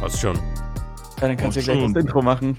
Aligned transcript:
Passt 0.00 0.20
schon. 0.20 0.36
Ja, 0.36 0.42
dann 1.28 1.36
kannst 1.36 1.56
du 1.56 1.62
gleich 1.62 1.78
schon. 1.80 1.94
das 1.94 2.04
Intro 2.04 2.22
machen. 2.22 2.56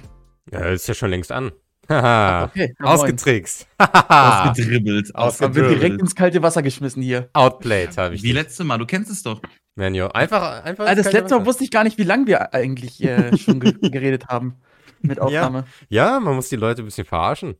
Ja, 0.51 0.59
ist 0.65 0.87
ja 0.87 0.93
schon 0.93 1.09
längst 1.09 1.31
an. 1.31 1.51
Haha. 1.89 2.45
Okay. 2.51 2.73
Ausgetrickst. 2.81 3.67
Ausgedribbelt. 3.77 5.15
Aus- 5.15 5.39
Man 5.39 5.55
wird 5.55 5.65
direkt 5.65 5.73
ausgedribbelt. 5.75 6.01
ins 6.01 6.15
kalte 6.15 6.41
Wasser 6.43 6.61
geschmissen 6.61 7.01
hier. 7.01 7.29
Outplayed 7.33 7.97
habe 7.97 8.15
ich. 8.15 8.23
Wie 8.23 8.27
dich. 8.27 8.35
letzte 8.35 8.63
Mal, 8.63 8.77
du 8.77 8.85
kennst 8.85 9.09
es 9.11 9.23
doch. 9.23 9.41
Menio. 9.75 10.07
Einfach, 10.09 10.63
einfach. 10.63 10.87
Ah, 10.87 10.95
das 10.95 11.11
letzte 11.11 11.37
Mal 11.39 11.45
wusste 11.45 11.63
ich 11.63 11.71
gar 11.71 11.83
nicht, 11.83 11.97
wie 11.97 12.03
lange 12.03 12.27
wir 12.27 12.53
eigentlich 12.53 13.01
äh, 13.03 13.37
schon 13.37 13.59
ge 13.59 13.73
geredet 13.89 14.27
haben 14.27 14.55
mit 15.01 15.19
Aufnahme. 15.21 15.65
Ja, 15.89 16.19
man 16.19 16.35
muss 16.35 16.49
die 16.49 16.55
Leute 16.55 16.81
ein 16.81 16.85
bisschen 16.85 17.05
verarschen. 17.05 17.55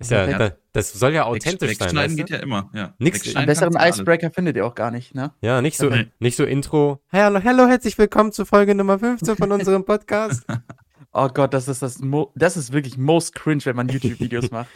Ist 0.00 0.10
ja, 0.10 0.26
Ja. 0.28 0.38
da- 0.38 0.52
das 0.72 0.92
soll 0.92 1.12
ja 1.12 1.24
authentisch 1.24 1.76
sein. 1.76 1.86
Wegschneiden 1.88 2.16
Weißt 2.18 2.28
geht 2.28 2.30
ja 2.30 2.38
immer. 2.42 2.70
Ja. 2.72 2.94
Nix- 2.98 3.36
Einen 3.36 3.46
besseren 3.46 3.72
du 3.74 3.78
alles. 3.80 3.96
Icebreaker 3.96 4.30
findet 4.30 4.56
ihr 4.56 4.66
auch 4.66 4.74
gar 4.74 4.90
nicht, 4.90 5.14
ne? 5.14 5.32
Ja, 5.42 5.60
nicht 5.62 5.76
so, 5.76 5.86
Okay. 5.88 6.10
nicht 6.18 6.36
so 6.36 6.44
Intro. 6.44 7.02
Hallo, 7.12 7.40
hallo, 7.44 7.66
herzlich 7.66 7.96
willkommen 7.98 8.32
zu 8.32 8.44
Folge 8.46 8.74
Nummer 8.74 8.98
15 8.98 9.36
von 9.36 9.52
unserem 9.52 9.84
Podcast. 9.84 10.44
Oh 11.12 11.26
Gott, 11.26 11.52
das 11.52 11.66
ist 11.66 11.82
das 11.82 11.98
Mo 11.98 12.30
das 12.36 12.56
ist 12.56 12.72
wirklich 12.72 12.96
most 12.96 13.34
cringe, 13.34 13.64
wenn 13.64 13.74
man 13.74 13.88
YouTube-Videos 14.28 14.52
macht. 14.52 14.70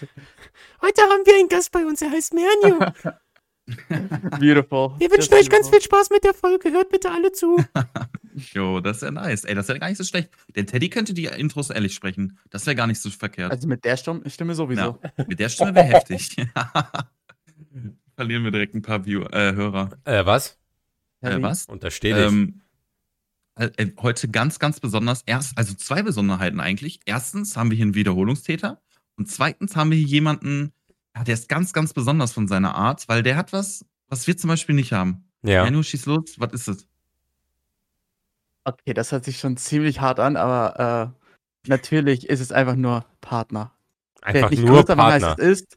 Heute 0.83 1.03
haben 1.03 1.25
wir 1.25 1.35
einen 1.39 1.49
Gast 1.49 1.71
bei 1.71 1.87
uns, 1.87 2.03
er 2.03 2.11
heißt 2.11 2.35
Menio. 2.35 2.81
Beautiful. 4.39 4.93
Wir 4.99 5.11
wünschen 5.11 5.33
euch 5.35 5.49
ganz 5.49 5.69
viel 5.69 5.81
Spaß 5.81 6.11
mit 6.11 6.23
der 6.25 6.35
Folge. 6.35 6.71
Hört 6.71 6.91
bitte 6.91 7.11
alle 7.11 7.33
zu. 7.33 7.65
Jo, 8.53 8.81
das 8.81 8.97
ist 8.97 9.03
ja 9.05 9.13
nice. 9.13 9.45
Ey, 9.45 9.55
das 9.55 9.67
ist 9.67 9.75
ja 9.75 9.79
gar 9.79 9.89
nicht 9.89 9.97
so 9.97 10.03
schlecht. 10.03 10.29
Der 10.57 10.67
Teddy 10.67 10.89
könnte 10.91 11.15
die 11.15 11.27
Intros 11.27 11.71
ehrlich 11.71 11.95
sprechen. 11.95 12.37
Das 12.51 12.67
wäre 12.67 12.75
gar 12.75 12.89
nicht 12.89 13.01
so 13.01 13.09
verkehrt. 13.09 13.53
Also 13.53 13.69
mit 13.69 13.85
der 13.85 13.97
Stimme, 13.97 14.29
Stimme 14.29 14.57
sowieso. 14.57 14.99
Mit 15.29 15.39
der 15.39 15.49
Stimme 15.49 15.73
wäre 15.73 15.87
heftig. 15.87 16.35
Verlieren 18.17 18.43
wir 18.43 18.51
direkt 18.51 18.75
ein 18.75 18.83
paar 18.83 19.07
Viewer, 19.07 19.33
äh, 19.33 19.53
Hörer. 19.55 19.91
Äh, 20.05 20.27
was? 20.27 20.59
Äh, 21.21 21.41
was? 21.41 21.67
Untersteh 21.67 22.13
dich. 22.13 22.27
Ähm, 22.27 22.61
äh, 23.57 23.71
äh, 23.77 23.93
heute 24.01 24.29
ganz, 24.29 24.59
ganz 24.59 24.81
besonders. 24.81 25.23
Erst, 25.23 25.57
also 25.57 25.75
zwei 25.75 26.03
Besonderheiten 26.03 26.59
eigentlich. 26.59 27.01
Erstens 27.05 27.57
haben 27.57 27.71
wir 27.71 27.77
hier 27.77 27.85
einen 27.85 27.95
Wiederholungstäter. 27.95 28.83
Und 29.17 29.31
zweitens 29.31 29.77
haben 29.77 29.93
wir 29.93 29.99
hier 29.99 30.09
jemanden, 30.09 30.73
ja, 31.17 31.25
der 31.25 31.35
ist 31.35 31.49
ganz, 31.49 31.73
ganz 31.73 31.93
besonders 31.93 32.33
von 32.33 32.49
seiner 32.49 32.75
Art, 32.75 33.09
weil 33.09 33.23
der 33.23 33.37
hat 33.37 33.53
was, 33.53 33.85
was 34.09 34.27
wir 34.27 34.37
zum 34.37 34.49
Beispiel 34.49 34.75
nicht 34.75 34.93
haben. 34.93 35.25
ja. 35.43 35.65
Ja, 35.65 35.71
nur 35.71 35.85
schieß 35.85 36.07
los. 36.07 36.35
Was 36.39 36.53
ist 36.53 36.69
es? 36.69 36.89
Okay, 38.65 38.95
das 38.95 39.13
hört 39.13 39.25
sich 39.25 39.39
schon 39.39 39.57
ziemlich 39.57 40.01
hart 40.01 40.21
an, 40.21 40.37
aber 40.37 41.13
äh, 41.67 41.69
natürlich 41.69 42.29
ist 42.29 42.41
es 42.41 42.51
einfach 42.51 42.77
nur 42.77 43.05
Partner. 43.21 43.73
Einfach 44.23 44.49
Vielleicht 44.49 44.51
nicht 44.53 44.65
nur 44.65 44.81
größer 44.81 44.97
machen, 44.97 45.21
Partner. 45.21 45.29
als 45.29 45.39
es 45.39 45.61
ist. 45.63 45.77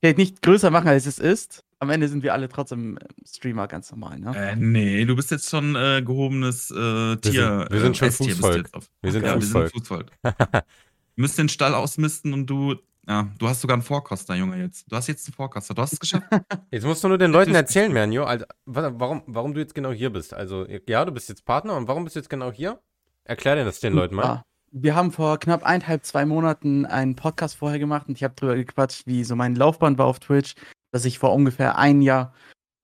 Vielleicht 0.00 0.18
nicht 0.18 0.42
größer 0.42 0.70
machen, 0.70 0.86
als 0.88 1.06
es 1.06 1.18
ist. 1.18 1.64
Am 1.80 1.90
Ende 1.90 2.08
sind 2.08 2.22
wir 2.22 2.32
alle 2.32 2.48
trotzdem 2.48 2.98
Streamer 3.26 3.66
ganz 3.66 3.90
normal, 3.90 4.18
ne? 4.20 4.32
Äh, 4.36 4.56
nee, 4.56 5.04
du 5.04 5.14
bist 5.16 5.30
jetzt 5.32 5.48
schon 5.50 5.74
äh, 5.76 6.02
gehobenes 6.04 6.70
äh, 6.70 7.16
Tier. 7.16 7.66
sind- 7.68 7.72
wir 7.72 7.80
sind 7.80 7.92
äh, 7.92 7.94
schon 7.94 8.08
Esstier 8.08 8.08
bist 8.08 8.20
du 8.20 8.24
Fußvolk. 8.34 8.56
jetzt 8.58 8.74
auf. 8.74 8.90
Wir 9.02 9.12
sind 9.12 9.24
ja, 9.26 9.34
wir 9.34 9.42
sind 9.46 9.70
Fußvolk. 9.72 10.10
Du 10.22 11.22
müsst 11.22 11.36
den 11.38 11.48
Stall 11.48 11.74
ausmisten 11.74 12.32
und 12.32 12.46
du, 12.46 12.76
ja, 13.08 13.26
du 13.38 13.48
hast 13.48 13.60
sogar 13.62 13.74
einen 13.74 13.82
Vorkoster, 13.82 14.34
Junge, 14.34 14.56
jetzt. 14.60 14.90
Du 14.90 14.94
hast 14.96 15.06
jetzt 15.06 15.26
einen 15.26 15.34
Vorkoster. 15.34 15.72
Du 15.74 15.80
hast 15.82 15.94
es 15.94 16.00
geschafft. 16.00 16.26
Jetzt 16.70 16.84
musst 16.84 17.02
du 17.02 17.08
nur 17.08 17.16
den 17.18 17.30
Leuten 17.32 17.54
erzählen, 17.54 17.90
Menio, 17.92 18.24
also, 18.24 18.44
wa- 18.66 18.92
warum, 18.94 19.22
warum 19.26 19.54
du 19.54 19.60
jetzt 19.60 19.74
genau 19.74 19.90
hier 19.92 20.10
bist. 20.10 20.34
Also, 20.34 20.66
ja, 20.86 21.04
du 21.06 21.12
bist 21.12 21.28
jetzt 21.30 21.44
Partner 21.46 21.74
und 21.76 21.88
warum 21.88 22.04
bist 22.04 22.16
du 22.16 22.20
jetzt 22.20 22.28
genau 22.28 22.52
hier? 22.52 22.78
Erklär 23.24 23.56
dir 23.56 23.64
das 23.64 23.80
den 23.80 23.94
Leuten 23.94 24.14
mal. 24.14 24.24
Ah, 24.24 24.42
Wir 24.70 24.94
haben 24.94 25.10
vor 25.12 25.38
knapp 25.38 25.62
eineinhalb, 25.64 26.04
zwei 26.04 26.26
Monaten 26.26 26.84
einen 26.84 27.16
Podcast 27.16 27.56
vorher 27.56 27.78
gemacht 27.78 28.06
und 28.08 28.16
ich 28.18 28.24
habe 28.24 28.34
drüber 28.34 28.54
gequatscht, 28.56 29.06
wie 29.06 29.24
so 29.24 29.34
mein 29.36 29.54
Laufband 29.56 29.96
war 29.96 30.06
auf 30.06 30.18
Twitch, 30.20 30.54
dass 30.92 31.06
ich 31.06 31.18
vor 31.18 31.32
ungefähr 31.32 31.78
ein 31.78 32.02
Jahr 32.02 32.34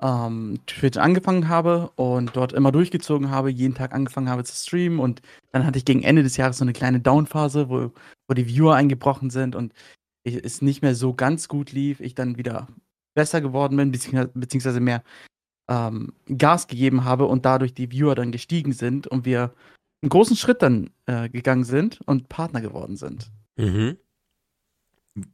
ähm, 0.01 0.59
Twitch 0.67 0.97
angefangen 0.99 1.49
habe 1.51 1.91
und 1.97 2.35
dort 2.37 2.53
immer 2.55 2.73
durchgezogen 2.73 3.31
habe, 3.31 3.51
jeden 3.51 3.75
Tag 3.75 3.93
angefangen 3.95 4.29
habe 4.31 4.45
zu 4.45 4.55
streamen 4.55 4.99
und 4.99 5.21
dann 5.53 5.65
hatte 5.67 5.79
ich 5.79 5.85
gegen 5.85 6.03
Ende 6.03 6.23
des 6.23 6.37
Jahres 6.39 6.59
so 6.59 6.65
eine 6.65 6.73
kleine 6.73 7.01
Downphase, 7.01 7.69
wo, 7.69 7.93
wo 8.29 8.35
die 8.35 8.47
Viewer 8.49 8.75
eingebrochen 8.75 9.29
sind 9.31 9.55
und 9.55 9.73
ich, 10.25 10.35
es 10.45 10.63
nicht 10.63 10.83
mehr 10.83 10.95
so 10.95 11.15
ganz 11.15 11.49
gut 11.49 11.73
lief, 11.73 12.01
ich 12.01 12.15
dann 12.15 12.37
wieder 12.37 12.69
besser 13.15 13.41
geworden 13.41 13.77
bin, 13.77 13.93
beziehungsweise, 13.93 14.81
mehr 14.81 15.05
ähm, 15.69 16.13
Gas 16.37 16.67
gegeben 16.67 17.05
habe 17.05 17.27
und 17.27 17.45
dadurch 17.45 17.73
die 17.75 17.91
Viewer 17.91 18.15
dann 18.15 18.33
gestiegen 18.33 18.73
sind 18.73 19.07
und 19.07 19.25
wir 19.25 19.55
einen 20.03 20.11
großen 20.11 20.37
Schritt 20.37 20.61
dann 20.63 20.91
äh, 21.07 21.29
gegangen 21.29 21.65
sind 21.65 22.01
und 22.07 22.29
Partner 22.29 22.61
geworden 22.61 22.97
sind. 22.97 23.31
Mhm. 23.57 23.97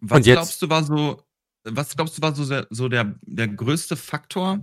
Was 0.01 0.19
Und 0.19 0.27
jetzt- 0.27 0.37
glaubst 0.37 0.63
du 0.63 0.69
war 0.69 0.85
so, 0.85 1.23
was 1.65 1.97
glaubst 1.97 2.19
du 2.19 2.23
war 2.23 2.35
so, 2.35 2.45
sehr, 2.45 2.67
so 2.71 2.89
der, 2.89 3.15
der 3.23 3.49
größte 3.49 3.97
Faktor? 3.97 4.61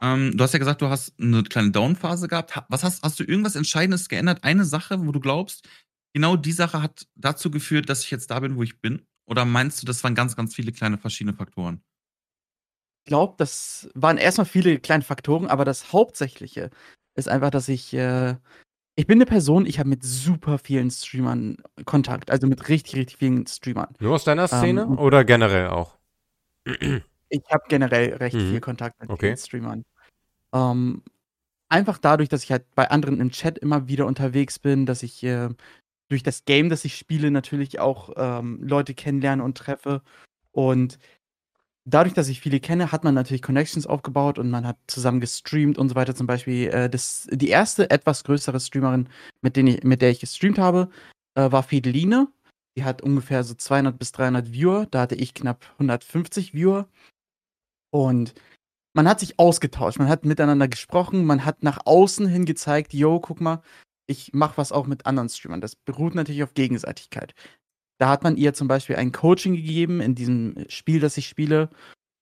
Ähm, 0.00 0.36
du 0.36 0.44
hast 0.44 0.52
ja 0.52 0.58
gesagt, 0.58 0.82
du 0.82 0.88
hast 0.88 1.18
eine 1.20 1.42
kleine 1.42 1.70
Downphase 1.72 2.28
gehabt. 2.28 2.54
Ha- 2.54 2.66
Was 2.68 2.84
hast, 2.84 3.02
hast 3.02 3.18
du 3.18 3.24
irgendwas 3.24 3.56
Entscheidendes 3.56 4.08
geändert? 4.08 4.44
Eine 4.44 4.64
Sache, 4.64 5.04
wo 5.04 5.10
du 5.10 5.18
glaubst, 5.20 5.66
genau 6.12 6.36
die 6.36 6.52
Sache 6.52 6.80
hat 6.82 7.08
dazu 7.16 7.50
geführt, 7.50 7.88
dass 7.88 8.04
ich 8.04 8.10
jetzt 8.10 8.30
da 8.30 8.38
bin, 8.40 8.56
wo 8.56 8.62
ich 8.62 8.80
bin? 8.80 9.02
Oder 9.28 9.44
meinst 9.44 9.80
du, 9.82 9.86
das 9.86 10.02
waren 10.02 10.14
ganz, 10.16 10.34
ganz 10.36 10.54
viele 10.56 10.72
kleine 10.72 10.98
verschiedene 10.98 11.34
Faktoren? 11.36 11.82
Ich 13.04 13.08
glaube, 13.10 13.34
das 13.38 13.88
waren 13.94 14.18
erstmal 14.18 14.44
viele 14.46 14.78
kleine 14.80 15.02
Faktoren, 15.02 15.46
aber 15.46 15.64
das 15.64 15.92
Hauptsächliche 15.92 16.70
ist 17.14 17.28
einfach, 17.28 17.50
dass 17.50 17.68
ich, 17.68 17.94
äh, 17.94 18.36
ich 18.96 19.06
bin 19.06 19.18
eine 19.18 19.26
Person, 19.26 19.66
ich 19.66 19.78
habe 19.78 19.88
mit 19.88 20.02
super 20.04 20.58
vielen 20.58 20.90
Streamern 20.90 21.56
Kontakt, 21.86 22.30
also 22.30 22.46
mit 22.46 22.68
richtig, 22.68 22.96
richtig 22.96 23.18
vielen 23.18 23.46
Streamern. 23.46 23.94
Nur 24.00 24.14
aus 24.14 24.24
deiner 24.24 24.48
Szene 24.48 24.86
Ähm, 24.86 24.98
oder 24.98 25.24
generell 25.24 25.68
auch? 25.68 25.98
Ich 27.30 27.42
habe 27.50 27.64
generell 27.68 28.14
recht 28.14 28.36
Mhm. 28.36 28.50
viel 28.50 28.60
Kontakt 28.60 29.00
mit 29.00 29.10
Okay. 29.10 29.26
vielen 29.26 29.36
Streamern. 29.36 29.84
Ähm, 30.54 31.02
einfach 31.70 31.98
dadurch, 31.98 32.28
dass 32.30 32.44
ich 32.44 32.52
halt 32.52 32.66
bei 32.74 32.90
anderen 32.90 33.20
im 33.20 33.30
Chat 33.32 33.58
immer 33.58 33.88
wieder 33.88 34.06
unterwegs 34.06 34.58
bin, 34.58 34.86
dass 34.86 35.02
ich 35.02 35.22
äh, 35.24 35.50
durch 36.08 36.22
das 36.22 36.44
Game, 36.44 36.68
das 36.68 36.84
ich 36.84 36.96
spiele, 36.96 37.30
natürlich 37.30 37.80
auch 37.80 38.10
ähm, 38.16 38.60
Leute 38.62 38.94
kennenlerne 38.94 39.42
und 39.42 39.58
treffe. 39.58 40.02
Und 40.52 40.98
dadurch, 41.84 42.14
dass 42.14 42.28
ich 42.28 42.40
viele 42.40 42.60
kenne, 42.60 42.92
hat 42.92 43.04
man 43.04 43.14
natürlich 43.14 43.42
Connections 43.42 43.86
aufgebaut 43.86 44.38
und 44.38 44.50
man 44.50 44.66
hat 44.66 44.78
zusammen 44.86 45.20
gestreamt 45.20 45.78
und 45.78 45.88
so 45.88 45.94
weiter. 45.94 46.14
Zum 46.14 46.26
Beispiel 46.26 46.68
äh, 46.68 46.90
das, 46.90 47.28
die 47.30 47.48
erste 47.48 47.90
etwas 47.90 48.24
größere 48.24 48.60
Streamerin, 48.60 49.08
mit, 49.42 49.56
ich, 49.56 49.82
mit 49.84 50.02
der 50.02 50.10
ich 50.10 50.20
gestreamt 50.20 50.58
habe, 50.58 50.88
äh, 51.34 51.50
war 51.50 51.62
Fideline. 51.62 52.28
Die 52.76 52.84
hat 52.84 53.02
ungefähr 53.02 53.44
so 53.44 53.54
200 53.54 53.98
bis 53.98 54.12
300 54.12 54.52
Viewer. 54.52 54.86
Da 54.90 55.00
hatte 55.00 55.14
ich 55.14 55.34
knapp 55.34 55.66
150 55.78 56.54
Viewer. 56.54 56.88
Und 57.90 58.34
man 58.94 59.08
hat 59.08 59.20
sich 59.20 59.38
ausgetauscht, 59.38 59.98
man 59.98 60.08
hat 60.08 60.24
miteinander 60.24 60.68
gesprochen, 60.68 61.24
man 61.24 61.44
hat 61.44 61.62
nach 61.62 61.78
außen 61.84 62.26
hin 62.26 62.44
gezeigt, 62.44 62.92
yo, 62.92 63.20
guck 63.20 63.40
mal, 63.40 63.62
ich 64.08 64.32
mache 64.32 64.56
was 64.56 64.72
auch 64.72 64.86
mit 64.88 65.06
anderen 65.06 65.28
Streamern. 65.28 65.60
Das 65.60 65.76
beruht 65.76 66.14
natürlich 66.16 66.42
auf 66.42 66.54
Gegenseitigkeit. 66.54 67.34
Da 67.98 68.08
hat 68.08 68.22
man 68.24 68.36
ihr 68.36 68.54
zum 68.54 68.66
Beispiel 68.66 68.96
ein 68.96 69.12
Coaching 69.12 69.54
gegeben 69.54 70.00
in 70.00 70.14
diesem 70.16 70.64
Spiel, 70.68 70.98
das 70.98 71.16
ich 71.16 71.28
spiele. 71.28 71.68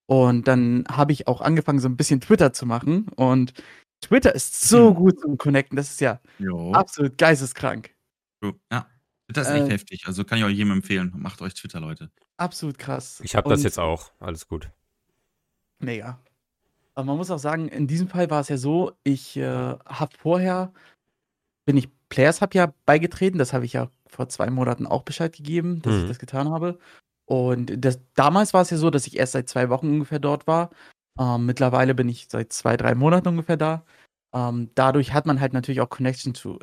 Und 0.05 0.47
dann 0.47 0.85
habe 0.89 1.11
ich 1.13 1.27
auch 1.27 1.41
angefangen, 1.41 1.79
so 1.79 1.87
ein 1.89 1.97
bisschen 1.97 2.21
Twitter 2.21 2.53
zu 2.53 2.65
machen. 2.65 3.07
Und 3.15 3.53
Twitter 4.01 4.33
ist 4.35 4.67
so 4.69 4.91
Mhm. 4.91 4.95
gut 4.95 5.19
zum 5.21 5.37
Connecten, 5.37 5.75
das 5.75 5.89
ist 5.91 6.01
ja 6.01 6.19
Jo. 6.39 6.71
absolut 6.73 7.17
geisteskrank. 7.17 7.95
Ja. 8.71 8.87
Das 9.29 9.47
ist 9.49 9.53
echt 9.55 9.67
Äh, 9.67 9.71
heftig. 9.71 10.03
Also 10.07 10.23
kann 10.23 10.37
ich 10.37 10.43
auch 10.45 10.49
jedem 10.49 10.71
empfehlen. 10.71 11.11
Macht 11.15 11.41
euch 11.41 11.53
Twitter, 11.53 11.79
Leute. 11.81 12.09
Absolut 12.37 12.77
krass. 12.77 13.19
Ich 13.23 13.35
habe 13.35 13.49
das 13.49 13.63
jetzt 13.63 13.79
auch. 13.79 14.11
Alles 14.19 14.47
gut. 14.47 14.69
Mega. 15.79 16.19
Aber 16.95 17.05
man 17.05 17.17
muss 17.17 17.29
auch 17.29 17.37
sagen, 17.39 17.67
in 17.67 17.87
diesem 17.87 18.07
Fall 18.07 18.29
war 18.29 18.39
es 18.41 18.49
ja 18.49 18.57
so, 18.57 18.93
ich 19.03 19.37
äh, 19.37 19.43
habe 19.45 20.15
vorher, 20.17 20.71
bin 21.67 21.77
ich 21.77 21.89
Players 22.09 22.41
Hub 22.41 22.55
ja 22.55 22.73
beigetreten, 22.85 23.37
das 23.37 23.51
habe 23.51 23.65
ich 23.65 23.73
ja 23.73 23.89
vor 24.07 24.29
zwei 24.29 24.49
Monaten 24.49 24.87
auch 24.87 25.03
Bescheid 25.03 25.35
gegeben, 25.35 25.81
dass 25.81 25.93
Mhm. 25.93 26.01
ich 26.03 26.07
das 26.07 26.19
getan 26.19 26.49
habe. 26.49 26.79
Und 27.25 27.83
das, 27.83 27.99
damals 28.15 28.53
war 28.53 28.61
es 28.61 28.69
ja 28.69 28.77
so, 28.77 28.89
dass 28.89 29.05
ich 29.05 29.17
erst 29.17 29.33
seit 29.33 29.49
zwei 29.49 29.69
Wochen 29.69 29.87
ungefähr 29.87 30.19
dort 30.19 30.47
war. 30.47 30.69
Ähm, 31.19 31.45
mittlerweile 31.45 31.93
bin 31.93 32.07
ich 32.07 32.27
seit 32.31 32.53
zwei, 32.53 32.77
drei 32.77 32.95
Monaten 32.95 33.27
ungefähr 33.27 33.57
da. 33.57 33.83
Ähm, 34.33 34.69
dadurch 34.75 35.13
hat 35.13 35.25
man 35.25 35.41
halt 35.41 35.51
natürlich 35.51 35.81
auch 35.81 35.89
Connection 35.89 36.33
zu, 36.33 36.57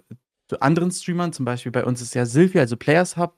zu 0.49 0.61
anderen 0.61 0.91
Streamern. 0.91 1.35
Zum 1.35 1.45
Beispiel 1.45 1.71
bei 1.73 1.85
uns 1.85 2.01
ist 2.01 2.15
ja 2.15 2.25
Sylvia, 2.25 2.63
also 2.63 2.79
Players 2.79 3.19
Hub. 3.19 3.37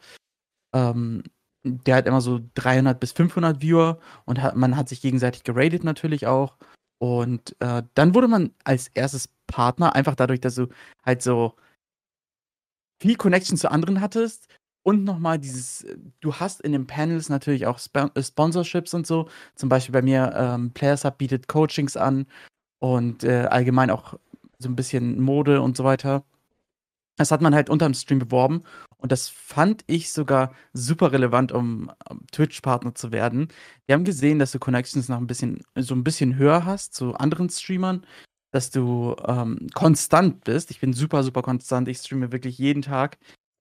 Ähm, 0.72 1.24
der 1.64 1.96
hat 1.96 2.06
immer 2.06 2.20
so 2.20 2.40
300 2.54 3.00
bis 3.00 3.10
500 3.10 3.60
Viewer 3.60 3.98
und 4.24 4.40
hat, 4.40 4.54
man 4.54 4.76
hat 4.76 4.88
sich 4.88 5.00
gegenseitig 5.00 5.42
geratet 5.42 5.82
natürlich 5.82 6.28
auch. 6.28 6.56
Und 6.98 7.56
äh, 7.60 7.82
dann 7.94 8.14
wurde 8.14 8.28
man 8.28 8.54
als 8.62 8.88
erstes 8.94 9.28
Partner, 9.46 9.94
einfach 9.94 10.14
dadurch, 10.14 10.40
dass 10.40 10.56
du 10.56 10.68
halt 11.04 11.22
so 11.22 11.54
viel 13.00 13.16
Connection 13.16 13.56
zu 13.56 13.70
anderen 13.70 14.00
hattest 14.00 14.48
und 14.86 15.04
nochmal 15.04 15.38
dieses, 15.38 15.82
äh, 15.82 15.98
du 16.20 16.34
hast 16.34 16.60
in 16.60 16.72
den 16.72 16.86
Panels 16.86 17.28
natürlich 17.28 17.66
auch 17.66 17.78
Sp 17.82 18.14
äh, 18.14 18.22
Sponsorships 18.22 18.94
und 18.94 19.06
so. 19.06 19.28
Zum 19.56 19.68
Beispiel 19.68 19.92
bei 19.92 20.02
mir, 20.02 20.32
ähm, 20.36 20.70
Players 20.72 21.04
Hub 21.04 21.18
bietet 21.18 21.48
Coachings 21.48 21.96
an 21.96 22.26
und 22.78 23.24
äh, 23.24 23.46
allgemein 23.50 23.90
auch 23.90 24.14
so 24.58 24.68
ein 24.68 24.76
bisschen 24.76 25.20
Mode 25.20 25.60
und 25.60 25.76
so 25.76 25.84
weiter. 25.84 26.24
Das 27.16 27.30
hat 27.30 27.40
man 27.40 27.54
halt 27.54 27.70
unterm 27.70 27.94
Stream 27.94 28.20
beworben 28.20 28.62
und 28.98 29.10
das 29.10 29.28
fand 29.28 29.82
ich 29.86 30.12
sogar 30.12 30.54
super 30.72 31.12
relevant, 31.12 31.50
um 31.50 31.90
Twitch-Partner 32.30 32.94
zu 32.94 33.10
werden. 33.10 33.48
Wir 33.86 33.94
haben 33.94 34.04
gesehen, 34.04 34.38
dass 34.38 34.52
du 34.52 34.58
Connections 34.58 35.08
noch 35.08 35.18
ein 35.18 35.26
bisschen, 35.26 35.62
so 35.76 35.94
ein 35.94 36.04
bisschen 36.04 36.36
höher 36.36 36.64
hast 36.64 36.94
zu 36.94 37.14
anderen 37.14 37.48
Streamern, 37.48 38.06
dass 38.56 38.70
du 38.70 39.14
ähm, 39.28 39.68
konstant 39.74 40.42
bist. 40.44 40.70
Ich 40.70 40.80
bin 40.80 40.94
super, 40.94 41.22
super 41.22 41.42
konstant. 41.42 41.88
Ich 41.88 41.98
streame 41.98 42.32
wirklich 42.32 42.56
jeden 42.56 42.80
Tag, 42.80 43.18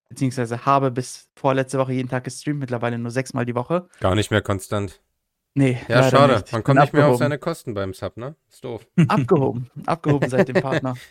beziehungsweise 0.07 0.65
habe 0.65 0.89
bis 0.89 1.27
vorletzte 1.35 1.77
Woche 1.77 1.91
jeden 1.91 2.07
Tag 2.07 2.23
gestreamt, 2.23 2.61
mittlerweile 2.61 2.97
nur 2.97 3.11
sechsmal 3.11 3.45
die 3.45 3.55
Woche. 3.55 3.89
Gar 3.99 4.15
nicht 4.15 4.31
mehr 4.31 4.41
konstant. 4.41 5.01
Nee, 5.53 5.77
Ja, 5.89 6.09
schade. 6.09 6.43
Man 6.51 6.63
kommt 6.63 6.79
nicht 6.79 6.93
mehr 6.93 7.07
auf 7.07 7.17
seine 7.17 7.37
Kosten 7.37 7.73
beim 7.73 7.93
Sub, 7.93 8.15
ne? 8.15 8.35
Ist 8.49 8.63
doof. 8.63 8.87
Abgehoben. 9.09 9.69
Abgehoben 9.85 10.29
seit 10.29 10.47
dem 10.47 10.61
Partner. 10.61 10.95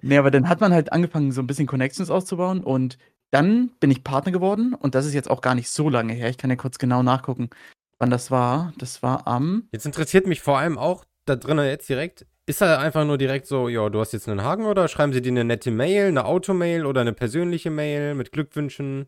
Nee, 0.00 0.16
aber 0.16 0.30
dann 0.30 0.48
hat 0.48 0.62
man 0.62 0.72
halt 0.72 0.90
angefangen, 0.90 1.30
so 1.30 1.42
ein 1.42 1.46
bisschen 1.46 1.66
Connections 1.66 2.08
auszubauen 2.08 2.64
und 2.64 2.96
dann 3.30 3.72
bin 3.78 3.90
ich 3.90 4.02
Partner 4.02 4.32
geworden 4.32 4.72
und 4.72 4.94
das 4.94 5.04
ist 5.04 5.12
jetzt 5.12 5.28
auch 5.30 5.42
gar 5.42 5.54
nicht 5.54 5.68
so 5.68 5.90
lange 5.90 6.14
her. 6.14 6.30
Ich 6.30 6.38
kann 6.38 6.48
ja 6.48 6.56
kurz 6.56 6.78
genau 6.78 7.02
nachgucken, 7.02 7.50
wann 7.98 8.08
das 8.08 8.30
war. 8.30 8.72
Das 8.78 9.02
war 9.02 9.26
am. 9.26 9.68
Jetzt 9.70 9.84
interessiert 9.84 10.26
mich 10.26 10.40
vor 10.40 10.56
allem 10.56 10.78
auch 10.78 11.04
da 11.26 11.36
drinnen 11.36 11.66
jetzt 11.66 11.88
direkt, 11.88 12.26
ist 12.46 12.60
er 12.60 12.78
einfach 12.78 13.04
nur 13.04 13.18
direkt 13.18 13.46
so, 13.46 13.68
ja, 13.68 13.88
du 13.88 14.00
hast 14.00 14.12
jetzt 14.12 14.28
einen 14.28 14.42
Haken 14.42 14.66
oder 14.66 14.88
schreiben 14.88 15.12
sie 15.12 15.22
dir 15.22 15.30
eine 15.30 15.44
nette 15.44 15.70
Mail, 15.70 16.08
eine 16.08 16.24
Automail 16.24 16.84
oder 16.86 17.00
eine 17.00 17.12
persönliche 17.12 17.70
Mail 17.70 18.14
mit 18.14 18.32
Glückwünschen, 18.32 19.06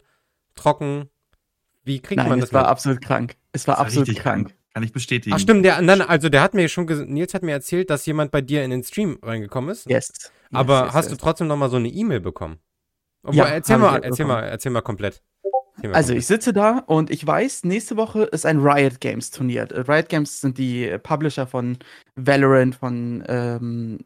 trocken? 0.55 1.11
Wie 1.85 2.01
kriegt 2.01 2.19
Nein, 2.19 2.29
man 2.31 2.39
es 2.39 2.47
das 2.47 2.53
war 2.55 2.63
mit? 2.63 2.71
absolut 2.71 3.01
krank. 3.03 3.37
Es 3.53 3.67
war 3.69 3.75
Das 3.75 3.79
war 3.81 3.87
absolut 3.87 4.09
richtig 4.09 4.23
krank. 4.23 4.55
Kann 4.75 4.83
ich 4.83 4.93
bestätigen. 4.93 5.35
Ach 5.35 5.39
stimmt, 5.41 5.65
der, 5.65 5.81
nein, 5.81 6.03
also 6.03 6.29
der 6.29 6.43
hat 6.43 6.53
mir 6.55 6.69
schon, 6.69 6.87
ges- 6.87 7.05
Nils 7.07 7.33
hat 7.35 7.43
mir 7.43 7.53
erzählt, 7.53 7.89
dass 7.91 8.05
jemand 8.07 8.31
bei 8.31 8.41
dir 8.43 8.63
in 8.65 8.71
den 8.71 8.83
Stream 8.83 9.19
reingekommen 9.23 9.71
ist. 9.71 9.89
Yes. 9.89 10.31
Aber 10.53 10.85
yes, 10.87 10.95
hast 10.95 11.05
yes. 11.07 11.13
du 11.13 11.17
trotzdem 11.23 11.47
noch 11.47 11.57
mal 11.57 11.71
so 11.71 11.77
eine 11.77 11.89
E-Mail 11.89 12.21
bekommen? 12.21 12.59
Obwohl, 13.23 13.37
Ja, 13.39 13.45
erzähl 13.47 13.79
mal, 13.79 14.03
erzähl 14.03 14.27
mal, 14.27 14.35
bekommen. 14.37 14.53
erzähl 14.53 14.73
mal 14.73 14.83
komplett. 14.83 15.23
Also, 15.93 16.15
ich 16.15 16.27
sitze 16.27 16.53
da 16.53 16.79
und 16.87 17.11
ich 17.11 17.27
weiß, 17.27 17.65
nächste 17.65 17.97
Woche 17.97 18.25
ist 18.25 18.47
ein 18.47 18.61
Riot 18.61 19.01
Games 19.01 19.31
Turnier. 19.31 19.71
Äh, 19.71 19.81
Riot 19.81 20.09
Games 20.09 20.41
sind 20.41 20.59
die 20.59 20.97
Publisher 21.03 21.47
von 21.47 21.79
Valorant, 22.15 22.75
von 22.75 23.23
ähm, 23.29 23.99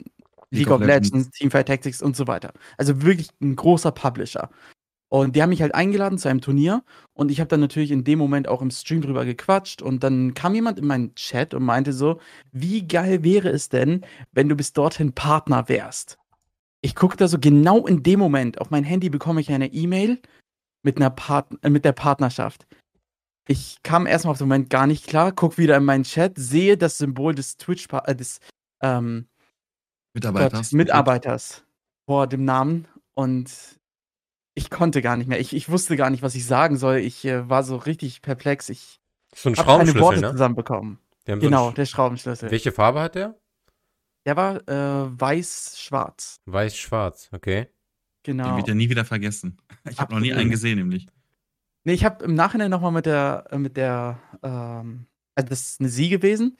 League, 0.50 0.70
of 0.70 0.80
Legends, 0.80 1.30
Teamfight 1.30 1.68
Tactics 1.68 2.02
und 2.02 2.16
so 2.16 2.26
weiter. 2.26 2.52
Also 2.76 3.02
wirklich 3.02 3.28
ein 3.40 3.54
großer 3.54 3.92
Publisher. 3.92 4.50
Und 5.08 5.34
die 5.34 5.42
haben 5.42 5.50
mich 5.50 5.60
halt 5.60 5.74
eingeladen 5.74 6.18
zu 6.18 6.28
einem 6.28 6.40
Turnier 6.40 6.84
und 7.14 7.32
ich 7.32 7.40
habe 7.40 7.48
dann 7.48 7.58
natürlich 7.58 7.90
in 7.90 8.04
dem 8.04 8.18
Moment 8.18 8.46
auch 8.46 8.62
im 8.62 8.70
Stream 8.70 9.00
drüber 9.00 9.24
gequatscht 9.24 9.82
und 9.82 10.04
dann 10.04 10.34
kam 10.34 10.54
jemand 10.54 10.78
in 10.78 10.86
meinen 10.86 11.14
Chat 11.16 11.52
und 11.52 11.64
meinte 11.64 11.92
so, 11.92 12.20
wie 12.52 12.86
geil 12.86 13.24
wäre 13.24 13.48
es 13.48 13.68
denn, 13.68 14.02
wenn 14.30 14.48
du 14.48 14.54
bis 14.54 14.72
dorthin 14.72 15.12
Partner 15.12 15.68
wärst? 15.68 16.16
Ich 16.80 16.94
gucke 16.94 17.16
da 17.16 17.26
so 17.26 17.40
genau 17.40 17.86
in 17.86 18.04
dem 18.04 18.20
Moment 18.20 18.60
auf 18.60 18.70
mein 18.70 18.84
Handy 18.84 19.10
bekomme 19.10 19.40
ich 19.40 19.50
eine 19.50 19.72
E-Mail 19.72 20.20
mit 20.82 20.96
einer 20.96 21.10
Part 21.10 21.52
äh, 21.62 21.70
mit 21.70 21.84
der 21.84 21.92
Partnerschaft. 21.92 22.66
Ich 23.48 23.82
kam 23.82 24.06
erstmal 24.06 24.32
auf 24.32 24.38
den 24.38 24.48
Moment 24.48 24.70
gar 24.70 24.86
nicht 24.86 25.06
klar, 25.06 25.32
guck 25.32 25.58
wieder 25.58 25.76
in 25.76 25.84
meinen 25.84 26.04
Chat, 26.04 26.34
sehe 26.38 26.76
das 26.76 26.98
Symbol 26.98 27.34
des 27.34 27.56
Twitch 27.56 27.88
äh, 28.04 28.14
des 28.14 28.38
ähm, 28.82 29.28
Mitarbeiter. 30.14 30.58
Gott, 30.58 30.72
Mitarbeiters 30.72 31.64
vor 32.08 32.26
dem 32.26 32.44
Namen 32.44 32.86
und 33.14 33.78
ich 34.54 34.70
konnte 34.70 35.00
gar 35.00 35.16
nicht 35.16 35.26
mehr. 35.28 35.40
Ich, 35.40 35.54
ich 35.54 35.70
wusste 35.70 35.96
gar 35.96 36.10
nicht, 36.10 36.22
was 36.22 36.34
ich 36.34 36.44
sagen 36.46 36.76
soll. 36.76 36.98
Ich 36.98 37.24
äh, 37.24 37.48
war 37.48 37.62
so 37.62 37.76
richtig 37.76 38.20
perplex. 38.20 38.68
Ich 38.68 39.00
so 39.34 39.48
ein 39.48 39.56
habe 39.56 39.66
keine 39.66 39.90
Schraubenschlüssel, 39.90 40.00
Worte 40.02 40.20
ne? 40.20 40.30
zusammenbekommen. 40.32 40.98
So 41.26 41.36
Genau, 41.36 41.66
einen 41.66 41.74
der 41.76 41.86
Schraubenschlüssel. 41.86 42.48
Sch- 42.48 42.52
Welche 42.52 42.72
Farbe 42.72 43.00
hat 43.00 43.14
der? 43.14 43.38
Der 44.26 44.36
war 44.36 44.56
äh, 44.68 45.20
weiß-schwarz. 45.20 46.40
Weiß-schwarz, 46.46 47.30
okay. 47.32 47.68
Den 48.26 48.38
Genau. 48.38 48.56
wird 48.56 48.68
ja 48.68 48.74
nie 48.74 48.90
wieder 48.90 49.04
vergessen. 49.04 49.58
Ich 49.90 49.98
habe 49.98 50.12
noch 50.14 50.20
nie 50.20 50.32
einen 50.34 50.50
gesehen, 50.50 50.78
nämlich. 50.78 51.06
Nee, 51.84 51.94
ich 51.94 52.04
habe 52.04 52.24
im 52.24 52.34
Nachhinein 52.34 52.70
nochmal 52.70 52.92
mit 52.92 53.06
der, 53.06 53.46
äh, 53.50 53.58
mit 53.58 53.76
der, 53.78 54.18
ähm, 54.42 55.06
also 55.34 55.48
das 55.48 55.60
ist 55.62 55.80
eine 55.80 55.88
sie 55.88 56.10
gewesen, 56.10 56.58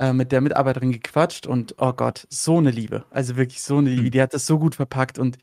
äh, 0.00 0.12
mit 0.12 0.32
der 0.32 0.40
Mitarbeiterin 0.40 0.90
gequatscht 0.90 1.46
und 1.46 1.76
oh 1.78 1.92
Gott, 1.92 2.26
so 2.30 2.58
eine 2.58 2.72
Liebe. 2.72 3.06
Also 3.10 3.36
wirklich 3.36 3.62
so 3.62 3.78
eine 3.78 3.90
Liebe. 3.90 4.06
Hm. 4.06 4.10
Die 4.10 4.22
hat 4.22 4.34
das 4.34 4.46
so 4.46 4.58
gut 4.58 4.74
verpackt 4.74 5.18
und 5.18 5.38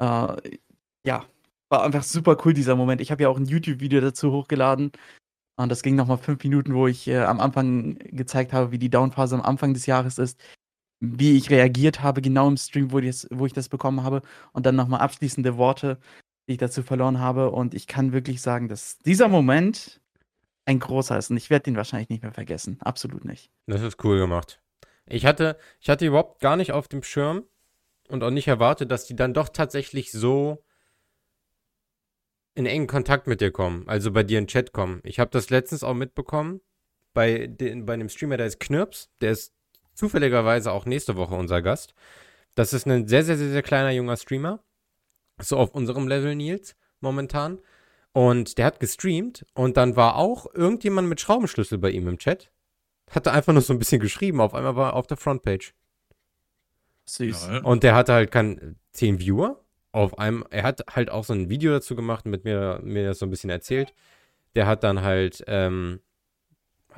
äh, 0.00 0.36
ja, 1.06 1.24
war 1.68 1.84
einfach 1.84 2.02
super 2.02 2.36
cool 2.44 2.54
dieser 2.54 2.74
Moment. 2.76 3.00
Ich 3.00 3.10
habe 3.12 3.22
ja 3.22 3.28
auch 3.28 3.36
ein 3.38 3.46
YouTube-Video 3.46 4.00
dazu 4.00 4.32
hochgeladen 4.32 4.90
und 5.56 5.68
das 5.70 5.82
ging 5.82 5.96
nochmal 5.96 6.18
fünf 6.18 6.42
Minuten, 6.42 6.74
wo 6.74 6.86
ich 6.86 7.06
äh, 7.08 7.18
am 7.18 7.40
Anfang 7.40 7.98
gezeigt 7.98 8.52
habe, 8.52 8.72
wie 8.72 8.78
die 8.78 8.90
Downphase 8.90 9.36
am 9.36 9.42
Anfang 9.42 9.74
des 9.74 9.86
Jahres 9.86 10.18
ist, 10.18 10.40
wie 11.00 11.36
ich 11.36 11.50
reagiert 11.50 12.02
habe, 12.02 12.22
genau 12.22 12.48
im 12.48 12.56
Stream, 12.56 12.90
wo, 12.92 12.98
ich 12.98 13.06
das, 13.06 13.28
wo 13.30 13.46
ich 13.46 13.52
das 13.52 13.68
bekommen 13.68 14.02
habe 14.02 14.22
und 14.52 14.66
dann 14.66 14.76
nochmal 14.76 15.00
abschließende 15.00 15.56
Worte 15.56 15.98
die 16.48 16.52
ich 16.52 16.58
dazu 16.58 16.82
verloren 16.82 17.20
habe. 17.20 17.50
Und 17.50 17.74
ich 17.74 17.86
kann 17.86 18.12
wirklich 18.12 18.40
sagen, 18.40 18.68
dass 18.68 18.98
dieser 18.98 19.28
Moment 19.28 20.00
ein 20.64 20.80
großer 20.80 21.16
ist. 21.18 21.30
Und 21.30 21.36
ich 21.36 21.50
werde 21.50 21.64
den 21.64 21.76
wahrscheinlich 21.76 22.08
nicht 22.08 22.22
mehr 22.22 22.32
vergessen. 22.32 22.78
Absolut 22.80 23.24
nicht. 23.24 23.50
Das 23.66 23.82
ist 23.82 24.02
cool 24.02 24.18
gemacht. 24.18 24.60
Ich 25.06 25.26
hatte, 25.26 25.58
ich 25.78 25.88
hatte 25.88 26.06
überhaupt 26.06 26.40
gar 26.40 26.56
nicht 26.56 26.72
auf 26.72 26.88
dem 26.88 27.02
Schirm 27.02 27.44
und 28.08 28.22
auch 28.22 28.30
nicht 28.30 28.48
erwartet, 28.48 28.90
dass 28.90 29.04
die 29.04 29.16
dann 29.16 29.34
doch 29.34 29.50
tatsächlich 29.50 30.10
so 30.10 30.64
in 32.54 32.66
engen 32.66 32.86
Kontakt 32.86 33.26
mit 33.26 33.40
dir 33.40 33.52
kommen, 33.52 33.86
also 33.86 34.10
bei 34.10 34.24
dir 34.24 34.38
in 34.38 34.44
den 34.44 34.48
Chat 34.48 34.72
kommen. 34.72 35.00
Ich 35.04 35.20
habe 35.20 35.30
das 35.30 35.48
letztens 35.48 35.84
auch 35.84 35.94
mitbekommen 35.94 36.60
bei, 37.14 37.46
den, 37.46 37.86
bei 37.86 37.94
einem 37.94 38.08
Streamer, 38.08 38.36
der 38.36 38.46
ist 38.46 38.58
Knirps, 38.58 39.10
der 39.20 39.32
ist 39.32 39.54
zufälligerweise 39.98 40.70
auch 40.70 40.86
nächste 40.86 41.16
Woche 41.16 41.34
unser 41.34 41.60
Gast. 41.60 41.94
Das 42.54 42.72
ist 42.72 42.86
ein 42.86 43.08
sehr, 43.08 43.24
sehr, 43.24 43.36
sehr, 43.36 43.50
sehr 43.50 43.62
kleiner 43.62 43.90
junger 43.90 44.16
Streamer. 44.16 44.60
So 45.40 45.56
auf 45.56 45.74
unserem 45.74 46.06
Level, 46.06 46.36
Nils, 46.36 46.76
momentan. 47.00 47.58
Und 48.12 48.58
der 48.58 48.66
hat 48.66 48.80
gestreamt 48.80 49.44
und 49.54 49.76
dann 49.76 49.96
war 49.96 50.16
auch 50.16 50.46
irgendjemand 50.54 51.08
mit 51.08 51.20
Schraubenschlüssel 51.20 51.78
bei 51.78 51.90
ihm 51.90 52.06
im 52.06 52.18
Chat. 52.18 52.50
Hatte 53.10 53.32
einfach 53.32 53.52
nur 53.52 53.62
so 53.62 53.72
ein 53.72 53.78
bisschen 53.78 54.00
geschrieben, 54.00 54.40
auf 54.40 54.54
einmal 54.54 54.76
war 54.76 54.90
er 54.90 54.94
auf 54.94 55.06
der 55.06 55.16
Frontpage. 55.16 55.74
Süß. 57.06 57.48
Ja, 57.50 57.58
Und 57.62 57.82
der 57.82 57.94
hatte 57.94 58.12
halt 58.12 58.30
kein 58.30 58.76
10 58.92 59.18
Viewer. 59.18 59.64
Auf 59.90 60.18
einem, 60.18 60.44
er 60.50 60.62
hat 60.62 60.84
halt 60.94 61.10
auch 61.10 61.24
so 61.24 61.32
ein 61.32 61.48
Video 61.48 61.72
dazu 61.72 61.96
gemacht 61.96 62.24
und 62.24 62.30
mit 62.30 62.44
mir, 62.44 62.80
mir 62.84 63.06
das 63.06 63.18
so 63.18 63.26
ein 63.26 63.30
bisschen 63.30 63.50
erzählt. 63.50 63.94
Der 64.54 64.66
hat 64.66 64.84
dann 64.84 65.02
halt, 65.02 65.42
ähm, 65.46 66.00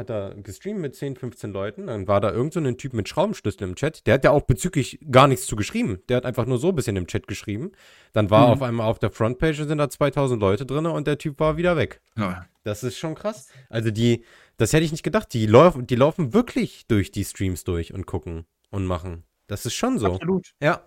hat 0.00 0.10
er 0.10 0.34
gestreamt 0.34 0.80
mit 0.80 0.94
10, 0.96 1.16
15 1.16 1.52
Leuten. 1.52 1.86
Dann 1.86 2.08
war 2.08 2.20
da 2.20 2.32
irgend 2.32 2.52
so 2.52 2.60
ein 2.60 2.76
Typ 2.76 2.92
mit 2.94 3.08
Schraubenschlüssel 3.08 3.62
im 3.62 3.76
Chat. 3.76 4.06
Der 4.06 4.14
hat 4.14 4.24
ja 4.24 4.32
auch 4.32 4.42
bezüglich 4.42 4.98
gar 5.10 5.28
nichts 5.28 5.46
zu 5.46 5.54
geschrieben. 5.56 6.00
Der 6.08 6.16
hat 6.16 6.26
einfach 6.26 6.46
nur 6.46 6.58
so 6.58 6.70
ein 6.70 6.74
bisschen 6.74 6.96
im 6.96 7.06
Chat 7.06 7.28
geschrieben. 7.28 7.72
Dann 8.12 8.30
war 8.30 8.46
Mhm. 8.48 8.52
auf 8.54 8.62
einmal 8.62 8.86
auf 8.88 8.98
der 8.98 9.10
Frontpage 9.10 9.58
sind 9.58 9.78
da 9.78 9.88
2000 9.88 10.40
Leute 10.40 10.66
drin 10.66 10.86
und 10.86 11.06
der 11.06 11.18
Typ 11.18 11.38
war 11.40 11.56
wieder 11.56 11.76
weg. 11.76 12.00
ja. 12.16 12.44
Das 12.62 12.82
ist 12.84 12.98
schon 12.98 13.14
krass. 13.14 13.48
Also 13.70 13.90
die, 13.90 14.22
das 14.58 14.74
hätte 14.74 14.84
ich 14.84 14.92
nicht 14.92 15.02
gedacht. 15.02 15.32
Die, 15.32 15.46
laufen, 15.46 15.86
die 15.86 15.96
laufen 15.96 16.34
wirklich 16.34 16.86
durch 16.88 17.10
die 17.10 17.24
Streams 17.24 17.64
durch 17.64 17.94
und 17.94 18.04
gucken 18.04 18.44
und 18.68 18.84
machen. 18.84 19.24
Das 19.46 19.64
ist 19.64 19.72
schon 19.72 19.98
so. 19.98 20.12
Absolut. 20.14 20.50
Ja. 20.60 20.82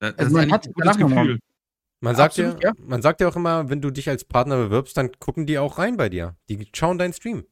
Das 0.00 0.18
Also 0.18 0.26
ist 0.26 0.32
man 0.46 0.52
hat 0.52 0.66
ein 0.66 0.72
gutes 0.72 0.96
Gefühl. 0.98 1.38
Man 2.00 2.16
sagt, 2.16 2.36
Absolut, 2.40 2.60
ja, 2.64 2.70
ja. 2.70 2.84
man 2.84 3.00
sagt 3.02 3.20
ja 3.20 3.28
auch 3.28 3.36
immer, 3.36 3.70
wenn 3.70 3.80
du 3.80 3.92
dich 3.92 4.08
als 4.08 4.24
Partner 4.24 4.56
bewirbst, 4.56 4.96
dann 4.96 5.12
gucken 5.20 5.46
die 5.46 5.58
auch 5.58 5.78
rein 5.78 5.96
bei 5.96 6.08
dir. 6.08 6.34
Die 6.48 6.66
schauen 6.74 6.98
deinen 6.98 7.12
Stream. 7.12 7.44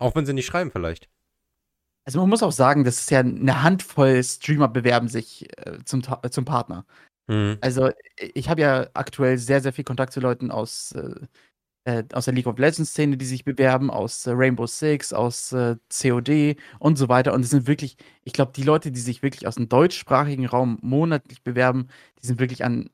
Auch 0.00 0.14
wenn 0.16 0.26
sie 0.26 0.32
nicht 0.32 0.46
schreiben 0.46 0.72
vielleicht. 0.72 1.08
Also 2.04 2.18
man 2.18 2.28
muss 2.30 2.42
auch 2.42 2.52
sagen, 2.52 2.82
das 2.82 2.98
ist 2.98 3.10
ja 3.10 3.20
eine 3.20 3.62
Handvoll 3.62 4.24
Streamer 4.24 4.68
bewerben 4.68 5.08
sich 5.08 5.48
äh, 5.58 5.78
zum, 5.84 6.02
zum 6.30 6.44
Partner. 6.44 6.84
Mhm. 7.28 7.58
Also 7.60 7.88
äh, 7.88 7.94
ich 8.34 8.48
habe 8.48 8.62
ja 8.62 8.88
aktuell 8.94 9.38
sehr, 9.38 9.60
sehr 9.60 9.72
viel 9.72 9.84
Kontakt 9.84 10.12
zu 10.12 10.20
Leuten 10.20 10.50
aus, 10.50 10.92
äh, 10.92 11.26
äh, 11.84 12.04
aus 12.12 12.24
der 12.24 12.34
League 12.34 12.46
of 12.46 12.58
Legends 12.58 12.90
Szene, 12.90 13.18
die 13.18 13.26
sich 13.26 13.44
bewerben, 13.44 13.90
aus 13.90 14.26
äh, 14.26 14.32
Rainbow 14.32 14.66
Six, 14.66 15.12
aus 15.12 15.52
äh, 15.52 15.76
COD 15.90 16.56
und 16.78 16.96
so 16.96 17.08
weiter. 17.08 17.34
Und 17.34 17.42
es 17.42 17.50
sind 17.50 17.66
wirklich, 17.66 17.96
ich 18.24 18.32
glaube, 18.32 18.52
die 18.56 18.64
Leute, 18.64 18.90
die 18.90 19.00
sich 19.00 19.22
wirklich 19.22 19.46
aus 19.46 19.56
dem 19.56 19.68
deutschsprachigen 19.68 20.46
Raum 20.46 20.78
monatlich 20.80 21.42
bewerben, 21.42 21.88
die 22.22 22.26
sind 22.26 22.40
wirklich 22.40 22.64
an 22.64 22.88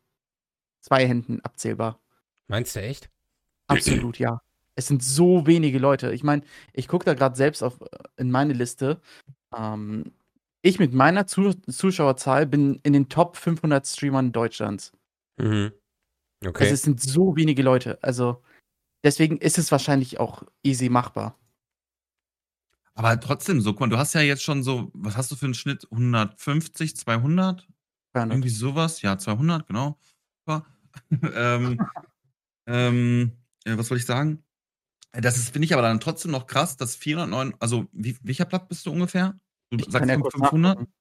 zwei 0.81 1.07
Händen 1.07 1.41
abzählbar. 1.43 2.01
Meinst 2.49 2.75
du 2.75 2.81
echt? 2.81 3.09
Absolut, 3.69 4.19
ja. 4.19 4.43
Es 4.77 4.87
sind 4.87 5.03
so 5.03 5.47
wenige 5.47 5.79
Leute. 5.79 6.13
Ich 6.13 6.23
meine, 6.23 6.43
ich 6.73 6.87
gucke 6.87 7.05
da 7.05 7.15
gerade 7.15 7.35
selbst 7.35 7.63
auf, 7.63 7.81
äh, 7.81 7.87
in 8.19 8.31
meine 8.31 8.53
Liste. 8.53 9.01
Ähm, 9.57 10.13
ich 10.63 10.79
mit 10.79 10.93
meiner 10.93 11.27
Zu 11.27 11.55
Zuschauerzahl 11.55 12.47
bin 12.47 12.81
in 12.83 12.93
den 12.93 13.09
Top 13.09 13.37
500 13.37 13.87
Streamern 13.87 14.33
Deutschlands. 14.33 14.93
Mhm. 15.39 15.73
Okay. 16.45 16.65
Also 16.65 16.75
es 16.75 16.83
sind 16.83 17.01
so 17.01 17.37
wenige 17.37 17.63
Leute. 17.63 17.99
Also 18.03 18.43
deswegen 19.03 19.39
ist 19.39 19.59
es 19.59 19.73
wahrscheinlich 19.73 20.21
auch 20.21 20.43
easy 20.63 20.89
machbar. 20.89 21.39
Aber 22.95 23.19
trotzdem, 23.21 23.61
so, 23.61 23.73
guck 23.73 23.81
mal, 23.81 23.89
du 23.89 23.99
hast 23.99 24.15
ja 24.15 24.23
jetzt 24.23 24.43
schon 24.43 24.63
so, 24.63 24.91
was 24.95 25.17
hast 25.17 25.31
du 25.31 25.37
für 25.37 25.45
einen 25.45 25.55
Schnitt? 25.55 25.87
150, 25.91 26.97
200? 26.97 27.67
Irgendwie 28.15 28.49
sowas? 28.49 29.03
Ja, 29.03 29.19
200, 29.19 29.67
genau. 29.67 29.99
Super. 30.41 30.67
ähm, 31.35 31.79
ähm, 32.67 33.33
äh, 33.65 33.77
was 33.77 33.91
wollte 33.91 34.01
ich 34.01 34.07
sagen? 34.07 34.43
Äh, 35.13 35.21
Das 35.21 35.37
ist, 35.37 35.51
finde 35.51 35.67
ich 35.67 35.73
aber 35.73 35.83
dann 35.83 36.01
trotzdem 36.01 36.31
noch 36.31 36.47
krass, 36.47 36.77
dass 36.77 36.97
409, 36.97 37.55
also 37.61 37.87
wie, 37.93 38.17
welcher 38.23 38.45
Platz 38.45 38.69
bist 38.69 38.87
du 38.87 38.93
ungefähr? 38.93 39.35
Du 39.71 39.79
Ich 39.79 39.85
kann 39.85 39.93
sagst 39.93 40.09
ja 40.09 40.15
fünf- 40.15 40.23
kurz 40.23 40.35
500? 40.35 40.75
nachgucken. 40.77 40.93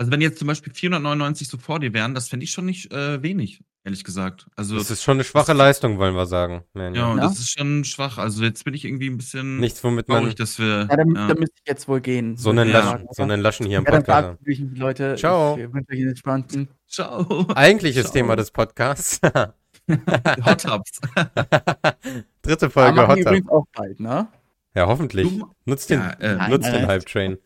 Also, 0.00 0.12
wenn 0.12 0.20
jetzt 0.20 0.38
zum 0.38 0.46
Beispiel 0.46 0.72
499 0.72 1.48
so 1.48 1.58
vor 1.58 1.80
dir 1.80 1.92
wären, 1.92 2.14
das 2.14 2.28
fände 2.28 2.44
ich 2.44 2.52
schon 2.52 2.66
nicht 2.66 2.92
äh, 2.92 3.20
wenig, 3.20 3.64
ehrlich 3.82 4.04
gesagt. 4.04 4.46
Also, 4.54 4.76
Das 4.78 4.92
ist 4.92 5.02
schon 5.02 5.14
eine 5.16 5.24
schwache 5.24 5.52
Leistung, 5.54 5.98
wollen 5.98 6.14
wir 6.14 6.26
sagen. 6.26 6.62
Ja, 6.76 6.92
Ja. 6.92 7.16
das 7.16 7.40
ist 7.40 7.50
schon 7.50 7.82
schwach. 7.82 8.16
Also, 8.16 8.44
jetzt 8.44 8.64
bin 8.64 8.74
ich 8.74 8.84
irgendwie 8.84 9.10
ein 9.10 9.16
bisschen 9.16 9.58
Nichts, 9.58 9.82
womit 9.82 10.06
man 10.06 10.20
traurig, 10.20 10.36
dass 10.36 10.56
wir. 10.60 10.86
Ja, 10.88 10.96
dann, 10.96 11.16
ja. 11.16 11.26
dann 11.26 11.38
müsste 11.40 11.56
ich 11.64 11.68
jetzt 11.68 11.88
wohl 11.88 12.00
gehen. 12.00 12.36
so 12.36 12.50
einen, 12.50 12.68
Ja. 12.68 12.78
Laschen, 12.92 13.08
so 13.10 13.22
einen 13.24 13.40
Laschen 13.40 13.66
hier 13.66 13.78
im 13.78 13.84
ja, 13.86 13.90
dann 13.90 14.04
Podcast 14.04 14.38
ich 14.46 14.60
mich, 14.60 14.78
Leute. 14.78 15.16
Ciao. 15.16 15.56
Ich 15.58 15.64
wünsche 15.72 15.90
euch 15.90 15.98
einen 15.98 16.08
entspannten. 16.10 16.68
Ciao. 16.86 17.48
Eigentliches 17.56 18.04
Ciao. 18.04 18.12
Thema 18.12 18.36
des 18.36 18.52
Podcasts. 18.52 19.18
Hot 20.44 20.60
Tubs. 20.62 21.00
Dritte 22.42 22.70
Folge 22.70 23.00
Hot 23.08 23.16
Tub. 23.16 23.26
übrigens 23.26 23.48
auch 23.48 23.66
bald, 23.74 24.00
ne? 24.00 24.28
Ja, 24.74 24.86
hoffentlich. 24.86 25.28
Du- 25.28 25.50
Nutzt 25.64 25.90
den, 25.90 26.00
Ja, 26.00 26.10
äh, 26.12 26.36
Nein, 26.36 26.50
nutzt 26.50 26.62
nein, 26.64 26.72
den 26.72 26.80
nein. 26.82 26.90
Hype 26.90 27.06
Train. 27.06 27.38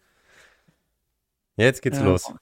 Jetzt 1.56 1.82
geht's 1.82 1.98
Ja. 1.98 2.04
los. 2.04 2.32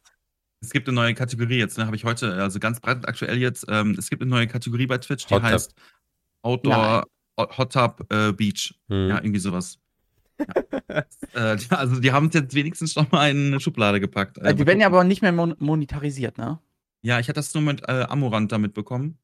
Es 0.62 0.70
gibt 0.70 0.88
eine 0.88 0.94
neue 0.94 1.14
Kategorie 1.14 1.58
jetzt, 1.58 1.78
ne, 1.78 1.86
habe 1.86 1.96
ich 1.96 2.04
heute, 2.04 2.34
also 2.34 2.58
ganz 2.60 2.80
breit 2.80 3.08
aktuell 3.08 3.38
jetzt. 3.38 3.64
Ähm, 3.68 3.96
es 3.98 4.10
gibt 4.10 4.20
eine 4.22 4.30
neue 4.30 4.46
Kategorie 4.46 4.86
bei 4.86 4.98
Twitch, 4.98 5.26
die 5.26 5.34
Hot 5.34 5.42
Tub. 5.42 5.50
heißt 5.50 5.74
Outdoor 6.42 7.04
Hot 7.38 7.72
Tub 7.72 8.06
äh, 8.12 8.32
Beach. 8.32 8.74
Hm. 8.88 9.08
Ja, 9.08 9.16
irgendwie 9.18 9.40
sowas. 9.40 9.78
Ja. 11.34 11.52
äh, 11.52 11.56
die- 11.56 11.70
also 11.70 12.00
die 12.00 12.12
haben 12.12 12.28
es 12.28 12.34
jetzt 12.34 12.54
wenigstens 12.54 12.94
schon 12.94 13.06
mal 13.10 13.30
in 13.30 13.48
eine 13.48 13.60
Schublade 13.60 14.00
gepackt. 14.00 14.38
Äh, 14.38 14.50
Äh, 14.50 14.54
die 14.54 14.66
werden 14.66 14.80
ja 14.80 14.86
aber 14.86 15.04
nicht 15.04 15.20
mehr 15.22 15.32
mon 15.32 15.54
monetarisiert, 15.58 16.38
ne? 16.38 16.58
ja, 17.02 17.18
ich 17.20 17.28
hatte 17.28 17.34
das 17.38 17.52
nur 17.54 17.62
mit 17.62 17.82
äh, 17.88 18.06
Amorant 18.08 18.50
damit 18.50 18.72
bekommen. 18.74 19.18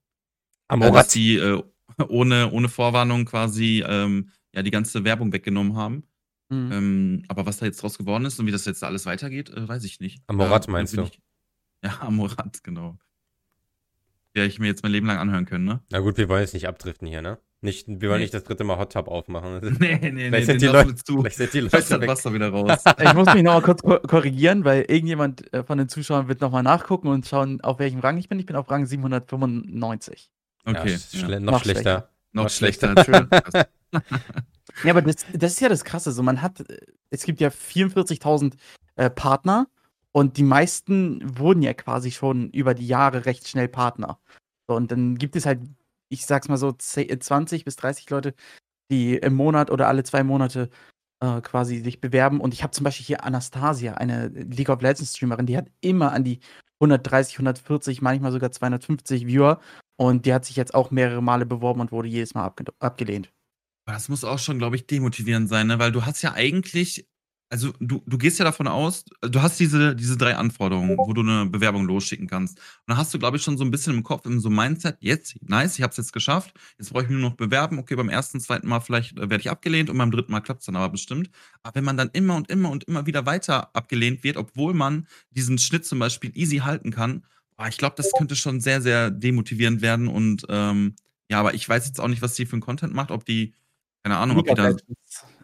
Äh, 0.69 0.75
Amorat. 0.75 0.95
dass 0.95 1.09
die 1.09 1.37
äh, 1.37 1.63
ohne, 2.09 2.51
ohne 2.51 2.69
Vorwarnung 2.69 3.25
quasi 3.25 3.85
ähm, 3.87 4.31
ja, 4.53 4.63
die 4.63 4.71
ganze 4.71 5.05
Werbung 5.05 5.33
weggenommen 5.33 5.77
haben. 5.77 6.05
Mhm. 6.49 6.73
Ähm, 6.73 7.23
aber 7.29 7.47
was 7.47 7.59
da 7.59 7.67
jetzt 7.67 7.83
draus 7.83 7.99
geworden 7.99 8.25
ist 8.25 8.39
und 8.39 8.47
wie 8.47 8.53
das 8.53 8.65
jetzt 8.67 8.85
alles 8.85 9.07
weitergeht, 9.07 9.51
äh, 9.51 9.67
weiß 9.69 9.85
ich 9.85 10.01
nicht. 10.01 10.23
Amorat 10.27 10.69
Äh, 10.69 10.71
meinst 10.71 10.97
du? 10.97 11.03
Ich, 11.03 11.21
ja, 11.85 11.99
Amorat, 12.01 12.63
genau. 12.63 12.99
Werde 14.35 14.49
ich 14.49 14.59
mir 14.59 14.67
jetzt 14.67 14.83
mein 14.83 14.93
Leben 14.93 15.07
lang 15.07 15.17
anhören 15.19 15.47
können, 15.47 15.65
ne? 15.65 15.81
Na 15.91 16.01
gut, 16.01 16.19
wir 16.19 16.29
wollen 16.29 16.43
jetzt 16.43 16.53
nicht 16.55 16.69
abdriften 16.69 17.09
hier, 17.09 17.23
ne? 17.23 17.39
Nicht, 17.63 17.89
wir 17.89 18.11
wollen 18.11 18.19
Nee. 18.19 18.25
nicht 18.25 18.35
das 18.35 18.45
dritte 18.45 18.65
Mal 18.65 18.77
Hot 18.77 18.93
Tub 18.93 19.09
aufmachen. 19.09 19.61
Nee, 19.81 19.99
nee, 20.01 20.13
nee, 20.13 20.29
Vielleicht 20.29 20.47
sind 20.47 20.61
die 20.61 20.67
Leute- 20.67 20.95
zu. 20.95 21.21
Vielleicht 21.21 21.37
sind 21.39 21.55
die 21.55 21.61
Leute 21.61 21.77
das 21.79 21.91
weg. 21.91 22.09
Wasser 22.09 22.35
wieder 22.35 22.51
raus. 22.51 22.85
Ich 23.03 23.15
muss 23.15 23.33
mich 23.33 23.43
nochmal 23.43 23.63
kurz 23.63 23.83
ko 23.83 23.99
korrigieren, 24.01 24.65
weil 24.65 24.83
irgendjemand 24.83 25.51
äh, 25.55 25.65
von 25.65 25.79
den 25.79 25.89
Zuschauern 25.89 26.29
wird 26.29 26.43
nochmal 26.43 26.63
nachgucken 26.63 27.09
und 27.09 27.27
schauen, 27.27 27.63
auf 27.63 27.79
welchem 27.79 28.01
Rang 28.01 28.19
ich 28.19 28.29
bin. 28.29 28.39
Ich 28.39 28.45
bin 28.47 28.57
auf 28.57 28.71
Rang 28.71 28.85
795. 28.85 30.31
Okay, 30.67 30.99
ja, 31.13 31.19
ja. 31.21 31.27
schle- 31.27 31.41
noch, 31.41 31.53
Noch 31.53 31.63
schlechter. 31.63 32.11
noch 32.33 32.45
noch 32.45 32.51
schlechter. 32.51 32.93
schlechter. 33.05 33.41
Krass. 33.41 33.67
Ja, 34.85 34.91
aber 34.93 35.01
das, 35.01 35.25
das 35.33 35.53
ist 35.53 35.61
ja 35.61 35.71
das 35.71 35.85
Krasse. 35.85 36.13
So, 36.13 36.23
man 36.23 36.43
hat, 36.43 36.63
es 37.09 37.23
gibt 37.25 37.41
ja 37.41 37.49
44.000 37.49 38.55
äh, 38.97 39.09
Partner 39.09 39.69
und 40.13 40.37
die 40.37 40.43
meisten 40.43 41.39
wurden 41.39 41.63
ja 41.63 41.73
quasi 41.73 42.11
schon 42.11 42.51
über 42.51 42.75
die 42.75 42.87
Jahre 42.87 43.25
recht 43.25 43.49
schnell 43.49 43.69
Partner. 43.69 44.19
So, 44.69 44.77
und 44.77 44.91
dann 44.93 45.17
gibt 45.17 45.35
es 45.35 45.47
halt, 45.47 45.61
ich 46.11 46.27
sag's 46.27 46.49
mal 46.49 46.59
so, 46.59 46.73
10 46.73 47.21
20 47.21 47.65
bis 47.65 47.77
30 47.77 48.11
Leute, 48.11 48.35
die 48.91 49.17
im 49.17 49.33
Monat 49.35 49.71
oder 49.71 49.89
alle 49.89 50.05
zwei 50.05 50.23
Monate 50.23 50.69
äh, 51.21 51.41
quasi 51.41 51.79
sich 51.81 52.01
bewerben. 52.03 52.41
Und 52.41 52.53
ich 52.53 52.63
habe 52.63 52.73
zum 52.73 52.85
Beispiel 52.85 53.07
hier 53.07 53.25
Anastasia, 53.25 53.95
eine 53.95 54.29
League 54.29 54.69
of 54.69 54.83
Legends 54.83 55.17
Streamerin, 55.17 55.47
die 55.47 55.57
hat 55.57 55.69
immer 55.81 56.13
an 56.13 56.23
die 56.25 56.41
130, 56.81 57.35
140, 57.35 58.03
manchmal 58.03 58.33
sogar 58.33 58.53
250 58.53 59.27
Viewer. 59.27 59.61
Und 59.97 60.27
die 60.27 60.35
hat 60.35 60.45
sich 60.45 60.57
jetzt 60.57 60.75
auch 60.75 60.91
mehrere 60.91 61.23
Male 61.23 61.47
beworben 61.47 61.81
und 61.81 61.93
wurde 61.93 62.09
jedes 62.09 62.35
Mal 62.35 62.45
abge 62.45 62.65
abgelehnt. 62.79 63.33
Das 63.87 64.09
muss 64.09 64.25
auch 64.25 64.39
schon, 64.39 64.59
glaube 64.59 64.77
ich, 64.77 64.87
demotivierend 64.87 65.49
sein, 65.49 65.69
ne? 65.69 65.79
Weil 65.79 65.93
du 65.93 66.05
hast 66.05 66.21
ja 66.23 66.33
eigentlich, 66.33 67.09
also 67.49 67.73
du, 67.79 68.03
du 68.07 68.19
gehst 68.19 68.39
ja 68.39 68.45
davon 68.45 68.67
aus, 68.67 69.05
du 69.21 69.41
hast 69.41 69.61
diese, 69.61 69.95
diese 69.95 70.17
drei 70.17 70.37
Anforderungen, 70.37 70.97
wo 70.99 71.13
du 71.13 71.21
eine 71.21 71.47
Bewerbung 71.47 71.87
losschicken 71.87 72.27
kannst. 72.27 72.59
Und 72.59 72.89
dann 72.89 72.97
hast 72.97 73.15
du, 73.15 73.19
glaube 73.19 73.37
ich, 73.37 73.43
schon 73.43 73.57
so 73.57 73.65
ein 73.65 73.71
bisschen 73.71 73.95
im 73.95 74.03
Kopf, 74.03 74.27
im 74.27 74.41
so 74.41 74.51
Mindset, 74.51 74.97
jetzt, 75.01 75.37
nice, 75.43 75.77
ich 75.79 75.83
habe 75.83 75.93
es 75.93 75.97
jetzt 75.97 76.13
geschafft, 76.13 76.55
jetzt 76.79 76.93
brauche 76.93 77.05
ich 77.05 77.09
mich 77.09 77.19
nur 77.19 77.31
noch 77.31 77.37
bewerben, 77.37 77.79
okay, 77.79 77.95
beim 77.95 78.09
ersten, 78.09 78.41
zweiten 78.41 78.67
Mal 78.67 78.81
vielleicht 78.81 79.17
äh, 79.17 79.31
werde 79.31 79.39
ich 79.39 79.51
abgelehnt 79.51 79.91
und 79.91 79.99
beim 79.99 80.11
dritten 80.11 80.33
Mal 80.33 80.41
klappt 80.41 80.61
es 80.61 80.67
dann 80.67 80.77
aber 80.77 80.91
bestimmt. 80.91 81.31
Aber 81.63 81.77
wenn 81.77 81.85
man 81.85 81.97
dann 81.97 82.11
immer 82.13 82.35
und 82.35 82.51
immer 82.51 82.71
und 82.71 82.85
immer 82.85 83.07
wieder 83.07 83.27
weiter 83.27 83.75
abgelehnt 83.75 84.25
wird, 84.25 84.37
obwohl 84.37 84.75
man 84.75 85.07
diesen 85.31 85.59
Schnitt 85.59 85.87
zum 85.87 85.99
Beispiel 85.99 86.33
easy 86.35 86.59
halten 86.59 86.91
kann, 86.91 87.25
boah, 87.57 87.69
ich 87.69 87.79
glaube, 87.79 87.95
das 87.97 88.11
könnte 88.17 88.35
schon 88.35 88.61
sehr, 88.61 88.83
sehr 88.83 89.11
demotivierend 89.11 89.83
werden 89.83 90.09
und 90.09 90.47
ähm, 90.49 90.97
ja, 91.29 91.41
aber 91.41 91.55
ich 91.55 91.69
weiß 91.69 91.87
jetzt 91.87 92.01
auch 92.01 92.09
nicht, 92.09 92.23
was 92.23 92.35
die 92.35 92.47
für 92.47 92.53
einen 92.53 92.63
Content 92.63 92.95
macht, 92.95 93.11
ob 93.11 93.25
die, 93.25 93.55
keine 94.07 94.19
Ahnung, 94.19 94.39
ob 94.39 94.47
die 94.47 94.55
da 94.55 94.73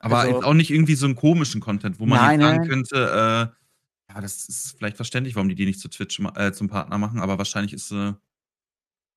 aber 0.00 0.18
Also- 0.20 0.34
jetzt 0.34 0.44
auch 0.44 0.54
nicht 0.54 0.70
irgendwie 0.70 0.94
so 0.94 1.06
einen 1.06 1.16
komischen 1.16 1.60
Content, 1.60 1.98
wo 1.98 2.06
man 2.06 2.18
Nein, 2.20 2.40
sagen 2.40 2.56
nein. 2.58 2.68
könnte, 2.68 2.96
äh, 2.96 4.12
ja, 4.14 4.20
das 4.20 4.48
ist 4.48 4.76
vielleicht 4.78 4.96
verständlich, 4.96 5.34
warum 5.34 5.48
die 5.48 5.56
die 5.56 5.66
nicht 5.66 5.80
zu 5.80 5.88
Twitch 5.88 6.20
äh, 6.36 6.52
zum 6.52 6.68
Partner 6.68 6.96
machen, 6.98 7.18
aber 7.18 7.38
wahrscheinlich 7.38 7.72
ist 7.72 7.88
sie 7.88 8.16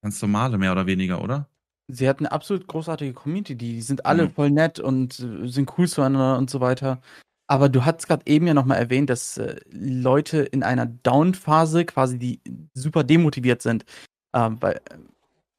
ganz 0.01 0.19
normale, 0.19 0.57
mehr 0.57 0.71
oder 0.71 0.87
weniger, 0.87 1.21
oder? 1.23 1.47
Sie 1.87 2.09
hat 2.09 2.17
eine 2.19 2.31
absolut 2.31 2.65
großartige 2.65 3.13
Community. 3.13 3.55
Die 3.55 3.81
sind 3.83 4.07
alle 4.07 4.25
Mhm. 4.25 4.31
voll 4.31 4.49
nett 4.49 4.79
und 4.79 5.19
äh, 5.19 5.47
sind 5.47 5.71
cool 5.77 5.87
zueinander 5.87 6.39
und 6.39 6.49
so 6.49 6.59
weiter. 6.59 6.99
Aber 7.45 7.69
du 7.69 7.85
hast 7.85 8.07
gerade 8.07 8.23
eben 8.25 8.47
ja 8.47 8.55
nochmal 8.55 8.79
erwähnt, 8.79 9.11
dass 9.11 9.37
äh, 9.37 9.57
Leute 9.69 10.39
in 10.39 10.63
einer 10.63 10.87
Down-Phase 10.87 11.85
quasi, 11.85 12.17
die 12.17 12.41
super 12.73 13.03
demotiviert 13.03 13.61
sind. 13.61 13.85
Ähm, 14.33 14.57
weil, 14.61 14.77
äh, 14.89 14.97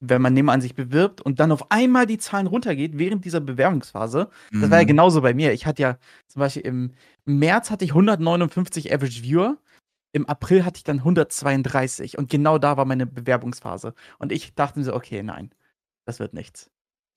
wenn 0.08 0.22
man 0.22 0.34
nebenan 0.34 0.60
sich 0.60 0.74
bewirbt 0.74 1.20
und 1.20 1.40
dann 1.40 1.52
auf 1.52 1.70
einmal 1.70 2.06
die 2.06 2.18
Zahlen 2.18 2.46
runtergeht 2.46 2.98
während 2.98 3.24
dieser 3.24 3.40
Bewerbungsphase. 3.40 4.28
Das 4.52 4.70
war 4.70 4.78
ja 4.78 4.84
Mhm. 4.84 4.88
genauso 4.88 5.20
bei 5.22 5.34
mir. 5.34 5.52
Ich 5.52 5.66
hatte 5.66 5.82
ja 5.82 5.98
zum 6.28 6.40
Beispiel 6.40 6.62
im 6.62 6.92
März 7.24 7.70
hatte 7.70 7.84
ich 7.84 7.92
159 7.94 8.92
Average 8.92 9.22
Viewer. 9.22 9.58
Im 10.12 10.26
April 10.26 10.64
hatte 10.64 10.78
ich 10.78 10.84
dann 10.84 11.04
132 11.04 12.16
und 12.18 12.30
genau 12.30 12.58
da 12.58 12.76
war 12.76 12.84
meine 12.84 13.06
Bewerbungsphase. 13.06 13.94
Und 14.18 14.32
ich 14.32 14.54
dachte 14.54 14.78
mir 14.78 14.84
so, 14.84 14.94
okay, 14.94 15.22
nein, 15.22 15.50
das 16.06 16.18
wird 16.20 16.32
nichts. 16.34 16.70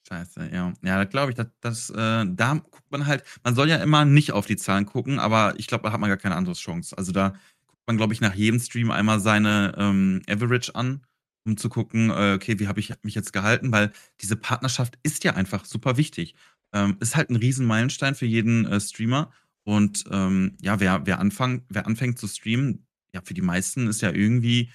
Scheiße, 0.08 0.50
ja. 0.52 0.74
Ja, 0.82 0.98
da 0.98 1.04
glaube 1.06 1.32
ich, 1.32 1.38
dass, 1.38 1.48
dass 1.62 1.90
äh, 1.92 2.26
da 2.28 2.54
guckt 2.56 2.90
man 2.92 3.06
halt, 3.06 3.24
man 3.44 3.54
soll 3.56 3.70
ja 3.70 3.78
immer 3.78 4.06
nicht 4.06 4.32
auf 4.32 4.48
die 4.48 4.58
Zahlen 4.58 4.86
gucken, 4.86 5.20
aber 5.20 5.54
ich 5.58 5.68
glaube, 5.68 5.84
da 5.84 5.92
hat 5.92 6.00
man 6.00 6.10
gar 6.10 6.18
keine 6.18 6.36
andere 6.36 6.56
Chance. 6.56 6.98
Also 6.98 7.12
da 7.12 7.30
guckt 7.68 7.82
man, 7.86 7.98
glaube 7.98 8.14
ich, 8.14 8.22
nach 8.22 8.34
jedem 8.34 8.60
Stream 8.60 8.92
einmal 8.92 9.20
seine 9.20 9.76
ähm, 9.78 10.22
Average 10.28 10.74
an, 10.76 11.02
um 11.50 11.58
zu 11.58 11.70
gucken, 11.70 12.10
äh, 12.12 12.34
okay, 12.36 12.60
wie 12.60 12.68
habe 12.68 12.80
ich 12.80 12.94
mich 13.04 13.16
jetzt 13.16 13.34
gehalten, 13.34 13.72
weil 13.72 13.92
diese 14.22 14.36
Partnerschaft 14.36 14.98
ist 15.04 15.24
ja 15.24 15.34
einfach 15.36 15.66
super 15.66 15.98
wichtig. 15.98 16.36
Ähm, 16.74 16.98
ist 17.00 17.16
halt 17.16 17.30
ein 17.30 17.36
riesen 17.36 17.66
Meilenstein 17.66 18.16
für 18.16 18.26
jeden 18.28 18.66
äh, 18.66 18.80
Streamer. 18.80 19.32
Und 19.64 20.06
ähm, 20.12 20.58
ja, 20.62 20.80
wer, 20.80 21.06
wer, 21.06 21.20
anfang, 21.20 21.64
wer 21.70 21.86
anfängt 21.88 22.20
zu 22.20 22.28
streamen, 22.28 22.86
ja, 23.14 23.22
für 23.24 23.34
die 23.34 23.42
meisten 23.42 23.88
ist 23.88 24.02
ja 24.02 24.12
irgendwie 24.12 24.72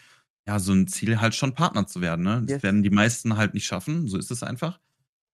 ja 0.47 0.59
so 0.59 0.73
ein 0.73 0.87
Ziel, 0.89 1.21
halt 1.21 1.35
schon 1.35 1.55
Partner 1.55 1.87
zu 1.87 2.01
werden. 2.01 2.25
Ne? 2.25 2.43
Das 2.47 2.57
Yes. 2.57 2.63
werden 2.63 2.83
die 2.83 2.91
meisten 2.91 3.37
halt 3.37 3.55
nicht 3.55 3.67
schaffen, 3.67 4.09
so 4.09 4.19
ist 4.19 4.31
es 4.31 4.43
einfach. 4.43 4.81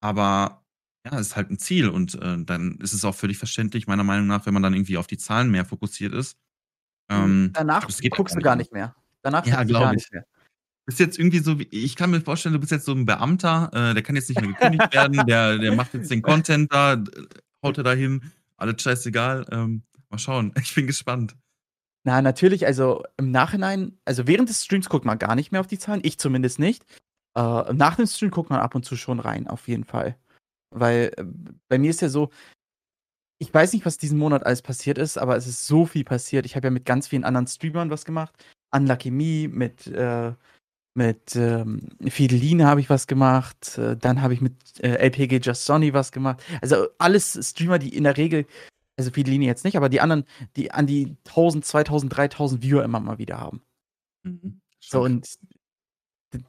Aber 0.00 0.64
ja, 1.06 1.18
es 1.18 1.28
ist 1.28 1.36
halt 1.36 1.50
ein 1.50 1.58
Ziel 1.58 1.88
und 1.88 2.14
äh, 2.16 2.44
dann 2.44 2.78
ist 2.78 2.92
es 2.92 3.04
auch 3.04 3.14
völlig 3.14 3.38
verständlich, 3.38 3.86
meiner 3.86 4.04
Meinung 4.04 4.26
nach, 4.26 4.46
wenn 4.46 4.54
man 4.54 4.62
dann 4.62 4.74
irgendwie 4.74 4.98
auf 4.98 5.06
die 5.06 5.18
Zahlen 5.18 5.50
mehr 5.50 5.64
fokussiert 5.64 6.12
ist. 6.14 6.36
Ähm, 7.10 7.50
Danach 7.54 7.88
guckst 8.10 8.36
du 8.36 8.40
gar 8.40 8.56
nicht 8.56 8.72
mehr. 8.72 8.94
Danach 9.22 9.44
Ja, 9.46 9.56
guckst 9.56 9.70
du 9.70 9.72
glaub 9.72 9.82
gar 9.82 9.92
ich. 9.92 9.96
nicht 9.98 10.12
mehr. 10.12 10.24
Bist 10.90 10.98
jetzt 10.98 11.20
irgendwie 11.20 11.38
so, 11.38 11.60
wie, 11.60 11.68
ich 11.70 11.94
kann 11.94 12.10
mir 12.10 12.20
vorstellen, 12.20 12.52
du 12.52 12.58
bist 12.58 12.72
jetzt 12.72 12.84
so 12.84 12.92
ein 12.92 13.06
Beamter, 13.06 13.70
äh, 13.72 13.94
der 13.94 14.02
kann 14.02 14.16
jetzt 14.16 14.28
nicht 14.28 14.40
mehr 14.40 14.50
gekündigt 14.50 14.92
werden, 14.92 15.24
der, 15.24 15.56
der 15.56 15.72
macht 15.76 15.94
jetzt 15.94 16.10
den 16.10 16.20
Content 16.20 16.72
da, 16.72 17.00
haut 17.64 17.78
er 17.78 17.84
da 17.84 17.92
hin, 17.92 18.32
alles 18.56 18.82
scheißegal. 18.82 19.46
Ähm, 19.52 19.84
mal 20.08 20.18
schauen, 20.18 20.52
ich 20.60 20.74
bin 20.74 20.88
gespannt. 20.88 21.36
Na, 22.02 22.20
natürlich, 22.22 22.66
also 22.66 23.04
im 23.18 23.30
Nachhinein, 23.30 23.98
also 24.04 24.26
während 24.26 24.48
des 24.48 24.64
Streams 24.64 24.88
guckt 24.88 25.04
man 25.04 25.18
gar 25.18 25.36
nicht 25.36 25.52
mehr 25.52 25.60
auf 25.60 25.68
die 25.68 25.78
Zahlen, 25.78 26.00
ich 26.02 26.18
zumindest 26.18 26.58
nicht. 26.58 26.84
Äh, 27.36 27.72
nach 27.72 27.94
dem 27.94 28.06
Stream 28.06 28.32
guckt 28.32 28.50
man 28.50 28.58
ab 28.58 28.74
und 28.74 28.84
zu 28.84 28.96
schon 28.96 29.20
rein, 29.20 29.46
auf 29.46 29.68
jeden 29.68 29.84
Fall. 29.84 30.16
Weil 30.74 31.12
äh, 31.16 31.24
bei 31.68 31.78
mir 31.78 31.90
ist 31.90 32.00
ja 32.00 32.08
so, 32.08 32.30
ich 33.38 33.54
weiß 33.54 33.74
nicht, 33.74 33.86
was 33.86 33.96
diesen 33.96 34.18
Monat 34.18 34.44
alles 34.44 34.62
passiert 34.62 34.98
ist, 34.98 35.18
aber 35.18 35.36
es 35.36 35.46
ist 35.46 35.68
so 35.68 35.86
viel 35.86 36.02
passiert. 36.02 36.46
Ich 36.46 36.56
habe 36.56 36.66
ja 36.66 36.72
mit 36.72 36.84
ganz 36.84 37.06
vielen 37.06 37.24
anderen 37.24 37.46
Streamern 37.46 37.90
was 37.90 38.04
gemacht. 38.04 38.34
Unlucky 38.74 39.12
Me, 39.12 39.46
mit, 39.48 39.86
äh, 39.86 40.32
mit 40.94 41.36
ähm, 41.36 41.88
Fideline 42.08 42.66
habe 42.66 42.80
ich 42.80 42.90
was 42.90 43.06
gemacht. 43.06 43.78
Äh, 43.78 43.96
dann 43.96 44.22
habe 44.22 44.34
ich 44.34 44.40
mit 44.40 44.54
äh, 44.80 44.96
LPG 45.06 45.40
Just 45.42 45.64
Sonny 45.64 45.92
was 45.92 46.12
gemacht. 46.12 46.42
Also 46.60 46.88
alles 46.98 47.38
Streamer, 47.40 47.78
die 47.78 47.94
in 47.96 48.04
der 48.04 48.16
Regel, 48.16 48.46
also 48.96 49.10
Fideline 49.10 49.44
jetzt 49.44 49.64
nicht, 49.64 49.76
aber 49.76 49.88
die 49.88 50.00
anderen, 50.00 50.24
die 50.56 50.72
an 50.72 50.86
die 50.86 51.16
1000, 51.26 51.64
2000, 51.64 52.16
3000 52.16 52.62
Viewer 52.62 52.84
immer 52.84 53.00
mal 53.00 53.18
wieder 53.18 53.38
haben. 53.38 53.62
Mhm. 54.24 54.60
So, 54.80 55.02
und 55.02 55.28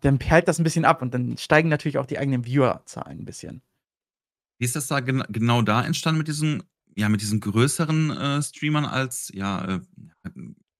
dann 0.02 0.20
perlt 0.20 0.48
das 0.48 0.60
ein 0.60 0.64
bisschen 0.64 0.86
ab 0.86 1.02
und 1.02 1.14
dann 1.14 1.38
steigen 1.38 1.70
natürlich 1.70 1.98
auch 1.98 2.06
die 2.06 2.18
eigenen 2.18 2.46
Viewerzahlen 2.46 3.20
ein 3.20 3.26
bisschen. 3.26 3.62
Wie 4.58 4.66
ist 4.66 4.76
das 4.76 4.88
da 4.88 5.00
gen 5.00 5.24
genau 5.30 5.62
da 5.62 5.84
entstanden 5.84 6.20
mit 6.20 6.28
diesen, 6.28 6.64
ja, 6.96 7.10
mit 7.10 7.22
diesen 7.22 7.40
größeren 7.40 8.12
äh, 8.12 8.42
Streamern 8.44 8.86
als, 8.86 9.32
ja, 9.34 9.66
äh, 9.66 9.80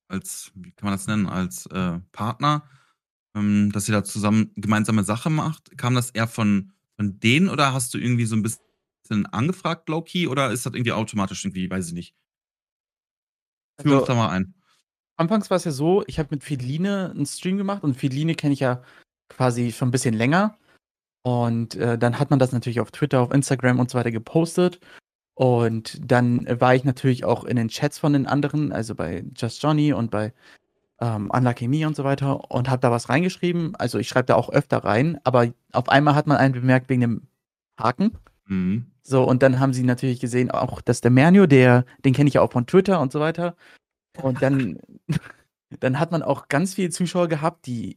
als, 0.08 0.52
wie 0.54 0.72
kann 0.72 0.86
man 0.86 0.94
das 0.94 1.06
nennen, 1.06 1.26
als 1.26 1.66
äh, 1.66 1.98
Partner, 2.12 2.64
ähm, 3.34 3.70
dass 3.72 3.88
ihr 3.88 3.94
da 3.94 4.04
zusammen 4.04 4.52
gemeinsame 4.56 5.04
Sache 5.04 5.30
macht? 5.30 5.76
Kam 5.78 5.94
das 5.94 6.10
eher 6.10 6.28
von, 6.28 6.72
von 6.96 7.18
denen 7.20 7.48
oder 7.48 7.72
hast 7.72 7.94
du 7.94 7.98
irgendwie 7.98 8.26
so 8.26 8.36
ein 8.36 8.42
bisschen 8.42 9.26
angefragt, 9.26 9.88
Low-Key, 9.88 10.28
oder 10.28 10.50
ist 10.50 10.66
das 10.66 10.74
irgendwie 10.74 10.92
automatisch 10.92 11.44
irgendwie, 11.44 11.70
weiß 11.70 11.88
ich 11.88 11.94
nicht? 11.94 12.14
Führ 13.80 13.92
uns 13.92 14.02
Also, 14.02 14.12
da 14.12 14.14
mal 14.14 14.30
ein. 14.30 14.54
Anfangs 15.16 15.50
war 15.50 15.56
es 15.56 15.64
ja 15.64 15.72
so, 15.72 16.04
ich 16.06 16.18
habe 16.18 16.28
mit 16.32 16.44
Feline 16.44 17.10
einen 17.10 17.26
Stream 17.26 17.56
gemacht 17.56 17.82
und 17.82 17.96
Feline 17.96 18.34
kenne 18.34 18.54
ich 18.54 18.60
ja 18.60 18.82
quasi 19.28 19.72
schon 19.72 19.88
ein 19.88 19.92
bisschen 19.92 20.14
länger. 20.14 20.58
Und 21.22 21.76
äh, 21.76 21.96
dann 21.98 22.18
hat 22.18 22.30
man 22.30 22.38
das 22.38 22.52
natürlich 22.52 22.80
auf 22.80 22.90
Twitter, 22.90 23.20
auf 23.20 23.32
Instagram 23.32 23.78
und 23.78 23.90
so 23.90 23.98
weiter 23.98 24.10
gepostet. 24.10 24.80
Und 25.34 25.98
dann 26.04 26.46
war 26.60 26.74
ich 26.74 26.84
natürlich 26.84 27.24
auch 27.24 27.44
in 27.44 27.56
den 27.56 27.68
Chats 27.68 27.98
von 27.98 28.12
den 28.12 28.26
anderen, 28.26 28.72
also 28.72 28.94
bei 28.94 29.24
Just 29.36 29.62
Johnny 29.62 29.92
und 29.92 30.10
bei 30.10 30.32
ähm, 31.02 31.30
Unlucky 31.30 31.66
Me 31.66 31.86
und 31.86 31.96
so 31.96 32.04
weiter 32.04 32.50
und 32.50 32.70
habe 32.70 32.80
da 32.80 32.90
was 32.92 33.08
reingeschrieben. 33.08 33.74
Also 33.76 33.98
ich 33.98 34.08
schreibe 34.08 34.26
da 34.26 34.36
auch 34.36 34.48
öfter 34.50 34.78
rein, 34.84 35.18
aber 35.24 35.48
auf 35.72 35.88
einmal 35.88 36.14
hat 36.14 36.26
man 36.28 36.36
einen 36.36 36.54
bemerkt 36.54 36.88
wegen 36.88 37.00
dem 37.00 37.22
Haken. 37.78 38.16
Mhm. 38.46 38.86
So, 39.02 39.24
und 39.24 39.42
dann 39.42 39.58
haben 39.58 39.72
sie 39.72 39.82
natürlich 39.82 40.20
gesehen, 40.20 40.50
auch 40.52 40.80
dass 40.80 41.00
der 41.00 41.10
Mernio, 41.10 41.46
der, 41.46 41.84
den 42.04 42.14
kenne 42.14 42.28
ich 42.28 42.34
ja 42.34 42.40
auch 42.40 42.52
von 42.52 42.66
Twitter 42.68 43.00
und 43.00 43.10
so 43.10 43.18
weiter. 43.18 43.56
Und 44.22 44.42
dann, 44.42 44.78
dann 45.80 45.98
hat 45.98 46.12
man 46.12 46.22
auch 46.22 46.46
ganz 46.48 46.74
viele 46.74 46.90
Zuschauer 46.90 47.26
gehabt, 47.28 47.66
die 47.66 47.96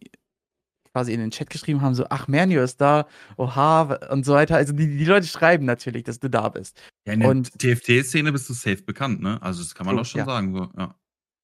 quasi 0.93 1.11
in 1.13 1.19
den 1.19 1.29
Chat 1.31 1.49
geschrieben 1.49 1.81
haben, 1.81 1.93
so, 1.93 2.05
ach, 2.09 2.27
Mernio 2.29 2.63
ist 2.63 2.79
da, 2.79 3.05
oha, 3.37 3.99
und 4.09 4.25
so 4.25 4.33
weiter. 4.33 4.55
Also 4.55 4.71
die, 4.73 4.97
die 4.97 5.03
Leute 5.05 5.27
schreiben 5.27 5.65
natürlich, 5.65 6.05
dass 6.05 6.19
du 6.19 6.29
da 6.29 6.47
bist. 6.49 6.81
Ja, 7.05 7.13
in 7.13 7.19
der 7.19 7.29
Und- 7.29 7.51
TFT-Szene 7.59 8.31
bist 8.31 8.49
du 8.49 8.53
safe 8.53 8.81
bekannt, 8.81 9.21
ne? 9.21 9.39
Also 9.41 9.61
das 9.61 9.75
kann 9.75 9.85
man 9.85 9.95
So, 9.95 10.01
auch 10.01 10.05
schon 10.05 10.19
ja. 10.19 10.25
sagen. 10.25 10.53
So. 10.55 10.69
Ja. 10.77 10.95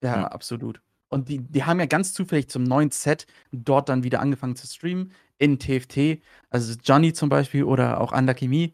Ja, 0.04 0.16
Ja. 0.22 0.28
absolut. 0.30 0.82
Und 1.12 1.28
die, 1.30 1.40
die 1.40 1.64
haben 1.64 1.80
ja 1.80 1.86
ganz 1.86 2.14
zufällig 2.14 2.50
zum 2.50 2.64
neuen 2.64 2.92
Set 2.92 3.28
dort 3.52 3.90
dann 3.90 4.04
wieder 4.04 4.22
angefangen 4.22 4.56
zu 4.56 4.66
streamen 4.66 5.12
in 5.38 5.60
TFT. 5.60 6.22
Also 6.50 6.76
Johnny 6.84 7.14
zum 7.14 7.30
Beispiel 7.30 7.64
oder 7.64 8.00
auch 8.00 8.14
Unlucky 8.14 8.48
Me. 8.48 8.72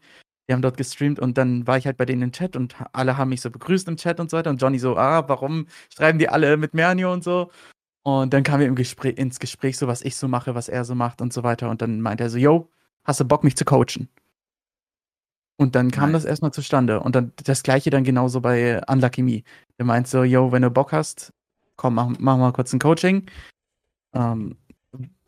Die 0.48 0.54
haben 0.54 0.62
dort 0.62 0.76
gestreamt 0.78 1.18
und 1.18 1.36
dann 1.36 1.66
war 1.66 1.76
ich 1.76 1.84
halt 1.84 1.98
bei 1.98 2.06
denen 2.06 2.22
im 2.22 2.32
Chat 2.32 2.56
und 2.56 2.76
alle 2.92 3.18
haben 3.18 3.28
mich 3.28 3.42
so 3.42 3.50
begrüßt 3.50 3.86
im 3.88 3.96
Chat 3.96 4.18
und 4.20 4.30
so 4.30 4.36
weiter. 4.36 4.50
Und 4.50 4.62
Johnny 4.62 4.78
so, 4.78 4.96
ah, 4.96 5.28
warum 5.28 5.66
schreiben 5.94 6.18
die 6.18 6.28
alle 6.28 6.56
mit 6.56 6.72
Mernio 6.74 7.12
und 7.12 7.22
so? 7.22 7.50
Und 8.02 8.32
dann 8.32 8.44
kamen 8.44 8.60
wir 8.60 8.68
im 8.68 8.74
Gespräch, 8.74 9.18
ins 9.18 9.40
Gespräch, 9.40 9.76
so 9.76 9.88
was 9.88 10.00
ich 10.02 10.16
so 10.16 10.28
mache, 10.28 10.54
was 10.54 10.68
er 10.68 10.84
so 10.84 10.94
macht 10.94 11.20
und 11.20 11.32
so 11.32 11.42
weiter. 11.42 11.68
Und 11.68 11.82
dann 11.82 12.00
meinte 12.00 12.24
er 12.24 12.30
so, 12.30 12.38
yo, 12.38 12.70
hast 13.04 13.20
du 13.20 13.24
Bock, 13.26 13.44
mich 13.44 13.56
zu 13.56 13.66
coachen? 13.66 14.08
Und 15.60 15.74
dann 15.74 15.90
kam 15.90 16.12
Nice. 16.12 16.22
das 16.22 16.30
erstmal 16.30 16.52
zustande. 16.52 17.00
Und 17.00 17.16
dann 17.16 17.32
das 17.44 17.62
gleiche 17.62 17.90
dann 17.90 18.04
genauso 18.04 18.40
bei 18.40 18.80
Unlucky 18.86 19.22
Me. 19.22 19.42
Der 19.78 19.84
meint 19.84 20.08
so, 20.08 20.22
yo, 20.22 20.52
wenn 20.52 20.62
du 20.62 20.70
Bock 20.70 20.92
hast, 20.92 21.32
komm, 21.78 21.94
mach, 21.94 22.10
mach 22.18 22.36
mal 22.36 22.52
kurz 22.52 22.74
ein 22.74 22.78
Coaching. 22.78 23.30
Ähm, 24.12 24.58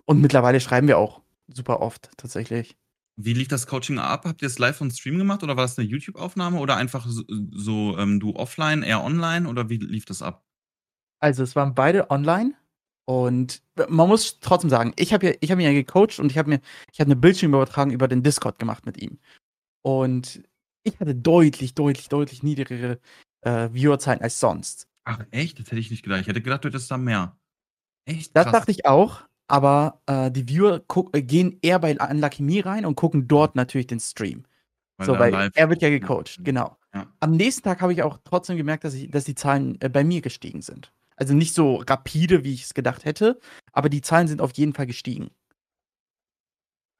und 0.04 0.20
mittlerweile 0.20 0.60
schreiben 0.60 0.88
wir 0.88 0.98
auch 0.98 1.22
super 1.48 1.80
oft 1.80 2.10
tatsächlich. 2.18 2.76
Wie 3.16 3.32
lief 3.32 3.48
das 3.48 3.66
Coaching 3.66 3.98
ab? 3.98 4.24
Habt 4.24 4.42
ihr 4.42 4.46
es 4.46 4.58
live 4.58 4.80
on 4.80 4.90
Stream 4.90 5.18
gemacht 5.18 5.42
oder 5.42 5.56
war 5.56 5.64
das 5.64 5.78
eine 5.78 5.88
YouTube-Aufnahme 5.88 6.58
oder 6.58 6.76
einfach 6.76 7.06
so, 7.06 7.22
so 7.52 7.96
ähm, 7.98 8.20
du 8.20 8.34
offline, 8.34 8.82
eher 8.82 9.02
online 9.02 9.48
oder 9.48 9.68
wie 9.68 9.76
lief 9.78 10.04
das 10.04 10.22
ab? 10.22 10.44
Also 11.20 11.42
es 11.42 11.54
waren 11.54 11.74
beide 11.74 12.10
online 12.10 12.54
und 13.06 13.62
man 13.88 14.08
muss 14.08 14.40
trotzdem 14.40 14.70
sagen, 14.70 14.92
ich 14.96 15.12
habe 15.12 15.28
habe 15.28 15.62
ihn 15.62 15.66
ja 15.66 15.72
gecoacht 15.72 16.18
und 16.18 16.30
ich 16.30 16.38
habe 16.38 16.48
mir, 16.48 16.60
ich 16.92 17.00
habe 17.00 17.08
eine 17.08 17.16
Bildschirmübertragung 17.16 17.92
über 17.92 18.08
den 18.08 18.22
Discord 18.22 18.58
gemacht 18.58 18.86
mit 18.86 19.00
ihm. 19.02 19.18
Und 19.82 20.42
ich 20.82 20.98
hatte 20.98 21.14
deutlich, 21.14 21.74
deutlich, 21.74 22.08
deutlich 22.08 22.42
niedrigere 22.42 23.00
äh, 23.42 23.68
Viewerzahlen 23.72 24.20
als 24.20 24.40
sonst. 24.40 24.89
Ach 25.04 25.20
echt? 25.30 25.58
Das 25.58 25.66
hätte 25.66 25.80
ich 25.80 25.90
nicht 25.90 26.02
gedacht. 26.02 26.20
Ich 26.20 26.26
hätte 26.26 26.42
gedacht, 26.42 26.64
du 26.64 26.68
hättest 26.68 26.90
da 26.90 26.96
mehr. 26.96 27.36
Echt? 28.04 28.36
Das 28.36 28.44
Krass. 28.44 28.52
dachte 28.52 28.70
ich 28.70 28.86
auch, 28.86 29.22
aber 29.48 30.00
äh, 30.06 30.30
die 30.30 30.48
Viewer 30.48 30.82
äh, 31.12 31.22
gehen 31.22 31.58
eher 31.62 31.78
bei 31.78 31.96
Unlucky 31.98 32.42
Me 32.42 32.64
rein 32.64 32.86
und 32.86 32.94
gucken 32.94 33.26
dort 33.28 33.56
natürlich 33.56 33.86
den 33.86 34.00
Stream. 34.00 34.44
so, 35.00 35.14
er 35.14 35.18
weil 35.18 35.50
er 35.54 35.68
wird 35.68 35.82
ja 35.82 35.90
gecoacht, 35.90 36.38
genau. 36.44 36.76
Ja. 36.94 37.06
Am 37.20 37.32
nächsten 37.32 37.62
Tag 37.62 37.80
habe 37.80 37.92
ich 37.92 38.02
auch 38.02 38.18
trotzdem 38.24 38.56
gemerkt, 38.56 38.84
dass, 38.84 38.94
ich, 38.94 39.10
dass 39.10 39.24
die 39.24 39.34
Zahlen 39.34 39.80
äh, 39.80 39.88
bei 39.88 40.04
mir 40.04 40.20
gestiegen 40.20 40.62
sind. 40.62 40.92
Also 41.16 41.34
nicht 41.34 41.54
so 41.54 41.76
rapide, 41.76 42.44
wie 42.44 42.54
ich 42.54 42.64
es 42.64 42.74
gedacht 42.74 43.04
hätte, 43.04 43.38
aber 43.72 43.88
die 43.88 44.00
Zahlen 44.00 44.26
sind 44.26 44.40
auf 44.40 44.52
jeden 44.52 44.72
Fall 44.72 44.86
gestiegen. 44.86 45.30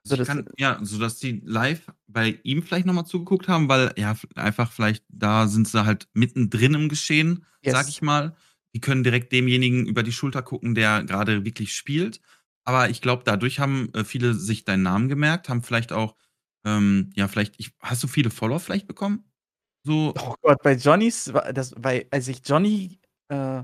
Also 0.05 0.17
das- 0.17 0.29
kann, 0.29 0.47
ja, 0.59 0.79
so 0.83 0.99
dass 0.99 1.19
die 1.19 1.43
live 1.45 1.93
bei 2.07 2.39
ihm 2.43 2.63
vielleicht 2.63 2.87
nochmal 2.87 3.07
zugeguckt 3.07 3.49
haben, 3.49 3.69
weil 3.69 3.93
ja, 3.97 4.17
einfach 4.35 4.73
vielleicht 4.73 5.05
da 5.09 5.47
sind 5.47 5.69
sie 5.69 5.85
halt 5.85 6.09
mittendrin 6.15 6.75
im 6.75 6.89
Geschehen, 6.89 7.45
Yes. 7.63 7.75
sag 7.75 7.89
ich 7.89 8.01
mal. 8.03 8.35
Die 8.75 8.81
können 8.81 9.03
direkt 9.05 9.33
demjenigen 9.33 9.87
über 9.87 10.03
die 10.03 10.13
Schulter 10.13 10.43
gucken, 10.43 10.75
der 10.75 11.03
gerade 11.05 11.45
wirklich 11.45 11.75
spielt. 11.75 12.21
Aber 12.65 12.89
ich 12.89 13.01
glaube, 13.03 13.25
dadurch 13.25 13.59
haben 13.59 13.93
äh, 13.95 14.05
viele 14.05 14.35
sich 14.35 14.65
deinen 14.65 14.85
Namen 14.85 15.09
gemerkt, 15.09 15.49
haben 15.49 15.63
vielleicht 15.63 15.93
auch, 15.93 16.15
ähm, 16.65 17.11
ja, 17.15 17.27
vielleicht, 17.29 17.55
ich, 17.59 17.73
hast 17.81 18.03
du 18.03 18.07
viele 18.09 18.31
Follower 18.31 18.61
vielleicht 18.61 18.87
bekommen? 18.87 19.25
So, 19.83 20.15
Oh 20.19 20.35
Gott, 20.43 20.63
bei 20.63 20.75
Johnnys, 20.75 21.33
das, 21.53 21.75
bei, 21.77 22.07
als 22.11 22.29
ich 22.29 22.43
Johnny 22.47 23.01
äh, 23.29 23.63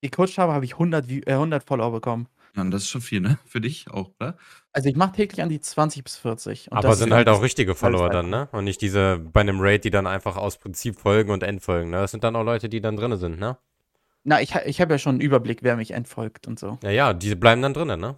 gecoacht 0.00 0.38
habe, 0.38 0.52
habe 0.52 0.64
ich 0.64 0.74
100, 0.78 1.08
View- 1.08 1.26
äh, 1.26 1.34
100 1.34 1.64
Follower 1.64 1.92
bekommen. 1.92 2.28
Ja, 2.56 2.62
und 2.62 2.70
das 2.70 2.82
ist 2.82 2.88
schon 2.88 3.00
viel, 3.02 3.20
ne? 3.20 3.38
Für 3.46 3.60
dich 3.60 3.90
auch, 3.90 4.10
oder? 4.18 4.36
Also 4.72 4.88
ich 4.88 4.96
mache 4.96 5.12
täglich 5.12 5.42
an 5.42 5.48
die 5.48 5.60
20 5.60 6.02
bis 6.04 6.16
40. 6.16 6.70
Und 6.70 6.78
Aber 6.78 6.88
das 6.88 6.98
sind 6.98 7.12
halt 7.12 7.28
auch 7.28 7.42
richtige 7.42 7.74
Follower 7.74 8.10
dann, 8.10 8.30
ne? 8.30 8.48
Und 8.52 8.64
nicht 8.64 8.80
diese 8.80 9.18
bei 9.18 9.40
einem 9.42 9.60
Raid, 9.60 9.84
die 9.84 9.90
dann 9.90 10.06
einfach 10.06 10.36
aus 10.36 10.58
Prinzip 10.58 10.98
folgen 10.98 11.30
und 11.30 11.42
entfolgen, 11.42 11.90
ne? 11.90 11.98
Das 11.98 12.10
sind 12.10 12.24
dann 12.24 12.34
auch 12.36 12.42
Leute, 12.44 12.68
die 12.68 12.80
dann 12.80 12.96
drin 12.96 13.16
sind, 13.16 13.38
ne? 13.38 13.58
Na, 14.24 14.40
ich, 14.42 14.54
ich 14.54 14.80
habe 14.80 14.94
ja 14.94 14.98
schon 14.98 15.10
einen 15.16 15.20
Überblick, 15.20 15.62
wer 15.62 15.76
mich 15.76 15.92
entfolgt 15.92 16.48
und 16.48 16.58
so. 16.58 16.78
Ja, 16.82 16.90
ja, 16.90 17.12
die 17.14 17.34
bleiben 17.36 17.62
dann 17.62 17.74
drinnen, 17.74 18.00
ne? 18.00 18.16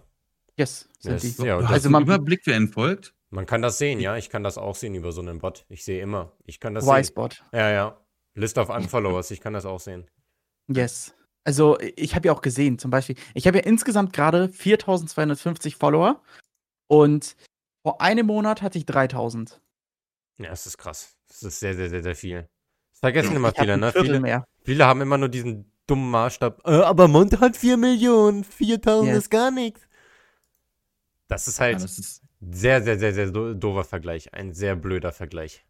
Yes, 0.57 0.89
sind 0.99 1.21
Yes. 1.23 1.37
die. 1.37 1.43
Ja, 1.45 1.57
Also 1.59 1.87
einen 1.87 1.91
man- 1.93 2.03
Überblick, 2.03 2.41
wer 2.45 2.55
entfolgt? 2.55 3.13
Man 3.29 3.45
kann 3.45 3.61
das 3.61 3.77
sehen, 3.77 3.99
ja. 3.99 4.17
Ich 4.17 4.29
kann 4.31 4.43
das 4.43 4.57
auch 4.57 4.73
sehen 4.75 4.95
über 4.95 5.11
so 5.11 5.21
einen 5.21 5.37
Bot. 5.37 5.65
Ich 5.69 5.83
sehe 5.85 6.01
immer. 6.01 6.31
Ich 6.45 6.59
kann 6.59 6.73
das 6.73 6.85
sehen. 6.85 6.95
Y-Spot. 6.95 7.29
Ja, 7.53 7.69
ja. 7.69 7.97
List 8.33 8.57
of 8.57 8.69
Unfollowers, 8.69 9.29
ich 9.31 9.39
kann 9.39 9.53
das 9.53 9.65
auch 9.67 9.79
sehen. 9.79 10.09
Yes. 10.67 11.13
Also 11.43 11.79
ich 11.79 12.15
habe 12.15 12.27
ja 12.27 12.33
auch 12.33 12.41
gesehen, 12.41 12.77
zum 12.79 12.91
Beispiel, 12.91 13.15
ich 13.33 13.47
habe 13.47 13.57
ja 13.57 13.63
insgesamt 13.63 14.13
gerade 14.13 14.49
4250 14.49 15.75
Follower 15.75 16.21
und 16.87 17.35
vor 17.81 18.01
einem 18.01 18.27
Monat 18.27 18.61
hatte 18.61 18.77
ich 18.77 18.85
3000. 18.85 19.61
Ja, 20.37 20.49
das 20.49 20.65
ist 20.67 20.77
krass. 20.77 21.15
Das 21.27 21.43
ist 21.43 21.59
sehr, 21.59 21.75
sehr, 21.75 21.89
sehr, 21.89 22.03
sehr 22.03 22.15
viel. 22.15 22.47
Das 22.91 22.99
vergessen 22.99 23.35
immer 23.35 23.53
viele, 23.53 23.77
ne? 23.77 23.91
Viele, 23.91 24.19
mehr. 24.19 24.45
viele 24.63 24.85
haben 24.85 25.01
immer 25.01 25.17
nur 25.17 25.29
diesen 25.29 25.71
dummen 25.87 26.11
Maßstab. 26.11 26.61
Äh, 26.65 26.81
aber 26.81 27.07
Mond 27.07 27.39
hat 27.39 27.55
4 27.57 27.77
Millionen, 27.77 28.43
4000 28.43 29.07
Yes. 29.09 29.17
ist 29.23 29.29
gar 29.29 29.51
nichts. 29.51 29.81
Das 31.27 31.47
ist 31.47 31.57
Ja, 31.59 31.65
halt 31.65 31.75
das 31.83 31.97
ist, 31.97 32.21
sehr, 32.41 32.81
sehr, 32.81 32.99
sehr, 32.99 33.13
sehr 33.13 33.31
do 33.31 33.53
doofer 33.53 33.83
Vergleich. 33.83 34.33
Ein 34.33 34.53
sehr 34.53 34.75
blöder 34.75 35.11
Vergleich. 35.11 35.65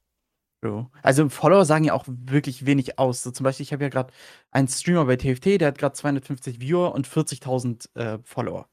True. 0.61 0.89
Also 1.03 1.29
Follower 1.29 1.63
sagen 1.65 1.85
ja 1.85 1.93
auch 1.93 2.03
wirklich 2.07 2.65
wenig 2.65 2.99
aus. 2.99 3.23
So 3.23 3.31
zum 3.31 3.45
Beispiel, 3.45 3.63
ich 3.63 3.71
habe 3.73 3.83
ja 3.83 3.89
gerade 3.89 4.11
einen 4.51 4.67
Streamer 4.67 5.05
bei 5.05 5.15
TFT, 5.15 5.59
der 5.61 5.69
hat 5.69 5.77
gerade 5.77 5.93
250 5.95 6.59
Viewer 6.59 6.93
und 6.93 7.07
40.000 7.07 7.95
äh, 7.95 8.19
Follower. 8.23 8.67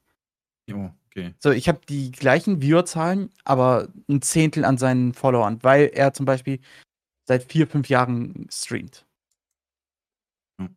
jo, 0.68 0.92
okay. 1.07 1.35
So, 1.38 1.51
ich 1.53 1.68
habe 1.68 1.81
die 1.88 2.11
gleichen 2.11 2.61
Viewerzahlen, 2.61 3.31
aber 3.44 3.88
ein 4.09 4.20
Zehntel 4.20 4.64
an 4.64 4.79
seinen 4.79 5.14
Followern, 5.14 5.62
weil 5.62 5.90
er 5.94 6.12
zum 6.12 6.27
Beispiel 6.27 6.59
seit 7.25 7.44
vier, 7.51 7.68
fünf 7.68 7.88
Jahren 7.88 8.49
streamt. 8.51 9.07
Ja. 10.61 10.68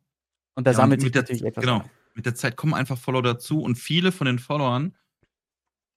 Und 0.56 0.68
da 0.68 0.72
Ja, 0.72 0.78
sammelt 0.78 1.02
sich 1.02 1.12
der- 1.12 1.24
natürlich 1.24 1.44
etwas. 1.44 1.64
Genau. 1.64 1.78
an. 1.80 1.90
Mit 2.16 2.26
der 2.26 2.36
Zeit 2.36 2.56
kommen 2.58 2.74
einfach 2.74 2.98
Follower 2.98 3.22
dazu 3.24 3.62
und 3.62 3.76
viele 3.78 4.12
von 4.12 4.26
den 4.26 4.40
Followern, 4.40 4.96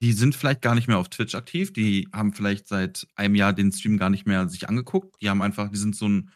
die 0.02 0.12
sind 0.12 0.34
vielleicht 0.34 0.62
gar 0.62 0.74
nicht 0.74 0.88
mehr 0.88 0.98
auf 0.98 1.08
Twitch 1.08 1.36
aktiv, 1.36 1.72
die 1.72 2.08
haben 2.12 2.32
vielleicht 2.32 2.66
seit 2.66 3.06
einem 3.14 3.36
Jahr 3.36 3.52
den 3.52 3.70
Stream 3.70 3.98
gar 3.98 4.10
nicht 4.10 4.26
mehr 4.26 4.48
sich 4.48 4.68
angeguckt. 4.68 5.14
Die 5.22 5.30
haben 5.30 5.42
einfach, 5.42 5.70
die 5.70 5.78
sind 5.78 5.94
so 5.94 6.08
ein, 6.08 6.30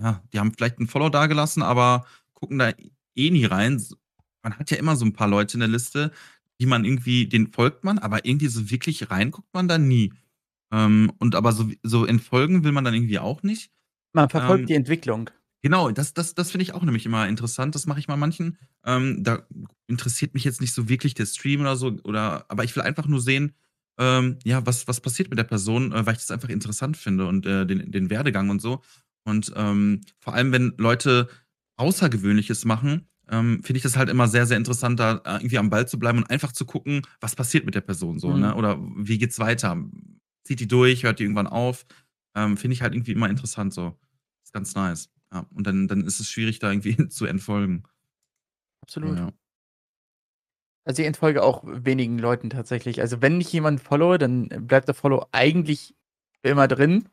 ja, 0.00 0.20
die 0.32 0.40
haben 0.40 0.52
vielleicht 0.52 0.78
einen 0.78 0.88
Follow 0.88 1.08
dagelassen, 1.08 1.62
aber 1.62 2.04
gucken 2.34 2.58
da 2.58 2.72
eh 3.14 3.30
nie 3.30 3.44
rein. 3.44 3.80
Man 4.42 4.58
hat 4.58 4.72
ja 4.72 4.76
immer 4.76 4.96
so 4.96 5.04
ein 5.04 5.12
paar 5.12 5.28
Leute 5.28 5.54
in 5.54 5.60
der 5.60 5.68
Liste, 5.68 6.10
die 6.60 6.66
man 6.66 6.84
irgendwie, 6.84 7.28
den 7.28 7.52
folgt 7.52 7.84
man, 7.84 8.00
aber 8.00 8.24
irgendwie 8.24 8.48
so 8.48 8.70
wirklich 8.70 9.08
reinguckt 9.08 9.54
man 9.54 9.68
da 9.68 9.78
nie. 9.78 10.12
Ähm, 10.72 11.12
und 11.18 11.36
aber 11.36 11.52
so, 11.52 11.70
so 11.84 12.04
entfolgen 12.04 12.64
will 12.64 12.72
man 12.72 12.84
dann 12.84 12.94
irgendwie 12.94 13.20
auch 13.20 13.44
nicht. 13.44 13.70
Man 14.14 14.30
verfolgt 14.30 14.62
Ähm, 14.62 14.66
die 14.66 14.74
Entwicklung. 14.74 15.30
Genau, 15.62 15.90
das, 15.92 16.12
das, 16.12 16.34
das 16.34 16.50
finde 16.50 16.62
ich 16.64 16.74
auch 16.74 16.82
nämlich 16.82 17.06
immer 17.06 17.28
interessant. 17.28 17.74
Das 17.74 17.86
mache 17.86 18.00
ich 18.00 18.08
mal 18.08 18.16
manchen. 18.16 18.58
Ähm, 18.84 19.22
da 19.22 19.46
interessiert 19.86 20.34
mich 20.34 20.44
jetzt 20.44 20.60
nicht 20.60 20.74
so 20.74 20.88
wirklich 20.88 21.14
der 21.14 21.26
Stream 21.26 21.60
oder 21.60 21.76
so, 21.76 21.98
oder, 22.02 22.44
aber 22.48 22.64
ich 22.64 22.74
will 22.74 22.82
einfach 22.82 23.06
nur 23.06 23.20
sehen, 23.20 23.54
ähm, 23.98 24.38
ja, 24.44 24.66
was, 24.66 24.88
was 24.88 25.00
passiert 25.00 25.30
mit 25.30 25.38
der 25.38 25.44
Person, 25.44 25.92
äh, 25.92 26.04
weil 26.04 26.14
ich 26.14 26.20
das 26.20 26.30
einfach 26.32 26.48
interessant 26.48 26.96
finde 26.96 27.26
und 27.26 27.46
äh, 27.46 27.64
den, 27.64 27.92
den 27.92 28.10
Werdegang 28.10 28.50
und 28.50 28.60
so. 28.60 28.82
Und 29.24 29.52
ähm, 29.54 30.00
vor 30.18 30.34
allem, 30.34 30.50
wenn 30.50 30.74
Leute 30.78 31.28
Außergewöhnliches 31.76 32.64
machen, 32.64 33.06
ähm, 33.30 33.62
finde 33.62 33.76
ich 33.76 33.82
das 33.84 33.96
halt 33.96 34.08
immer 34.08 34.26
sehr, 34.26 34.46
sehr 34.46 34.56
interessant, 34.56 34.98
da 34.98 35.22
äh, 35.24 35.36
irgendwie 35.36 35.58
am 35.58 35.70
Ball 35.70 35.86
zu 35.86 35.98
bleiben 35.98 36.18
und 36.18 36.30
einfach 36.30 36.50
zu 36.52 36.64
gucken, 36.66 37.02
was 37.20 37.36
passiert 37.36 37.64
mit 37.64 37.76
der 37.76 37.80
Person 37.82 38.18
so, 38.18 38.30
Mhm. 38.30 38.40
ne? 38.40 38.54
Oder 38.56 38.78
wie 38.96 39.18
geht's 39.18 39.38
weiter? 39.38 39.76
Zieht 40.44 40.58
die 40.58 40.66
durch, 40.68 41.04
hört 41.04 41.20
die 41.20 41.22
irgendwann 41.24 41.46
auf? 41.46 41.86
Ähm, 42.34 42.56
finde 42.56 42.74
ich 42.74 42.82
halt 42.82 42.94
irgendwie 42.94 43.12
immer 43.12 43.30
interessant 43.30 43.72
so. 43.72 43.96
Ist 44.42 44.52
ganz 44.52 44.74
nice. 44.74 45.08
Ja, 45.32 45.46
und 45.54 45.66
dann, 45.66 45.88
dann 45.88 46.04
ist 46.04 46.20
es 46.20 46.28
schwierig, 46.28 46.58
da 46.58 46.70
irgendwie 46.70 46.96
zu 47.08 47.26
entfolgen. 47.26 47.84
Absolut. 48.82 49.16
Ja. 49.16 49.32
Also 50.84 51.02
ich 51.02 51.06
entfolge 51.06 51.42
auch 51.42 51.62
wenigen 51.64 52.18
Leuten 52.18 52.50
tatsächlich. 52.50 53.00
Also 53.00 53.22
wenn 53.22 53.40
ich 53.40 53.52
jemanden 53.52 53.80
followe, 53.80 54.18
dann 54.18 54.48
bleibt 54.48 54.88
der 54.88 54.94
Follow 54.94 55.26
eigentlich 55.30 55.94
immer 56.42 56.66
drin. 56.66 57.08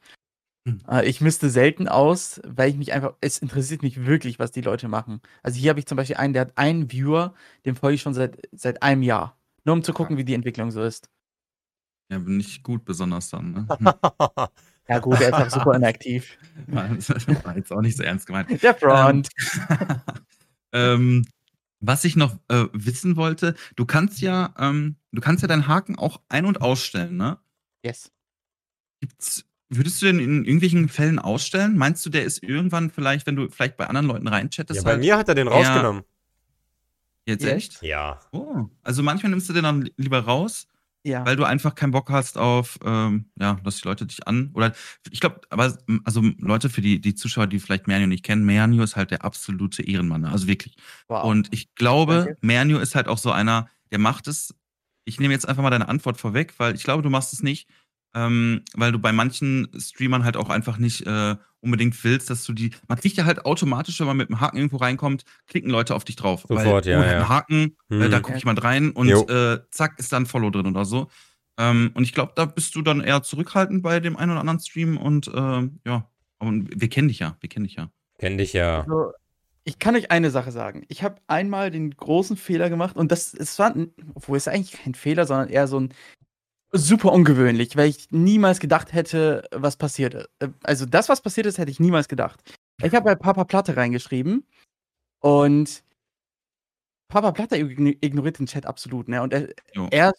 Hm. 0.68 0.82
Äh, 0.90 1.08
ich 1.08 1.22
müsste 1.22 1.50
selten 1.50 1.88
aus, 1.88 2.42
weil 2.44 2.72
ich 2.72 2.78
mich 2.78 2.94
einfach, 2.94 3.14
es 3.22 3.38
interessiert 3.38 3.84
mich 3.84 4.06
wirklich, 4.06 4.40
was 4.40 4.52
die 4.52 4.62
Leute 4.62 4.88
machen. 4.88 5.22
Also 5.44 5.60
hier 5.60 5.70
habe 5.70 5.80
ich 5.80 5.86
zum 5.86 5.98
Beispiel 5.98 6.18
einen, 6.18 6.34
der 6.34 6.42
hat 6.42 6.58
einen 6.58 6.92
Viewer, 6.92 7.36
dem 7.66 7.76
folge 7.76 7.96
ich 7.96 8.02
schon 8.02 8.16
seit, 8.16 8.50
seit 8.52 8.82
einem 8.82 9.04
Jahr. 9.04 9.38
Nur 9.66 9.76
um 9.76 9.84
zu 9.84 9.94
gucken, 9.94 10.18
wie 10.18 10.26
die 10.26 10.34
Entwicklung 10.34 10.72
so 10.72 10.82
ist. 10.82 11.10
Ja, 12.12 12.18
nicht 12.18 12.64
gut 12.64 12.86
besonders 12.86 13.30
dann, 13.30 13.52
ne? 13.52 13.68
Ja 14.90 14.98
gut, 15.00 15.22
er 15.22 15.30
ist 15.30 15.34
auch 15.34 15.50
super 15.60 15.76
inaktiv. 15.76 16.38
Das 16.68 17.10
war 17.46 17.56
jetzt 17.56 17.72
auch 17.72 17.82
nicht 17.82 17.96
so 17.96 18.04
ernst 18.04 18.28
gemeint. 18.28 18.62
Der 18.62 18.76
Front. 18.76 19.30
ähm, 20.74 21.26
was 21.80 22.04
ich 22.04 22.16
noch 22.18 22.38
äh, 22.50 22.66
wissen 22.74 23.16
wollte, 23.16 23.56
du 23.78 23.86
kannst 23.86 24.20
ja, 24.20 24.54
ähm, 24.58 24.98
du 25.12 25.22
kannst 25.22 25.42
ja 25.42 25.48
deinen 25.48 25.68
Haken 25.68 25.98
auch 25.98 26.20
ein- 26.28 26.46
und 26.46 26.62
ausstellen, 26.62 27.16
ne? 27.16 27.38
Yes. 27.84 28.12
Gibt's, 29.00 29.46
würdest 29.70 30.02
du 30.02 30.08
den 30.08 30.20
in 30.20 30.44
irgendwelchen 30.44 30.90
Fällen 30.90 31.20
ausstellen? 31.20 31.78
Meinst 31.78 32.06
du, 32.06 32.10
der 32.10 32.24
ist 32.24 32.44
irgendwann 32.44 32.90
vielleicht, 32.90 33.26
wenn 33.26 33.38
du 33.38 33.48
vielleicht 33.50 33.78
bei 33.78 33.88
anderen 33.88 34.08
Leuten 34.08 34.28
reinchattest, 34.28 34.80
Ja, 34.80 34.84
bei 34.84 34.92
halt 34.92 35.00
mir 35.02 35.18
hat 35.18 35.30
er 35.30 35.36
den 35.36 35.48
rausgenommen. 35.48 36.04
jetzt 37.26 37.46
echt? 37.46 37.82
Ja. 37.82 38.20
Oh, 38.32 38.66
also 38.84 39.02
manchmal 39.02 39.30
nimmst 39.30 39.48
du 39.48 39.54
den 39.54 39.64
dann 39.64 39.90
lieber 39.96 40.20
raus, 40.20 40.68
Ja. 41.04 41.26
weil 41.26 41.38
du 41.38 41.46
einfach 41.46 41.76
keinen 41.76 41.92
Bock 41.92 42.10
hast 42.10 42.38
auf, 42.38 42.78
ähm, 42.84 43.32
ja, 43.40 43.56
dass 43.64 43.78
die 43.78 43.88
Leute 43.88 44.06
dich 44.06 44.28
an. 44.28 44.52
Oder 44.54 44.74
ich 45.10 45.20
glaube, 45.22 45.42
aber 45.50 45.78
also 46.04 46.22
Leute, 46.38 46.70
für 46.70 46.82
die, 46.82 47.00
die 47.00 47.16
Zuschauer, 47.16 47.48
die 47.48 47.60
vielleicht 47.60 47.88
Mernio 47.88 48.08
nicht 48.08 48.26
kennen, 48.26 48.46
Mernio 48.46 48.84
ist 48.84 48.96
halt 48.96 49.12
der 49.12 49.24
absolute 49.24 49.82
Ehrenmann, 49.82 50.22
ne? 50.22 50.32
also 50.32 50.48
wirklich. 50.48 50.76
wow. 51.08 51.24
Und 51.24 51.48
ich 51.52 51.74
glaube, 51.76 52.26
Danke. 52.26 52.38
Mernio 52.42 52.80
ist 52.80 52.96
halt 52.96 53.08
auch 53.08 53.18
so 53.18 53.32
einer, 53.32 53.70
der 53.92 54.00
macht 54.00 54.28
es. 54.28 54.54
Ich 55.06 55.20
nehme 55.20 55.34
jetzt 55.34 55.48
einfach 55.48 55.64
mal 55.64 55.70
deine 55.70 55.88
Antwort 55.88 56.18
vorweg, 56.18 56.54
weil 56.58 56.76
ich 56.76 56.84
glaube, 56.84 57.02
du 57.02 57.10
machst 57.10 57.34
es 57.34 57.42
nicht, 57.42 57.70
ähm, 58.14 58.64
weil 58.74 58.92
du 58.92 59.00
bei 59.00 59.12
manchen 59.12 59.70
Streamern 59.78 60.24
halt 60.24 60.38
auch 60.38 60.50
einfach 60.50 60.78
nicht 60.78 61.08
äh, 61.08 61.36
unbedingt 61.62 62.02
willst, 62.04 62.30
dass 62.30 62.46
du 62.46 62.54
die. 62.54 62.72
Man 62.88 62.98
kriegt 62.98 63.18
ja 63.18 63.26
halt 63.26 63.46
automatisch, 63.46 64.00
wenn 64.00 64.08
man 64.08 64.18
mit 64.18 64.30
dem 64.30 64.40
Haken 64.40 64.58
irgendwo 64.58 64.78
reinkommt, 64.78 65.24
klicken 65.48 65.70
Leute 65.70 65.96
auf 65.96 66.04
dich 66.04 66.16
drauf. 66.16 66.46
Sofort, 66.48 66.86
weil, 66.86 66.92
ja, 66.92 67.00
oh, 67.00 67.04
ja. 67.04 67.12
einen 67.12 67.30
Haken, 67.30 67.76
äh, 67.90 67.96
Hm. 67.96 68.12
da 68.12 68.20
gucke 68.20 68.38
ich 68.38 68.46
mal 68.46 68.58
rein 68.58 68.92
und 68.92 69.10
äh, 69.10 69.60
zack, 69.72 70.00
ist 70.00 70.12
da 70.12 70.18
ein 70.18 70.26
Follow 70.26 70.50
drin 70.50 70.68
oder 70.68 70.86
so. 70.86 71.10
Ähm, 71.58 71.92
und 71.94 72.04
ich 72.04 72.14
glaube, 72.14 72.32
da 72.36 72.46
bist 72.46 72.76
du 72.76 72.82
dann 72.82 73.02
eher 73.02 73.22
zurückhaltend 73.22 73.84
bei 73.84 74.00
dem 74.00 74.16
einen 74.16 74.32
oder 74.32 74.40
anderen 74.40 74.60
Stream 74.60 74.98
und 74.98 75.30
ähm, 75.34 75.80
ja. 75.86 76.10
Aber 76.40 76.52
wir 76.54 76.88
kennen 76.88 77.10
dich 77.10 77.20
ja, 77.20 77.36
wir 77.42 77.50
kennen 77.50 77.66
dich 77.66 77.76
ja. 77.76 77.90
Kenn 78.18 78.38
dich 78.38 78.54
ja. 78.54 78.82
Also, 78.82 79.12
ich 79.66 79.78
kann 79.78 79.96
euch 79.96 80.10
eine 80.10 80.32
Sache 80.32 80.52
sagen. 80.52 80.86
Ich 80.88 81.04
habe 81.04 81.22
einmal 81.28 81.70
den 81.70 81.92
großen 81.92 82.38
Fehler 82.38 82.70
gemacht 82.70 82.96
und 82.96 83.12
das 83.12 83.34
es 83.34 83.60
war, 83.60 83.76
obwohl 84.16 84.38
es 84.38 84.48
eigentlich 84.48 84.82
kein 84.82 84.96
Fehler, 84.96 85.26
sondern 85.26 85.50
eher 85.50 85.68
so 85.68 85.80
ein 85.80 85.94
super 86.72 87.12
ungewöhnlich, 87.12 87.76
weil 87.76 87.90
ich 87.90 88.12
niemals 88.12 88.60
gedacht 88.60 88.94
hätte, 88.94 89.48
was 89.52 89.78
passiert. 89.78 90.30
Äh, 90.40 90.50
Also 90.64 90.86
das, 90.86 91.10
was 91.10 91.22
passiert 91.22 91.46
ist, 91.48 91.58
hätte 91.58 91.72
ich 91.72 91.80
niemals 91.80 92.08
gedacht. 92.08 92.42
Ich 92.82 92.94
habe 92.94 93.06
bei 93.06 93.16
Papa 93.16 93.44
Platte 93.44 93.76
reingeschrieben 93.76 94.46
und 95.22 95.84
Papa 97.10 97.32
Platte 97.32 97.56
ign- 97.58 97.98
ignoriert 98.02 98.40
den 98.40 98.46
Chat 98.46 98.66
absolut, 98.66 99.08
ne? 99.08 99.22
Und 99.22 99.34
er, 99.34 99.50
Jo. 99.74 99.88
er 99.92 100.14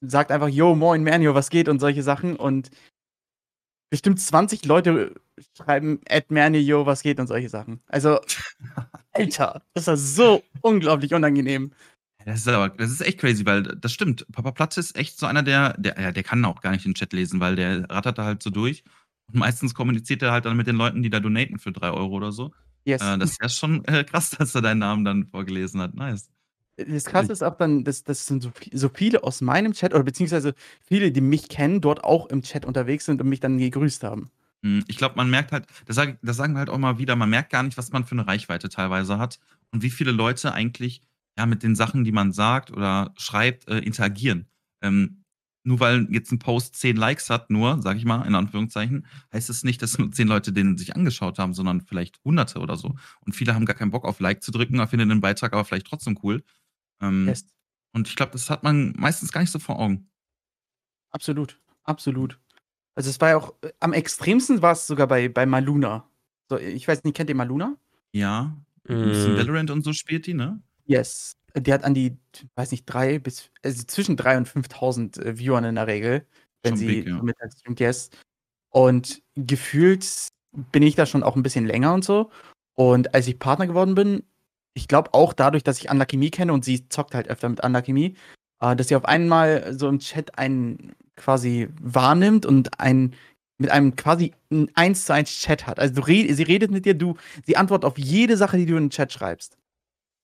sagt 0.00 0.30
einfach, 0.30 0.48
yo, 0.48 0.74
moin, 0.74 1.02
Mernio, 1.02 1.34
was 1.34 1.50
geht 1.50 1.68
und 1.68 1.80
solche 1.80 2.02
Sachen 2.02 2.36
und 2.36 2.70
bestimmt 3.90 4.20
20 4.20 4.64
Leute 4.64 5.14
schreiben 5.56 6.00
at 6.08 6.30
Mernio, 6.30 6.60
yo, 6.60 6.86
was 6.86 7.02
geht 7.02 7.18
und 7.18 7.26
solche 7.26 7.48
Sachen. 7.48 7.82
Also, 7.88 8.20
Alter, 9.12 9.62
das 9.74 9.88
ist 9.88 10.14
so 10.14 10.42
unglaublich 10.62 11.12
unangenehm. 11.14 11.72
Das 12.24 12.40
ist 12.40 12.48
aber, 12.48 12.70
das 12.70 12.90
ist 12.90 13.00
echt 13.00 13.18
crazy, 13.18 13.44
weil 13.44 13.62
das 13.62 13.92
stimmt. 13.92 14.26
Papa 14.32 14.52
Platte 14.52 14.80
ist 14.80 14.96
echt 14.96 15.18
so 15.18 15.26
einer, 15.26 15.42
der, 15.42 15.74
der, 15.78 16.12
der 16.12 16.22
kann 16.22 16.44
auch 16.44 16.60
gar 16.60 16.70
nicht 16.70 16.84
den 16.84 16.94
Chat 16.94 17.12
lesen, 17.12 17.40
weil 17.40 17.56
der 17.56 17.88
rattert 17.90 18.18
da 18.18 18.24
halt 18.24 18.42
so 18.42 18.50
durch. 18.50 18.82
Und 19.26 19.38
meistens 19.38 19.74
kommuniziert 19.74 20.22
er 20.22 20.32
halt 20.32 20.44
dann 20.44 20.56
mit 20.56 20.66
den 20.66 20.76
Leuten, 20.76 21.02
die 21.02 21.10
da 21.10 21.20
donaten 21.20 21.58
für 21.58 21.72
drei 21.72 21.90
Euro 21.90 22.14
oder 22.14 22.32
so. 22.32 22.52
Yes. 22.84 23.02
Äh, 23.02 23.18
das 23.18 23.32
ist 23.32 23.42
ja 23.42 23.48
schon 23.48 23.84
äh, 23.86 24.04
krass, 24.04 24.30
dass 24.30 24.54
er 24.54 24.62
deinen 24.62 24.78
Namen 24.78 25.04
dann 25.04 25.26
vorgelesen 25.26 25.80
hat. 25.80 25.94
Nice. 25.94 26.28
Das 26.76 27.04
Krasse 27.04 27.32
ist 27.32 27.42
auch 27.42 27.56
dann, 27.56 27.84
dass 27.84 28.02
das 28.02 28.26
sind 28.26 28.42
so, 28.42 28.50
so 28.72 28.90
viele 28.92 29.22
aus 29.22 29.40
meinem 29.40 29.72
Chat 29.72 29.94
oder 29.94 30.02
beziehungsweise 30.02 30.54
viele, 30.82 31.12
die 31.12 31.20
mich 31.20 31.48
kennen, 31.48 31.80
dort 31.80 32.02
auch 32.02 32.26
im 32.30 32.42
Chat 32.42 32.64
unterwegs 32.64 33.04
sind 33.04 33.20
und 33.20 33.28
mich 33.28 33.40
dann 33.40 33.58
gegrüßt 33.58 34.02
haben. 34.02 34.28
Hm, 34.62 34.84
Ich 34.88 34.96
glaube, 34.96 35.14
man 35.16 35.30
merkt 35.30 35.52
halt, 35.52 35.66
das, 35.86 35.94
sag, 35.94 36.18
das 36.22 36.36
sagen 36.36 36.54
wir 36.54 36.58
halt 36.58 36.70
auch 36.70 36.78
mal 36.78 36.98
wieder, 36.98 37.14
man 37.14 37.30
merkt 37.30 37.50
gar 37.50 37.62
nicht, 37.62 37.78
was 37.78 37.92
man 37.92 38.04
für 38.04 38.12
eine 38.12 38.26
Reichweite 38.26 38.68
teilweise 38.68 39.18
hat 39.18 39.38
und 39.70 39.82
wie 39.82 39.90
viele 39.90 40.10
Leute 40.10 40.52
eigentlich 40.52 41.02
ja 41.38 41.46
mit 41.46 41.62
den 41.62 41.74
Sachen, 41.74 42.04
die 42.04 42.12
man 42.12 42.32
sagt 42.32 42.70
oder 42.70 43.12
schreibt, 43.16 43.68
äh, 43.68 43.78
interagieren. 43.78 44.48
Ähm, 44.82 45.24
nur 45.66 45.80
weil 45.80 46.06
jetzt 46.10 46.30
ein 46.30 46.38
Post 46.38 46.76
zehn 46.76 46.96
Likes 46.96 47.30
hat, 47.30 47.48
nur, 47.50 47.80
sag 47.80 47.96
ich 47.96 48.04
mal, 48.04 48.26
in 48.26 48.34
Anführungszeichen, 48.34 49.06
heißt 49.32 49.48
es 49.48 49.64
nicht, 49.64 49.80
dass 49.80 49.98
nur 49.98 50.12
zehn 50.12 50.28
Leute 50.28 50.52
den 50.52 50.76
sich 50.76 50.94
angeschaut 50.94 51.38
haben, 51.38 51.54
sondern 51.54 51.80
vielleicht 51.80 52.22
hunderte 52.22 52.58
oder 52.60 52.76
so. 52.76 52.94
Und 53.20 53.32
viele 53.34 53.54
haben 53.54 53.64
gar 53.64 53.74
keinen 53.74 53.90
Bock 53.90 54.04
auf 54.04 54.20
Like 54.20 54.42
zu 54.42 54.52
drücken, 54.52 54.86
finden 54.86 55.08
den 55.08 55.22
Beitrag 55.22 55.54
aber 55.54 55.64
vielleicht 55.64 55.86
trotzdem 55.86 56.18
cool. 56.22 56.44
Ähm, 57.00 57.28
Yes. 57.28 57.46
Und 57.94 58.08
ich 58.08 58.16
glaube, 58.16 58.32
das 58.32 58.50
hat 58.50 58.62
man 58.62 58.92
meistens 58.98 59.32
gar 59.32 59.40
nicht 59.40 59.52
so 59.52 59.58
vor 59.58 59.78
Augen. 59.78 60.10
Absolut. 61.10 61.60
Absolut. 61.84 62.38
Also 62.94 63.10
es 63.10 63.20
war 63.20 63.28
ja 63.30 63.36
auch, 63.36 63.54
äh, 63.62 63.72
am 63.80 63.92
extremsten 63.92 64.62
war 64.62 64.72
es 64.72 64.86
sogar 64.86 65.06
bei, 65.06 65.28
bei 65.28 65.46
Maluna. 65.46 66.08
So, 66.48 66.58
ich 66.58 66.86
weiß 66.86 67.04
nicht, 67.04 67.16
kennt 67.16 67.30
ihr 67.30 67.36
Maluna? 67.36 67.76
Ja, 68.12 68.56
ein 68.88 69.08
bisschen 69.08 69.34
Mm, 69.34 69.38
Valorant 69.38 69.70
und 69.70 69.82
so 69.82 69.92
spielt 69.92 70.26
die, 70.26 70.34
ne? 70.34 70.62
Yes. 70.86 71.36
Die 71.56 71.72
hat 71.72 71.84
an 71.84 71.94
die, 71.94 72.16
weiß 72.56 72.72
nicht, 72.72 72.84
drei 72.86 73.18
bis, 73.18 73.50
also 73.62 73.84
zwischen 73.84 74.16
3.000 74.16 74.36
und 74.38 74.48
5.000 74.48 75.22
äh, 75.22 75.38
Viewern 75.38 75.64
in 75.64 75.76
der 75.76 75.86
Regel, 75.86 76.26
wenn 76.62 76.72
Schon 76.72 76.78
sie 76.78 76.86
big, 76.86 77.08
ja. 77.08 77.22
mittags 77.22 77.60
streamt, 77.60 77.80
yes. 77.80 78.10
Und 78.70 79.22
gefühlt 79.36 80.28
bin 80.72 80.82
ich 80.82 80.96
da 80.96 81.06
schon 81.06 81.22
auch 81.22 81.36
ein 81.36 81.42
bisschen 81.42 81.66
länger 81.66 81.94
und 81.94 82.04
so. 82.04 82.30
Und 82.74 83.14
als 83.14 83.28
ich 83.28 83.38
Partner 83.38 83.66
geworden 83.66 83.94
bin, 83.94 84.24
ich 84.74 84.88
glaube 84.88 85.14
auch 85.14 85.32
dadurch, 85.32 85.62
dass 85.62 85.78
ich 85.78 85.90
Unlucky 85.90 86.16
Me 86.16 86.30
kenne 86.30 86.52
und 86.52 86.64
sie 86.64 86.88
zockt 86.88 87.14
halt 87.14 87.28
öfter 87.28 87.48
mit 87.48 87.62
Unlucky 87.62 87.92
Me, 87.92 88.14
äh, 88.60 88.74
dass 88.74 88.88
sie 88.88 88.96
auf 88.96 89.04
einmal 89.04 89.72
so 89.78 89.88
im 89.88 90.00
Chat 90.00 90.36
einen 90.38 90.94
quasi 91.16 91.68
wahrnimmt 91.80 92.44
und 92.46 92.80
ein 92.80 93.14
mit 93.58 93.70
einem 93.70 93.94
quasi 93.94 94.32
ein 94.50 94.68
1 94.74 95.06
zu 95.06 95.14
1 95.14 95.30
Chat 95.30 95.66
hat. 95.68 95.78
Also 95.78 95.94
du 95.94 96.00
red, 96.00 96.36
sie 96.36 96.42
redet 96.42 96.72
mit 96.72 96.84
dir, 96.86 96.94
du, 96.94 97.14
sie 97.46 97.56
antwortet 97.56 97.84
auf 97.84 97.96
jede 97.98 98.36
Sache, 98.36 98.56
die 98.56 98.66
du 98.66 98.76
in 98.76 98.84
den 98.84 98.90
Chat 98.90 99.12
schreibst. 99.12 99.56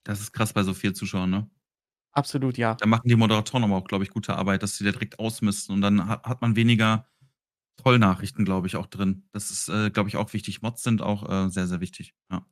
Das 0.05 0.21
ist 0.21 0.33
krass 0.33 0.53
bei 0.53 0.63
so 0.63 0.75
vielen 0.75 0.95
Zuschauern, 0.95 1.31
ne? 1.31 1.51
Absolut, 2.13 2.59
ja. 2.59 2.75
Da 2.75 2.87
machen 2.87 3.09
die 3.09 3.17
Moderatoren 3.17 3.65
aber 3.65 3.77
auch, 3.77 3.87
glaube 3.87 4.05
ich, 4.05 4.11
gute 4.11 4.35
Arbeit, 4.37 4.63
dass 4.63 4.77
sie 4.77 4.85
da 4.85 4.91
direkt 4.91 5.19
ausmisten 5.19 5.75
und 5.75 5.81
dann 5.81 6.09
hat, 6.09 6.25
hat 6.25 6.43
man 6.43 6.57
weniger 6.57 7.07
Trollnachrichten, 7.77 8.45
glaube 8.45 8.67
ich, 8.67 8.77
auch 8.77 8.87
drin. 8.87 9.29
Das 9.33 9.51
ist, 9.51 9.69
äh, 9.69 9.91
glaube 9.91 10.09
ich, 10.09 10.17
auch 10.17 10.33
wichtig. 10.33 10.63
Mods 10.63 10.83
sind 10.83 11.03
auch 11.03 11.29
äh, 11.29 11.51
sehr, 11.51 11.67
sehr 11.67 11.81
wichtig. 11.81 12.15
Ja. 12.31 12.45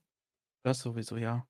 Das 0.64 0.80
sowieso, 0.80 1.16
ja. 1.16 1.46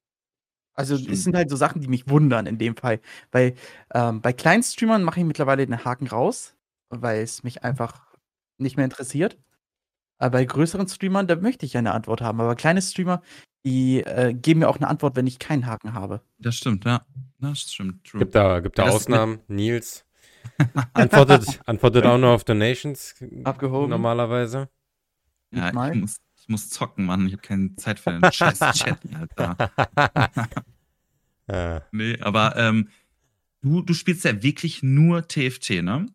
Also 0.75 0.97
Stimmt. 0.97 1.13
es 1.15 1.25
sind 1.25 1.37
halt 1.37 1.51
so 1.51 1.57
Sachen, 1.57 1.81
die 1.81 1.89
mich 1.89 2.09
wundern 2.09 2.47
in 2.47 2.59
dem 2.59 2.77
Fall. 2.77 3.01
Weil 3.33 3.55
ähm, 3.95 4.21
bei 4.23 4.33
kleinen 4.33 4.63
Streamern 4.63 5.03
mache 5.03 5.21
ich 5.21 5.27
mittlerweile 5.27 5.67
den 5.67 5.85
Haken 5.85 6.07
raus, 6.07 6.55
weil 6.89 7.23
es 7.23 7.43
mich 7.43 7.65
einfach 7.65 8.17
nicht 8.59 8.77
mehr 8.77 8.85
interessiert. 8.85 9.39
Aber 10.19 10.31
bei 10.39 10.45
größeren 10.45 10.89
Streamern, 10.89 11.27
da 11.27 11.37
möchte 11.37 11.65
ich 11.65 11.75
ja 11.75 11.79
eine 11.79 11.93
Antwort 11.93 12.21
haben. 12.21 12.41
Aber 12.41 12.57
kleine 12.57 12.83
Streamer, 12.83 13.23
die 13.65 14.01
äh, 14.01 14.35
geben 14.35 14.61
mir 14.61 14.69
auch 14.69 14.77
eine 14.77 14.89
Antwort, 14.89 15.17
wenn 15.17 15.27
ich 15.27 15.39
keinen 15.39 15.67
Haken 15.67 15.95
habe. 15.95 16.23
Das 16.39 16.57
stimmt, 16.57 16.85
ja. 16.85 17.03
Das 17.39 17.61
stimmt, 17.61 18.05
true. 18.05 18.19
gibt 18.19 18.35
da, 18.35 18.61
gibt 18.61 18.79
da 18.79 18.87
Ja, 18.87 18.93
Ausnahmen. 18.93 19.41
Nils 19.49 20.05
antwortet, 20.93 21.61
antwortet 21.67 22.05
auch 22.05 22.19
nur 22.19 22.31
auf 22.31 22.45
Donations. 22.45 23.15
Abgehoben. 23.45 23.91
Normalerweise. 23.91 24.69
ja, 25.53 25.69
ich 25.69 25.95
muss, 25.95 26.17
ich 26.41 26.49
muss 26.49 26.69
zocken, 26.71 27.07
Mann. 27.07 27.27
Ich 27.27 27.33
habe 27.33 27.43
keine 27.43 27.75
Zeit 27.77 28.01
für 28.01 28.11
den 28.19 28.33
scheiß 28.33 28.59
Chat, 28.75 28.99
Alter. 29.15 29.71
ja. 31.49 31.83
Nee, 31.93 32.19
aber 32.21 32.57
ähm, 32.57 32.89
du, 33.63 33.83
du 33.83 33.95
spielst 33.95 34.25
ja 34.25 34.43
wirklich 34.43 34.83
nur 34.83 35.29
TFT, 35.29 35.83
ne? 35.83 36.07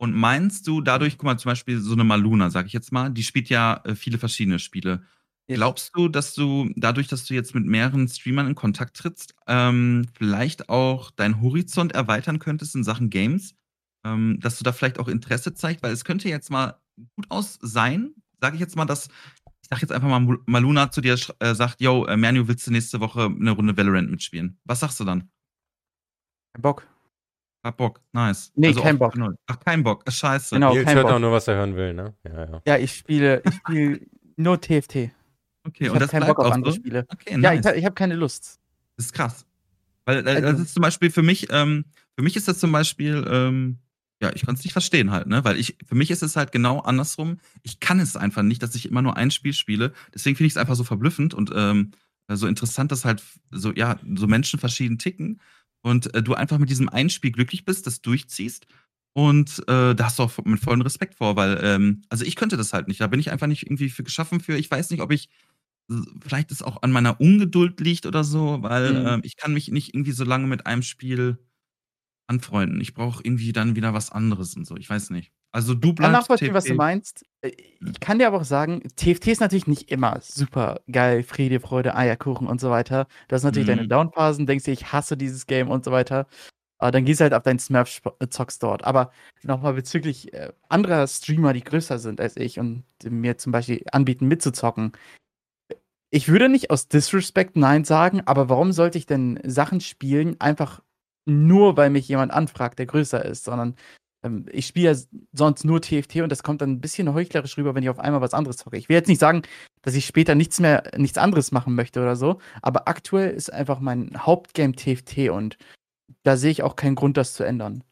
Und 0.00 0.14
meinst 0.14 0.66
du 0.66 0.80
dadurch, 0.80 1.18
guck 1.18 1.26
mal, 1.26 1.36
zum 1.36 1.50
Beispiel 1.50 1.78
so 1.78 1.92
eine 1.92 2.04
Maluna, 2.04 2.48
sag 2.48 2.64
ich 2.64 2.72
jetzt 2.72 2.90
mal, 2.90 3.10
die 3.10 3.22
spielt 3.22 3.50
ja 3.50 3.82
äh, 3.84 3.94
viele 3.94 4.16
verschiedene 4.16 4.58
Spiele. 4.58 5.02
Yes. 5.46 5.58
Glaubst 5.58 5.94
du, 5.94 6.08
dass 6.08 6.32
du 6.32 6.70
dadurch, 6.74 7.06
dass 7.08 7.26
du 7.26 7.34
jetzt 7.34 7.54
mit 7.54 7.66
mehreren 7.66 8.08
Streamern 8.08 8.46
in 8.46 8.54
Kontakt 8.54 8.96
trittst, 8.96 9.34
ähm, 9.46 10.06
vielleicht 10.14 10.70
auch 10.70 11.10
deinen 11.10 11.42
Horizont 11.42 11.92
erweitern 11.92 12.38
könntest 12.38 12.74
in 12.74 12.82
Sachen 12.82 13.10
Games? 13.10 13.54
Ähm, 14.02 14.40
dass 14.40 14.56
du 14.56 14.64
da 14.64 14.72
vielleicht 14.72 14.98
auch 14.98 15.08
Interesse 15.08 15.52
zeigst? 15.52 15.82
Weil 15.82 15.92
es 15.92 16.06
könnte 16.06 16.30
jetzt 16.30 16.50
mal 16.50 16.80
gut 17.14 17.26
aus 17.28 17.58
sein, 17.60 18.14
sage 18.40 18.54
ich 18.54 18.60
jetzt 18.60 18.76
mal, 18.76 18.86
dass, 18.86 19.08
ich 19.60 19.68
sag 19.68 19.82
jetzt 19.82 19.92
einfach 19.92 20.08
mal, 20.08 20.20
Mal- 20.20 20.38
Maluna 20.46 20.90
zu 20.90 21.02
dir 21.02 21.18
äh, 21.40 21.54
sagt, 21.54 21.82
yo, 21.82 22.06
äh, 22.06 22.16
Manu, 22.16 22.48
willst 22.48 22.66
du 22.66 22.70
nächste 22.70 23.00
Woche 23.00 23.26
eine 23.26 23.50
Runde 23.50 23.76
Valorant 23.76 24.10
mitspielen? 24.10 24.58
Was 24.64 24.80
sagst 24.80 24.98
du 24.98 25.04
dann? 25.04 25.28
Kein 26.54 26.62
Bock. 26.62 26.86
Hab 27.62 27.76
Bock, 27.76 28.00
nice. 28.12 28.52
Nee, 28.54 28.72
kein 28.72 29.00
auf- 29.00 29.14
Bock. 29.14 29.34
Ach, 29.46 29.60
kein 29.60 29.82
Bock, 29.82 30.02
äh, 30.06 30.10
scheiße. 30.10 30.54
Genau, 30.54 30.72
Nils 30.72 30.86
kein 30.86 30.96
hört 30.96 31.06
Bock. 31.06 31.14
auch 31.14 31.18
nur, 31.18 31.32
was 31.32 31.46
er 31.46 31.56
hören 31.56 31.76
will, 31.76 31.92
ne? 31.92 32.14
Ja, 32.24 32.44
ja. 32.46 32.62
Ja, 32.66 32.76
ich 32.78 32.94
spiele, 32.94 33.42
ich 33.46 33.54
spiele 33.54 34.00
nur 34.36 34.60
TFT. 34.60 34.94
Okay, 34.96 35.10
ich 35.78 35.80
und 35.82 35.88
habe 35.90 35.98
das 36.00 36.10
keinen 36.10 36.20
bleibt 36.20 36.36
Bock 36.36 36.38
auf 36.46 36.50
auch 36.50 36.54
andere 36.54 36.72
so? 36.72 36.78
Spiele. 36.78 37.04
Okay, 37.08 37.32
Ja, 37.32 37.36
nice. 37.38 37.66
ich, 37.66 37.72
ich 37.80 37.84
habe 37.84 37.94
keine 37.94 38.14
Lust. 38.14 38.58
Das 38.96 39.06
ist 39.06 39.12
krass. 39.12 39.44
Weil 40.06 40.18
äh, 40.18 40.22
das 40.40 40.44
Also- 40.44 40.62
ist 40.62 40.72
zum 40.74 40.80
Beispiel 40.82 41.10
für 41.10 41.22
mich, 41.22 41.48
ähm, 41.50 41.84
für 42.16 42.22
mich 42.22 42.34
ist 42.36 42.48
das 42.48 42.58
zum 42.58 42.72
Beispiel, 42.72 43.24
ähm, 43.30 43.78
Ja, 44.22 44.30
ich 44.34 44.44
konnte 44.44 44.58
es 44.58 44.64
nicht 44.64 44.72
verstehen 44.74 45.10
halt, 45.12 45.26
ne? 45.28 45.44
Weil 45.44 45.58
ich, 45.58 45.78
für 45.86 45.94
mich 45.94 46.10
ist 46.10 46.22
es 46.22 46.36
halt 46.36 46.52
genau 46.52 46.80
andersrum. 46.80 47.38
Ich 47.62 47.80
kann 47.80 48.00
es 48.00 48.16
einfach 48.16 48.42
nicht, 48.42 48.62
dass 48.62 48.74
ich 48.74 48.86
immer 48.86 49.00
nur 49.00 49.16
ein 49.16 49.30
Spiel 49.30 49.54
spiele. 49.54 49.92
Deswegen 50.14 50.36
finde 50.36 50.48
ich 50.48 50.52
es 50.52 50.56
einfach 50.58 50.74
so 50.74 50.84
verblüffend 50.84 51.32
und 51.32 51.50
ähm, 51.54 51.92
so 52.28 52.46
interessant, 52.46 52.92
dass 52.92 53.06
halt 53.06 53.22
so, 53.50 53.72
ja, 53.72 53.98
so 54.14 54.26
Menschen 54.26 54.60
verschieden 54.60 54.98
ticken 54.98 55.40
und 55.82 56.14
äh, 56.14 56.22
du 56.22 56.34
einfach 56.34 56.58
mit 56.58 56.70
diesem 56.70 56.88
einen 56.88 57.10
Spiel 57.10 57.32
glücklich 57.32 57.64
bist, 57.64 57.86
das 57.86 58.02
durchziehst. 58.02 58.66
Und 59.14 59.60
äh, 59.68 59.94
da 59.94 60.04
hast 60.04 60.18
du 60.18 60.22
auch 60.24 60.38
mit 60.44 60.60
vollen 60.60 60.82
Respekt 60.82 61.16
vor, 61.16 61.36
weil, 61.36 61.60
ähm, 61.64 62.02
also 62.10 62.24
ich 62.24 62.36
könnte 62.36 62.56
das 62.56 62.72
halt 62.72 62.88
nicht. 62.88 63.00
Da 63.00 63.08
bin 63.08 63.20
ich 63.20 63.30
einfach 63.32 63.48
nicht 63.48 63.64
irgendwie 63.66 63.90
für 63.90 64.04
geschaffen 64.04 64.40
für. 64.40 64.56
Ich 64.56 64.70
weiß 64.70 64.90
nicht, 64.90 65.00
ob 65.02 65.10
ich 65.12 65.28
vielleicht 66.22 66.52
es 66.52 66.62
auch 66.62 66.82
an 66.82 66.92
meiner 66.92 67.20
Ungeduld 67.20 67.80
liegt 67.80 68.06
oder 68.06 68.24
so, 68.24 68.62
weil 68.62 69.02
Mhm. 69.02 69.06
ähm, 69.06 69.20
ich 69.24 69.36
kann 69.36 69.52
mich 69.54 69.68
nicht 69.68 69.94
irgendwie 69.94 70.12
so 70.12 70.24
lange 70.24 70.46
mit 70.46 70.66
einem 70.66 70.82
Spiel 70.82 71.38
anfreunden. 72.28 72.80
Ich 72.80 72.94
brauche 72.94 73.22
irgendwie 73.24 73.52
dann 73.52 73.76
wieder 73.76 73.94
was 73.94 74.10
anderes 74.12 74.56
und 74.56 74.66
so. 74.66 74.76
Ich 74.76 74.90
weiß 74.90 75.10
nicht. 75.10 75.32
Also 75.52 75.74
du 75.74 75.88
Kann 75.88 75.94
bleibst 75.96 76.12
nachvollziehen, 76.12 76.54
was 76.54 76.64
du 76.64 76.74
meinst. 76.74 77.24
Äh, 77.42 77.52
Ich 77.80 77.98
kann 78.00 78.18
dir 78.18 78.26
aber 78.28 78.36
auch 78.38 78.44
sagen, 78.44 78.82
TFT 78.96 79.28
ist 79.28 79.40
natürlich 79.40 79.66
nicht 79.66 79.90
immer 79.90 80.20
super 80.20 80.80
geil, 80.90 81.22
Friede, 81.22 81.60
Freude, 81.60 81.96
Eierkuchen 81.96 82.46
und 82.46 82.60
so 82.60 82.70
weiter. 82.70 83.06
Du 83.28 83.34
hast 83.34 83.42
natürlich 83.42 83.66
deine 83.66 83.84
Mhm. 83.84 83.88
Downphasen, 83.88 84.46
denkst 84.46 84.64
dir, 84.64 84.72
ich 84.72 84.92
hasse 84.92 85.16
dieses 85.16 85.46
Game 85.46 85.68
und 85.70 85.84
so 85.84 85.90
weiter. 85.90 86.26
Aber 86.78 86.92
dann 86.92 87.04
gehst 87.04 87.20
du 87.20 87.24
halt 87.24 87.34
auf 87.34 87.42
deinen 87.42 87.58
Smurf 87.58 88.00
äh, 88.20 88.28
zockst 88.28 88.62
dort. 88.62 88.84
Aber 88.84 89.10
nochmal 89.42 89.74
bezüglich 89.74 90.32
äh, 90.32 90.52
anderer 90.68 91.06
Streamer, 91.06 91.52
die 91.52 91.64
größer 91.64 91.98
sind 91.98 92.20
als 92.20 92.36
ich 92.36 92.58
und 92.58 92.84
mir 93.04 93.36
zum 93.36 93.52
Beispiel 93.52 93.82
anbieten 93.92 94.28
mitzuzocken. 94.28 94.92
Ich 96.10 96.28
würde 96.28 96.48
nicht 96.48 96.70
aus 96.70 96.88
Disrespect 96.88 97.56
Nein 97.56 97.84
sagen, 97.84 98.22
aber 98.26 98.48
warum 98.48 98.72
sollte 98.72 98.98
ich 98.98 99.06
denn 99.06 99.38
Sachen 99.44 99.80
spielen, 99.80 100.40
einfach 100.40 100.82
nur, 101.26 101.76
weil 101.76 101.90
mich 101.90 102.08
jemand 102.08 102.32
anfragt, 102.32 102.78
der 102.78 102.86
größer 102.86 103.24
ist, 103.24 103.44
sondern 103.44 103.76
ähm, 104.22 104.46
ich 104.52 104.66
spiele 104.66 104.92
ja 104.92 104.98
sonst 105.32 105.64
nur 105.64 105.80
TFT 105.80 106.16
und 106.16 106.30
das 106.30 106.42
kommt 106.42 106.60
dann 106.60 106.72
ein 106.72 106.80
bisschen 106.80 107.12
heuchlerisch 107.12 107.56
rüber, 107.56 107.74
wenn 107.74 107.82
ich 107.82 107.88
auf 107.88 107.98
einmal 107.98 108.20
was 108.20 108.34
anderes 108.34 108.58
zocke. 108.58 108.76
Ich 108.76 108.88
will 108.88 108.96
jetzt 108.96 109.08
nicht 109.08 109.20
sagen, 109.20 109.42
dass 109.82 109.94
ich 109.94 110.06
später 110.06 110.34
nichts 110.34 110.60
mehr, 110.60 110.82
nichts 110.96 111.18
anderes 111.18 111.52
machen 111.52 111.74
möchte 111.74 112.00
oder 112.00 112.16
so, 112.16 112.40
aber 112.62 112.88
aktuell 112.88 113.30
ist 113.30 113.52
einfach 113.52 113.80
mein 113.80 114.10
Hauptgame 114.16 114.74
TFT 114.74 115.30
und 115.30 115.56
da 116.22 116.36
sehe 116.36 116.50
ich 116.50 116.62
auch 116.62 116.76
keinen 116.76 116.96
Grund, 116.96 117.16
das 117.16 117.34
zu 117.34 117.44
ändern. 117.44 117.84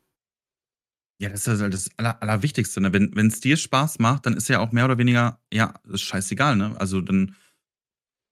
Ja, 1.21 1.31
das 1.31 1.49
ist 1.49 1.61
halt 1.61 1.75
das 1.75 1.91
Aller, 1.97 2.23
Allerwichtigste. 2.23 2.81
Ne? 2.81 2.93
Wenn 2.93 3.27
es 3.27 3.41
dir 3.41 3.57
Spaß 3.57 3.99
macht, 3.99 4.27
dann 4.27 4.35
ist 4.35 4.49
ja 4.49 4.61
auch 4.61 4.71
mehr 4.71 4.85
oder 4.85 4.99
weniger, 4.99 5.41
ja, 5.53 5.75
ist 5.93 6.03
scheißegal, 6.03 6.55
ne? 6.55 6.77
Also 6.79 7.01
dann, 7.01 7.35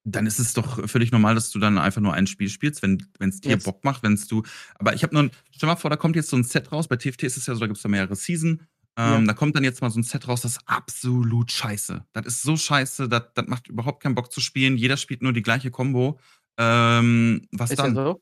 dann 0.08 0.26
ist 0.26 0.38
es 0.38 0.52
doch 0.54 0.88
völlig 0.88 1.10
normal, 1.12 1.34
dass 1.34 1.50
du 1.50 1.58
dann 1.58 1.78
einfach 1.78 2.00
nur 2.00 2.14
ein 2.14 2.26
Spiel 2.26 2.48
spielst, 2.48 2.80
wenn 2.82 3.02
es 3.18 3.40
dir 3.40 3.52
Yes. 3.56 3.64
Bock 3.64 3.84
macht, 3.84 4.02
wenn 4.02 4.14
du. 4.28 4.42
Aber 4.76 4.94
ich 4.94 5.02
habe 5.02 5.12
nur, 5.14 5.24
ein- 5.24 5.30
stell 5.50 5.68
mal 5.68 5.76
vor, 5.76 5.90
da 5.90 5.96
kommt 5.96 6.14
jetzt 6.16 6.30
so 6.30 6.36
ein 6.36 6.44
Set 6.44 6.70
raus. 6.72 6.86
Bei 6.88 6.96
TFT 6.96 7.24
ist 7.24 7.36
es 7.36 7.46
ja 7.46 7.54
so, 7.54 7.60
da 7.60 7.66
gibt 7.66 7.76
es 7.76 7.82
ja 7.82 7.90
mehrere 7.90 8.14
Season. 8.14 8.62
Ähm, 8.98 9.12
Ja. 9.12 9.20
Da 9.26 9.34
kommt 9.34 9.56
dann 9.56 9.64
jetzt 9.64 9.82
mal 9.82 9.90
so 9.90 9.98
ein 10.00 10.04
Set 10.04 10.26
raus, 10.28 10.40
das 10.42 10.52
ist 10.52 10.60
absolut 10.66 11.50
scheiße. 11.52 12.04
Das 12.12 12.24
ist 12.26 12.42
so 12.42 12.56
scheiße, 12.56 13.08
das, 13.08 13.24
das 13.34 13.46
macht 13.46 13.68
überhaupt 13.68 14.02
keinen 14.02 14.14
Bock 14.14 14.32
zu 14.32 14.40
spielen. 14.40 14.76
Jeder 14.76 14.96
spielt 14.96 15.22
nur 15.22 15.32
die 15.32 15.42
gleiche 15.42 15.70
Combo. 15.70 16.18
Ähm, 16.56 17.46
was 17.52 17.70
Ist 17.72 17.78
ja 17.78 17.84
dann? 17.84 17.94
so? 17.94 18.20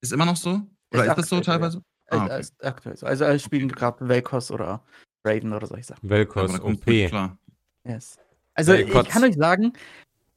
Ist 0.00 0.12
immer 0.12 0.26
noch 0.26 0.36
so? 0.36 0.62
Oder 0.92 1.06
ist, 1.06 1.14
das 1.18 1.28
so 1.28 1.36
ja. 1.36 1.42
teilweise? 1.42 1.78
Äh, 2.06 2.16
Ah, 2.16 2.24
okay. 2.26 2.40
ist 2.40 2.64
aktuell 2.64 2.96
so. 2.96 3.06
Also 3.06 3.24
alle 3.24 3.38
spielen 3.38 3.68
gerade 3.68 4.08
Velkos 4.08 4.50
oder 4.50 4.82
Raven 5.24 5.52
oder 5.52 5.66
solche 5.66 5.84
Sachen. 5.84 6.06
Ja, 6.06 6.10
Velkos, 6.16 6.60
kommst 6.60 6.82
OP. 6.86 7.08
klar. 7.08 7.38
Yes. 7.86 8.18
Also 8.54 8.72
Ey, 8.72 8.84
ich 8.84 9.08
kann 9.08 9.24
euch 9.24 9.34
sagen, 9.36 9.72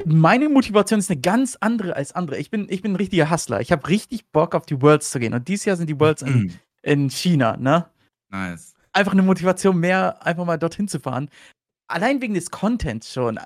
meine 0.06 0.50
Motivation 0.50 1.00
ist 1.00 1.10
eine 1.10 1.20
ganz 1.20 1.58
andere 1.60 1.96
als 1.96 2.12
andere. 2.14 2.38
Ich 2.38 2.50
bin, 2.50 2.68
ich 2.70 2.82
bin 2.82 2.94
ein 2.94 2.98
richtiger 2.98 3.30
Hustler. 3.30 3.62
Ich 3.62 3.72
habe 3.72 3.88
richtig 3.88 4.28
Bock 4.32 4.56
auf 4.56 4.66
die 4.66 4.82
Worlds 4.82 5.12
zu 5.12 5.20
gehen. 5.20 5.34
Und 5.34 5.48
dieses 5.48 5.66
Jahr 5.66 5.76
sind 5.76 5.90
die 5.90 6.00
Worlds 6.00 6.22
in, 6.22 6.34
Mhm. 6.34 6.52
in 6.84 7.10
China, 7.10 7.58
ne? 7.58 7.90
Nice. 8.30 8.76
Einfach 8.94 9.14
eine 9.14 9.24
Motivation 9.24 9.80
mehr, 9.80 10.26
einfach 10.26 10.46
mal 10.46 10.58
dorthin 10.58 10.88
zu 10.88 11.00
fahren. 11.00 11.30
Allein 11.88 12.22
wegen 12.22 12.34
des 12.34 12.52
Contents 12.52 13.12
schon. 13.14 13.40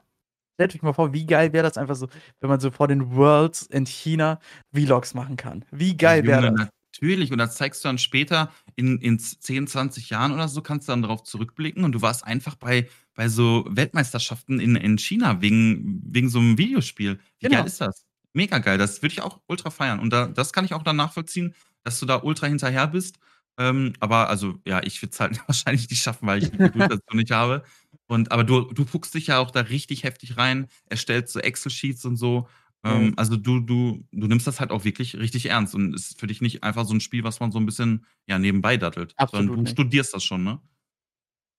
Stellt 0.55 0.75
euch 0.75 0.81
mal 0.81 0.93
vor, 0.93 1.13
wie 1.13 1.25
geil 1.25 1.53
wäre 1.53 1.63
das 1.63 1.77
einfach 1.77 1.95
so, 1.95 2.07
wenn 2.39 2.49
man 2.49 2.59
so 2.59 2.71
vor 2.71 2.87
den 2.87 3.15
Worlds 3.15 3.63
in 3.63 3.85
China 3.85 4.39
Vlogs 4.73 5.13
machen 5.13 5.37
kann. 5.37 5.65
Wie 5.71 5.95
geil 5.95 6.25
wäre 6.25 6.51
das? 6.53 6.67
Natürlich, 6.93 7.31
und 7.31 7.37
das 7.37 7.55
zeigst 7.55 7.83
du 7.83 7.87
dann 7.89 7.97
später 7.97 8.51
in, 8.75 8.97
in 8.99 9.17
10, 9.17 9.67
20 9.67 10.09
Jahren 10.09 10.33
oder 10.33 10.47
so, 10.47 10.61
kannst 10.61 10.87
du 10.87 10.91
dann 10.91 11.01
darauf 11.01 11.23
zurückblicken 11.23 11.83
und 11.83 11.93
du 11.93 12.01
warst 12.01 12.25
einfach 12.25 12.55
bei, 12.55 12.89
bei 13.21 13.29
so 13.29 13.65
Weltmeisterschaften 13.69 14.59
in, 14.59 14.75
in 14.75 14.97
China 14.97 15.41
wegen, 15.43 16.01
wegen 16.03 16.27
so 16.27 16.39
einem 16.39 16.57
Videospiel. 16.57 17.19
Wie 17.39 17.45
Genau. 17.45 17.57
geil 17.59 17.67
ist 17.67 17.79
das? 17.79 18.03
Mega 18.33 18.57
geil, 18.57 18.79
das 18.79 18.99
würde 19.03 19.13
ich 19.13 19.21
auch 19.21 19.39
ultra 19.45 19.69
feiern. 19.69 19.99
Und 19.99 20.11
da, 20.11 20.25
das 20.25 20.53
kann 20.53 20.65
ich 20.65 20.73
auch 20.73 20.81
dann 20.81 20.95
nachvollziehen, 20.95 21.53
dass 21.83 21.99
du 21.99 22.07
da 22.07 22.15
ultra 22.23 22.47
hinterher 22.47 22.87
bist. 22.87 23.19
Ähm, 23.59 23.93
aber 23.99 24.27
also, 24.27 24.55
ja, 24.65 24.81
ich 24.81 24.99
würde 25.03 25.11
es 25.11 25.19
halt 25.19 25.39
wahrscheinlich 25.47 25.87
nicht 25.87 26.01
schaffen, 26.01 26.25
weil 26.25 26.41
ich 26.41 26.49
die 26.49 26.57
Geduld 26.57 26.89
dazu 26.89 27.03
nicht 27.15 27.29
habe. 27.29 27.63
Und, 28.07 28.31
aber 28.31 28.43
du, 28.43 28.61
du 28.73 28.85
fuchst 28.85 29.13
dich 29.13 29.27
ja 29.27 29.37
auch 29.37 29.51
da 29.51 29.59
richtig 29.59 30.01
heftig 30.03 30.37
rein, 30.37 30.65
erstellst 30.87 31.31
so 31.33 31.39
Excel-Sheets 31.41 32.03
und 32.05 32.15
so. 32.15 32.47
Ähm, 32.83 33.09
Mhm. 33.09 33.13
also 33.17 33.35
du, 33.37 33.59
du, 33.59 34.03
du 34.11 34.25
nimmst 34.25 34.47
das 34.47 34.59
halt 34.59 34.71
auch 34.71 34.83
wirklich 34.83 35.15
richtig 35.15 35.45
ernst 35.45 35.75
und 35.75 35.93
ist 35.93 36.19
für 36.19 36.25
dich 36.25 36.41
nicht 36.41 36.63
einfach 36.63 36.85
so 36.87 36.95
ein 36.95 37.01
Spiel, 37.01 37.23
was 37.23 37.39
man 37.39 37.51
so 37.51 37.59
ein 37.59 37.67
bisschen 37.67 38.03
ja, 38.25 38.39
nebenbei 38.39 38.77
dattelt. 38.77 39.13
Absolut 39.17 39.45
sondern 39.45 39.57
du 39.57 39.61
nicht. 39.65 39.73
studierst 39.73 40.15
das 40.15 40.23
schon, 40.23 40.43
ne? 40.43 40.59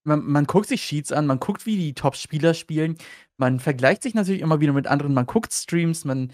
Man, 0.04 0.24
man 0.24 0.46
guckt 0.46 0.68
sich 0.68 0.82
Sheets 0.82 1.12
an, 1.12 1.26
man 1.26 1.40
guckt, 1.40 1.66
wie 1.66 1.76
die 1.76 1.94
Top-Spieler 1.94 2.54
spielen, 2.54 2.96
man 3.36 3.60
vergleicht 3.60 4.02
sich 4.02 4.14
natürlich 4.14 4.42
immer 4.42 4.60
wieder 4.60 4.72
mit 4.72 4.86
anderen, 4.86 5.14
man 5.14 5.26
guckt 5.26 5.52
Streams, 5.52 6.04
man 6.04 6.32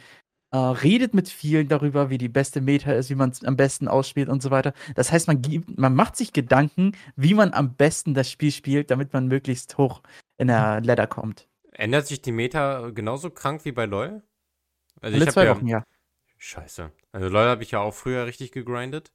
äh, 0.50 0.56
redet 0.56 1.14
mit 1.14 1.28
vielen 1.28 1.68
darüber, 1.68 2.10
wie 2.10 2.18
die 2.18 2.28
beste 2.28 2.60
Meta 2.60 2.92
ist, 2.92 3.10
wie 3.10 3.14
man 3.14 3.30
es 3.30 3.44
am 3.44 3.56
besten 3.56 3.88
ausspielt 3.88 4.28
und 4.28 4.42
so 4.42 4.50
weiter. 4.50 4.72
Das 4.94 5.12
heißt, 5.12 5.26
man, 5.26 5.42
gibt, 5.42 5.78
man 5.78 5.94
macht 5.94 6.16
sich 6.16 6.32
Gedanken, 6.32 6.92
wie 7.16 7.34
man 7.34 7.52
am 7.52 7.74
besten 7.74 8.14
das 8.14 8.30
Spiel 8.30 8.50
spielt, 8.50 8.90
damit 8.90 9.12
man 9.12 9.28
möglichst 9.28 9.76
hoch 9.76 10.02
in 10.38 10.48
der 10.48 10.80
Ladder 10.80 11.06
kommt. 11.06 11.48
Ändert 11.72 12.06
sich 12.06 12.22
die 12.22 12.32
Meta 12.32 12.90
genauso 12.90 13.30
krank 13.30 13.64
wie 13.64 13.72
bei 13.72 13.84
LoL? 13.84 14.22
Also 15.00 15.16
Alle 15.16 15.26
hab 15.26 15.32
zwei 15.32 15.44
ja, 15.44 15.54
Wochen, 15.54 15.66
ja. 15.66 15.84
Scheiße. 16.38 16.92
Also 17.12 17.28
LoL 17.28 17.46
habe 17.46 17.62
ich 17.62 17.72
ja 17.72 17.80
auch 17.80 17.94
früher 17.94 18.26
richtig 18.26 18.50
gegrindet. 18.52 19.12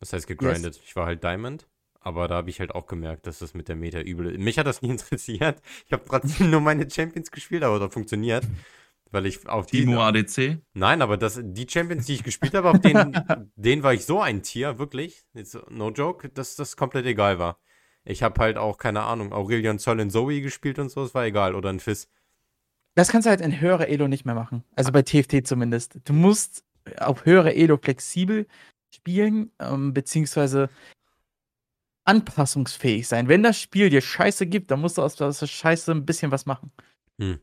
Was 0.00 0.12
heißt 0.12 0.26
gegrindet? 0.26 0.80
Ich 0.84 0.96
war 0.96 1.06
halt 1.06 1.22
Diamond. 1.22 1.68
Aber 2.02 2.28
da 2.28 2.36
habe 2.36 2.50
ich 2.50 2.60
halt 2.60 2.74
auch 2.74 2.86
gemerkt, 2.86 3.26
dass 3.26 3.38
das 3.38 3.54
mit 3.54 3.68
der 3.68 3.76
Meta 3.76 4.00
übel 4.00 4.32
ist. 4.32 4.40
Mich 4.40 4.58
hat 4.58 4.66
das 4.66 4.82
nie 4.82 4.90
interessiert. 4.90 5.60
Ich 5.86 5.92
habe 5.92 6.04
trotzdem 6.06 6.50
nur 6.50 6.60
meine 6.60 6.88
Champions 6.90 7.30
gespielt, 7.30 7.62
aber 7.62 7.78
das 7.78 7.92
funktioniert. 7.92 8.44
Weil 9.10 9.26
ich 9.26 9.46
auf 9.46 9.66
die. 9.66 9.80
Timo 9.80 10.00
ADC. 10.00 10.58
Nein, 10.72 11.02
aber 11.02 11.18
das, 11.18 11.38
die 11.42 11.66
Champions, 11.68 12.06
die 12.06 12.14
ich 12.14 12.24
gespielt 12.24 12.54
habe, 12.54 12.70
auf 12.70 12.80
denen, 12.80 13.12
denen 13.56 13.82
war 13.82 13.92
ich 13.92 14.06
so 14.06 14.20
ein 14.20 14.42
Tier, 14.42 14.78
wirklich. 14.78 15.24
Jetzt, 15.34 15.58
no 15.70 15.90
joke, 15.90 16.30
dass 16.30 16.56
das 16.56 16.76
komplett 16.76 17.04
egal 17.04 17.38
war. 17.38 17.58
Ich 18.04 18.22
habe 18.22 18.40
halt 18.40 18.56
auch, 18.56 18.78
keine 18.78 19.02
Ahnung, 19.02 19.32
Aurelion 19.32 19.78
Zoll 19.78 20.00
in 20.00 20.10
Zoe 20.10 20.40
gespielt 20.40 20.78
und 20.78 20.90
so, 20.90 21.04
es 21.04 21.14
war 21.14 21.26
egal. 21.26 21.54
Oder 21.54 21.68
ein 21.68 21.78
Fizz. 21.78 22.08
Das 22.94 23.10
kannst 23.10 23.26
du 23.26 23.30
halt 23.30 23.42
in 23.42 23.60
höherer 23.60 23.88
Elo 23.88 24.08
nicht 24.08 24.24
mehr 24.24 24.34
machen. 24.34 24.64
Also 24.74 24.92
bei 24.92 25.02
TFT 25.02 25.46
zumindest. 25.46 26.00
Du 26.04 26.14
musst 26.14 26.64
auf 26.98 27.26
höherer 27.26 27.54
Elo 27.54 27.76
flexibel 27.76 28.46
spielen, 28.90 29.52
ähm, 29.60 29.94
beziehungsweise 29.94 30.68
anpassungsfähig 32.04 33.06
sein. 33.06 33.28
Wenn 33.28 33.42
das 33.42 33.58
Spiel 33.58 33.90
dir 33.90 34.00
Scheiße 34.00 34.46
gibt, 34.46 34.70
dann 34.70 34.80
musst 34.80 34.98
du 34.98 35.02
aus 35.02 35.16
der 35.16 35.32
Scheiße 35.32 35.92
ein 35.92 36.06
bisschen 36.06 36.30
was 36.30 36.46
machen. 36.46 36.72
Hm. 37.20 37.38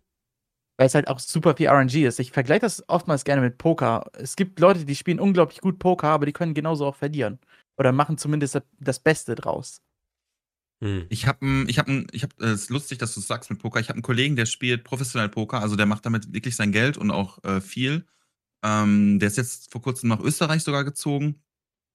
Weil 0.78 0.88
es 0.88 0.96
halt 0.96 1.08
auch 1.08 1.20
super 1.20 1.56
viel 1.56 1.68
RNG 1.68 2.06
ist. 2.06 2.20
Ich 2.20 2.32
vergleiche 2.32 2.62
das 2.62 2.88
oftmals 2.88 3.24
gerne 3.24 3.42
mit 3.42 3.58
Poker. 3.58 4.10
Es 4.14 4.36
gibt 4.36 4.60
Leute, 4.60 4.86
die 4.86 4.96
spielen 4.96 5.20
unglaublich 5.20 5.62
gut 5.62 5.80
Poker, 5.80 6.08
aber 6.08 6.26
die 6.26 6.34
können 6.34 6.54
genauso 6.54 6.86
auch 6.86 6.96
verlieren. 6.96 7.40
Oder 7.78 7.92
machen 7.92 8.18
zumindest 8.18 8.62
das 8.80 9.00
Beste 9.00 9.36
draus. 9.36 9.82
Hm. 10.82 11.06
Ich 11.10 11.28
habe, 11.28 11.66
ich 11.68 11.80
habe, 11.80 12.06
ich 12.12 12.24
habe, 12.24 12.46
es 12.46 12.64
ist 12.64 12.70
lustig, 12.70 12.98
dass 12.98 13.14
du 13.14 13.20
es 13.20 13.28
sagst 13.28 13.50
mit 13.50 13.60
Poker. 13.60 13.80
Ich 13.80 13.90
habe 13.90 13.96
einen 13.96 14.04
Kollegen, 14.04 14.36
der 14.36 14.46
spielt 14.46 14.84
professionell 14.84 15.30
Poker, 15.30 15.62
also 15.62 15.76
der 15.76 15.86
macht 15.86 16.06
damit 16.06 16.34
wirklich 16.34 16.56
sein 16.56 16.72
Geld 16.72 16.98
und 16.98 17.12
auch 17.12 17.44
äh, 17.44 17.62
viel. 17.62 18.06
Ähm, 18.64 19.20
der 19.20 19.28
ist 19.28 19.38
jetzt 19.38 19.72
vor 19.72 19.82
kurzem 19.82 20.10
nach 20.10 20.20
Österreich 20.20 20.64
sogar 20.64 20.84
gezogen 20.84 21.42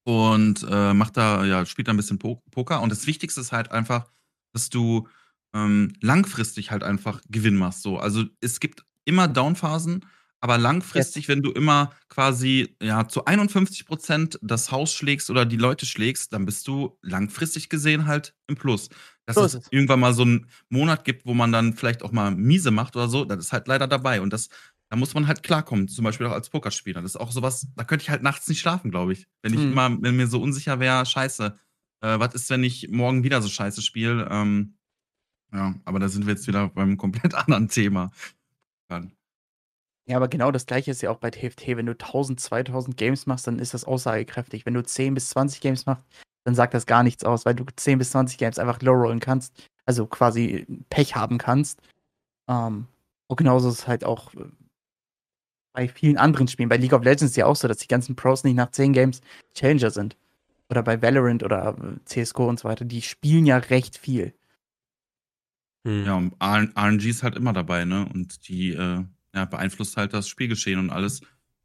und 0.05 0.67
äh, 0.69 0.95
macht 0.95 1.17
da, 1.17 1.45
ja, 1.45 1.64
spielt 1.67 1.88
da 1.88 1.93
ein 1.93 1.97
bisschen 1.97 2.19
po 2.19 2.43
Poker. 2.51 2.83
Und 2.83 2.90
das 2.90 3.07
Wichtigste 3.07 3.40
ist 3.40 3.53
halt 3.53 3.73
einfach, 3.73 4.07
dass 4.53 4.69
du 4.71 5.09
ähm, 5.55 5.93
langfristig 6.01 6.71
halt 6.71 6.83
einfach 6.83 7.21
Gewinn 7.29 7.57
machst. 7.57 7.83
So, 7.83 7.99
also 7.99 8.25
es 8.40 8.61
gibt 8.61 8.85
immer 9.05 9.29
Downphasen, 9.29 10.05
aber 10.40 10.59
langfristig, 10.59 11.29
wenn 11.29 11.43
du 11.43 11.51
immer 11.53 11.93
quasi 12.09 12.77
ja 12.83 13.09
zu 13.09 13.25
51 13.25 13.87
Prozent 13.87 14.38
das 14.43 14.71
Haus 14.71 14.93
schlägst 14.93 15.31
oder 15.31 15.47
die 15.47 15.57
Leute 15.57 15.87
schlägst, 15.87 16.33
dann 16.35 16.45
bist 16.45 16.69
du 16.69 16.99
langfristig 17.03 17.71
gesehen 17.71 18.07
halt 18.07 18.35
im 18.47 18.57
Plus. 18.57 18.90
Dass 19.27 19.37
So 19.37 19.45
es, 19.45 19.55
es. 19.55 19.69
irgendwann 19.71 20.01
mal 20.01 20.12
so 20.12 20.23
einen 20.23 20.47
Monat 20.69 21.05
gibt, 21.05 21.25
wo 21.25 21.33
man 21.33 21.51
dann 21.51 21.75
vielleicht 21.75 22.03
auch 22.03 22.12
mal 22.12 22.31
miese 22.33 22.71
macht 22.71 22.95
oder 22.95 23.09
so, 23.09 23.25
das 23.25 23.38
ist 23.38 23.53
halt 23.53 23.69
leider 23.69 23.87
dabei. 23.88 24.21
Und 24.21 24.33
das, 24.35 24.51
da 24.94 24.98
muss 25.00 25.12
man 25.12 25.26
halt 25.26 25.42
klarkommen, 25.42 25.88
zum 25.88 26.04
Beispiel 26.04 26.24
auch 26.28 26.33
als 26.33 26.50
Pokerspieler. 26.50 27.02
Das 27.02 27.16
ist 27.16 27.20
auch 27.20 27.33
sowas, 27.33 27.66
da 27.74 27.83
könnte 27.83 28.04
ich 28.04 28.11
halt 28.11 28.22
nachts 28.22 28.46
nicht 28.46 28.61
schlafen, 28.61 28.92
glaube 28.92 29.12
ich. 29.12 29.26
Wenn 29.42 29.52
ich 29.52 29.59
Mhm. 29.59 29.72
immer, 29.72 30.02
wenn 30.02 30.14
mir 30.14 30.28
so 30.28 30.40
unsicher 30.40 30.78
wäre, 30.78 31.04
scheiße, 31.04 31.59
äh, 32.02 32.18
was 32.20 32.33
ist, 32.35 32.48
wenn 32.48 32.62
ich 32.62 32.90
morgen 32.90 33.24
wieder 33.24 33.42
so 33.42 33.48
scheiße 33.48 33.83
spiele? 33.83 34.28
Ähm, 34.30 34.78
ja, 35.52 35.74
aber 35.85 35.98
da 35.98 36.09
sind 36.09 36.26
wir 36.26 36.35
jetzt 36.35 36.46
wieder 36.46 36.68
beim 36.68 36.96
komplett 37.33 37.35
anderen 37.35 37.68
Thema. 37.68 38.12
Ja, 40.07 40.16
aber 40.16 40.28
genau 40.28 40.52
das 40.52 40.66
gleiche 40.66 40.92
ist 40.92 41.02
ja 41.02 41.11
auch 41.11 41.18
bei 41.18 41.33
TFT. 41.33 41.76
Wenn 41.76 41.87
du 41.87 41.92
1000, 41.98 42.38
2000 42.38 42.96
Games 42.96 43.26
machst, 43.26 43.48
dann 43.48 43.59
ist 43.59 43.74
das 43.74 43.85
aussagekräftig. 43.85 44.64
Wenn 44.64 44.74
du 44.74 44.85
10 44.85 45.14
bis 45.14 45.30
20 45.30 45.61
Games 45.61 45.87
machst, 45.87 46.04
dann 46.44 46.54
sagt 46.54 46.72
das 46.74 46.87
gar 46.87 47.02
nichts 47.02 47.24
aus, 47.24 47.44
weil 47.46 47.57
du 47.57 47.64
10 47.74 47.98
bis 47.98 48.11
20 48.11 48.38
Games 48.38 48.61
einfach 48.61 48.80
low 48.83 48.92
rollen 48.92 49.18
kannst, 49.18 49.68
also 49.87 50.07
quasi 50.07 50.66
Pech 50.88 51.16
haben 51.16 51.38
kannst. 51.38 51.80
Ähm, 52.48 52.87
und 53.26 53.37
genauso 53.38 53.70
ist 53.70 53.80
es 53.80 53.88
halt 53.88 54.04
auch 54.04 54.33
äh, 54.35 54.44
bei 55.74 55.88
vielen 55.88 56.16
anderen 56.16 56.48
Spielen. 56.48 56.68
Bei 56.70 56.76
League 56.76 56.94
of 56.94 57.04
Legends 57.04 57.32
ist 57.32 57.37
ja 57.37 57.46
auch 57.46 57.56
so, 57.56 57.68
dass 57.68 57.78
die 57.78 57.88
ganzen 57.88 58.16
Pros 58.16 58.44
nicht 58.44 58.54
nach 58.54 58.70
10 58.70 58.94
Games 58.94 59.20
Challenger 59.54 59.90
sind. 59.90 60.16
Oder 60.70 60.82
bei 60.82 61.02
Valorant 61.02 61.42
oder 61.42 61.76
äh, 61.76 62.04
CSGO 62.06 62.48
und 62.48 62.60
so 62.60 62.68
weiter. 62.68 62.87
Die 62.87 63.02
spielen 63.02 63.44
ja 63.44 63.58
recht 63.58 63.98
viel. 63.98 64.32
Hm. 65.87 66.06
Ja, 66.06 66.14
und 66.14 66.34
RNG 66.40 67.10
ist 67.10 67.22
halt 67.22 67.37
immer 67.37 67.52
dabei, 67.52 67.84
ne? 67.84 68.08
Und 68.14 68.48
die 68.48 68.70
äh, 68.70 69.04
ja, 69.34 69.44
beeinflusst 69.44 69.96
halt 69.96 70.14
das 70.14 70.28
Spielgeschehen 70.28 70.78
und 70.78 70.90
alles. 70.90 71.20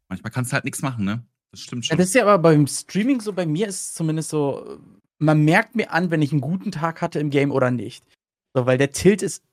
Manchmal 0.08 0.32
kannst 0.32 0.50
du 0.50 0.54
halt 0.54 0.64
nichts 0.64 0.82
machen, 0.82 1.04
ne? 1.04 1.24
Das 1.52 1.60
stimmt 1.60 1.86
schon. 1.86 1.94
Ja, 1.94 1.98
das 1.98 2.08
ist 2.08 2.14
ja 2.14 2.22
aber 2.22 2.38
beim 2.38 2.66
Streaming 2.66 3.20
so, 3.20 3.32
bei 3.32 3.46
mir 3.46 3.68
ist 3.68 3.80
es 3.80 3.94
zumindest 3.94 4.30
so, 4.30 4.80
man 5.18 5.44
merkt 5.44 5.76
mir 5.76 5.92
an, 5.92 6.10
wenn 6.10 6.20
ich 6.20 6.32
einen 6.32 6.40
guten 6.40 6.72
Tag 6.72 7.00
hatte 7.00 7.20
im 7.20 7.30
Game 7.30 7.52
oder 7.52 7.70
nicht. 7.70 8.04
So, 8.54 8.66
weil 8.66 8.76
der 8.76 8.90
Tilt 8.90 9.22
ist 9.22 9.44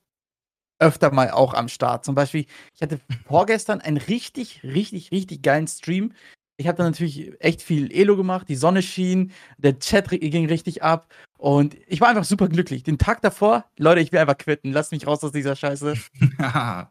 öfter 0.78 1.12
mal 1.12 1.30
auch 1.30 1.54
am 1.54 1.68
Start. 1.68 2.04
Zum 2.04 2.14
Beispiel, 2.14 2.46
ich 2.74 2.82
hatte 2.82 3.00
vorgestern 3.26 3.80
einen 3.80 3.96
richtig, 3.96 4.62
richtig, 4.62 5.10
richtig 5.10 5.42
geilen 5.42 5.66
Stream. 5.66 6.12
Ich 6.60 6.66
habe 6.66 6.76
da 6.76 6.84
natürlich 6.84 7.32
echt 7.40 7.62
viel 7.62 7.92
Elo 7.92 8.16
gemacht, 8.16 8.48
die 8.48 8.56
Sonne 8.56 8.82
schien, 8.82 9.30
der 9.58 9.78
Chat 9.78 10.10
ging 10.10 10.46
richtig 10.46 10.82
ab 10.82 11.08
und 11.36 11.76
ich 11.86 12.00
war 12.00 12.08
einfach 12.08 12.24
super 12.24 12.48
glücklich. 12.48 12.82
Den 12.82 12.98
Tag 12.98 13.22
davor, 13.22 13.64
Leute, 13.78 14.00
ich 14.00 14.10
will 14.10 14.18
einfach 14.18 14.36
quitten. 14.36 14.72
Lasst 14.72 14.90
mich 14.90 15.06
raus 15.06 15.22
aus 15.22 15.30
dieser 15.30 15.54
Scheiße. 15.54 15.94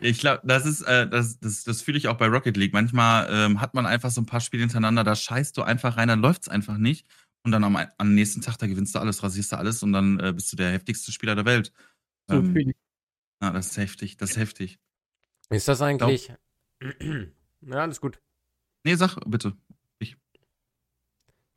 ich 0.00 0.20
glaube, 0.20 0.42
das 0.44 0.64
ist, 0.64 0.82
äh, 0.82 1.08
das, 1.08 1.40
das, 1.40 1.64
das 1.64 1.82
fühle 1.82 1.98
ich 1.98 2.06
auch 2.06 2.16
bei 2.18 2.26
Rocket 2.28 2.56
League. 2.56 2.72
Manchmal 2.72 3.26
ähm, 3.32 3.60
hat 3.60 3.74
man 3.74 3.84
einfach 3.84 4.12
so 4.12 4.20
ein 4.20 4.26
paar 4.26 4.40
Spiele 4.40 4.60
hintereinander, 4.60 5.02
da 5.02 5.16
scheißt 5.16 5.56
du 5.56 5.62
einfach 5.62 5.96
rein, 5.96 6.06
dann 6.06 6.20
läuft 6.20 6.42
es 6.42 6.48
einfach 6.48 6.78
nicht. 6.78 7.04
Und 7.42 7.50
dann 7.50 7.64
am, 7.64 7.76
am, 7.76 8.14
nächsten 8.14 8.42
Tag, 8.42 8.58
da 8.58 8.68
gewinnst 8.68 8.94
du 8.94 9.00
alles, 9.00 9.24
rasierst 9.24 9.50
du 9.50 9.56
alles 9.56 9.82
und 9.82 9.92
dann 9.92 10.20
äh, 10.20 10.32
bist 10.32 10.52
du 10.52 10.56
der 10.56 10.70
heftigste 10.70 11.10
Spieler 11.10 11.34
der 11.34 11.46
Welt. 11.46 11.72
So 12.28 12.36
ähm, 12.36 12.52
fühle 12.52 12.70
ich. 12.70 12.79
Ja, 13.40 13.50
das 13.50 13.68
ist 13.68 13.76
heftig, 13.78 14.16
das 14.16 14.32
ist 14.32 14.36
heftig. 14.36 14.78
Ist 15.48 15.68
das 15.68 15.82
eigentlich. 15.82 16.32
ja, 17.60 17.76
alles 17.76 18.00
gut. 18.00 18.20
Nee, 18.84 18.94
sag 18.94 19.18
bitte. 19.26 19.54
Ich. 19.98 20.16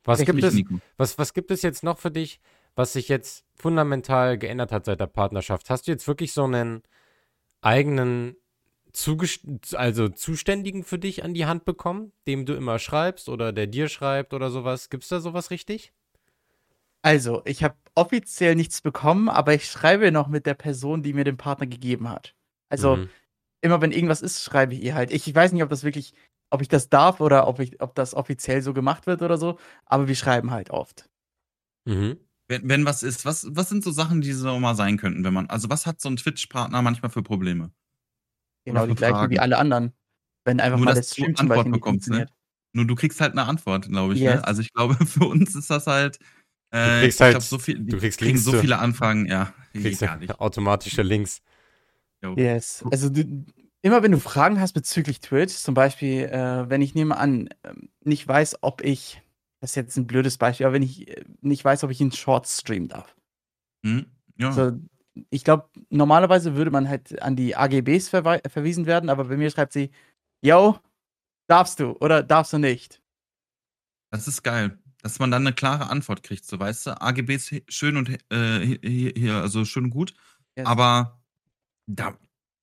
Was 0.04 0.24
gibt, 0.24 0.42
es, 0.42 0.60
was, 0.96 1.18
was 1.18 1.32
gibt 1.32 1.50
es 1.50 1.62
jetzt 1.62 1.82
noch 1.82 1.98
für 1.98 2.10
dich, 2.10 2.40
was 2.74 2.92
sich 2.94 3.08
jetzt 3.08 3.44
fundamental 3.54 4.38
geändert 4.38 4.72
hat 4.72 4.84
seit 4.84 5.00
der 5.00 5.06
Partnerschaft? 5.06 5.70
Hast 5.70 5.86
du 5.86 5.92
jetzt 5.92 6.08
wirklich 6.08 6.32
so 6.32 6.44
einen 6.44 6.82
eigenen 7.60 8.36
also 9.72 10.08
Zuständigen 10.08 10.84
für 10.84 10.98
dich 10.98 11.24
an 11.24 11.34
die 11.34 11.46
Hand 11.46 11.64
bekommen, 11.64 12.12
dem 12.26 12.46
du 12.46 12.54
immer 12.54 12.78
schreibst 12.78 13.28
oder 13.28 13.52
der 13.52 13.66
dir 13.66 13.88
schreibt 13.88 14.34
oder 14.34 14.50
sowas? 14.50 14.88
Gibt 14.88 15.02
es 15.02 15.08
da 15.08 15.20
sowas 15.20 15.50
richtig? 15.50 15.92
Also, 17.04 17.42
ich 17.44 17.62
habe 17.62 17.76
offiziell 17.94 18.54
nichts 18.54 18.80
bekommen, 18.80 19.28
aber 19.28 19.54
ich 19.54 19.66
schreibe 19.66 20.10
noch 20.10 20.28
mit 20.28 20.46
der 20.46 20.54
Person, 20.54 21.02
die 21.02 21.12
mir 21.12 21.24
den 21.24 21.36
Partner 21.36 21.66
gegeben 21.66 22.08
hat. 22.08 22.34
Also, 22.68 22.96
mhm. 22.96 23.10
immer 23.60 23.80
wenn 23.80 23.92
irgendwas 23.92 24.22
ist, 24.22 24.42
schreibe 24.42 24.74
ich 24.74 24.82
ihr 24.82 24.94
halt. 24.94 25.12
Ich, 25.12 25.28
ich 25.28 25.34
weiß 25.34 25.52
nicht, 25.52 25.62
ob 25.62 25.68
das 25.68 25.84
wirklich 25.84 26.14
ob 26.54 26.62
ich 26.62 26.68
das 26.68 26.88
darf 26.88 27.20
oder 27.20 27.48
ob, 27.48 27.58
ich, 27.58 27.80
ob 27.82 27.96
das 27.96 28.14
offiziell 28.14 28.62
so 28.62 28.72
gemacht 28.72 29.06
wird 29.06 29.22
oder 29.22 29.38
so, 29.38 29.58
aber 29.86 30.06
wir 30.06 30.14
schreiben 30.14 30.52
halt 30.52 30.70
oft. 30.70 31.10
Mhm. 31.84 32.16
Wenn, 32.46 32.68
wenn 32.68 32.84
was 32.84 33.02
ist, 33.02 33.24
was, 33.24 33.48
was 33.50 33.68
sind 33.68 33.82
so 33.82 33.90
Sachen, 33.90 34.20
die 34.20 34.32
so 34.32 34.58
mal 34.60 34.76
sein 34.76 34.96
könnten, 34.96 35.24
wenn 35.24 35.34
man, 35.34 35.46
also 35.48 35.68
was 35.68 35.84
hat 35.84 36.00
so 36.00 36.08
ein 36.08 36.16
Twitch-Partner 36.16 36.80
manchmal 36.80 37.10
für 37.10 37.22
Probleme? 37.22 37.72
Genau, 38.64 38.86
die 38.86 38.94
gleichen 38.94 39.30
wie 39.30 39.40
alle 39.40 39.58
anderen. 39.58 39.92
Wenn 40.44 40.60
einfach 40.60 40.78
Nur, 40.78 40.86
mal 40.86 40.94
der 40.94 41.02
Stream 41.02 41.34
zum 41.34 41.48
Beispiel 41.48 41.72
bekommst, 41.72 42.08
ne? 42.08 42.28
Nur 42.72 42.86
du 42.86 42.94
kriegst 42.94 43.20
halt 43.20 43.32
eine 43.32 43.44
Antwort, 43.44 43.88
glaube 43.88 44.14
ich. 44.14 44.20
Ne? 44.20 44.26
Yes. 44.26 44.36
Ne? 44.36 44.46
Also 44.46 44.62
ich 44.62 44.72
glaube, 44.72 44.94
für 45.06 45.26
uns 45.26 45.54
ist 45.54 45.70
das 45.70 45.86
halt. 45.86 46.18
Äh, 46.74 46.86
du 46.86 47.00
kriegst 47.02 47.20
halt, 47.20 47.32
glaub, 47.32 47.42
so 47.42 47.58
viel, 47.58 47.78
du 47.78 47.98
kriegst 47.98 48.20
Links 48.20 48.44
so 48.44 48.52
viele 48.52 48.78
Anfragen, 48.78 49.26
ja. 49.26 49.54
Du 49.72 49.80
kriegst 49.80 50.00
ja 50.00 50.18
automatische 50.38 51.02
Links. 51.02 51.40
Yes. 52.36 52.84
Also 52.90 53.10
du, 53.10 53.44
Immer 53.84 54.02
wenn 54.02 54.12
du 54.12 54.18
Fragen 54.18 54.60
hast 54.60 54.72
bezüglich 54.72 55.20
Twitch, 55.20 55.52
zum 55.56 55.74
Beispiel, 55.74 56.22
äh, 56.22 56.70
wenn 56.70 56.80
ich 56.80 56.94
nehme 56.94 57.18
an, 57.18 57.48
äh, 57.62 57.74
nicht 58.00 58.26
weiß, 58.26 58.62
ob 58.62 58.80
ich, 58.80 59.20
das 59.60 59.72
ist 59.72 59.76
jetzt 59.76 59.98
ein 59.98 60.06
blödes 60.06 60.38
Beispiel, 60.38 60.64
aber 60.64 60.72
wenn 60.72 60.82
ich 60.82 61.06
äh, 61.06 61.22
nicht 61.42 61.62
weiß, 61.62 61.84
ob 61.84 61.90
ich 61.90 62.00
einen 62.00 62.10
Short 62.10 62.48
streamen 62.48 62.88
darf. 62.88 63.14
Hm, 63.84 64.06
ja. 64.38 64.48
Also, 64.48 64.78
ich 65.28 65.44
glaube, 65.44 65.68
normalerweise 65.90 66.56
würde 66.56 66.70
man 66.70 66.88
halt 66.88 67.20
an 67.20 67.36
die 67.36 67.56
AGBs 67.56 68.08
verwiesen 68.08 68.86
werden, 68.86 69.10
aber 69.10 69.24
bei 69.24 69.36
mir 69.36 69.50
schreibt 69.50 69.74
sie, 69.74 69.90
yo, 70.40 70.78
darfst 71.46 71.78
du 71.78 71.90
oder 72.00 72.22
darfst 72.22 72.54
du 72.54 72.58
nicht? 72.58 73.02
Das 74.10 74.26
ist 74.26 74.42
geil, 74.42 74.78
dass 75.04 75.18
man 75.18 75.30
dann 75.30 75.46
eine 75.46 75.54
klare 75.54 75.90
Antwort 75.90 76.22
kriegt, 76.22 76.46
so 76.46 76.58
weißt 76.58 76.86
du, 76.86 77.00
AGBs 77.02 77.56
schön 77.68 77.98
und 77.98 78.08
äh, 78.32 78.78
hier, 78.82 79.34
also 79.34 79.66
schön 79.66 79.90
gut, 79.90 80.14
yes. 80.56 80.66
aber 80.66 81.20
da, 81.86 82.16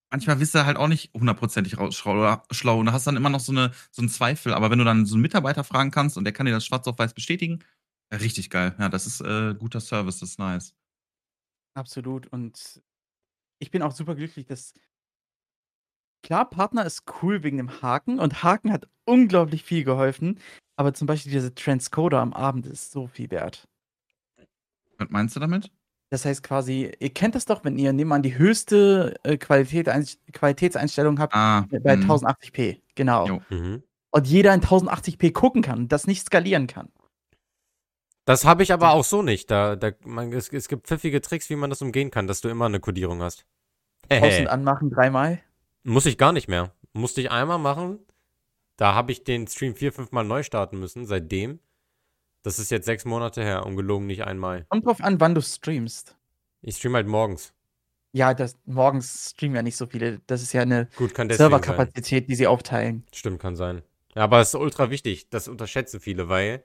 manchmal 0.09 0.37
bist 0.37 0.55
du 0.55 0.65
halt 0.65 0.75
auch 0.75 0.87
nicht 0.87 1.13
hundertprozentig 1.13 1.77
schlau 1.91 2.79
und 2.79 2.91
hast 2.91 3.05
dann 3.05 3.15
immer 3.15 3.29
noch 3.29 3.41
so, 3.41 3.51
eine, 3.51 3.71
so 3.91 4.01
einen 4.01 4.09
Zweifel. 4.09 4.55
Aber 4.55 4.71
wenn 4.71 4.79
du 4.79 4.85
dann 4.85 5.05
so 5.05 5.13
einen 5.13 5.21
Mitarbeiter 5.21 5.63
fragen 5.63 5.91
kannst 5.91 6.17
und 6.17 6.23
der 6.23 6.33
kann 6.33 6.47
dir 6.47 6.51
das 6.51 6.65
schwarz 6.65 6.87
auf 6.87 6.97
weiß 6.97 7.13
bestätigen, 7.13 7.59
ja, 8.11 8.17
richtig 8.17 8.49
geil. 8.49 8.75
Ja, 8.79 8.89
das 8.89 9.05
ist 9.05 9.21
äh, 9.21 9.53
guter 9.53 9.79
Service, 9.79 10.17
das 10.17 10.31
ist 10.31 10.39
nice. 10.39 10.73
Absolut. 11.75 12.25
Und 12.25 12.81
ich 13.59 13.69
bin 13.69 13.83
auch 13.83 13.91
super 13.91 14.15
glücklich, 14.15 14.47
dass. 14.47 14.73
Klar, 16.23 16.49
Partner 16.49 16.85
ist 16.85 17.03
cool 17.21 17.43
wegen 17.43 17.57
dem 17.57 17.81
Haken 17.81 18.19
und 18.19 18.43
Haken 18.43 18.71
hat 18.71 18.87
unglaublich 19.05 19.63
viel 19.63 19.83
geholfen. 19.83 20.39
Aber 20.75 20.93
zum 20.93 21.07
Beispiel 21.07 21.31
diese 21.31 21.53
Transcoder 21.53 22.19
am 22.19 22.33
Abend 22.33 22.65
ist 22.65 22.91
so 22.91 23.07
viel 23.07 23.29
wert. 23.31 23.67
Was 24.97 25.09
meinst 25.09 25.35
du 25.35 25.39
damit? 25.39 25.71
Das 26.09 26.25
heißt 26.25 26.43
quasi, 26.43 26.91
ihr 26.99 27.09
kennt 27.13 27.35
das 27.35 27.45
doch, 27.45 27.63
wenn 27.63 27.77
ihr 27.77 27.93
nebenan 27.93 28.21
die 28.21 28.37
höchste 28.37 29.15
äh, 29.23 29.37
Qualität, 29.37 29.87
Qualitätseinstellung 30.33 31.19
habt 31.19 31.33
ah, 31.33 31.65
bei 31.71 31.95
mh. 31.95 32.05
1080p. 32.05 32.81
Genau. 32.95 33.39
Mhm. 33.49 33.83
Und 34.11 34.27
jeder 34.27 34.53
in 34.53 34.61
1080p 34.61 35.31
gucken 35.31 35.61
kann, 35.61 35.87
das 35.87 36.07
nicht 36.07 36.25
skalieren 36.25 36.67
kann. 36.67 36.89
Das 38.25 38.45
habe 38.45 38.61
ich 38.61 38.73
aber 38.73 38.91
auch 38.91 39.05
so 39.05 39.21
nicht. 39.21 39.49
Da, 39.49 39.75
da, 39.75 39.91
man, 40.03 40.33
es, 40.33 40.49
es 40.49 40.67
gibt 40.67 40.87
pfiffige 40.87 41.21
Tricks, 41.21 41.49
wie 41.49 41.55
man 41.55 41.69
das 41.69 41.81
umgehen 41.81 42.11
kann, 42.11 42.27
dass 42.27 42.41
du 42.41 42.49
immer 42.49 42.65
eine 42.65 42.79
Codierung 42.79 43.21
hast. 43.21 43.45
Aus- 44.09 44.39
und 44.39 44.47
anmachen 44.47 44.89
dreimal? 44.89 45.41
Muss 45.83 46.05
ich 46.05 46.17
gar 46.17 46.31
nicht 46.31 46.47
mehr. 46.47 46.73
Musste 46.93 47.21
ich 47.21 47.31
einmal 47.31 47.57
machen. 47.57 47.99
Da 48.77 48.93
habe 48.93 49.11
ich 49.11 49.23
den 49.23 49.47
Stream 49.47 49.75
vier, 49.75 49.93
fünf 49.93 50.11
Mal 50.11 50.23
neu 50.23 50.43
starten 50.43 50.79
müssen, 50.79 51.05
seitdem. 51.05 51.59
Das 52.43 52.59
ist 52.59 52.71
jetzt 52.71 52.85
sechs 52.85 53.05
Monate 53.05 53.43
her, 53.43 53.65
ungelogen 53.65 54.07
nicht 54.07 54.23
einmal. 54.23 54.65
Kommt 54.69 54.85
drauf 54.85 55.01
an, 55.01 55.19
wann 55.19 55.35
du 55.35 55.41
streamst. 55.41 56.15
Ich 56.61 56.77
stream 56.77 56.95
halt 56.95 57.07
morgens. 57.07 57.53
Ja, 58.13 58.33
das, 58.33 58.57
morgens 58.65 59.31
streamen 59.31 59.55
ja 59.55 59.61
nicht 59.63 59.77
so 59.77 59.85
viele. 59.85 60.19
Das 60.27 60.41
ist 60.41 60.53
ja 60.53 60.63
eine 60.63 60.89
Serverkapazität, 60.97 62.27
die 62.29 62.35
sie 62.35 62.47
aufteilen. 62.47 63.05
Stimmt, 63.13 63.39
kann 63.39 63.55
sein. 63.55 63.83
Ja, 64.15 64.23
aber 64.23 64.41
es 64.41 64.49
ist 64.49 64.55
ultra 64.55 64.89
wichtig. 64.89 65.29
Das 65.29 65.47
unterschätzen 65.47 65.99
viele, 65.99 66.27
weil 66.27 66.63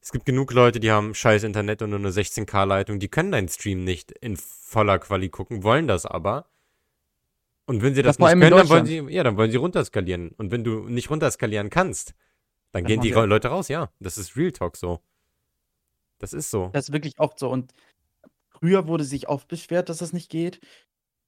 es 0.00 0.12
gibt 0.12 0.26
genug 0.26 0.52
Leute, 0.52 0.80
die 0.80 0.90
haben 0.90 1.14
scheiß 1.14 1.42
Internet 1.44 1.82
und 1.82 1.90
nur 1.90 1.98
eine 1.98 2.10
16K-Leitung. 2.10 2.98
Die 2.98 3.08
können 3.08 3.32
deinen 3.32 3.48
Stream 3.48 3.84
nicht 3.84 4.12
in 4.12 4.36
voller 4.36 4.98
Quali 4.98 5.28
gucken, 5.28 5.62
wollen 5.62 5.88
das 5.88 6.04
aber. 6.04 6.46
Und 7.68 7.82
wenn 7.82 7.94
sie 7.94 8.02
das, 8.02 8.16
das 8.16 8.34
nicht 8.34 8.40
können, 8.40 8.56
dann 8.56 8.68
wollen 8.70 8.86
sie, 8.86 8.96
ja, 9.10 9.22
dann 9.22 9.36
wollen 9.36 9.50
sie 9.50 9.58
runterskalieren. 9.58 10.30
Und 10.38 10.50
wenn 10.50 10.64
du 10.64 10.88
nicht 10.88 11.10
runterskalieren 11.10 11.68
kannst, 11.68 12.14
dann 12.72 12.84
gehen 12.84 13.02
die 13.02 13.10
Leute 13.10 13.48
raus, 13.48 13.68
ja. 13.68 13.90
Das 14.00 14.16
ist 14.16 14.38
Real 14.38 14.52
Talk 14.52 14.74
so. 14.74 15.00
Das 16.18 16.32
ist 16.32 16.50
so. 16.50 16.70
Das 16.72 16.88
ist 16.88 16.94
wirklich 16.94 17.18
oft 17.18 17.38
so. 17.38 17.50
Und 17.50 17.74
früher 18.48 18.88
wurde 18.88 19.04
sich 19.04 19.28
oft 19.28 19.48
beschwert, 19.48 19.90
dass 19.90 19.98
das 19.98 20.14
nicht 20.14 20.30
geht. 20.30 20.60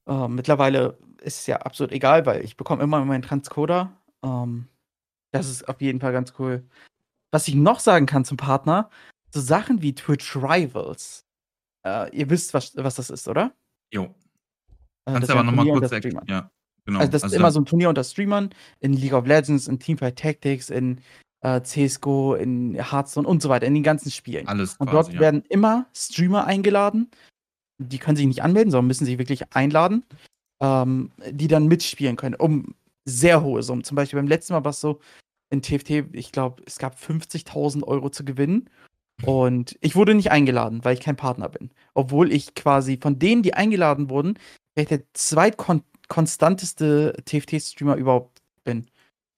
Ähm, 0.07 0.33
mittlerweile 0.33 0.97
ist 1.21 1.41
es 1.41 1.45
ja 1.45 1.57
absolut 1.57 1.91
egal, 1.91 2.25
weil 2.25 2.43
ich 2.43 2.57
bekomme 2.57 2.81
immer 2.81 3.05
meinen 3.05 3.21
Transcoder. 3.21 3.95
Ähm, 4.23 4.67
das 5.29 5.47
ist 5.47 5.69
auf 5.69 5.79
jeden 5.79 5.99
Fall 5.99 6.11
ganz 6.11 6.33
cool. 6.39 6.63
Was 7.29 7.47
ich 7.47 7.53
noch 7.53 7.79
sagen 7.79 8.07
kann 8.07 8.25
zum 8.25 8.37
Partner, 8.37 8.89
so 9.29 9.39
Sachen 9.39 9.83
wie 9.83 9.93
Twitch 9.93 10.35
Rivals. 10.35 11.23
Äh, 11.85 12.09
ihr 12.17 12.31
wisst, 12.31 12.55
was, 12.55 12.75
was 12.77 12.95
das 12.95 13.11
ist, 13.11 13.27
oder? 13.27 13.53
Jo. 13.91 14.13
Äh, 15.05 15.13
Kannst 15.13 15.29
du 15.29 15.33
aber 15.33 15.43
nochmal 15.43 15.67
kurz 15.67 15.91
erklären. 15.91 16.25
Ja, 16.27 16.51
genau. 16.85 16.99
Also 16.99 17.11
das 17.11 17.23
also 17.23 17.33
ist 17.33 17.39
immer 17.39 17.51
so 17.51 17.59
ein 17.59 17.65
Turnier 17.65 17.89
unter 17.89 18.03
Streamern 18.03 18.49
in 18.79 18.93
League 18.93 19.13
of 19.13 19.25
Legends, 19.25 19.67
in 19.67 19.79
Teamfight 19.79 20.17
Tactics, 20.17 20.69
in 20.69 20.99
äh, 21.41 21.61
CSGO, 21.61 22.35
in 22.35 22.75
Hearthstone 22.75 23.27
und 23.27 23.41
so 23.41 23.49
weiter, 23.49 23.65
in 23.65 23.73
den 23.73 23.83
ganzen 23.83 24.11
Spielen. 24.11 24.47
Alles 24.47 24.75
Und 24.77 24.91
dort 24.91 25.13
ja. 25.13 25.19
werden 25.19 25.43
immer 25.49 25.87
Streamer 25.93 26.45
eingeladen. 26.45 27.09
Die 27.79 27.97
können 27.97 28.15
sich 28.15 28.27
nicht 28.27 28.43
anmelden, 28.43 28.71
sondern 28.71 28.87
müssen 28.87 29.05
sich 29.05 29.17
wirklich 29.17 29.53
einladen, 29.55 30.03
ähm, 30.61 31.11
die 31.29 31.47
dann 31.47 31.67
mitspielen 31.67 32.15
können, 32.15 32.35
um 32.35 32.75
sehr 33.05 33.41
hohe 33.41 33.63
Summen. 33.63 33.83
Zum 33.83 33.95
Beispiel 33.95 34.19
beim 34.19 34.27
letzten 34.27 34.53
Mal 34.53 34.63
war 34.63 34.69
es 34.69 34.81
so, 34.81 34.99
in 35.49 35.61
TFT, 35.61 36.13
ich 36.13 36.31
glaube, 36.31 36.63
es 36.65 36.77
gab 36.77 36.95
50.000 36.95 37.83
Euro 37.83 38.09
zu 38.09 38.23
gewinnen. 38.23 38.69
Und 39.23 39.77
ich 39.81 39.95
wurde 39.95 40.15
nicht 40.15 40.31
eingeladen, 40.31 40.83
weil 40.83 40.95
ich 40.95 41.01
kein 41.01 41.15
Partner 41.15 41.49
bin. 41.49 41.69
Obwohl 41.93 42.31
ich 42.31 42.55
quasi 42.55 42.97
von 42.99 43.19
denen, 43.19 43.43
die 43.43 43.53
eingeladen 43.53 44.09
wurden, 44.09 44.39
der 44.77 45.03
zweitkonstanteste 45.13 47.15
TFT-Streamer 47.25 47.95
überhaupt 47.95 48.41
bin. 48.63 48.87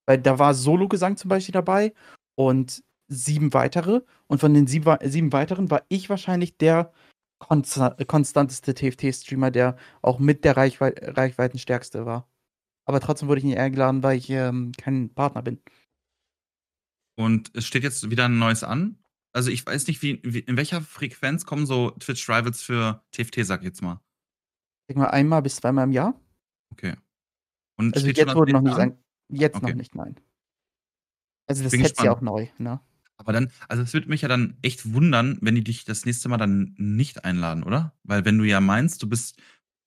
Weil 0.05 0.19
da 0.19 0.39
war 0.39 0.53
Solo-Gesang 0.53 1.17
zum 1.17 1.29
Beispiel 1.29 1.53
dabei 1.53 1.93
und 2.35 2.83
sieben 3.07 3.53
weitere 3.53 4.01
und 4.27 4.39
von 4.39 4.53
den 4.53 4.67
sieben, 4.67 4.97
sieben 5.03 5.33
weiteren 5.33 5.71
war 5.71 5.83
ich 5.89 6.09
wahrscheinlich 6.09 6.57
der 6.57 6.93
konsta 7.39 7.95
konstanteste 8.07 8.73
TFT-Streamer, 8.73 9.51
der 9.51 9.77
auch 10.01 10.19
mit 10.19 10.45
der 10.45 10.57
Reichwe 10.57 10.93
Reichweitenstärkste 11.01 12.05
war. 12.05 12.29
Aber 12.85 12.99
trotzdem 12.99 13.27
wurde 13.27 13.39
ich 13.39 13.45
nicht 13.45 13.57
eingeladen, 13.57 14.03
weil 14.03 14.17
ich 14.17 14.29
ähm, 14.29 14.71
kein 14.77 15.13
Partner 15.13 15.41
bin. 15.41 15.61
Und 17.15 17.55
es 17.55 17.65
steht 17.65 17.83
jetzt 17.83 18.09
wieder 18.09 18.25
ein 18.25 18.39
neues 18.39 18.63
an. 18.63 18.97
Also 19.33 19.51
ich 19.51 19.65
weiß 19.65 19.87
nicht, 19.87 20.01
wie, 20.01 20.19
wie 20.23 20.39
in 20.39 20.57
welcher 20.57 20.81
Frequenz 20.81 21.45
kommen 21.45 21.65
so 21.65 21.91
Twitch-Rivals 21.91 22.61
für 22.61 23.03
TFT, 23.11 23.45
sag 23.45 23.61
ich 23.61 23.67
jetzt 23.67 23.81
mal. 23.81 24.02
Ich 24.93 24.97
mal 24.97 25.07
einmal 25.07 25.41
bis 25.41 25.55
zweimal 25.55 25.85
im 25.85 25.91
Jahr. 25.91 26.13
Okay. 26.71 26.93
Und 27.77 27.95
also 27.95 28.05
jetzt 28.05 28.35
wurde 28.35 28.53
noch 28.53 28.61
nicht 28.61 28.77
an? 28.77 28.95
Jetzt 29.27 29.55
okay. 29.55 29.69
noch 29.69 29.75
nicht, 29.75 29.95
nein. 29.95 30.19
Also 31.47 31.63
das 31.63 31.71
Set 31.71 31.81
ist 31.81 32.03
ja 32.03 32.11
auch 32.11 32.21
neu, 32.21 32.47
ne? 32.59 32.79
Aber 33.17 33.33
dann, 33.33 33.51
also 33.67 33.81
es 33.81 33.91
würde 33.93 34.07
mich 34.07 34.21
ja 34.21 34.27
dann 34.27 34.55
echt 34.61 34.93
wundern, 34.93 35.39
wenn 35.41 35.55
die 35.55 35.63
dich 35.63 35.83
das 35.83 36.05
nächste 36.05 36.29
Mal 36.29 36.37
dann 36.37 36.75
nicht 36.77 37.25
einladen, 37.25 37.63
oder? 37.63 37.95
Weil 38.03 38.23
wenn 38.23 38.37
du 38.37 38.43
ja 38.43 38.61
meinst, 38.61 39.01
du 39.01 39.09
bist 39.09 39.41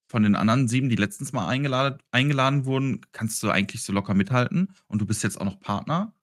von 0.09 0.23
den 0.23 0.35
anderen 0.35 0.67
sieben, 0.67 0.89
die 0.89 0.97
letztens 0.97 1.31
mal 1.31 1.47
eingeladen, 1.47 1.99
eingeladen 2.11 2.65
wurden, 2.65 2.99
kannst 3.13 3.41
du 3.43 3.49
eigentlich 3.49 3.81
so 3.83 3.93
locker 3.93 4.13
mithalten 4.13 4.73
und 4.87 5.01
du 5.01 5.05
bist 5.05 5.23
jetzt 5.23 5.39
auch 5.39 5.45
noch 5.45 5.61
Partner. 5.61 6.13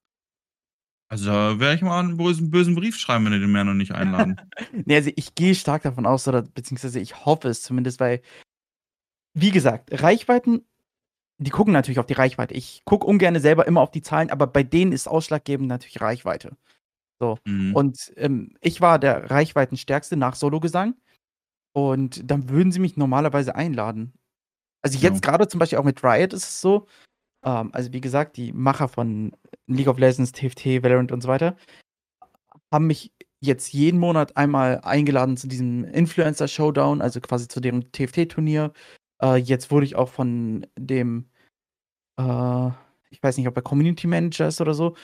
Also 1.08 1.26
da 1.26 1.60
werde 1.60 1.76
ich 1.76 1.82
mal 1.82 2.00
einen 2.00 2.16
bösen, 2.16 2.50
bösen, 2.50 2.74
Brief 2.74 2.98
schreiben, 2.98 3.24
wenn 3.24 3.32
die 3.32 3.40
den 3.40 3.52
mehr 3.52 3.64
noch 3.64 3.74
nicht 3.74 3.92
einladen. 3.92 4.36
nee, 4.84 4.96
also 4.96 5.10
ich 5.14 5.34
gehe 5.34 5.54
stark 5.54 5.82
davon 5.82 6.06
aus, 6.06 6.26
oder 6.26 6.42
beziehungsweise 6.42 6.98
ich 6.98 7.24
hoffe 7.24 7.48
es 7.48 7.62
zumindest, 7.62 8.00
weil, 8.00 8.20
wie 9.34 9.50
gesagt, 9.50 10.02
Reichweiten, 10.02 10.64
die 11.38 11.50
gucken 11.50 11.72
natürlich 11.72 11.98
auf 11.98 12.06
die 12.06 12.14
Reichweite. 12.14 12.54
Ich 12.54 12.82
gucke 12.84 13.06
ungern 13.06 13.38
selber 13.40 13.66
immer 13.66 13.80
auf 13.80 13.90
die 13.90 14.02
Zahlen, 14.02 14.30
aber 14.30 14.46
bei 14.46 14.62
denen 14.62 14.92
ist 14.92 15.08
ausschlaggebend 15.08 15.68
natürlich 15.68 16.00
Reichweite. 16.00 16.56
So. 17.20 17.38
Mhm. 17.44 17.74
Und 17.74 18.12
ähm, 18.16 18.56
ich 18.60 18.80
war 18.80 18.98
der 18.98 19.30
Reichweitenstärkste 19.30 20.16
nach 20.16 20.34
Solo-Gesang. 20.34 20.94
Und 21.76 22.30
dann 22.30 22.48
würden 22.48 22.70
sie 22.70 22.78
mich 22.78 22.96
normalerweise 22.96 23.56
einladen. 23.56 24.12
Also 24.82 24.98
jetzt 24.98 25.24
ja. 25.24 25.30
gerade 25.30 25.48
zum 25.48 25.58
Beispiel 25.58 25.78
auch 25.78 25.84
mit 25.84 26.04
Riot 26.04 26.32
ist 26.32 26.44
es 26.44 26.60
so. 26.60 26.86
Ähm, 27.44 27.70
also 27.72 27.92
wie 27.92 28.00
gesagt, 28.00 28.36
die 28.36 28.52
Macher 28.52 28.86
von 28.86 29.32
League 29.66 29.88
of 29.88 29.98
Legends, 29.98 30.30
TFT, 30.30 30.84
Valorant 30.84 31.10
und 31.10 31.20
so 31.20 31.28
weiter 31.28 31.56
haben 32.74 32.86
mich 32.88 33.12
jetzt 33.40 33.72
jeden 33.72 34.00
Monat 34.00 34.36
einmal 34.36 34.80
eingeladen 34.82 35.36
zu 35.36 35.46
diesem 35.46 35.84
Influencer 35.84 36.48
Showdown, 36.48 37.00
also 37.00 37.20
quasi 37.20 37.46
zu 37.46 37.60
dem 37.60 37.92
TFT-Turnier. 37.92 38.72
Äh, 39.24 39.36
jetzt 39.36 39.70
wurde 39.70 39.86
ich 39.86 39.96
auch 39.96 40.10
von 40.10 40.66
dem, 40.78 41.30
äh, 42.20 42.68
ich 43.10 43.22
weiß 43.22 43.38
nicht, 43.38 43.48
ob 43.48 43.56
er 43.56 43.62
Community 43.62 44.06
Manager 44.06 44.48
ist 44.48 44.60
oder 44.60 44.74
so, 44.74 44.96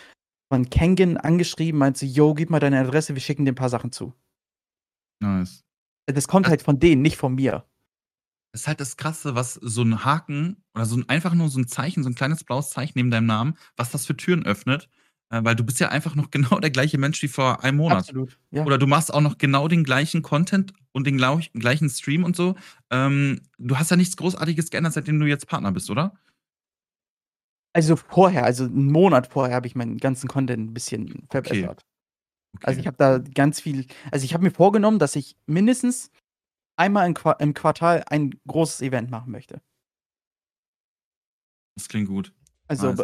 von 0.52 0.68
Kengen 0.68 1.16
angeschrieben, 1.16 1.78
meinte, 1.78 2.04
yo, 2.04 2.34
gib 2.34 2.50
mal 2.50 2.60
deine 2.60 2.80
Adresse, 2.80 3.14
wir 3.14 3.20
schicken 3.20 3.44
dir 3.44 3.52
ein 3.52 3.56
paar 3.56 3.68
Sachen 3.70 3.92
zu. 3.92 4.12
Nice. 5.22 5.64
Das 6.06 6.28
kommt 6.28 6.46
das, 6.46 6.50
halt 6.50 6.62
von 6.62 6.78
denen, 6.78 7.02
nicht 7.02 7.16
von 7.16 7.34
mir. 7.34 7.64
Das 8.52 8.62
ist 8.62 8.68
halt 8.68 8.80
das 8.80 8.96
Krasse, 8.96 9.34
was 9.36 9.54
so 9.54 9.82
ein 9.82 10.04
Haken 10.04 10.64
oder 10.74 10.84
so 10.84 10.96
ein, 10.96 11.08
einfach 11.08 11.34
nur 11.34 11.48
so 11.48 11.60
ein 11.60 11.68
Zeichen, 11.68 12.02
so 12.02 12.10
ein 12.10 12.16
kleines 12.16 12.42
blaues 12.42 12.70
Zeichen 12.70 12.94
neben 12.96 13.10
deinem 13.10 13.26
Namen, 13.26 13.56
was 13.76 13.90
das 13.90 14.06
für 14.06 14.16
Türen 14.16 14.44
öffnet. 14.44 14.88
Äh, 15.30 15.44
weil 15.44 15.54
du 15.54 15.64
bist 15.64 15.80
ja 15.80 15.88
einfach 15.88 16.14
noch 16.14 16.30
genau 16.30 16.58
der 16.58 16.70
gleiche 16.70 16.98
Mensch 16.98 17.22
wie 17.22 17.28
vor 17.28 17.64
einem 17.64 17.78
Monat. 17.78 17.98
Absolut. 17.98 18.38
Ja. 18.50 18.64
Oder 18.64 18.78
du 18.78 18.86
machst 18.86 19.12
auch 19.12 19.20
noch 19.20 19.38
genau 19.38 19.68
den 19.68 19.84
gleichen 19.84 20.22
Content 20.22 20.72
und 20.92 21.06
den 21.06 21.16
gleichen 21.16 21.88
Stream 21.88 22.24
und 22.24 22.36
so. 22.36 22.56
Ähm, 22.90 23.40
du 23.58 23.78
hast 23.78 23.90
ja 23.90 23.96
nichts 23.96 24.16
Großartiges 24.16 24.70
geändert, 24.70 24.94
seitdem 24.94 25.18
du 25.20 25.26
jetzt 25.26 25.46
Partner 25.46 25.72
bist, 25.72 25.90
oder? 25.90 26.18
Also 27.72 27.94
vorher, 27.94 28.44
also 28.44 28.64
einen 28.64 28.90
Monat 28.90 29.28
vorher 29.28 29.54
habe 29.54 29.68
ich 29.68 29.76
meinen 29.76 29.98
ganzen 29.98 30.26
Content 30.28 30.70
ein 30.70 30.74
bisschen 30.74 31.26
verbessert. 31.30 31.82
Okay. 31.82 31.86
Okay. 32.56 32.66
Also 32.66 32.80
ich 32.80 32.86
habe 32.88 32.96
da 32.96 33.18
ganz 33.18 33.60
viel, 33.60 33.86
also 34.10 34.24
ich 34.24 34.34
habe 34.34 34.42
mir 34.42 34.50
vorgenommen, 34.50 34.98
dass 34.98 35.14
ich 35.14 35.36
mindestens 35.46 36.10
einmal 36.76 37.06
im, 37.06 37.14
Qu 37.14 37.30
im, 37.38 37.54
Quartal 37.54 38.02
ein 38.08 38.34
großes 38.48 38.82
Event 38.82 39.08
machen 39.08 39.30
möchte. 39.30 39.62
Das 41.76 41.88
klingt 41.88 42.08
gut. 42.08 42.34
Also. 42.66 42.94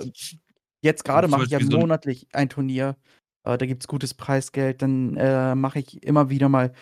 Jetzt 0.86 1.04
gerade 1.04 1.28
mache 1.28 1.44
ich 1.44 1.50
ja 1.50 1.60
monatlich 1.60 2.26
ein 2.32 2.48
Turnier. 2.48 2.96
Äh, 3.44 3.58
da 3.58 3.66
gibt 3.66 3.82
es 3.82 3.88
gutes 3.88 4.14
Preisgeld. 4.14 4.82
Dann 4.82 5.16
äh, 5.16 5.54
mache 5.54 5.78
ich 5.80 6.02
immer 6.02 6.30
wieder 6.30 6.48
mal. 6.48 6.72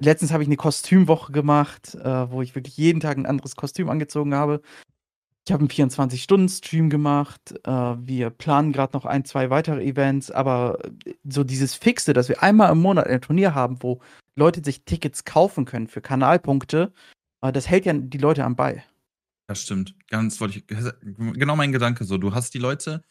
Letztens 0.00 0.32
habe 0.32 0.42
ich 0.42 0.48
eine 0.48 0.56
Kostümwoche 0.56 1.32
gemacht, 1.32 1.94
äh, 1.94 2.30
wo 2.30 2.42
ich 2.42 2.54
wirklich 2.54 2.76
jeden 2.76 3.00
Tag 3.00 3.16
ein 3.16 3.26
anderes 3.26 3.56
Kostüm 3.56 3.88
angezogen 3.88 4.34
habe. 4.34 4.60
Ich 5.46 5.52
habe 5.52 5.60
einen 5.60 5.68
24-Stunden-Stream 5.68 6.88
gemacht. 6.88 7.54
Äh, 7.64 7.70
wir 7.70 8.30
planen 8.30 8.72
gerade 8.72 8.94
noch 8.96 9.04
ein, 9.04 9.24
zwei 9.24 9.50
weitere 9.50 9.84
Events, 9.84 10.30
aber 10.30 10.78
äh, 11.04 11.14
so 11.28 11.44
dieses 11.44 11.74
Fixe, 11.74 12.12
dass 12.14 12.28
wir 12.28 12.42
einmal 12.42 12.72
im 12.72 12.80
Monat 12.80 13.06
ein 13.06 13.20
Turnier 13.20 13.54
haben, 13.54 13.82
wo 13.82 14.00
Leute 14.36 14.62
sich 14.64 14.84
Tickets 14.84 15.24
kaufen 15.24 15.64
können 15.64 15.86
für 15.86 16.00
Kanalpunkte, 16.00 16.92
äh, 17.42 17.52
das 17.52 17.68
hält 17.68 17.84
ja 17.84 17.92
die 17.92 18.18
Leute 18.18 18.44
am 18.44 18.56
Ball. 18.56 18.82
Das 19.46 19.60
stimmt. 19.62 19.94
Ganz 20.08 20.40
wollte 20.40 20.58
ich. 20.58 20.66
Genau 20.66 21.56
mein 21.56 21.72
Gedanke 21.72 22.04
so. 22.04 22.16
Du 22.16 22.34
hast 22.34 22.54
die 22.54 22.58
Leute, 22.58 23.04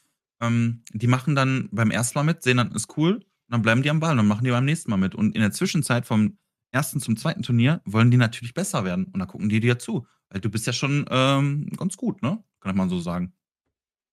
ähm, 0.43 0.83
die 0.91 1.07
machen 1.07 1.35
dann 1.35 1.69
beim 1.71 1.91
ersten 1.91 2.17
Mal 2.19 2.23
mit, 2.23 2.43
sehen 2.43 2.57
dann, 2.57 2.71
ist 2.71 2.97
cool, 2.97 3.15
und 3.15 3.23
dann 3.49 3.61
bleiben 3.61 3.83
die 3.83 3.89
am 3.89 3.99
Ball 3.99 4.11
und 4.11 4.17
dann 4.17 4.27
machen 4.27 4.43
die 4.43 4.51
beim 4.51 4.65
nächsten 4.65 4.89
Mal 4.91 4.97
mit. 4.97 5.15
Und 5.15 5.35
in 5.35 5.41
der 5.41 5.51
Zwischenzeit 5.51 6.05
vom 6.05 6.37
ersten 6.71 6.99
zum 6.99 7.17
zweiten 7.17 7.43
Turnier 7.43 7.81
wollen 7.85 8.11
die 8.11 8.17
natürlich 8.17 8.53
besser 8.53 8.83
werden. 8.83 9.05
Und 9.05 9.19
dann 9.19 9.27
gucken 9.27 9.49
die 9.49 9.59
dir 9.59 9.79
zu. 9.79 10.07
Weil 10.29 10.41
du 10.41 10.49
bist 10.49 10.65
ja 10.65 10.73
schon 10.73 11.05
ähm, 11.09 11.69
ganz 11.77 11.95
gut, 11.97 12.21
ne? 12.21 12.43
Kann 12.59 12.75
man 12.75 12.89
so 12.89 12.99
sagen. 12.99 13.33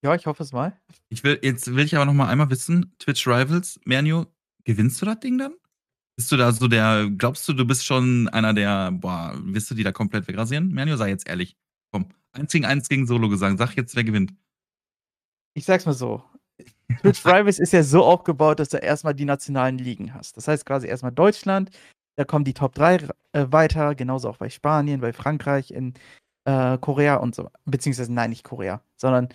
Ja, 0.03 0.15
ich 0.15 0.27
hoffe 0.27 0.43
es 0.43 0.53
mal. 0.53 0.79
Ich 1.09 1.25
will, 1.25 1.39
jetzt 1.43 1.75
will 1.75 1.85
ich 1.85 1.97
aber 1.97 2.05
noch 2.05 2.15
mal 2.15 2.29
einmal 2.29 2.51
wissen, 2.51 2.95
Twitch 2.99 3.27
Rivals, 3.27 3.81
Mernio, 3.85 4.27
gewinnst 4.65 5.01
du 5.01 5.07
das 5.07 5.21
Ding 5.21 5.39
dann? 5.39 5.53
Bist 6.17 6.33
du 6.33 6.37
da 6.37 6.53
so 6.53 6.69
der, 6.69 7.11
glaubst 7.11 7.49
du, 7.49 7.53
du 7.53 7.65
bist 7.65 7.85
schon 7.85 8.29
einer 8.29 8.53
der, 8.53 8.93
boah, 8.93 9.39
wirst 9.43 9.71
du 9.71 9.75
die 9.75 9.83
da 9.83 9.93
komplett 9.93 10.27
wegrasieren? 10.27 10.69
Mernio, 10.69 10.97
sei 10.97 11.11
jetzt 11.11 11.29
ehrlich. 11.29 11.57
Komm, 11.93 12.07
eins 12.33 12.53
gegen 12.53 12.65
eins 12.65 12.89
gegen 12.89 13.07
Solo 13.07 13.29
gesagt. 13.29 13.59
Sag 13.59 13.77
jetzt, 13.77 13.95
wer 13.97 14.05
gewinnt. 14.05 14.33
Ich 15.55 15.65
sag's 15.65 15.87
mal 15.87 15.93
so. 15.93 16.23
Twitch 17.01 17.25
Rivals 17.27 17.59
ist 17.59 17.73
ja 17.73 17.83
so 17.83 18.05
aufgebaut, 18.05 18.61
dass 18.61 18.69
du 18.69 18.79
erstmal 18.79 19.15
die 19.15 19.25
nationalen 19.25 19.79
Ligen 19.79 20.15
hast. 20.15 20.37
Das 20.37 20.49
heißt 20.49 20.67
quasi 20.67 20.87
erstmal 20.87 21.13
Deutschland, 21.13 21.71
da 22.17 22.25
kommen 22.25 22.45
die 22.45 22.55
Top 22.55 22.75
3 22.75 22.97
äh, 23.33 23.47
weiter, 23.51 23.95
genauso 23.95 24.29
auch 24.29 24.37
bei 24.37 24.51
Spanien, 24.51 25.01
bei 25.01 25.13
Frankreich, 25.13 25.71
in 25.71 25.95
äh, 26.45 26.79
Korea 26.79 27.17
und 27.17 27.35
so. 27.35 27.51
Beziehungsweise, 27.65 28.13
nein, 28.13 28.31
nicht 28.31 28.45
Korea, 28.45 28.83
sondern 28.97 29.29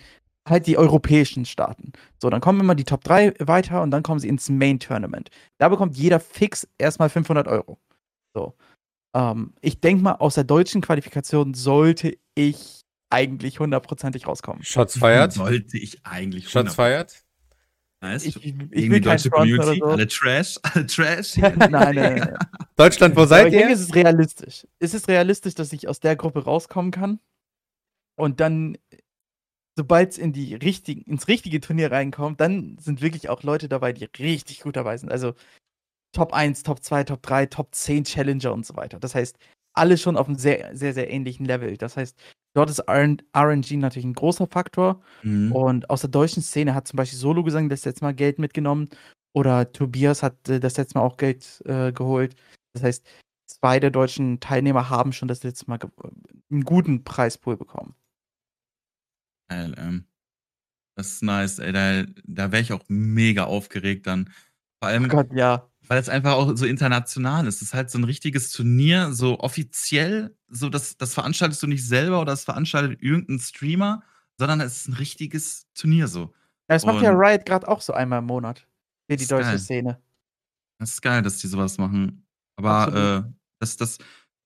halt 0.48 0.66
die 0.66 0.78
europäischen 0.78 1.44
Staaten. 1.44 1.92
So, 2.22 2.30
dann 2.30 2.40
kommen 2.40 2.60
immer 2.60 2.74
die 2.74 2.84
Top 2.84 3.02
3 3.04 3.34
weiter 3.40 3.82
und 3.82 3.90
dann 3.90 4.02
kommen 4.02 4.20
sie 4.20 4.28
ins 4.28 4.48
Main 4.48 4.78
Tournament. 4.78 5.30
Da 5.58 5.68
bekommt 5.68 5.96
jeder 5.96 6.20
fix 6.20 6.68
erstmal 6.78 7.10
500 7.10 7.48
Euro. 7.48 7.78
So. 8.34 8.54
Ähm, 9.14 9.54
ich 9.60 9.80
denke 9.80 10.04
mal, 10.04 10.12
aus 10.12 10.34
der 10.34 10.44
deutschen 10.44 10.82
Qualifikation 10.82 11.54
sollte 11.54 12.16
ich 12.34 12.85
eigentlich 13.10 13.60
hundertprozentig 13.60 14.26
rauskommen. 14.26 14.62
Shots 14.62 14.98
feiert. 14.98 15.32
Sollte 15.32 15.78
ich 15.78 16.04
eigentlich. 16.04 16.48
Shots 16.48 16.74
feiert. 16.74 17.22
Nice. 18.00 18.26
Ich, 18.26 18.36
ich, 18.36 18.54
ich 18.70 18.90
will 18.90 19.00
deutsche 19.00 19.30
Community, 19.30 19.78
so. 19.78 19.86
alle 19.86 20.06
Trash, 20.06 20.58
alle 20.62 20.86
Trash. 20.86 21.36
nein, 21.38 21.56
nein, 21.58 21.94
nein. 21.94 22.38
Deutschland, 22.76 23.16
wo 23.16 23.24
seid 23.24 23.46
ihr? 23.46 23.52
Ich 23.52 23.58
denke, 23.58 23.72
es 23.72 23.80
ist 23.80 23.94
realistisch. 23.94 24.66
Es 24.78 24.94
ist 24.94 25.08
realistisch, 25.08 25.54
dass 25.54 25.72
ich 25.72 25.88
aus 25.88 26.00
der 26.00 26.14
Gruppe 26.14 26.44
rauskommen 26.44 26.90
kann 26.90 27.20
und 28.16 28.40
dann, 28.40 28.76
sobald 29.76 30.12
es 30.12 30.18
in 30.18 30.32
die 30.32 30.54
richtigen, 30.54 31.02
ins 31.02 31.28
richtige 31.28 31.60
Turnier 31.60 31.90
reinkommt, 31.90 32.40
dann 32.40 32.76
sind 32.78 33.00
wirklich 33.00 33.28
auch 33.30 33.42
Leute 33.42 33.68
dabei, 33.68 33.92
die 33.92 34.04
richtig 34.18 34.60
gut 34.60 34.76
dabei 34.76 34.96
sind. 34.98 35.10
Also 35.10 35.34
Top 36.12 36.32
1, 36.32 36.62
Top 36.62 36.82
2, 36.82 37.04
Top 37.04 37.22
3, 37.22 37.46
Top 37.46 37.74
10 37.74 38.04
Challenger 38.04 38.52
und 38.52 38.66
so 38.66 38.76
weiter. 38.76 38.98
Das 38.98 39.14
heißt, 39.14 39.38
alle 39.74 39.98
schon 39.98 40.16
auf 40.16 40.28
einem 40.28 40.38
sehr, 40.38 40.74
sehr, 40.76 40.94
sehr 40.94 41.10
ähnlichen 41.10 41.46
Level. 41.46 41.76
Das 41.76 41.96
heißt, 41.96 42.18
Dort 42.56 42.70
ist 42.70 42.82
RNG 42.88 43.76
natürlich 43.76 44.06
ein 44.06 44.14
großer 44.14 44.46
Faktor. 44.46 45.02
Mhm. 45.22 45.52
Und 45.52 45.90
aus 45.90 46.00
der 46.00 46.08
deutschen 46.08 46.42
Szene 46.42 46.74
hat 46.74 46.88
zum 46.88 46.96
Beispiel 46.96 47.18
Solo 47.18 47.44
Gesang 47.44 47.68
das 47.68 47.84
letzte 47.84 48.02
Mal 48.02 48.14
Geld 48.14 48.38
mitgenommen. 48.38 48.88
Oder 49.34 49.70
Tobias 49.72 50.22
hat 50.22 50.48
äh, 50.48 50.58
das 50.58 50.78
letzte 50.78 50.98
Mal 50.98 51.04
auch 51.04 51.18
Geld 51.18 51.62
äh, 51.66 51.92
geholt. 51.92 52.34
Das 52.72 52.82
heißt, 52.82 53.06
zwei 53.46 53.78
der 53.78 53.90
deutschen 53.90 54.40
Teilnehmer 54.40 54.88
haben 54.88 55.12
schon 55.12 55.28
das 55.28 55.42
letzte 55.42 55.68
Mal 55.68 55.78
einen 56.50 56.64
guten 56.64 57.04
Preispool 57.04 57.58
bekommen. 57.58 57.94
Geil, 59.50 59.74
ähm, 59.76 60.06
das 60.96 61.08
ist 61.08 61.22
nice, 61.24 61.58
ey. 61.58 61.72
Da, 61.72 62.04
da 62.24 62.52
wäre 62.52 62.62
ich 62.62 62.72
auch 62.72 62.84
mega 62.88 63.44
aufgeregt 63.44 64.06
dann. 64.06 64.30
Vor 64.82 64.88
allem, 64.88 65.04
oh 65.04 65.08
Gott, 65.08 65.30
ja 65.34 65.68
weil 65.88 65.98
es 65.98 66.08
einfach 66.08 66.32
auch 66.32 66.56
so 66.56 66.66
international 66.66 67.46
ist. 67.46 67.56
Es 67.56 67.68
ist 67.68 67.74
halt 67.74 67.90
so 67.90 67.98
ein 67.98 68.04
richtiges 68.04 68.50
Turnier, 68.50 69.12
so 69.12 69.38
offiziell, 69.40 70.36
so 70.48 70.68
das, 70.68 70.96
das 70.96 71.14
veranstaltest 71.14 71.62
du 71.62 71.66
nicht 71.66 71.86
selber 71.86 72.20
oder 72.20 72.32
das 72.32 72.44
veranstaltet 72.44 73.02
irgendein 73.02 73.38
Streamer, 73.38 74.02
sondern 74.38 74.60
es 74.60 74.78
ist 74.78 74.88
ein 74.88 74.94
richtiges 74.94 75.66
Turnier 75.74 76.08
so. 76.08 76.34
Ja, 76.68 76.74
das 76.74 76.84
macht 76.84 77.02
ja 77.02 77.12
Riot 77.12 77.46
gerade 77.46 77.68
auch 77.68 77.80
so 77.80 77.92
einmal 77.92 78.18
im 78.18 78.26
Monat. 78.26 78.66
Für 79.08 79.16
die 79.16 79.26
deutsche 79.26 79.50
geil. 79.50 79.58
Szene. 79.58 80.02
Das 80.78 80.92
ist 80.92 81.02
geil, 81.02 81.22
dass 81.22 81.38
die 81.38 81.46
sowas 81.46 81.78
machen. 81.78 82.26
Aber 82.56 83.24
äh, 83.24 83.32
das, 83.60 83.76
das, 83.76 83.98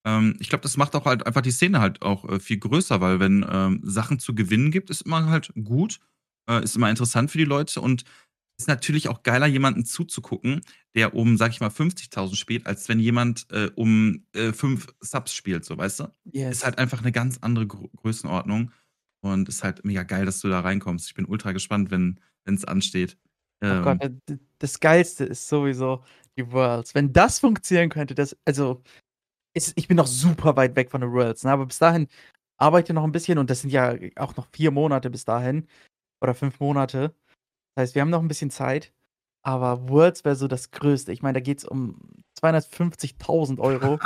ähm, 0.05 0.37
ich 0.39 0.49
glaube, 0.49 0.63
das 0.63 0.77
macht 0.77 0.95
auch 0.95 1.07
halt 1.07 1.27
einfach 1.27 1.41
die 1.41 1.51
Szene 1.51 1.81
halt 1.81 2.03
auch 2.03 2.29
äh, 2.29 2.41
viel 2.41 2.59
größer, 2.59 3.01
weil 3.01 3.21
wenn 3.21 3.45
ähm, 3.49 3.81
Sachen 3.83 4.19
zu 4.19 4.35
gewinnen 4.35 4.71
gibt, 4.71 4.91
ist 4.91 5.03
immer 5.03 5.27
halt 5.27 5.53
gut, 5.65 6.01
äh, 6.49 6.63
ist 6.63 6.77
immer 6.77 6.91
interessant 6.91 7.31
für 7.31 7.39
die 7.39 7.45
Leute 7.45 7.81
und 7.81 8.05
ist 8.63 8.69
natürlich 8.69 9.09
auch 9.09 9.23
geiler, 9.23 9.47
jemanden 9.47 9.85
zuzugucken, 9.85 10.61
der 10.95 11.15
um, 11.15 11.37
sag 11.37 11.51
ich 11.51 11.61
mal, 11.61 11.71
50.000 11.71 12.39
spielt, 12.39 12.67
als 12.67 12.89
wenn 12.89 13.01
jemand 13.01 13.47
äh, 13.51 13.71
um 13.75 14.25
äh, 14.35 14.53
5 14.53 14.89
Subs 15.01 15.35
spielt, 15.35 15.65
so, 15.65 15.77
weißt 15.79 16.01
du? 16.01 16.05
Yes. 16.33 16.59
Ist 16.59 16.65
halt 16.65 16.79
einfach 16.79 17.01
eine 17.01 17.13
ganz 17.13 17.39
andere 17.41 17.67
Gro 17.67 17.89
Größenordnung 17.97 18.73
und 19.23 19.49
ist 19.49 19.65
halt 19.65 19.85
mega 19.85 20.03
geil, 20.03 20.25
dass 20.27 20.41
du 20.41 20.49
da 20.49 20.61
reinkommst. 20.61 21.07
Ich 21.09 21.15
bin 21.15 21.27
ultra 21.27 21.53
gespannt, 21.53 21.91
wenn 21.91 22.21
es 22.45 22.65
ansteht. 22.65 23.17
Oh 23.63 23.67
Ähm, 23.67 23.83
Gott, 23.83 24.03
äh, 24.03 24.11
d- 24.29 24.39
das 24.59 24.81
Geilste 24.81 25.25
ist 25.25 25.49
sowieso 25.49 26.03
die 26.37 26.51
Worlds. 26.51 26.95
Wenn 26.95 27.13
das 27.13 27.39
funktionieren 27.39 27.91
könnte, 27.91 28.15
das, 28.15 28.37
also, 28.45 28.83
ist, 29.55 29.73
ich 29.77 29.89
bin 29.89 29.97
noch 29.97 30.07
super 30.07 30.57
weit 30.57 30.77
weg 30.77 30.91
von 30.91 31.01
den 31.01 31.13
Worlds, 31.13 31.45
ne? 31.45 31.53
aber 31.53 31.67
bis 31.67 31.79
dahin 31.79 32.09
arbeite 32.59 32.93
ich 32.93 32.95
noch 32.95 33.05
ein 33.05 33.13
bisschen 33.13 33.39
und 33.39 33.51
das 33.51 33.63
sind 33.63 33.71
ja 33.71 33.97
auch 34.17 34.37
noch 34.37 34.49
vier 34.53 34.71
Monate 34.71 35.11
bis 35.11 35.25
dahin 35.25 35.67
oder 36.23 36.35
fünf 36.35 36.61
Monate. 36.61 37.15
Das 37.75 37.83
heißt, 37.83 37.95
wir 37.95 38.03
haben 38.03 38.11
noch 38.11 38.23
ein 38.23 38.29
bisschen 38.29 38.51
Zeit, 38.51 38.93
aber 39.43 39.89
Worlds 39.89 40.25
wäre 40.25 40.37
so 40.37 40.49
das 40.49 40.71
Größte. 40.71 41.13
Ich 41.13 41.23
meine, 41.23 41.35
da 41.35 41.41
geht 41.41 41.59
es 41.59 41.65
um 41.65 42.01
250.000 42.43 43.59
Euro. 43.59 43.99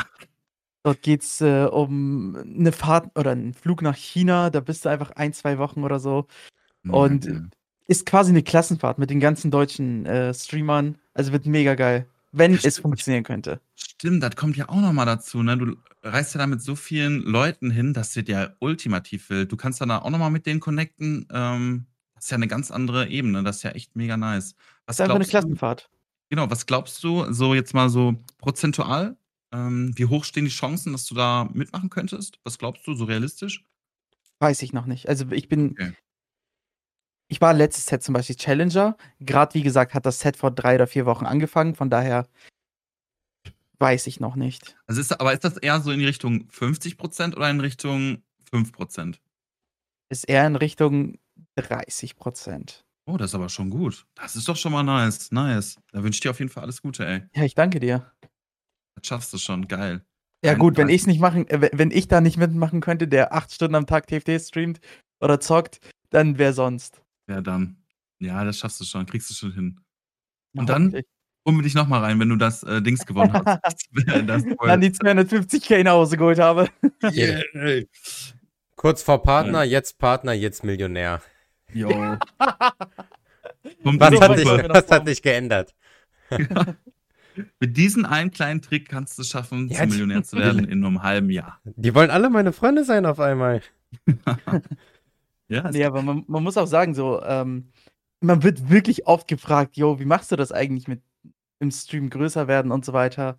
Dort 0.82 1.00
geht 1.02 1.22
es 1.22 1.40
äh, 1.40 1.64
um 1.64 2.36
eine 2.36 2.72
Fahrt 2.72 3.18
oder 3.18 3.30
einen 3.30 3.54
Flug 3.54 3.80
nach 3.82 3.96
China, 3.96 4.50
da 4.50 4.60
bist 4.60 4.84
du 4.84 4.90
einfach 4.90 5.12
ein, 5.12 5.32
zwei 5.32 5.58
Wochen 5.58 5.82
oder 5.82 5.98
so. 5.98 6.26
Und 6.86 7.24
ja. 7.24 7.40
ist 7.86 8.04
quasi 8.04 8.30
eine 8.30 8.42
Klassenfahrt 8.42 8.98
mit 8.98 9.08
den 9.10 9.20
ganzen 9.20 9.50
deutschen 9.50 10.04
äh, 10.04 10.34
Streamern. 10.34 10.98
Also 11.14 11.32
wird 11.32 11.46
mega 11.46 11.74
geil, 11.74 12.06
wenn 12.32 12.52
Ja, 12.52 12.58
es 12.62 12.74
stimmt. 12.74 12.82
funktionieren 12.82 13.24
könnte. 13.24 13.60
Stimmt, 13.74 14.22
das 14.22 14.36
kommt 14.36 14.56
ja 14.58 14.68
auch 14.68 14.80
noch 14.80 14.92
mal 14.92 15.06
dazu, 15.06 15.42
ne? 15.42 15.56
Du 15.56 15.76
reist 16.02 16.34
ja 16.34 16.38
da 16.38 16.46
mit 16.46 16.60
so 16.60 16.76
vielen 16.76 17.22
Leuten 17.22 17.70
hin, 17.70 17.94
das 17.94 18.14
wird 18.16 18.28
ja 18.28 18.50
ultimativ 18.58 19.30
wild. 19.30 19.50
Du 19.50 19.56
kannst 19.56 19.80
dann 19.80 19.88
da 19.88 20.00
auch 20.00 20.10
noch 20.10 20.18
mal 20.18 20.28
mit 20.30 20.44
denen 20.44 20.60
connecten. 20.60 21.26
Ähm, 21.32 21.86
ist 22.24 22.30
ja 22.30 22.36
eine 22.36 22.48
ganz 22.48 22.70
andere 22.70 23.08
Ebene. 23.08 23.42
Das 23.42 23.56
ist 23.58 23.62
ja 23.62 23.70
echt 23.70 23.96
mega 23.96 24.16
nice. 24.16 24.54
Was 24.86 24.96
Das 24.96 24.96
ist 24.96 25.00
einfach 25.02 25.14
eine 25.16 25.24
glaubst 25.24 25.28
du, 25.28 25.30
Klassenfahrt. 25.30 25.90
genau, 26.30 26.50
was 26.50 26.66
glaubst 26.66 27.02
du, 27.04 27.32
so 27.32 27.54
jetzt 27.54 27.74
mal 27.74 27.88
so 27.88 28.14
prozentual, 28.38 29.16
ähm, 29.52 29.92
wie 29.96 30.06
hoch 30.06 30.24
stehen 30.24 30.44
die 30.44 30.50
Chancen, 30.50 30.92
dass 30.92 31.06
du 31.06 31.14
da 31.14 31.48
mitmachen 31.52 31.90
könntest? 31.90 32.38
Was 32.44 32.58
glaubst 32.58 32.86
du, 32.86 32.94
so 32.94 33.04
realistisch? 33.04 33.64
Weiß 34.40 34.62
ich 34.62 34.72
noch 34.72 34.86
nicht. 34.86 35.08
Also 35.08 35.30
ich 35.30 35.48
bin. 35.48 35.72
Okay. 35.72 35.92
Ich 37.28 37.40
war 37.40 37.54
letztes 37.54 37.86
Set 37.86 38.02
zum 38.02 38.12
Beispiel 38.12 38.36
Challenger. 38.36 38.96
Gerade 39.20 39.54
wie 39.54 39.62
gesagt, 39.62 39.94
hat 39.94 40.04
das 40.06 40.20
Set 40.20 40.36
vor 40.36 40.50
drei 40.50 40.74
oder 40.74 40.86
vier 40.86 41.06
Wochen 41.06 41.24
angefangen. 41.24 41.74
Von 41.74 41.88
daher 41.88 42.28
weiß 43.78 44.06
ich 44.06 44.20
noch 44.20 44.36
nicht. 44.36 44.76
Also 44.86 45.00
ist, 45.00 45.12
aber 45.20 45.32
ist 45.32 45.44
das 45.44 45.56
eher 45.56 45.80
so 45.80 45.90
in 45.90 46.00
die 46.00 46.06
Richtung 46.06 46.48
50% 46.50 47.34
oder 47.34 47.48
in 47.48 47.60
Richtung 47.60 48.22
5%? 48.52 49.16
Ist 50.10 50.28
eher 50.28 50.46
in 50.46 50.56
Richtung 50.56 51.18
30 51.56 52.16
Prozent. 52.16 52.84
Oh, 53.06 53.16
das 53.16 53.30
ist 53.30 53.34
aber 53.34 53.48
schon 53.48 53.70
gut. 53.70 54.06
Das 54.14 54.34
ist 54.34 54.48
doch 54.48 54.56
schon 54.56 54.72
mal 54.72 54.82
nice. 54.82 55.30
Nice. 55.30 55.76
Da 55.92 56.02
wünsche 56.02 56.16
ich 56.16 56.20
dir 56.20 56.30
auf 56.30 56.38
jeden 56.38 56.50
Fall 56.50 56.62
alles 56.64 56.80
Gute, 56.80 57.06
ey. 57.06 57.22
Ja, 57.34 57.44
ich 57.44 57.54
danke 57.54 57.78
dir. 57.80 58.10
Das 58.96 59.06
schaffst 59.06 59.32
du 59.32 59.38
schon. 59.38 59.68
Geil. 59.68 60.04
Ja, 60.44 60.52
Ein- 60.52 60.58
gut, 60.58 60.76
wenn 60.76 60.88
ich 60.88 61.02
es 61.02 61.06
nicht 61.06 61.20
machen, 61.20 61.46
äh, 61.48 61.70
wenn 61.72 61.90
ich 61.90 62.08
da 62.08 62.20
nicht 62.20 62.36
mitmachen 62.38 62.80
könnte, 62.80 63.06
der 63.08 63.32
acht 63.34 63.52
Stunden 63.52 63.74
am 63.74 63.86
Tag 63.86 64.06
TFT 64.06 64.40
streamt 64.40 64.80
oder 65.20 65.38
zockt, 65.40 65.80
dann 66.10 66.38
wer 66.38 66.52
sonst? 66.54 67.02
Ja, 67.28 67.40
dann. 67.40 67.76
Ja, 68.20 68.42
das 68.44 68.58
schaffst 68.58 68.80
du 68.80 68.84
schon. 68.84 69.04
Kriegst 69.06 69.28
du 69.30 69.34
schon 69.34 69.52
hin. 69.52 69.80
Und 70.56 70.68
dann 70.68 70.84
Hoffentlich. 70.84 71.06
holen 71.46 71.56
wir 71.58 71.62
dich 71.62 71.74
nochmal 71.74 72.00
rein, 72.00 72.18
wenn 72.20 72.28
du 72.28 72.36
das 72.36 72.62
äh, 72.62 72.80
Dings 72.80 73.04
gewonnen 73.04 73.32
hast. 73.34 73.88
Dann 73.92 74.80
die 74.80 74.90
250k 74.90 75.82
nach 75.82 75.92
Hause 75.92 76.16
geholt 76.16 76.38
habe. 76.38 76.68
Yeah. 77.02 77.42
Kurz 78.76 79.02
vor 79.02 79.22
Partner, 79.22 79.64
jetzt 79.64 79.98
Partner, 79.98 80.32
jetzt 80.32 80.62
Millionär. 80.62 81.20
Yo. 81.74 81.88
Kommt 83.82 84.00
Was, 84.00 84.20
hat, 84.20 84.38
dich, 84.38 84.46
was 84.46 84.90
hat 84.90 85.08
dich 85.08 85.22
geändert? 85.22 85.74
Mit 87.58 87.76
diesem 87.76 88.04
einen 88.04 88.30
kleinen 88.30 88.62
Trick 88.62 88.88
kannst 88.88 89.18
du 89.18 89.22
es 89.22 89.28
schaffen, 89.28 89.68
Ja, 89.68 89.80
zum 89.80 89.88
Millionär 89.88 90.22
zu 90.22 90.36
werden 90.36 90.64
in 90.68 90.78
nur 90.80 90.88
einem 90.90 91.02
halben 91.02 91.30
Jahr. 91.30 91.60
Die 91.64 91.94
wollen 91.94 92.10
alle 92.10 92.30
meine 92.30 92.52
Freunde 92.52 92.84
sein 92.84 93.06
auf 93.06 93.20
einmal. 93.20 93.60
Ja, 95.46 95.70
Nee, 95.70 95.84
aber 95.84 96.00
man, 96.00 96.24
man 96.26 96.42
muss 96.42 96.56
auch 96.56 96.66
sagen, 96.66 96.94
so, 96.94 97.22
ähm, 97.22 97.68
man 98.20 98.42
wird 98.42 98.70
wirklich 98.70 99.06
oft 99.06 99.28
gefragt, 99.28 99.76
yo, 99.76 100.00
wie 100.00 100.06
machst 100.06 100.32
du 100.32 100.36
das 100.36 100.52
eigentlich 100.52 100.88
mit 100.88 101.02
im 101.60 101.70
Stream 101.70 102.08
größer 102.08 102.48
werden 102.48 102.72
und 102.72 102.84
so 102.84 102.94
weiter. 102.94 103.38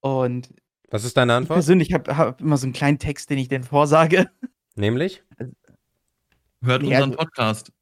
Und 0.00 0.52
Was 0.90 1.04
ist 1.04 1.16
deine 1.16 1.32
ich 1.32 1.36
Antwort? 1.36 1.56
persönlich 1.58 1.92
habe 1.92 2.16
hab 2.16 2.40
immer 2.40 2.56
so 2.56 2.66
einen 2.66 2.72
kleinen 2.72 2.98
Text, 2.98 3.30
den 3.30 3.38
ich 3.38 3.48
denen 3.48 3.62
vorsage. 3.64 4.28
Nämlich? 4.74 5.22
Hört 6.62 6.82
Nee, 6.82 6.88
unseren 6.88 7.10
also- 7.10 7.16
Podcast. 7.18 7.72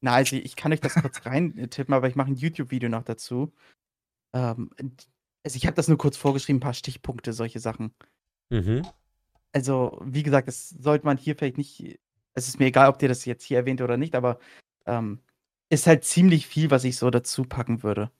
Na, 0.00 0.14
also 0.14 0.36
ich 0.36 0.54
kann 0.56 0.72
euch 0.72 0.80
das 0.80 0.94
kurz 0.94 1.24
reintippen, 1.24 1.94
aber 1.94 2.08
ich 2.08 2.14
mache 2.16 2.30
ein 2.30 2.36
YouTube-Video 2.36 2.88
noch 2.90 3.04
dazu. 3.04 3.52
Ähm, 4.34 4.70
also 5.44 5.56
ich 5.56 5.66
habe 5.66 5.76
das 5.76 5.88
nur 5.88 5.96
kurz 5.98 6.16
vorgeschrieben, 6.16 6.58
ein 6.58 6.60
paar 6.60 6.74
Stichpunkte, 6.74 7.32
solche 7.32 7.60
Sachen. 7.60 7.94
Mhm. 8.50 8.86
Also, 9.52 10.00
wie 10.04 10.22
gesagt, 10.22 10.48
das 10.48 10.70
sollte 10.70 11.06
man 11.06 11.16
hier 11.16 11.36
vielleicht 11.36 11.58
nicht. 11.58 11.98
Es 12.34 12.48
ist 12.48 12.58
mir 12.58 12.66
egal, 12.66 12.88
ob 12.88 12.98
dir 12.98 13.08
das 13.08 13.24
jetzt 13.24 13.44
hier 13.44 13.58
erwähnt 13.58 13.80
oder 13.80 13.96
nicht, 13.96 14.14
aber 14.14 14.38
ähm, 14.86 15.20
ist 15.70 15.86
halt 15.86 16.04
ziemlich 16.04 16.46
viel, 16.46 16.70
was 16.70 16.84
ich 16.84 16.96
so 16.96 17.08
dazu 17.10 17.44
packen 17.44 17.82
würde. 17.82 18.10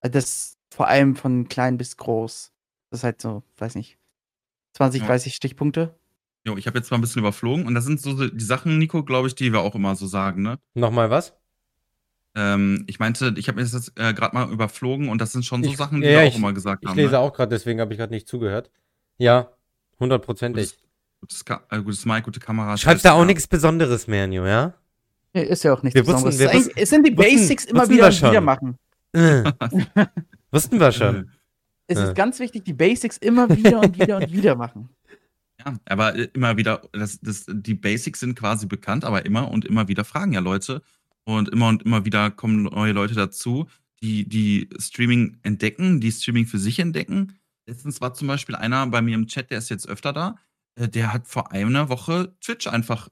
Also 0.00 0.12
das 0.14 0.58
vor 0.74 0.88
allem 0.88 1.14
von 1.16 1.48
klein 1.48 1.76
bis 1.76 1.96
groß. 1.98 2.52
Das 2.90 3.00
ist 3.00 3.04
halt 3.04 3.20
so, 3.20 3.42
weiß 3.58 3.74
nicht, 3.74 3.98
20, 4.74 5.02
Ja. 5.02 5.06
30 5.08 5.34
Stichpunkte. 5.34 5.94
Jo, 6.46 6.56
ich 6.56 6.66
habe 6.66 6.78
jetzt 6.78 6.90
mal 6.90 6.96
ein 6.98 7.00
bisschen 7.00 7.20
überflogen 7.20 7.66
und 7.66 7.74
das 7.74 7.84
sind 7.84 8.00
so 8.00 8.28
die 8.28 8.44
Sachen, 8.44 8.78
Nico, 8.78 9.02
glaube 9.04 9.28
ich, 9.28 9.34
die 9.34 9.52
wir 9.52 9.60
auch 9.60 9.74
immer 9.74 9.94
so 9.96 10.06
sagen, 10.06 10.42
ne? 10.42 10.58
Nochmal 10.74 11.10
was? 11.10 11.34
Ähm, 12.34 12.84
ich 12.86 12.98
meinte, 13.00 13.34
ich 13.36 13.48
habe 13.48 13.56
mir 13.56 13.62
das 13.64 13.72
jetzt 13.72 13.92
äh, 13.98 14.14
gerade 14.14 14.34
mal 14.34 14.50
überflogen 14.50 15.08
und 15.08 15.20
das 15.20 15.32
sind 15.32 15.44
schon 15.44 15.64
so 15.64 15.70
Ich- 15.70 15.76
Sachen, 15.76 16.00
die 16.00 16.06
ja, 16.06 16.20
wir 16.20 16.26
auch 16.26 16.28
ich- 16.28 16.36
immer 16.36 16.52
gesagt 16.52 16.84
Ich 16.84 16.88
haben. 16.90 16.96
lese 16.96 17.12
ne? 17.12 17.18
auch 17.18 17.32
gerade, 17.32 17.50
deswegen 17.50 17.80
habe 17.80 17.92
ich 17.92 17.98
gerade 17.98 18.12
nicht 18.12 18.28
zugehört. 18.28 18.70
Ja, 19.18 19.48
hundertprozentig. 19.98 20.76
Gutes, 21.20 21.44
Ka 21.44 21.64
äh, 21.70 21.82
gutes 21.82 22.06
Mic, 22.06 22.22
gute 22.22 22.38
Kamera. 22.38 22.76
Schreibst 22.76 23.04
da 23.04 23.12
auch 23.12 23.20
ja. 23.20 23.24
nichts 23.24 23.46
Besonderes 23.48 24.06
mehr, 24.06 24.26
Nio, 24.28 24.46
ja? 24.46 24.74
Ja, 25.34 25.42
ist 25.42 25.64
ja 25.64 25.72
auch 25.74 25.82
nichts 25.82 25.96
Wir 25.96 26.06
wussten- 26.06 26.26
Besonderes. 26.26 26.38
wir 26.38 26.46
Es 26.46 26.52
eigentlich- 26.66 26.82
es 26.82 26.90
sind 26.90 27.06
die 27.06 27.16
wussten- 27.18 27.36
Basics 27.36 27.64
immer 27.64 27.80
wussten 27.80 27.94
wieder 27.94 28.12
wieder 28.30 28.40
machen. 28.40 28.78
Äh. 29.12 29.42
Wussten 30.52 30.78
wir 30.80 30.92
schon. 30.92 31.30
Es 31.88 31.98
Ja. 31.98 32.04
ist 32.04 32.14
ganz 32.14 32.38
wichtig, 32.38 32.64
die 32.64 32.72
Basics 32.74 33.16
immer 33.18 33.48
wieder 33.50 33.80
und 33.80 33.98
wieder 33.98 34.16
und 34.18 34.30
wieder 34.32 34.54
machen. 34.54 34.88
Ja, 35.64 35.78
aber 35.86 36.14
äh, 36.14 36.28
immer 36.34 36.56
wieder, 36.56 36.82
das, 36.92 37.20
das, 37.20 37.46
die 37.48 37.74
Basics 37.74 38.20
sind 38.20 38.38
quasi 38.38 38.66
bekannt, 38.66 39.04
aber 39.04 39.26
immer 39.26 39.50
und 39.50 39.64
immer 39.64 39.88
wieder 39.88 40.04
fragen 40.04 40.32
ja 40.32 40.40
Leute. 40.40 40.82
Und 41.24 41.48
immer 41.50 41.68
und 41.68 41.82
immer 41.82 42.04
wieder 42.04 42.30
kommen 42.30 42.62
neue 42.62 42.92
Leute 42.92 43.14
dazu, 43.14 43.68
die, 44.00 44.26
die 44.28 44.68
Streaming 44.78 45.38
entdecken, 45.42 46.00
die 46.00 46.12
Streaming 46.12 46.46
für 46.46 46.58
sich 46.58 46.78
entdecken. 46.78 47.38
Letztens 47.66 48.00
war 48.00 48.14
zum 48.14 48.28
Beispiel 48.28 48.54
einer 48.54 48.86
bei 48.86 49.02
mir 49.02 49.14
im 49.14 49.26
Chat, 49.26 49.50
der 49.50 49.58
ist 49.58 49.68
jetzt 49.68 49.88
öfter 49.88 50.12
da, 50.12 50.36
äh, 50.76 50.88
der 50.88 51.12
hat 51.12 51.26
vor 51.26 51.52
einer 51.52 51.88
Woche 51.88 52.34
Twitch 52.40 52.66
einfach 52.66 53.08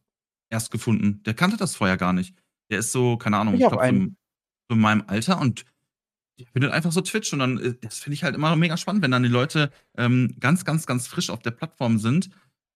erst 0.50 0.70
gefunden. 0.70 1.22
Der 1.24 1.34
kannte 1.34 1.56
das 1.56 1.74
vorher 1.76 1.96
gar 1.96 2.12
nicht. 2.12 2.34
Der 2.70 2.78
ist 2.78 2.92
so, 2.92 3.16
keine 3.16 3.36
Ahnung, 3.36 3.54
Ich 3.54 3.60
ich 3.60 3.68
glaube, 3.68 3.86
so 3.86 4.74
in 4.74 4.80
meinem 4.80 5.04
Alter 5.06 5.40
und 5.40 5.64
der 6.38 6.46
findet 6.52 6.72
einfach 6.72 6.92
so 6.92 7.00
Twitch 7.00 7.32
und 7.32 7.38
dann, 7.40 7.58
äh, 7.58 7.74
das 7.80 7.98
finde 7.98 8.14
ich 8.14 8.24
halt 8.24 8.34
immer 8.34 8.54
mega 8.56 8.76
spannend, 8.76 9.02
wenn 9.02 9.10
dann 9.10 9.22
die 9.22 9.28
Leute 9.28 9.70
ähm, 9.96 10.36
ganz, 10.40 10.64
ganz, 10.64 10.86
ganz 10.86 11.06
frisch 11.06 11.30
auf 11.30 11.40
der 11.40 11.50
Plattform 11.52 11.98
sind. 11.98 12.30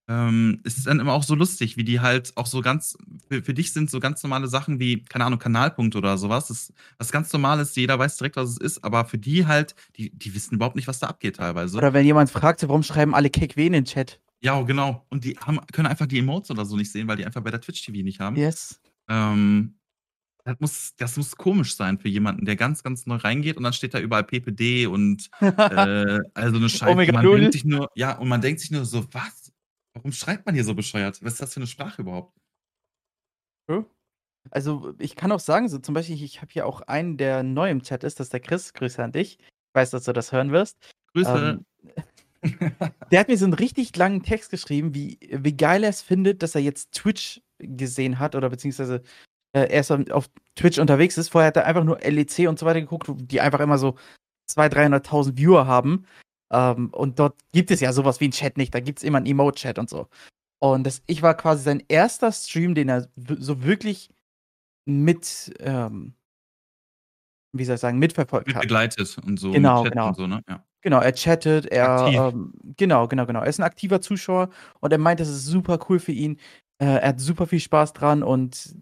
Ähm, 0.07 0.59
es 0.63 0.77
ist 0.77 0.87
dann 0.87 0.99
immer 0.99 1.13
auch 1.13 1.23
so 1.23 1.35
lustig, 1.35 1.77
wie 1.77 1.83
die 1.83 1.99
halt 1.99 2.35
auch 2.35 2.47
so 2.47 2.61
ganz, 2.61 2.97
für, 3.29 3.43
für 3.43 3.53
dich 3.53 3.71
sind 3.71 3.89
so 3.89 3.99
ganz 3.99 4.21
normale 4.23 4.47
Sachen 4.47 4.79
wie, 4.79 5.03
keine 5.03 5.25
Ahnung, 5.25 5.39
Kanalpunkt 5.39 5.95
oder 5.95 6.17
sowas. 6.17 6.47
Das 6.47 6.61
ist 6.61 6.73
was 6.97 7.11
ganz 7.11 7.31
Normales, 7.31 7.75
jeder 7.75 7.97
weiß 7.97 8.17
direkt, 8.17 8.35
was 8.35 8.49
es 8.49 8.57
ist, 8.57 8.83
aber 8.83 9.05
für 9.05 9.17
die 9.17 9.45
halt, 9.45 9.75
die, 9.95 10.09
die 10.09 10.33
wissen 10.33 10.55
überhaupt 10.55 10.75
nicht, 10.75 10.87
was 10.87 10.99
da 10.99 11.07
abgeht 11.07 11.37
teilweise. 11.37 11.77
Oder 11.77 11.93
wenn 11.93 12.05
jemand 12.05 12.29
fragt, 12.29 12.63
warum 12.63 12.83
schreiben 12.83 13.13
alle 13.13 13.29
Cake 13.29 13.61
in 13.61 13.73
den 13.73 13.85
Chat? 13.85 14.19
ja, 14.41 14.59
genau. 14.63 15.05
Und 15.09 15.23
die 15.23 15.37
haben, 15.37 15.59
können 15.71 15.87
einfach 15.87 16.07
die 16.07 16.19
Emotes 16.19 16.51
oder 16.51 16.65
so 16.65 16.75
nicht 16.75 16.91
sehen, 16.91 17.07
weil 17.07 17.17
die 17.17 17.25
einfach 17.25 17.41
bei 17.41 17.51
der 17.51 17.61
Twitch-TV 17.61 18.03
nicht 18.03 18.19
haben. 18.19 18.35
Yes. 18.35 18.81
Ähm, 19.07 19.75
das 20.45 20.59
muss, 20.59 20.95
das 20.95 21.17
muss 21.17 21.35
komisch 21.35 21.75
sein 21.75 21.99
für 21.99 22.09
jemanden, 22.09 22.45
der 22.45 22.55
ganz, 22.55 22.83
ganz 22.83 23.05
neu 23.05 23.15
reingeht 23.15 23.57
und 23.57 23.63
dann 23.63 23.73
steht 23.73 23.93
da 23.93 23.99
überall 23.99 24.23
PPD 24.23 24.87
und 24.87 25.29
äh, 25.39 26.19
also 26.33 26.57
eine 26.57 26.69
Scheiße. 26.69 26.91
Omega 26.91 27.13
man 27.13 27.25
denkt 27.25 27.53
sich 27.53 27.65
nur, 27.65 27.89
ja, 27.95 28.17
und 28.17 28.27
man 28.27 28.41
denkt 28.41 28.59
sich 28.59 28.71
nur 28.71 28.85
so, 28.85 29.05
was? 29.13 29.51
Warum 29.93 30.11
schreibt 30.11 30.45
man 30.45 30.55
hier 30.55 30.63
so 30.63 30.73
bescheuert? 30.73 31.21
Was 31.21 31.33
ist 31.33 31.41
das 31.41 31.53
für 31.53 31.59
eine 31.59 31.67
Sprache 31.67 32.01
überhaupt? 32.01 32.33
Also, 34.49 34.95
ich 34.97 35.15
kann 35.15 35.31
auch 35.31 35.39
sagen, 35.39 35.69
so 35.69 35.77
zum 35.77 35.93
Beispiel, 35.93 36.21
ich 36.21 36.41
habe 36.41 36.51
hier 36.51 36.65
auch 36.65 36.81
einen, 36.81 37.17
der 37.17 37.43
neu 37.43 37.69
im 37.69 37.83
Chat 37.83 38.03
ist, 38.03 38.19
das 38.19 38.27
ist 38.27 38.33
der 38.33 38.39
Chris. 38.39 38.73
Grüße 38.73 39.03
an 39.03 39.11
dich. 39.11 39.37
Ich 39.39 39.75
weiß, 39.75 39.91
dass 39.91 40.05
du 40.05 40.13
das 40.13 40.31
hören 40.31 40.51
wirst. 40.51 40.77
Grüße. 41.13 41.63
Ähm, 41.83 41.91
der 43.11 43.19
hat 43.19 43.27
mir 43.27 43.37
so 43.37 43.45
einen 43.45 43.53
richtig 43.53 43.95
langen 43.95 44.23
Text 44.23 44.49
geschrieben, 44.49 44.95
wie, 44.95 45.19
wie 45.31 45.55
geil 45.55 45.83
er 45.83 45.91
es 45.91 46.01
findet, 46.01 46.41
dass 46.41 46.55
er 46.55 46.61
jetzt 46.61 46.91
Twitch 46.93 47.41
gesehen 47.59 48.17
hat 48.17 48.35
oder 48.35 48.49
beziehungsweise 48.49 49.03
äh, 49.53 49.61
er 49.69 49.79
ist 49.81 49.91
auf- 49.91 50.09
auf 50.11 50.29
Twitch 50.55 50.79
unterwegs 50.79 51.17
ist. 51.17 51.29
Vorher 51.29 51.47
hat 51.47 51.57
er 51.57 51.65
einfach 51.65 51.83
nur 51.83 51.99
LEC 52.01 52.47
und 52.47 52.57
so 52.59 52.65
weiter 52.65 52.81
geguckt, 52.81 53.09
die 53.15 53.41
einfach 53.41 53.59
immer 53.59 53.77
so 53.77 53.95
200.000, 54.49 54.69
300.000 54.73 55.37
Viewer 55.37 55.67
haben. 55.67 56.05
Ähm, 56.51 56.89
und 56.93 57.19
dort 57.19 57.35
gibt 57.53 57.71
es 57.71 57.79
ja 57.79 57.93
sowas 57.93 58.19
wie 58.19 58.25
einen 58.25 58.33
Chat 58.33 58.57
nicht, 58.57 58.73
da 58.75 58.79
gibt 58.81 58.99
es 58.99 59.03
immer 59.03 59.17
einen 59.17 59.27
Emote-Chat 59.27 59.79
und 59.79 59.89
so. 59.89 60.07
Und 60.59 60.83
das, 60.85 61.01
ich 61.07 61.21
war 61.21 61.35
quasi 61.35 61.63
sein 61.63 61.81
erster 61.87 62.31
Stream, 62.31 62.75
den 62.75 62.89
er 62.89 63.07
so 63.15 63.63
wirklich 63.63 64.09
mit, 64.85 65.53
ähm, 65.59 66.13
wie 67.53 67.65
soll 67.65 67.75
ich 67.75 67.81
sagen, 67.81 67.99
mitverfolgt 67.99 68.47
Mit 68.47 68.55
hat. 68.55 68.63
begleitet 68.63 69.17
und 69.25 69.39
so. 69.39 69.51
Genau, 69.51 69.83
genau. 69.83 70.09
Und 70.09 70.15
so, 70.17 70.27
ne? 70.27 70.41
ja. 70.49 70.63
Genau, 70.83 70.99
er 70.99 71.13
chattet, 71.13 71.67
er 71.67 72.07
ähm, 72.07 72.53
genau, 72.77 73.07
genau, 73.07 73.25
genau. 73.27 73.41
Er 73.41 73.47
ist 73.47 73.59
ein 73.59 73.63
aktiver 73.63 74.01
Zuschauer 74.01 74.49
und 74.79 74.91
er 74.91 74.97
meint, 74.97 75.19
das 75.19 75.29
ist 75.29 75.45
super 75.45 75.79
cool 75.89 75.99
für 75.99 76.11
ihn. 76.11 76.37
Äh, 76.79 76.85
er 76.85 77.09
hat 77.09 77.19
super 77.19 77.45
viel 77.45 77.59
Spaß 77.59 77.93
dran 77.93 78.23
und 78.23 78.75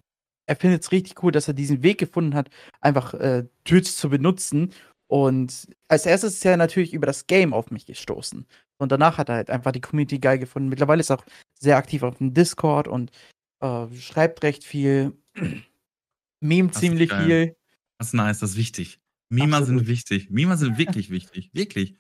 er 0.50 0.56
findet 0.56 0.82
es 0.82 0.92
richtig 0.92 1.22
cool, 1.22 1.32
dass 1.32 1.48
er 1.48 1.54
diesen 1.54 1.84
Weg 1.84 2.00
gefunden 2.00 2.34
hat, 2.34 2.50
einfach 2.82 3.14
äh, 3.14 3.46
Twitch 3.66 3.92
zu 3.92 4.10
benutzen. 4.10 4.74
Und 5.06 5.68
als 5.88 6.08
erstes 6.08 6.34
ist 6.34 6.46
er 6.46 6.58
natürlich 6.58 6.92
über 6.92 7.06
das 7.06 7.28
Game 7.28 7.54
auf 7.54 7.70
mich 7.70 7.86
gestoßen. 7.86 8.48
Und 8.80 8.92
danach 8.92 9.20
hat 9.20 9.30
er 9.30 9.36
halt 9.36 9.52
einfach 9.52 9.72
die 9.72 9.82
Community 9.82 10.18
geil 10.18 10.40
gefunden. 10.40 10.70
Mittlerweile 10.70 11.02
ist 11.02 11.12
er 11.12 11.20
auch 11.20 11.26
sehr 11.60 11.78
aktiv 11.78 12.02
auf 12.02 12.18
dem 12.18 12.34
Discord 12.34 12.88
und 12.88 13.12
äh, 13.62 13.86
schreibt 13.96 14.42
recht 14.42 14.64
viel, 14.64 15.14
ist 16.42 16.74
ziemlich 16.74 17.10
geil. 17.10 17.26
viel. 17.26 17.56
Das 18.00 18.08
ist 18.08 18.14
nice, 18.14 18.40
das 18.40 18.52
ist 18.52 18.58
wichtig. 18.58 19.00
Mima 19.30 19.58
Absolut. 19.58 19.82
sind 19.82 19.88
wichtig. 19.88 20.32
Mima 20.32 20.58
sind 20.58 20.80
wirklich 20.80 21.12
wichtig. 21.12 21.52
Wirklich. 21.54 21.96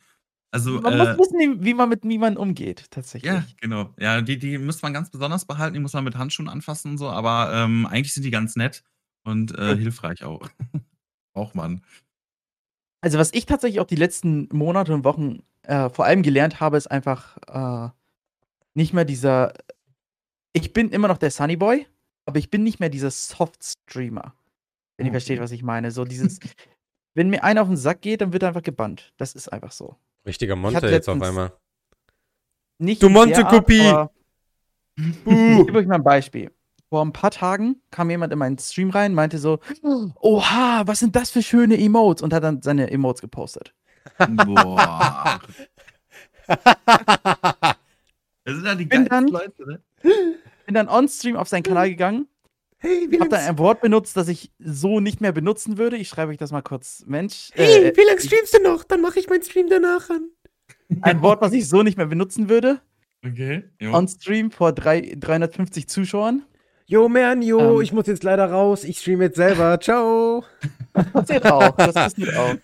Also, 0.51 0.81
Man 0.81 0.93
äh, 0.93 0.97
muss 1.15 1.29
wissen, 1.31 1.63
wie- 1.63 1.73
man 1.75 1.89
mit 1.89 2.03
niemandem 2.05 2.41
umgeht, 2.41 2.89
tatsächlich. 2.89 3.31
ja, 3.31 3.43
genau. 3.61 3.93
Ja, 3.99 4.21
die, 4.21 4.39
die 4.39 4.57
muss 4.57 4.81
man 4.81 4.93
ganz 4.93 5.11
besonders 5.11 5.45
behalten, 5.45 5.75
die 5.75 5.79
muss 5.79 5.93
man 5.93 6.03
mit 6.03 6.15
Handschuhen 6.17 6.49
anfassen 6.49 6.91
und 6.91 6.97
so, 6.97 7.07
aber 7.09 7.51
ähm, 7.53 7.85
eigentlich 7.85 8.13
sind 8.13 8.23
die 8.23 8.31
ganz 8.31 8.55
nett 8.55 8.83
und 9.23 9.55
äh, 9.57 9.69
Ja. 9.69 9.75
hilfreich 9.75 10.23
auch. 10.23 10.47
Braucht 11.33 11.53
man. 11.53 11.83
Also, 13.01 13.17
was 13.19 13.31
ich 13.33 13.45
tatsächlich 13.45 13.79
auch 13.79 13.85
die 13.87 13.95
letzten 13.95 14.49
Monate 14.51 14.93
und 14.93 15.03
Wochen 15.03 15.43
äh, 15.63 15.89
vor 15.89 16.05
allem 16.05 16.23
gelernt 16.23 16.59
habe, 16.59 16.77
ist 16.77 16.87
einfach 16.87 17.37
äh, 17.47 17.89
nicht 18.73 18.93
mehr 18.93 19.05
dieser. 19.05 19.53
Ich 20.53 20.73
bin 20.73 20.89
immer 20.89 21.07
noch 21.07 21.19
der 21.19 21.29
Sunny 21.31 21.55
Boy, 21.57 21.85
aber 22.25 22.39
ich 22.39 22.49
bin 22.49 22.63
nicht 22.63 22.79
mehr 22.79 22.89
dieser 22.89 23.11
Soft-Streamer. 23.11 24.33
Wenn 24.97 25.05
ihr 25.05 25.11
Oh. 25.11 25.13
versteht, 25.13 25.39
was 25.39 25.51
ich 25.51 25.61
meine. 25.63 25.91
So 25.91 26.05
dieses. 26.05 26.39
wenn 27.13 27.29
mir 27.29 27.43
einer 27.43 27.61
auf 27.61 27.67
den 27.67 27.77
Sack 27.77 28.01
geht, 28.01 28.21
dann 28.21 28.33
wird 28.33 28.41
er 28.43 28.49
einfach 28.49 28.63
gebannt. 28.63 29.13
Das 29.17 29.35
ist 29.35 29.47
einfach 29.53 29.71
so. 29.71 29.95
Richtiger 30.25 30.53
Ich 30.55 30.59
Monte 30.59 30.87
jetzt 30.87 31.09
auf 31.09 31.21
einmal. 31.21 31.51
Nicht 32.77 33.01
Du 33.03 33.09
Monte-Kopie! 33.09 33.93
Ich 34.97 35.23
gebe 35.25 35.77
euch 35.77 35.87
mal 35.87 35.95
ein 35.95 36.03
Beispiel. 36.03 36.51
Vor 36.89 37.05
ein 37.05 37.13
paar 37.13 37.31
Tagen 37.31 37.81
kam 37.89 38.09
jemand 38.09 38.33
in 38.33 38.39
meinen 38.39 38.57
Stream 38.57 38.89
rein, 38.89 39.13
meinte 39.13 39.37
so: 39.37 39.59
Oha, 40.19 40.81
was 40.87 40.99
sind 40.99 41.15
das 41.15 41.29
für 41.29 41.41
schöne 41.41 41.79
Emotes? 41.79 42.21
Und 42.21 42.33
hat 42.33 42.43
dann 42.43 42.61
seine 42.61 42.91
Emotes 42.91 43.21
gepostet. 43.21 43.73
Boah. 44.45 45.39
Das 48.45 48.55
sind 48.55 48.65
ja 48.65 48.75
die 48.75 48.85
Bin 48.85 49.05
geilsten 49.05 49.09
dann- 49.09 49.27
Leute, 49.27 49.65
ne? 49.67 49.81
Bin 50.65 50.73
dann 50.73 50.89
on-stream 50.89 51.35
auf 51.37 51.47
seinen 51.47 51.63
Kanal 51.63 51.89
gegangen 51.91 52.27
hey, 52.79 53.07
Hab 53.19 53.29
dann 53.29 53.29
lange 53.29 53.43
ein 53.49 53.57
Wort 53.59 53.81
benutzt, 53.81 54.17
das 54.17 54.27
ich 54.27 54.51
so 54.59 54.99
nicht 54.99 55.21
mehr 55.21 55.31
benutzen 55.31 55.77
würde. 55.77 55.97
Ich 55.97 56.07
schreibe 56.09 56.31
euch 56.31 56.37
das 56.37 56.51
mal 56.51 56.61
kurz. 56.61 57.03
Mensch. 57.07 57.49
hey, 57.53 57.85
Äh, 57.85 57.97
wie 57.97 58.01
lang 58.07 58.19
streamst 58.19 58.53
du 58.53 58.61
noch? 58.63 58.83
Dann 58.83 59.01
mache 59.01 59.19
ich 59.19 59.29
meinen 59.29 59.43
Stream 59.43 59.67
danach 59.69 60.09
an. 60.09 60.29
ein 61.01 61.21
Wort, 61.21 61.41
was 61.41 61.53
ich 61.53 61.67
so 61.67 61.83
nicht 61.83 61.97
mehr 61.97 62.07
benutzen 62.07 62.49
würde. 62.49 62.81
Okay. 63.25 63.63
Jo. 63.79 63.93
On 63.93 64.07
Stream 64.07 64.49
vor 64.51 64.71
drei, 64.73 65.13
350 65.19 65.87
Zuschauern. 65.87 66.43
Jo, 66.85 67.07
man, 67.07 67.41
jo, 67.43 67.75
Ähm. 67.77 67.81
ich 67.81 67.91
muss 67.93 68.07
jetzt 68.07 68.23
leider 68.23 68.49
raus. 68.49 68.83
Ich 68.83 68.99
stream 68.99 69.21
jetzt 69.21 69.35
selber. 69.35 69.79
Ciao. 69.81 70.43
Das 70.93 71.11
passiert 71.11 71.45
auch. 71.45 71.75
Das 71.75 71.93
passiert 71.93 72.35
auch. 72.35 72.55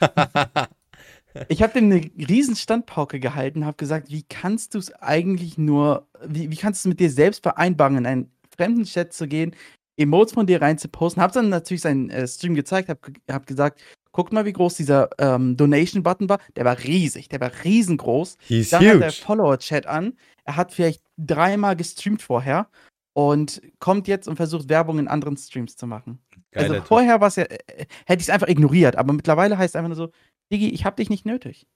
Ich 1.50 1.62
habe 1.62 1.74
dem 1.74 1.92
eine 1.92 2.02
riesen 2.30 2.56
Standpauke 2.56 3.20
gehalten, 3.20 3.66
habe 3.66 3.76
gesagt, 3.76 4.10
wie 4.10 4.24
kannst 4.24 4.74
du 4.74 4.78
es 4.80 4.94
eigentlich 4.94 5.58
nur, 5.58 6.08
wie, 6.26 6.50
wie 6.50 6.56
kannst 6.56 6.84
du 6.86 6.88
es 6.88 6.92
mit 6.92 7.00
dir 7.02 7.10
selbst 7.12 7.44
vereinbaren, 7.44 7.98
in 7.98 8.06
einen 8.06 8.32
fremden 8.56 8.86
Chat 8.86 9.12
zu 9.12 9.28
gehen, 9.28 9.54
Emotes 9.98 10.34
von 10.34 10.46
dir 10.46 10.62
rein 10.62 10.78
zu 10.78 10.88
posten. 10.88 11.22
Hab 11.22 11.32
dann 11.34 11.50
natürlich 11.50 11.82
seinen 11.82 12.10
äh, 12.10 12.28
Stream 12.28 12.56
gezeigt, 12.56 12.90
hab, 12.90 13.00
hab 13.30 13.48
gesagt, 13.48 13.82
guckt 14.12 14.34
mal, 14.34 14.46
wie 14.46 14.54
groß 14.54 14.76
dieser 14.76 15.10
ähm, 15.18 15.58
Donation-Button 15.58 16.30
war. 16.30 16.40
Der 16.56 16.66
war 16.66 16.78
riesig, 16.80 17.30
der 17.30 17.42
war 17.42 17.52
riesengroß. 17.64 18.38
He's 18.48 18.70
Dann 18.70 18.86
hat 18.86 19.02
er 19.02 19.08
huge. 19.10 19.12
Follower-Chat 19.12 19.86
an. 19.86 20.14
Er 20.44 20.56
hat 20.56 20.74
vielleicht 20.74 21.04
dreimal 21.18 21.76
gestreamt 21.76 22.22
vorher 22.22 22.70
und 23.14 23.62
kommt 23.80 24.08
jetzt 24.08 24.28
und 24.28 24.36
versucht 24.36 24.70
Werbung 24.70 25.00
in 25.00 25.08
anderen 25.08 25.38
Streams 25.38 25.76
zu 25.76 25.88
machen. 25.88 26.20
Geiler 26.52 26.76
also 26.76 26.86
vorher 26.86 27.22
war 27.22 27.28
es 27.28 27.36
ja, 27.38 27.44
äh, 27.44 27.86
hätte 28.06 28.22
ich 28.22 28.28
es 28.28 28.30
einfach 28.30 28.48
ignoriert, 28.48 28.96
aber 28.96 29.14
mittlerweile 29.14 29.58
heißt 29.58 29.76
es 29.76 29.76
einfach 29.78 29.90
nur 29.90 29.98
so, 29.98 30.12
Digi, 30.52 30.70
ich 30.70 30.86
hab 30.86 30.96
dich 30.98 31.10
nicht 31.10 31.26
nötig. 31.26 31.68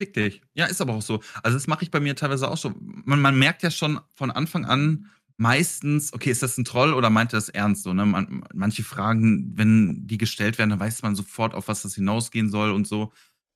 Fick 0.00 0.12
dich. 0.14 0.42
Ja, 0.54 0.66
ist 0.66 0.80
aber 0.80 0.94
auch 0.94 1.02
so. 1.02 1.20
Also, 1.42 1.56
das 1.56 1.66
mache 1.66 1.84
ich 1.84 1.90
bei 1.90 2.00
mir 2.00 2.16
teilweise 2.16 2.50
auch 2.50 2.56
so. 2.56 2.72
Man, 2.80 3.20
man 3.20 3.38
merkt 3.38 3.62
ja 3.62 3.70
schon 3.70 4.00
von 4.14 4.30
Anfang 4.30 4.64
an 4.64 5.10
meistens, 5.36 6.12
okay, 6.12 6.30
ist 6.30 6.42
das 6.42 6.58
ein 6.58 6.64
Troll 6.64 6.94
oder 6.94 7.10
meint 7.10 7.32
er 7.32 7.38
das 7.38 7.48
ernst? 7.48 7.82
So, 7.82 7.92
ne? 7.92 8.06
man, 8.06 8.44
manche 8.54 8.84
Fragen, 8.84 9.52
wenn 9.56 10.06
die 10.06 10.18
gestellt 10.18 10.58
werden, 10.58 10.70
dann 10.70 10.80
weiß 10.80 11.02
man 11.02 11.16
sofort, 11.16 11.54
auf 11.54 11.68
was 11.68 11.82
das 11.82 11.94
hinausgehen 11.94 12.50
soll 12.50 12.70
und 12.70 12.86
so. 12.86 13.12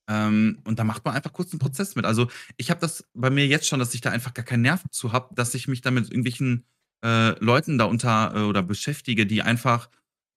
Ähm, 0.08 0.58
und 0.64 0.78
da 0.78 0.84
macht 0.84 1.04
man 1.04 1.14
einfach 1.14 1.32
kurz 1.32 1.52
einen 1.52 1.60
Prozess 1.60 1.94
mit. 1.94 2.04
Also, 2.04 2.28
ich 2.56 2.70
habe 2.70 2.80
das 2.80 3.04
bei 3.14 3.30
mir 3.30 3.46
jetzt 3.46 3.66
schon, 3.68 3.78
dass 3.78 3.94
ich 3.94 4.00
da 4.00 4.10
einfach 4.10 4.34
gar 4.34 4.44
keinen 4.44 4.62
Nerv 4.62 4.82
zu 4.90 5.12
habe, 5.12 5.34
dass 5.34 5.54
ich 5.54 5.68
mich 5.68 5.82
da 5.82 5.90
mit 5.90 6.06
irgendwelchen 6.06 6.64
äh, 7.04 7.38
Leuten 7.44 7.78
da 7.78 7.84
unter 7.84 8.34
äh, 8.34 8.40
oder 8.40 8.62
beschäftige, 8.62 9.26
die 9.26 9.42
einfach 9.42 9.90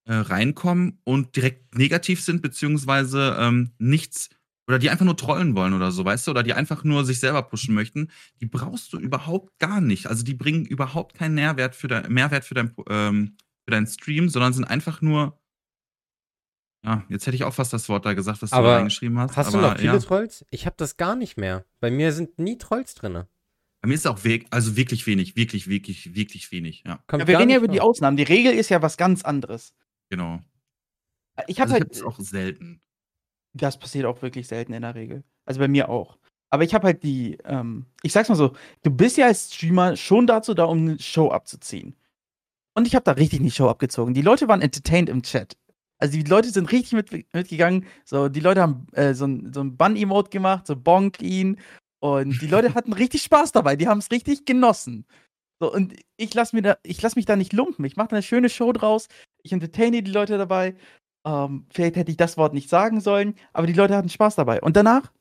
äh, 0.04 0.14
reinkommen 0.14 0.98
und 1.04 1.36
direkt 1.36 1.76
negativ 1.76 2.22
sind, 2.22 2.42
beziehungsweise 2.42 3.36
ähm, 3.38 3.72
nichts 3.78 4.28
oder 4.68 4.78
die 4.78 4.90
einfach 4.90 5.04
nur 5.04 5.16
trollen 5.16 5.54
wollen 5.56 5.74
oder 5.74 5.90
so, 5.90 6.04
weißt 6.04 6.26
du, 6.26 6.30
oder 6.30 6.42
die 6.42 6.52
einfach 6.54 6.84
nur 6.84 7.04
sich 7.04 7.18
selber 7.20 7.42
pushen 7.42 7.74
möchten, 7.74 8.10
die 8.40 8.46
brauchst 8.46 8.92
du 8.92 8.98
überhaupt 8.98 9.58
gar 9.58 9.80
nicht. 9.80 10.06
Also 10.06 10.22
die 10.24 10.34
bringen 10.34 10.64
überhaupt 10.64 11.14
keinen 11.14 11.34
Nährwert 11.34 11.74
für 11.74 11.88
dein, 11.88 12.12
Mehrwert 12.12 12.44
für 12.44 12.54
dein, 12.54 12.74
ähm, 12.88 13.36
für 13.64 13.70
deinen 13.72 13.86
Stream, 13.86 14.28
sondern 14.28 14.52
sind 14.52 14.64
einfach 14.64 15.00
nur. 15.02 15.38
Ja, 16.84 17.04
jetzt 17.08 17.26
hätte 17.26 17.36
ich 17.36 17.44
auch 17.44 17.54
fast 17.54 17.72
das 17.72 17.88
Wort 17.88 18.04
da 18.06 18.12
gesagt, 18.14 18.42
was 18.42 18.50
du 18.50 18.56
da 18.56 18.76
reingeschrieben 18.76 19.16
hast. 19.18 19.36
Hast 19.36 19.54
du 19.54 19.58
aber 19.58 19.70
noch 19.70 19.78
viele 19.78 19.92
ja, 19.92 19.98
Trolls? 20.00 20.44
Ich 20.50 20.66
habe 20.66 20.74
das 20.78 20.96
gar 20.96 21.14
nicht 21.14 21.36
mehr. 21.36 21.64
Bei 21.80 21.90
mir 21.92 22.12
sind 22.12 22.38
nie 22.40 22.58
Trolls 22.58 22.94
drin. 22.94 23.22
bei 23.80 23.88
mir 23.88 23.94
ist 23.94 24.06
auch 24.06 24.24
weg, 24.24 24.46
also 24.50 24.76
wirklich 24.76 25.06
wenig, 25.06 25.36
wirklich, 25.36 25.68
wirklich, 25.68 26.14
wirklich 26.14 26.50
wenig. 26.50 26.82
Ja, 26.84 27.04
Ja, 27.10 27.26
wir 27.26 27.38
reden 27.38 27.50
ja 27.50 27.58
über 27.58 27.68
die. 27.68 27.80
Ausnahmen. 27.80 28.16
Die 28.16 28.22
Regel 28.24 28.52
ist 28.52 28.68
ja 28.68 28.82
was 28.82 28.96
ganz 28.96 29.22
anderes. 29.24 29.74
genau. 30.10 30.40
Ich 31.46 31.60
habe 31.60 31.72
Also 31.72 31.84
halt, 31.84 32.02
auch 32.04 32.20
selten. 32.20 32.82
Das 33.54 33.78
passiert 33.78 34.06
auch 34.06 34.22
wirklich 34.22 34.48
selten 34.48 34.72
in 34.72 34.82
der 34.82 34.94
Regel. 34.94 35.24
Also 35.44 35.60
bei 35.60 35.68
mir 35.68 35.88
auch. 35.88 36.18
Aber 36.50 36.64
ich 36.64 36.74
habe 36.74 36.86
halt 36.86 37.02
die, 37.02 37.38
ähm, 37.44 37.86
ich 38.02 38.12
sag's 38.12 38.28
mal 38.28 38.34
so, 38.34 38.52
du 38.82 38.90
bist 38.90 39.16
ja 39.16 39.26
als 39.26 39.54
Streamer 39.54 39.96
schon 39.96 40.26
dazu 40.26 40.54
da, 40.54 40.64
um 40.64 40.78
eine 40.78 40.98
Show 40.98 41.30
abzuziehen. 41.30 41.96
Und 42.74 42.86
ich 42.86 42.94
habe 42.94 43.04
da 43.04 43.12
richtig 43.12 43.40
eine 43.40 43.50
Show 43.50 43.68
abgezogen. 43.68 44.14
Die 44.14 44.22
Leute 44.22 44.48
waren 44.48 44.62
entertained 44.62 45.08
im 45.08 45.22
Chat. 45.22 45.56
Also 45.98 46.18
die 46.18 46.24
Leute 46.24 46.50
sind 46.50 46.70
richtig 46.72 46.92
mit, 46.92 47.32
mitgegangen. 47.32 47.86
So, 48.04 48.28
die 48.28 48.40
Leute 48.40 48.60
haben 48.60 48.86
äh, 48.92 49.14
so 49.14 49.26
ein, 49.26 49.52
so 49.52 49.60
ein 49.60 49.76
Bun-Emote 49.76 50.30
gemacht, 50.30 50.66
so 50.66 50.76
bonk 50.76 51.22
ihn. 51.22 51.58
Und 52.00 52.42
die 52.42 52.48
Leute 52.48 52.74
hatten 52.74 52.92
richtig 52.92 53.22
Spaß 53.22 53.52
dabei. 53.52 53.76
Die 53.76 53.88
haben 53.88 53.98
es 53.98 54.10
richtig 54.10 54.44
genossen. 54.44 55.06
So, 55.60 55.72
und 55.72 55.94
ich 56.16 56.34
lass, 56.34 56.52
mir 56.52 56.62
da, 56.62 56.76
ich 56.82 57.00
lass 57.00 57.14
mich 57.14 57.24
da 57.24 57.36
nicht 57.36 57.52
lumpen. 57.52 57.84
Ich 57.84 57.96
mache 57.96 58.08
da 58.08 58.16
eine 58.16 58.22
schöne 58.22 58.48
Show 58.48 58.72
draus. 58.72 59.06
Ich 59.42 59.52
entertaine 59.52 60.02
die 60.02 60.10
Leute 60.10 60.36
dabei. 60.36 60.74
Ähm, 61.24 61.66
vielleicht 61.70 61.96
hätte 61.96 62.10
ich 62.10 62.16
das 62.16 62.36
Wort 62.36 62.54
nicht 62.54 62.68
sagen 62.68 63.00
sollen, 63.00 63.34
aber 63.52 63.66
die 63.66 63.72
Leute 63.72 63.96
hatten 63.96 64.08
Spaß 64.08 64.34
dabei. 64.34 64.60
Und 64.60 64.76
danach 64.76 65.12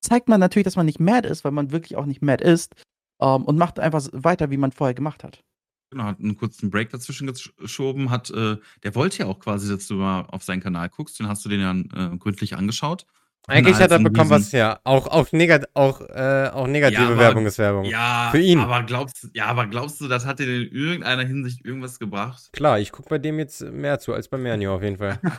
zeigt 0.00 0.28
man 0.28 0.40
natürlich, 0.40 0.64
dass 0.64 0.76
man 0.76 0.86
nicht 0.86 1.00
mad 1.00 1.28
ist, 1.28 1.44
weil 1.44 1.52
man 1.52 1.72
wirklich 1.72 1.96
auch 1.96 2.06
nicht 2.06 2.22
mad 2.22 2.42
ist. 2.44 2.74
Ähm, 3.20 3.44
und 3.44 3.58
macht 3.58 3.78
einfach 3.78 4.06
weiter, 4.12 4.50
wie 4.50 4.56
man 4.56 4.72
vorher 4.72 4.94
gemacht 4.94 5.24
hat. 5.24 5.44
Genau, 5.90 6.04
hat 6.04 6.20
einen 6.20 6.36
kurzen 6.36 6.70
Break 6.70 6.90
dazwischen 6.90 7.26
geschoben, 7.58 8.10
hat, 8.10 8.30
äh, 8.30 8.56
der 8.84 8.94
wollte 8.94 9.18
ja 9.18 9.26
auch 9.26 9.40
quasi, 9.40 9.68
dass 9.68 9.88
du 9.88 9.94
mal 9.94 10.22
auf 10.26 10.44
seinen 10.44 10.60
Kanal 10.60 10.88
guckst, 10.88 11.18
den 11.18 11.28
hast 11.28 11.44
du 11.44 11.48
den 11.48 11.60
ja 11.60 11.72
äh, 11.72 12.16
gründlich 12.16 12.56
angeschaut. 12.56 13.06
Eigentlich 13.50 13.76
hat 13.76 13.90
er 13.90 13.98
bekommen, 13.98 14.30
was 14.30 14.52
ja. 14.52 14.80
Auch, 14.84 15.06
auf 15.06 15.32
negat 15.32 15.68
auch, 15.74 16.00
äh, 16.00 16.50
auch 16.52 16.66
negative 16.66 17.02
Ja, 17.02 17.08
aber- 17.08 17.18
Werbung 17.18 17.46
ist 17.46 17.58
Werbung. 17.58 17.84
Ja, 17.84 18.28
Für 18.30 18.40
ihn. 18.40 18.58
Aber 18.60 18.82
glaubst, 18.84 19.28
ja, 19.34 19.46
aber 19.46 19.66
glaubst 19.66 20.00
du, 20.00 20.08
das 20.08 20.24
hat 20.26 20.38
dir 20.38 20.44
in 20.44 20.70
irgendeiner 20.72 21.24
Hinsicht 21.24 21.64
irgendwas 21.64 21.98
gebracht? 21.98 22.50
Klar, 22.52 22.78
ich 22.80 22.92
gucke 22.92 23.08
bei 23.08 23.18
dem 23.18 23.38
jetzt 23.38 23.60
mehr 23.62 23.98
zu 23.98 24.14
als 24.14 24.28
bei 24.28 24.38
Mernio 24.38 24.74
auf 24.74 24.82
jeden 24.82 24.96
Fall. 24.98 25.18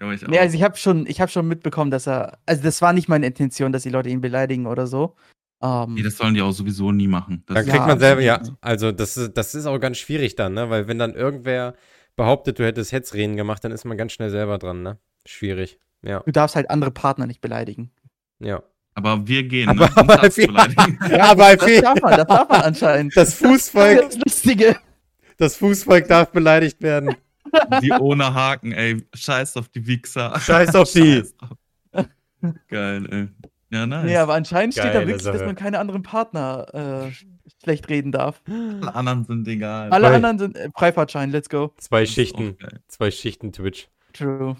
Ja, 0.00 0.12
ich 0.12 0.24
auch. 0.24 0.28
Nee, 0.28 0.38
also 0.38 0.56
ich 0.56 0.62
habe 0.62 0.76
schon, 0.76 1.06
ich 1.06 1.20
hab 1.20 1.30
schon 1.30 1.48
mitbekommen, 1.48 1.90
dass 1.90 2.06
er. 2.06 2.38
Also 2.46 2.62
das 2.62 2.80
war 2.82 2.92
nicht 2.92 3.08
meine 3.08 3.26
Intention, 3.26 3.72
dass 3.72 3.82
die 3.84 3.90
Leute 3.90 4.08
ihn 4.08 4.20
beleidigen 4.20 4.66
oder 4.66 4.86
so. 4.86 5.16
Ähm, 5.62 5.94
nee, 5.94 6.02
das 6.02 6.16
sollen 6.16 6.34
die 6.34 6.42
auch 6.42 6.52
sowieso 6.52 6.92
nie 6.92 7.08
machen. 7.08 7.42
Das 7.46 7.54
Dann 7.56 7.66
Ja, 7.66 7.72
kriegt 7.72 7.86
man 7.86 7.98
selber, 7.98 8.20
ja, 8.20 8.40
also 8.60 8.92
das 8.92 9.16
ist, 9.16 9.32
das 9.36 9.54
ist 9.54 9.66
auch 9.66 9.78
ganz 9.78 9.96
schwierig 9.98 10.36
dann, 10.36 10.54
ne? 10.54 10.68
Weil 10.70 10.86
wenn 10.88 10.98
dann 10.98 11.14
irgendwer 11.14 11.74
behauptet, 12.16 12.58
du 12.58 12.64
hättest 12.64 12.92
Hetzreden 12.92 13.36
gemacht, 13.36 13.64
dann 13.64 13.72
ist 13.72 13.84
man 13.84 13.96
ganz 13.96 14.12
schnell 14.12 14.30
selber 14.30 14.58
dran, 14.58 14.82
ne? 14.82 14.98
Schwierig. 15.26 15.78
Ja, 16.04 16.20
du 16.20 16.32
darfst 16.32 16.54
halt 16.56 16.70
andere 16.70 16.90
Partner 16.90 17.26
nicht 17.26 17.40
beleidigen. 17.40 17.90
ja. 18.38 18.62
aber 18.94 19.26
wir 19.26 19.42
gehen, 19.44 19.68
Aber- 19.68 19.86
ne? 19.88 19.96
Aber. 19.96 20.28
Ja, 21.10 21.30
aber 21.30 21.56
Das 21.56 21.80
darf 21.80 22.00
man, 22.02 22.16
das 22.16 22.26
darf 22.26 22.48
man 22.48 22.60
anscheinend. 22.62 23.16
das 23.16 23.30
Das 23.30 23.40
ist 23.40 23.46
Fußvolk, 23.46 24.00
das 24.02 24.18
Lustige. 24.18 24.76
das 25.38 25.56
Fußvolk 25.56 26.06
darf 26.08 26.30
beleidigt 26.30 26.80
werden. 26.82 27.14
Die 27.82 27.90
ohne 27.92 28.34
Haken, 28.34 28.72
ey. 28.72 29.04
Scheiß 29.14 29.56
auf 29.56 29.68
die 29.68 29.86
Wichser. 29.86 30.38
Scheiß 30.40 30.74
auf 30.74 30.90
die. 30.92 31.16
Scheiß 31.18 31.36
drauf. 31.36 32.06
Geil, 32.68 33.06
ey. 33.10 33.28
Ja, 33.70 33.86
nice. 33.86 34.04
Nee, 34.04 34.16
aber 34.16 34.34
anscheinend 34.34 34.74
steht 34.74 34.94
da 34.94 35.00
wirklich, 35.06 35.16
dass 35.22 35.36
Sache. 35.38 35.46
man 35.46 35.56
keine 35.56 35.78
anderen 35.78 36.02
Partner 36.02 37.06
äh, 37.08 37.12
schlecht 37.62 37.88
reden 37.88 38.12
darf. 38.12 38.42
Alle 38.46 38.94
anderen 38.94 39.24
sind 39.24 39.48
egal. 39.48 39.90
Alle 39.90 40.06
Voll. 40.06 40.14
anderen 40.14 40.38
sind 40.38 40.56
äh, 40.56 40.68
Freifahrtschein, 40.76 41.30
let's 41.30 41.48
go. 41.48 41.72
Zwei 41.78 42.02
Das 42.02 42.10
Schichten, 42.10 42.56
geil. 42.58 42.80
zwei 42.88 43.10
Schichten 43.10 43.52
Twitch. 43.52 43.88
True. 44.12 44.56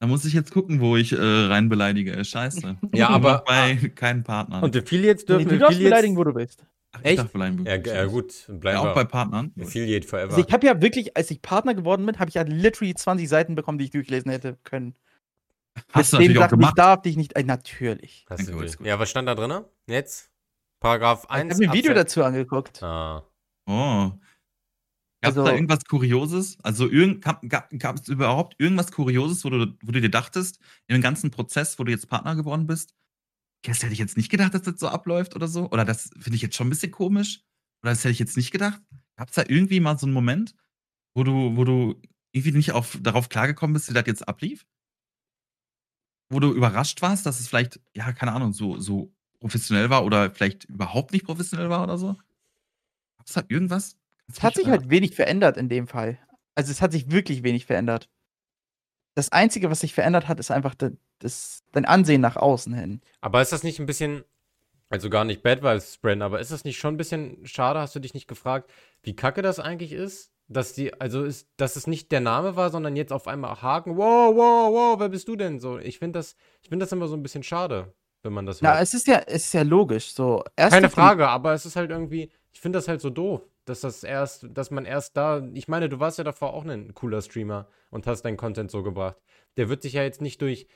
Da 0.00 0.06
muss 0.06 0.24
ich 0.24 0.32
jetzt 0.32 0.52
gucken, 0.52 0.80
wo 0.80 0.96
ich 0.96 1.12
äh, 1.12 1.16
rein 1.20 1.68
beleidige. 1.68 2.12
Äh, 2.12 2.24
Scheiße. 2.24 2.76
Ja, 2.94 3.08
aber- 3.10 3.42
bei 3.46 3.74
keinen 3.94 4.22
Partnern. 4.22 4.62
Und 4.62 4.76
Affiliates 4.76 5.22
Nee, 5.22 5.26
dürfen 5.34 5.48
du 5.48 5.58
darfst 5.58 5.64
Affiliates. 5.74 5.90
beleidigen, 5.90 6.16
wo 6.16 6.24
du 6.24 6.34
willst. 6.34 6.64
Ach, 6.92 7.00
ich 7.00 7.06
echt? 7.06 7.18
darf 7.18 7.32
beleidigen, 7.32 7.66
Ja, 7.66 7.74
ja, 7.76 8.04
gut, 8.06 8.32
bleiben 8.48 8.82
Ja, 8.82 8.90
auch 8.90 8.94
bei 8.94 9.04
Partnern. 9.04 9.52
Affiliate 9.60 10.06
forever. 10.06 10.30
Also 10.34 10.46
ich 10.46 10.52
habe 10.52 10.66
ja 10.66 10.80
wirklich, 10.80 11.16
als 11.16 11.30
ich 11.30 11.42
Partner 11.42 11.74
geworden 11.74 12.06
bin, 12.06 12.18
habe 12.18 12.28
ich 12.30 12.34
ja 12.34 12.42
literally 12.42 12.94
20 12.94 13.28
Seiten 13.28 13.54
bekommen, 13.56 13.78
die 13.78 13.84
ich 13.86 13.90
durchlesen 13.90 14.30
hätte 14.30 14.56
können. 14.64 14.94
Hast 15.92 16.12
du 16.12 16.16
Mit 16.18 16.28
den 16.28 16.34
natürlich 16.34 16.38
auch 16.38 16.42
Sachen, 16.42 16.54
ich 16.54 16.60
gemacht. 16.60 16.78
darf 16.78 17.02
dich 17.02 17.16
nicht. 17.16 17.36
Äh, 17.36 17.42
natürlich. 17.44 18.24
Hast 18.30 18.48
du 18.48 18.52
die. 18.52 18.58
gut. 18.76 18.86
ja, 18.86 18.98
was 18.98 19.10
stand 19.10 19.28
da 19.28 19.34
drin? 19.34 19.52
Jetzt? 19.86 20.30
Paragraph 20.80 21.24
Ich 21.24 21.30
1. 21.30 21.50
habe 21.54 21.60
mir 21.64 21.70
ein 21.70 21.76
Video 21.76 21.92
dazu 21.94 22.24
angeguckt. 22.24 22.82
Ah. 22.82 23.22
Oh. 23.66 24.10
Gab 25.20 25.32
es 25.32 25.38
Also- 25.38 25.44
da 25.44 25.54
irgendwas 25.54 25.84
Kurioses? 25.84 26.58
Also 26.62 26.88
irgend, 26.88 27.22
gab 27.22 27.96
es 28.00 28.08
überhaupt 28.08 28.54
irgendwas 28.58 28.92
Kurioses, 28.92 29.44
wo 29.44 29.50
du, 29.50 29.76
wo 29.82 29.92
du 29.92 30.00
dir 30.00 30.10
dachtest, 30.10 30.60
in 30.86 30.94
dem 30.94 31.02
ganzen 31.02 31.30
Prozess, 31.30 31.78
wo 31.78 31.84
du 31.84 31.90
jetzt 31.90 32.08
Partner 32.08 32.36
geworden 32.36 32.66
bist, 32.66 32.94
das 33.64 33.82
hätte 33.82 33.92
ich 33.92 33.98
jetzt 33.98 34.16
nicht 34.16 34.30
gedacht, 34.30 34.54
dass 34.54 34.62
das 34.62 34.78
so 34.78 34.88
abläuft 34.88 35.34
oder 35.34 35.48
so? 35.48 35.68
Oder 35.70 35.84
das 35.84 36.10
finde 36.20 36.36
ich 36.36 36.42
jetzt 36.42 36.54
schon 36.56 36.68
ein 36.68 36.70
bisschen 36.70 36.92
komisch? 36.92 37.42
Oder 37.82 37.90
das 37.92 38.04
hätte 38.04 38.12
ich 38.12 38.20
jetzt 38.20 38.36
nicht 38.36 38.52
gedacht? 38.52 38.80
Gab 39.16 39.28
es 39.30 39.34
da 39.34 39.42
irgendwie 39.46 39.80
mal 39.80 39.98
so 39.98 40.06
einen 40.06 40.14
Moment, 40.14 40.54
wo 41.16 41.24
du, 41.24 41.56
wo 41.56 41.64
du 41.64 42.00
irgendwie 42.32 42.56
nicht 42.56 42.70
auf, 42.72 42.96
darauf 43.02 43.28
klargekommen 43.28 43.74
bist, 43.74 43.88
wie 43.90 43.94
das 43.94 44.06
jetzt 44.06 44.28
ablief? 44.28 44.64
Wo 46.30 46.38
du 46.40 46.52
überrascht 46.52 47.02
warst, 47.02 47.26
dass 47.26 47.40
es 47.40 47.48
vielleicht, 47.48 47.80
ja, 47.94 48.12
keine 48.12 48.32
Ahnung, 48.32 48.52
so, 48.52 48.78
so 48.78 49.12
professionell 49.40 49.90
war 49.90 50.04
oder 50.04 50.30
vielleicht 50.32 50.64
überhaupt 50.66 51.12
nicht 51.12 51.24
professionell 51.24 51.70
war 51.70 51.82
oder 51.82 51.98
so? 51.98 52.14
Gab 53.16 53.26
es 53.26 53.32
da 53.32 53.42
irgendwas? 53.48 53.96
Es 54.30 54.42
hat 54.42 54.54
sich 54.54 54.66
halt 54.66 54.90
wenig 54.90 55.14
verändert 55.14 55.56
in 55.56 55.68
dem 55.68 55.86
Fall. 55.86 56.18
Also 56.54 56.70
es 56.70 56.82
hat 56.82 56.92
sich 56.92 57.10
wirklich 57.10 57.42
wenig 57.42 57.66
verändert. 57.66 58.08
Das 59.14 59.32
Einzige, 59.32 59.70
was 59.70 59.80
sich 59.80 59.94
verändert 59.94 60.28
hat, 60.28 60.38
ist 60.38 60.50
einfach 60.50 60.74
de, 60.74 60.92
das, 61.18 61.62
dein 61.72 61.84
Ansehen 61.84 62.20
nach 62.20 62.36
außen 62.36 62.72
hin. 62.74 63.00
Aber 63.20 63.42
ist 63.42 63.52
das 63.52 63.64
nicht 63.64 63.80
ein 63.80 63.86
bisschen, 63.86 64.24
also 64.90 65.10
gar 65.10 65.24
nicht 65.24 65.42
Bad 65.42 65.62
Vibes 65.62 65.94
spreaden, 65.94 66.22
aber 66.22 66.40
ist 66.40 66.52
das 66.52 66.64
nicht 66.64 66.78
schon 66.78 66.94
ein 66.94 66.98
bisschen 66.98 67.44
schade? 67.46 67.80
Hast 67.80 67.94
du 67.94 68.00
dich 68.00 68.14
nicht 68.14 68.28
gefragt, 68.28 68.70
wie 69.02 69.16
kacke 69.16 69.42
das 69.42 69.58
eigentlich 69.58 69.92
ist? 69.92 70.32
Dass 70.50 70.72
die, 70.72 70.98
also 70.98 71.24
ist, 71.24 71.48
dass 71.58 71.76
es 71.76 71.86
nicht 71.86 72.10
der 72.10 72.20
Name 72.20 72.56
war, 72.56 72.70
sondern 72.70 72.96
jetzt 72.96 73.12
auf 73.12 73.28
einmal 73.28 73.60
Haken, 73.60 73.96
wow, 73.96 74.34
wow, 74.34 74.72
wow, 74.72 75.00
wer 75.00 75.10
bist 75.10 75.28
du 75.28 75.36
denn? 75.36 75.60
So, 75.60 75.78
ich 75.78 75.98
finde 75.98 76.18
das, 76.18 76.36
ich 76.62 76.70
finde 76.70 76.84
das 76.84 76.92
immer 76.92 77.06
so 77.06 77.14
ein 77.16 77.22
bisschen 77.22 77.42
schade, 77.42 77.92
wenn 78.22 78.32
man 78.32 78.46
das 78.46 78.62
Na, 78.62 78.72
hört. 78.72 78.82
es 78.82 78.94
ist 78.94 79.06
ja, 79.06 79.18
es 79.26 79.44
ist 79.44 79.52
ja 79.52 79.62
logisch. 79.62 80.12
So, 80.14 80.42
erst 80.56 80.72
Keine 80.72 80.88
Frage, 80.88 81.28
aber 81.28 81.52
es 81.52 81.66
ist 81.66 81.76
halt 81.76 81.90
irgendwie, 81.90 82.30
ich 82.52 82.60
finde 82.60 82.78
das 82.78 82.88
halt 82.88 83.02
so 83.02 83.10
doof, 83.10 83.42
dass 83.68 83.80
das 83.80 84.04
erst, 84.04 84.46
dass 84.50 84.70
man 84.70 84.84
erst 84.84 85.16
da, 85.16 85.46
ich 85.54 85.68
meine, 85.68 85.88
du 85.88 86.00
warst 86.00 86.18
ja 86.18 86.24
davor 86.24 86.54
auch 86.54 86.64
ein 86.64 86.94
cooler 86.94 87.22
Streamer 87.22 87.68
und 87.90 88.06
hast 88.06 88.22
deinen 88.22 88.36
Content 88.36 88.70
so 88.70 88.82
gebracht. 88.82 89.16
Der 89.56 89.68
wird 89.68 89.82
sich 89.82 89.94
ja 89.94 90.02
jetzt 90.02 90.20
nicht 90.20 90.40
durch 90.42 90.66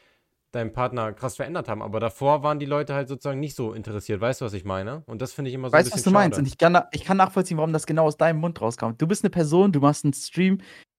deinen 0.53 0.73
Partner 0.73 1.13
krass 1.15 1.37
verändert 1.37 1.69
haben, 1.69 1.81
aber 1.83 1.99
davor 1.99 2.43
waren 2.43 2.59
die 2.59 2.67
Leute 2.67 2.95
halt 2.95 3.09
sozusagen 3.09 3.41
nicht 3.41 3.57
so 3.57 3.73
interessiert. 3.73 4.21
Weißt 4.21 4.41
du, 4.41 4.45
was 4.45 4.53
ich 4.53 4.65
meine? 4.65 5.03
Und 5.07 5.23
das 5.23 5.33
finde 5.33 5.49
ich 5.49 5.55
immer 5.55 5.69
so 5.71 5.73
Weißt 5.73 5.87
ein 5.87 5.91
du, 5.91 5.95
was 5.95 6.01
bisschen 6.03 6.13
du 6.13 6.19
meinst? 6.19 6.37
schade. 6.37 6.43
Und 6.43 6.49
ich 6.49 6.59
kann, 6.59 6.83
ich 6.93 7.05
kann 7.05 7.17
nachvollziehen, 7.17 7.57
warum 7.57 7.73
das 7.73 7.87
genau 7.87 8.05
aus 8.05 8.19
deinem 8.19 8.41
Mund 8.41 8.61
rauskommt. 8.61 9.01
Du 9.01 9.07
bist 9.07 9.25
eine 9.25 9.31
Person, 9.31 9.73
du 9.73 9.81
machst 9.81 10.05
einen 10.05 10.13
Stream, 10.13 10.59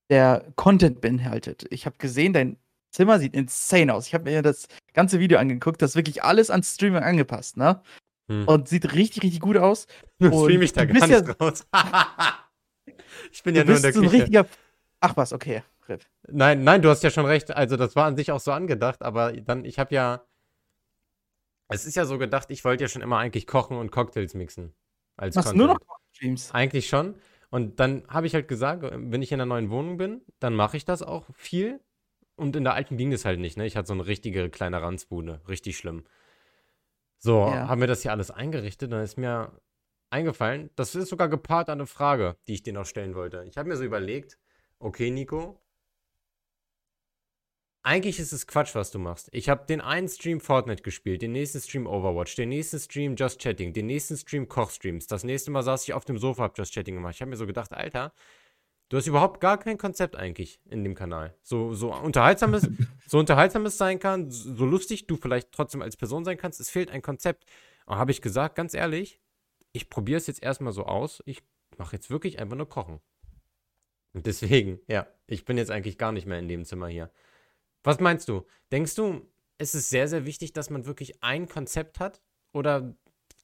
der 0.10 0.52
Content 0.56 1.02
beinhaltet. 1.02 1.66
Ich 1.70 1.86
habe 1.86 1.98
gesehen, 2.00 2.34
dein 2.34 2.58
Zimmer 2.92 3.20
sieht 3.20 3.36
insane 3.36 3.94
aus. 3.94 4.08
Ich 4.08 4.14
habe 4.14 4.26
mir 4.26 4.42
das 4.42 4.68
ganze 4.94 5.20
Video 5.20 5.38
angeguckt, 5.38 5.82
das 5.82 5.92
ist 5.92 5.96
wirklich 5.96 6.24
alles 6.24 6.50
an 6.50 6.64
Streaming 6.64 7.04
angepasst, 7.04 7.58
ne? 7.58 7.82
Hm. 8.28 8.48
Und 8.48 8.68
sieht 8.70 8.94
richtig, 8.94 9.24
richtig 9.24 9.42
gut 9.42 9.58
aus. 9.58 9.88
Nun 10.20 10.32
und 10.32 10.44
stream 10.46 10.62
ich 10.62 10.74
da 10.74 10.86
gar 10.86 10.94
bist 10.94 11.08
ja- 11.08 11.22
nicht 11.22 11.42
raus. 11.42 11.66
ich 13.32 13.44
bin 13.44 13.56
ja 13.56 13.64
nur 13.64 13.76
in 13.76 13.82
der 13.82 13.94
so 13.94 14.02
ein 14.02 14.06
Küche. 14.08 14.18
richtiger. 14.24 14.46
Ach 15.00 15.18
was, 15.18 15.34
okay. 15.34 15.64
Rip. 15.90 16.02
Nein, 16.30 16.64
nein, 16.64 16.82
du 16.82 16.90
hast 16.90 17.04
ja 17.04 17.10
schon 17.10 17.26
recht. 17.26 17.52
Also 17.52 17.76
das 17.76 17.96
war 17.96 18.06
an 18.06 18.16
sich 18.16 18.32
auch 18.32 18.40
so 18.40 18.52
angedacht, 18.52 19.02
aber 19.02 19.34
dann, 19.34 19.66
ich 19.66 19.80
habe 19.80 19.94
ja, 19.94 20.24
es 21.68 21.86
ist 21.86 21.96
ja 21.96 22.06
so 22.06 22.18
gedacht, 22.18 22.50
ich 22.52 22.64
wollte 22.64 22.84
ja 22.84 22.88
schon 22.88 23.02
immer 23.02 23.18
eigentlich 23.18 23.48
kochen 23.48 23.78
und 23.78 23.92
Cocktails 23.92 24.34
mixen. 24.34 24.74
Als 25.18 25.36
Machst 25.36 25.52
du 25.52 25.58
nur 25.58 25.68
noch 25.68 25.80
Content. 25.80 26.00
Streams? 26.16 26.52
Eigentlich 26.54 26.88
schon. 26.88 27.16
Und 27.50 27.80
dann 27.80 28.04
habe 28.08 28.28
ich 28.28 28.34
halt 28.34 28.48
gesagt, 28.48 28.84
wenn 28.84 29.22
ich 29.22 29.32
in 29.32 29.42
einer 29.42 29.46
neuen 29.46 29.70
Wohnung 29.70 29.98
bin, 29.98 30.22
dann 30.40 30.56
mache 30.56 30.78
ich 30.78 30.86
das 30.86 31.02
auch 31.04 31.26
viel. 31.34 31.80
Und 32.36 32.56
in 32.56 32.64
der 32.64 32.74
alten 32.74 32.98
ging 32.98 33.12
das 33.12 33.26
halt 33.26 33.40
nicht, 33.40 33.58
ne? 33.58 33.66
Ich 33.66 33.76
hatte 33.76 33.88
so 33.88 33.94
eine 33.94 34.08
richtige 34.08 34.50
kleine 34.50 34.82
Ranzbude. 34.82 35.42
Richtig 35.48 35.78
schlimm. 35.78 36.04
So, 37.24 37.40
Ja. 37.40 37.70
haben 37.70 37.80
wir 37.80 37.88
das 37.88 38.02
hier 38.02 38.12
alles 38.12 38.32
eingerichtet. 38.32 38.92
Dann 38.92 39.02
ist 39.02 39.18
mir 39.18 39.52
eingefallen, 40.10 40.70
das 40.76 40.94
ist 40.94 41.08
sogar 41.08 41.30
gepaart 41.30 41.70
an 41.70 41.80
eine 41.80 41.88
Frage, 41.88 42.36
die 42.48 42.54
ich 42.54 42.64
dir 42.64 42.74
noch 42.74 42.86
stellen 42.86 43.16
wollte. 43.16 43.46
Ich 43.48 43.58
habe 43.58 43.70
mir 43.70 43.78
so 43.78 43.84
überlegt, 43.86 44.38
okay, 44.80 45.10
Nico, 45.10 45.58
eigentlich 47.82 48.20
ist 48.20 48.34
es 48.34 48.46
Quatsch, 48.46 48.76
was 48.76 48.92
du 48.92 49.00
machst. 49.00 49.30
Ich 49.32 49.48
habe 49.50 49.66
den 49.66 49.80
einen 49.82 50.08
Stream 50.10 50.40
Fortnite 50.42 50.84
gespielt, 50.84 51.22
den 51.22 51.32
nächsten 51.32 51.60
Stream 51.62 51.88
Overwatch, 51.88 52.36
den 52.36 52.50
nächsten 52.50 52.80
Stream 52.80 53.16
Just 53.16 53.40
Chatting, 53.42 53.72
den 53.74 53.88
nächsten 53.88 54.18
Stream 54.18 54.48
Kochstreams. 54.48 55.08
Das 55.08 55.24
nächste 55.24 55.52
Mal 55.52 55.64
saß 55.64 55.84
ich 55.84 55.94
auf 55.94 56.06
dem 56.06 56.18
Sofa, 56.18 56.44
hab 56.44 56.58
Just 56.58 56.74
Chatting 56.74 56.96
gemacht. 56.96 57.16
Ich 57.16 57.22
habe 57.22 57.30
mir 57.30 57.38
so 57.38 57.48
gedacht, 57.48 57.72
Alter, 57.74 58.14
du 58.94 58.98
hast 58.98 59.08
überhaupt 59.08 59.42
gar 59.42 59.58
kein 59.58 59.80
Konzept 59.80 60.16
eigentlich 60.16 60.60
in 60.70 60.84
dem 60.84 60.94
Kanal. 60.94 61.34
So, 61.42 61.74
so 61.74 61.92
unterhaltsam 61.92 62.54
es, 62.54 62.70
so 63.08 63.18
unterhaltsam 63.18 63.66
es 63.66 63.76
sein 63.76 63.98
kann, 63.98 64.30
so 64.30 64.66
lustig 64.66 65.08
du 65.08 65.16
vielleicht 65.18 65.52
trotzdem 65.52 65.82
als 65.82 65.98
Person 65.98 66.24
sein 66.24 66.38
kannst, 66.38 66.60
es 66.60 66.70
fehlt 66.70 66.92
ein 66.92 67.02
Konzept. 67.02 67.46
Und 67.88 67.96
habe 67.96 68.12
ich 68.12 68.22
gesagt, 68.22 68.54
ganz 68.54 68.76
ehrlich, 68.76 69.20
ich 69.72 69.90
probiere 69.90 70.20
es 70.20 70.28
jetzt 70.28 70.44
erstmal 70.44 70.74
so 70.74 70.86
aus. 70.86 71.24
Ich 71.26 71.42
mache 71.80 71.96
jetzt 71.96 72.12
wirklich 72.12 72.38
einfach 72.38 72.56
nur 72.56 72.70
Kochen. 72.70 73.00
Und 74.14 74.28
deswegen, 74.28 74.80
ja, 74.88 75.08
ich 75.26 75.44
bin 75.44 75.58
jetzt 75.58 75.72
eigentlich 75.72 75.98
gar 75.98 76.12
nicht 76.12 76.28
mehr 76.28 76.38
in 76.38 76.48
dem 76.48 76.64
Zimmer 76.64 76.88
hier. 76.88 77.10
Was 77.84 78.00
meinst 78.00 78.30
du? 78.30 78.46
Denkst 78.72 78.94
du, 78.94 79.28
es 79.58 79.74
ist 79.74 79.90
sehr, 79.90 80.08
sehr 80.08 80.28
wichtig, 80.28 80.54
dass 80.54 80.70
man 80.70 80.86
wirklich 80.86 81.24
ein 81.24 81.50
Konzept 81.50 82.00
hat? 82.00 82.22
Oder 82.52 82.96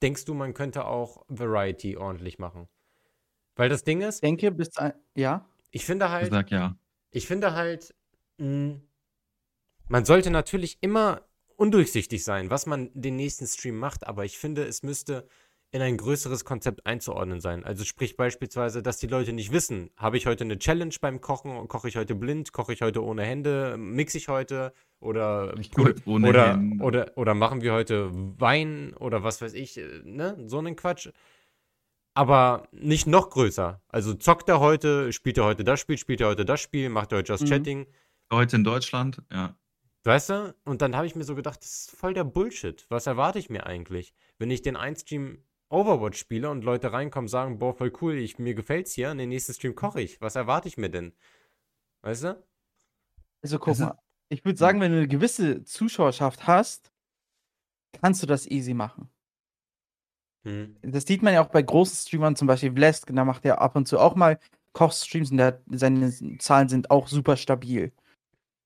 denkst 0.03 0.25
du, 0.25 0.35
man 0.35 0.53
könnte 0.53 0.85
auch 0.85 1.25
Variety 1.27 1.97
ordentlich 1.97 2.37
machen? 2.37 2.69
Weil 3.55 3.69
das 3.69 3.83
Ding 3.83 4.01
ist, 4.01 4.15
Ich 4.15 4.21
denke, 4.21 4.51
bis 4.51 4.75
ein, 4.77 4.93
ja. 5.15 5.45
ich 5.71 5.85
finde 5.85 6.05
Ich 6.05 6.11
halt, 6.11 6.31
sag 6.31 6.51
ja. 6.51 6.75
ich 7.11 7.27
finde 7.27 7.53
halt, 7.53 7.93
mh, 8.37 8.79
man 9.87 10.05
sollte 10.05 10.29
natürlich 10.31 10.77
immer 10.81 11.21
undurchsichtig 11.55 12.23
sein, 12.23 12.49
was 12.49 12.65
man 12.65 12.89
den 12.93 13.15
nächsten 13.15 13.45
Stream 13.47 13.77
macht, 13.77 14.07
aber 14.07 14.23
ich 14.23 14.37
finde, 14.37 14.63
es 14.63 14.81
müsste 14.83 15.27
in 15.71 15.81
ein 15.81 15.97
größeres 15.97 16.45
Konzept 16.45 16.85
einzuordnen 16.87 17.41
sein. 17.41 17.63
Also 17.63 17.83
sprich 17.83 18.17
beispielsweise, 18.17 18.81
dass 18.81 18.97
die 18.97 19.07
Leute 19.07 19.33
nicht 19.33 19.51
wissen, 19.51 19.91
habe 19.97 20.17
ich 20.17 20.25
heute 20.25 20.43
eine 20.43 20.57
Challenge 20.57 20.95
beim 20.99 21.21
Kochen, 21.21 21.67
koche 21.67 21.87
ich 21.89 21.95
heute 21.95 22.15
blind, 22.15 22.53
koche 22.53 22.73
ich 22.73 22.81
heute 22.81 23.03
ohne 23.03 23.23
Hände, 23.23 23.75
mixe 23.77 24.17
ich 24.17 24.29
heute 24.29 24.73
oder 24.99 25.53
Ich 25.59 25.71
ohne 26.07 26.29
oder, 26.29 26.53
Hände. 26.53 26.83
oder, 26.83 27.11
oder 27.17 27.35
machen 27.35 27.61
wir 27.61 27.73
heute 27.73 28.09
Wein 28.39 28.95
oder 28.95 29.23
was 29.23 29.41
weiß 29.41 29.53
ich, 29.53 29.77
äh, 29.77 30.01
ne? 30.03 30.37
So 30.47 30.57
einen 30.57 30.75
Quatsch. 30.75 31.09
Aber 32.19 32.67
nicht 32.73 33.07
noch 33.07 33.29
größer. 33.29 33.81
Also 33.87 34.13
zockt 34.13 34.49
er 34.49 34.59
heute, 34.59 35.13
spielt 35.13 35.37
er 35.37 35.45
heute 35.45 35.63
das 35.63 35.79
Spiel, 35.79 35.97
spielt 35.97 36.19
er 36.19 36.27
heute 36.27 36.43
das 36.43 36.59
Spiel, 36.59 36.89
macht 36.89 37.13
er 37.13 37.19
heute 37.19 37.31
Just 37.31 37.43
Mhm. 37.45 37.47
Chatting. 37.49 37.87
Heute 38.29 38.57
in 38.57 38.65
Deutschland, 38.65 39.21
ja. 39.31 39.55
Weißt 40.03 40.29
du? 40.29 40.53
Und 40.65 40.81
dann 40.81 40.97
habe 40.97 41.07
ich 41.07 41.15
mir 41.15 41.23
so 41.23 41.33
gedacht, 41.33 41.61
das 41.61 41.69
ist 41.81 41.91
voll 41.91 42.13
der 42.13 42.25
Bullshit. 42.25 42.85
Was 42.89 43.07
erwarte 43.07 43.39
ich 43.39 43.49
mir 43.49 43.65
eigentlich? 43.65 44.13
Wenn 44.37 44.51
ich 44.51 44.61
den 44.61 44.75
einen 44.75 44.97
Stream 44.97 45.45
Overwatch 45.69 46.19
spiele 46.19 46.49
und 46.49 46.65
Leute 46.65 46.91
reinkommen 46.91 47.25
und 47.27 47.29
sagen, 47.29 47.57
boah, 47.57 47.73
voll 47.73 47.93
cool, 48.01 48.15
ich, 48.15 48.37
mir 48.37 48.53
gefällt's 48.53 48.91
hier, 48.93 49.11
und 49.11 49.17
den 49.19 49.29
nächsten 49.29 49.53
Stream 49.53 49.75
koche 49.75 50.01
ich. 50.01 50.19
Was 50.19 50.35
erwarte 50.35 50.67
ich 50.67 50.77
mir 50.77 50.89
denn? 50.89 51.13
Weißt 52.01 52.25
du? 52.25 52.43
Also 53.41 53.59
guck 53.59 53.73
ist- 53.75 53.79
mal. 53.79 53.97
Ich 54.27 54.43
würde 54.43 54.57
sagen, 54.59 54.81
wenn 54.81 54.91
du 54.91 54.97
eine 54.97 55.07
gewisse 55.07 55.63
Zuschauerschaft 55.63 56.47
hast, 56.47 56.91
kannst 58.01 58.21
du 58.21 58.27
das 58.27 58.45
easy 58.45 58.73
machen. 58.73 59.09
Hm. 60.43 60.77
Das 60.81 61.05
sieht 61.05 61.21
man 61.21 61.33
ja 61.33 61.41
auch 61.43 61.49
bei 61.49 61.61
großen 61.61 61.95
Streamern, 61.95 62.35
zum 62.35 62.47
Beispiel 62.47 62.71
Vlesk, 62.71 63.13
da 63.13 63.25
macht 63.25 63.45
er 63.45 63.61
ab 63.61 63.75
und 63.75 63.87
zu 63.87 63.99
auch 63.99 64.15
mal 64.15 64.39
Kochstreams 64.73 65.31
und 65.31 65.37
der, 65.37 65.61
seine 65.71 66.11
Zahlen 66.39 66.69
sind 66.69 66.91
auch 66.91 67.07
super 67.07 67.37
stabil. 67.37 67.91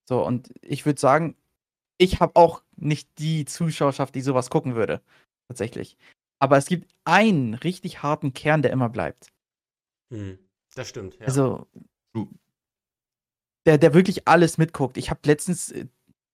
So, 0.08 0.24
und 0.24 0.50
ich 0.62 0.86
würde 0.86 1.00
sagen, 1.00 1.36
ich 1.98 2.20
habe 2.20 2.36
auch 2.36 2.62
nicht 2.76 3.08
die 3.18 3.44
Zuschauerschaft, 3.44 4.14
die 4.14 4.20
sowas 4.20 4.50
gucken 4.50 4.74
würde. 4.74 5.00
Tatsächlich. 5.48 5.96
Aber 6.38 6.56
es 6.56 6.66
gibt 6.66 6.92
einen 7.04 7.54
richtig 7.54 8.02
harten 8.02 8.34
Kern, 8.34 8.62
der 8.62 8.72
immer 8.72 8.88
bleibt. 8.88 9.32
Hm. 10.12 10.38
Das 10.74 10.88
stimmt, 10.88 11.18
ja. 11.18 11.26
Also, 11.26 11.66
der, 13.66 13.78
der 13.78 13.94
wirklich 13.94 14.28
alles 14.28 14.58
mitguckt. 14.58 14.96
Ich 14.96 15.10
habe 15.10 15.20
letztens, 15.24 15.70
äh, 15.70 15.86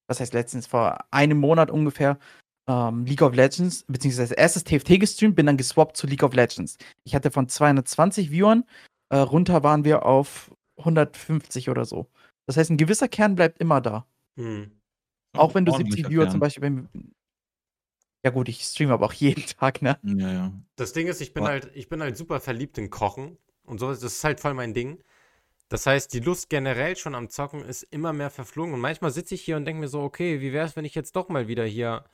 was 0.09 0.21
heißt 0.21 0.35
letztens, 0.35 0.67
vor 0.67 1.05
einem 1.11 1.39
Monat 1.39 1.71
ungefähr, 1.71 2.19
ähm, 2.67 3.05
League 3.05 3.23
of 3.23 3.35
Legends, 3.35 3.85
beziehungsweise 3.89 4.35
erstes 4.35 4.65
TFT 4.65 5.01
gestreamt, 5.01 5.37
bin 5.37 5.47
dann 5.47 5.57
geswappt 5.57 5.97
zu 5.97 6.07
League 6.07 6.23
of 6.23 6.35
Legends. 6.35 6.77
Ich 7.05 7.15
hatte 7.15 7.31
von 7.31 7.49
220 7.49 8.31
Viewern, 8.31 8.65
äh, 9.09 9.19
runter 9.19 9.63
waren 9.63 9.85
wir 9.85 10.05
auf 10.07 10.51
150 10.79 11.69
oder 11.69 11.85
so. 11.85 12.07
Das 12.47 12.57
heißt, 12.57 12.71
ein 12.71 12.77
gewisser 12.77 13.09
Kern 13.09 13.35
bleibt 13.35 13.59
immer 13.59 13.81
da. 13.81 14.07
hm. 14.37 14.73
Auch 15.33 15.55
wenn 15.55 15.65
du 15.65 15.73
Ordentlicher 15.73 16.09
70 16.09 16.13
Viewer 16.13 16.25
Kern. 16.25 16.33
zum 16.33 16.41
Beispiel 16.41 16.61
beim. 16.63 16.89
Ja, 18.25 18.31
gut, 18.31 18.49
ich 18.49 18.63
streame 18.63 18.93
aber 18.93 19.07
auch 19.07 19.13
jeden 19.13 19.45
Tag, 19.59 19.83
ne? 19.83 19.99
Ja, 20.03 20.33
ja. 20.33 20.53
Das 20.77 20.93
Ding 20.93 21.07
ist, 21.07 21.21
ich 21.21 21.33
bin 21.33 21.45
halt, 21.45 21.71
ich 21.75 21.89
bin 21.89 22.03
halt 22.03 22.17
super 22.17 22.41
verliebt 22.41 22.77
in 22.79 22.91
Kochen 22.91 23.39
und 23.65 23.79
sowas. 23.79 24.01
Das 24.01 24.15
ist 24.15 24.25
halt 24.25 24.41
voll 24.41 24.55
mein 24.55 24.75
Ding. 24.75 25.03
Das 25.69 25.87
heißt, 25.87 26.13
die 26.13 26.19
Lust 26.19 26.51
generell 26.51 26.97
schon 26.97 27.15
am 27.15 27.31
Zocken 27.31 27.65
ist 27.65 27.85
immer 27.85 28.13
mehr 28.13 28.31
verflogen. 28.31 28.75
Und 28.75 28.81
manchmal 28.81 29.13
sitze 29.13 29.37
ich 29.37 29.43
hier 29.43 29.57
und 29.57 29.65
denke 29.65 29.81
mir 29.81 29.89
so, 29.89 30.03
okay, 30.03 30.41
wie 30.41 30.53
wäre 30.53 30.67
es, 30.67 30.75
wenn 30.75 30.85
ich 30.85 30.97
jetzt 30.97 31.15
doch 31.15 31.29
mal 31.29 31.47
wieder 31.47 31.65
hier. 31.65 32.05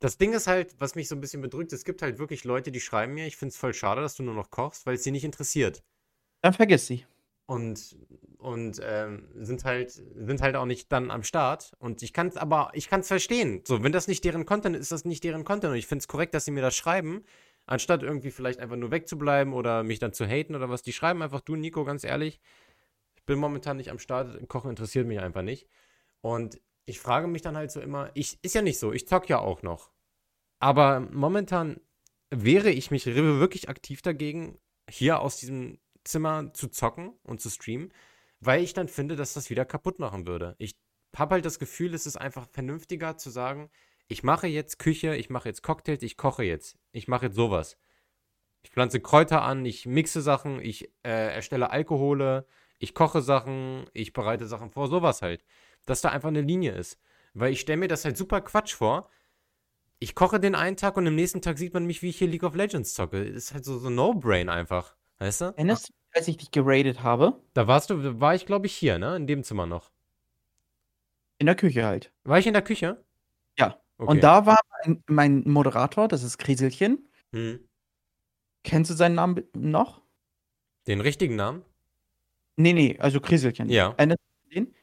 Das 0.00 0.18
Ding 0.18 0.32
ist 0.32 0.46
halt, 0.46 0.74
was 0.78 0.94
mich 0.94 1.08
so 1.08 1.14
ein 1.14 1.20
bisschen 1.20 1.40
bedrückt, 1.40 1.72
es 1.72 1.84
gibt 1.84 2.02
halt 2.02 2.18
wirklich 2.18 2.44
Leute, 2.44 2.70
die 2.70 2.80
schreiben 2.80 3.14
mir, 3.14 3.26
ich 3.26 3.36
finde 3.36 3.50
es 3.50 3.56
voll 3.56 3.74
schade, 3.74 4.02
dass 4.02 4.14
du 4.14 4.22
nur 4.22 4.34
noch 4.34 4.50
kochst, 4.50 4.86
weil 4.86 4.96
es 4.96 5.04
sie 5.04 5.10
nicht 5.10 5.24
interessiert. 5.24 5.82
Dann 6.42 6.52
vergiss 6.52 6.86
sie. 6.86 7.06
Und, 7.46 7.96
und 8.38 8.80
ähm, 8.82 9.28
sind, 9.34 9.64
halt, 9.64 9.90
sind 9.90 10.40
halt 10.40 10.56
auch 10.56 10.64
nicht 10.64 10.90
dann 10.92 11.10
am 11.10 11.22
Start. 11.22 11.72
Und 11.78 12.02
ich 12.02 12.12
kann 12.12 12.28
es 12.28 12.36
aber, 12.36 12.70
ich 12.72 12.88
kann 12.88 13.00
es 13.00 13.08
verstehen. 13.08 13.62
So, 13.66 13.82
wenn 13.82 13.92
das 13.92 14.08
nicht 14.08 14.24
deren 14.24 14.46
Content 14.46 14.76
ist, 14.76 14.82
ist 14.82 14.92
das 14.92 15.04
nicht 15.04 15.24
deren 15.24 15.44
Content. 15.44 15.72
Und 15.72 15.78
ich 15.78 15.86
finde 15.86 16.00
es 16.00 16.08
korrekt, 16.08 16.34
dass 16.34 16.44
sie 16.46 16.50
mir 16.50 16.62
das 16.62 16.74
schreiben, 16.74 17.24
anstatt 17.66 18.02
irgendwie 18.02 18.30
vielleicht 18.30 18.60
einfach 18.60 18.76
nur 18.76 18.90
wegzubleiben 18.90 19.52
oder 19.52 19.82
mich 19.82 19.98
dann 19.98 20.12
zu 20.12 20.26
haten 20.26 20.54
oder 20.54 20.70
was. 20.70 20.82
Die 20.82 20.92
schreiben 20.92 21.22
einfach, 21.22 21.40
du, 21.40 21.56
Nico, 21.56 21.84
ganz 21.84 22.04
ehrlich, 22.04 22.40
ich 23.14 23.24
bin 23.24 23.38
momentan 23.38 23.76
nicht 23.76 23.90
am 23.90 23.98
Start, 23.98 24.48
Kochen 24.48 24.70
interessiert 24.70 25.06
mich 25.06 25.20
einfach 25.20 25.42
nicht. 25.42 25.68
Und 26.20 26.60
ich 26.86 27.00
frage 27.00 27.26
mich 27.26 27.42
dann 27.42 27.56
halt 27.56 27.70
so 27.70 27.80
immer, 27.80 28.10
ich, 28.14 28.38
ist 28.42 28.54
ja 28.54 28.62
nicht 28.62 28.78
so, 28.78 28.92
ich 28.92 29.08
zock 29.08 29.28
ja 29.28 29.38
auch 29.38 29.62
noch. 29.62 29.90
Aber 30.58 31.00
momentan 31.00 31.80
wehre 32.30 32.70
ich 32.70 32.90
mich 32.90 33.06
wirklich 33.06 33.68
aktiv 33.68 34.02
dagegen, 34.02 34.58
hier 34.88 35.20
aus 35.20 35.36
diesem 35.36 35.78
Zimmer 36.04 36.52
zu 36.52 36.68
zocken 36.68 37.14
und 37.22 37.40
zu 37.40 37.50
streamen, 37.50 37.92
weil 38.40 38.62
ich 38.62 38.74
dann 38.74 38.88
finde, 38.88 39.16
dass 39.16 39.34
das 39.34 39.50
wieder 39.50 39.64
kaputt 39.64 39.98
machen 39.98 40.26
würde. 40.26 40.54
Ich 40.58 40.76
habe 41.16 41.36
halt 41.36 41.44
das 41.44 41.58
Gefühl, 41.58 41.94
es 41.94 42.06
ist 42.06 42.16
einfach 42.16 42.48
vernünftiger 42.50 43.16
zu 43.16 43.30
sagen, 43.30 43.70
ich 44.08 44.22
mache 44.22 44.46
jetzt 44.46 44.78
Küche, 44.78 45.16
ich 45.16 45.30
mache 45.30 45.48
jetzt 45.48 45.62
Cocktails, 45.62 46.02
ich 46.02 46.16
koche 46.16 46.44
jetzt, 46.44 46.76
ich 46.92 47.08
mache 47.08 47.26
jetzt 47.26 47.36
sowas. 47.36 47.78
Ich 48.62 48.70
pflanze 48.70 49.00
Kräuter 49.00 49.42
an, 49.42 49.64
ich 49.64 49.86
mixe 49.86 50.22
Sachen, 50.22 50.60
ich 50.60 50.90
äh, 51.02 51.34
erstelle 51.34 51.70
Alkohole, 51.70 52.46
ich 52.78 52.94
koche 52.94 53.22
Sachen, 53.22 53.86
ich 53.92 54.12
bereite 54.12 54.46
Sachen 54.46 54.70
vor, 54.70 54.88
sowas 54.88 55.22
halt. 55.22 55.44
Dass 55.86 56.00
da 56.00 56.10
einfach 56.10 56.28
eine 56.28 56.40
Linie 56.40 56.72
ist. 56.72 56.98
Weil 57.34 57.52
ich 57.52 57.60
stelle 57.60 57.78
mir 57.78 57.88
das 57.88 58.04
halt 58.04 58.16
super 58.16 58.40
Quatsch 58.40 58.74
vor. 58.74 59.10
Ich 59.98 60.14
koche 60.14 60.40
den 60.40 60.54
einen 60.54 60.76
Tag 60.76 60.96
und 60.96 61.06
am 61.06 61.14
nächsten 61.14 61.42
Tag 61.42 61.58
sieht 61.58 61.74
man 61.74 61.86
mich, 61.86 62.02
wie 62.02 62.10
ich 62.10 62.18
hier 62.18 62.28
League 62.28 62.42
of 62.42 62.54
Legends 62.54 62.94
zocke. 62.94 63.22
Ist 63.22 63.54
halt 63.54 63.64
so, 63.64 63.78
so 63.78 63.90
No-Brain 63.90 64.48
einfach. 64.48 64.96
Weißt 65.18 65.40
du? 65.40 65.44
Erinnerst 65.46 65.88
du 65.88 65.92
dich, 65.92 66.16
als 66.16 66.28
ich 66.28 66.36
dich 66.36 66.50
geradet 66.50 67.02
habe? 67.02 67.40
Da 67.54 67.66
warst 67.66 67.90
du, 67.90 67.96
da 68.00 68.20
war 68.20 68.34
ich 68.34 68.46
glaube 68.46 68.66
ich 68.66 68.74
hier, 68.74 68.98
ne? 68.98 69.16
In 69.16 69.26
dem 69.26 69.44
Zimmer 69.44 69.66
noch. 69.66 69.90
In 71.38 71.46
der 71.46 71.54
Küche 71.56 71.84
halt. 71.84 72.12
War 72.24 72.38
ich 72.38 72.46
in 72.46 72.52
der 72.52 72.62
Küche? 72.62 73.04
Ja. 73.58 73.80
Okay. 73.98 74.10
Und 74.10 74.22
da 74.22 74.46
war 74.46 74.60
mein, 74.84 75.02
mein 75.06 75.42
Moderator, 75.46 76.08
das 76.08 76.22
ist 76.22 76.38
Kriselchen. 76.38 77.08
Hm. 77.32 77.60
Kennst 78.62 78.90
du 78.90 78.94
seinen 78.94 79.14
Namen 79.14 79.44
noch? 79.54 80.02
Den 80.86 81.00
richtigen 81.00 81.36
Namen? 81.36 81.62
Nee, 82.56 82.72
nee, 82.72 82.98
also 82.98 83.20
Kriselchen. 83.20 83.68
Ja. 83.68 83.94
Erinnerst 83.96 84.20
du 84.44 84.54
den? 84.54 84.74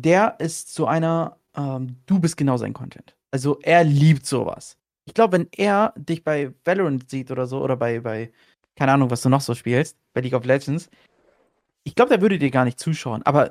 Der 0.00 0.36
ist 0.40 0.74
so 0.74 0.86
einer, 0.86 1.38
ähm, 1.56 1.96
du 2.06 2.18
bist 2.18 2.36
genau 2.36 2.56
sein 2.56 2.72
Content. 2.72 3.16
Also 3.30 3.58
er 3.62 3.84
liebt 3.84 4.26
sowas. 4.26 4.76
Ich 5.06 5.14
glaube, 5.14 5.32
wenn 5.38 5.48
er 5.56 5.92
dich 5.96 6.24
bei 6.24 6.52
Valorant 6.64 7.08
sieht 7.10 7.30
oder 7.30 7.46
so, 7.46 7.62
oder 7.62 7.76
bei, 7.76 8.00
bei, 8.00 8.32
keine 8.76 8.92
Ahnung, 8.92 9.10
was 9.10 9.22
du 9.22 9.28
noch 9.28 9.40
so 9.40 9.54
spielst, 9.54 9.96
bei 10.12 10.20
League 10.20 10.34
of 10.34 10.44
Legends, 10.44 10.88
ich 11.84 11.94
glaube, 11.94 12.08
der 12.10 12.20
würde 12.22 12.38
dir 12.38 12.50
gar 12.50 12.64
nicht 12.64 12.80
zuschauen. 12.80 13.22
Aber 13.24 13.50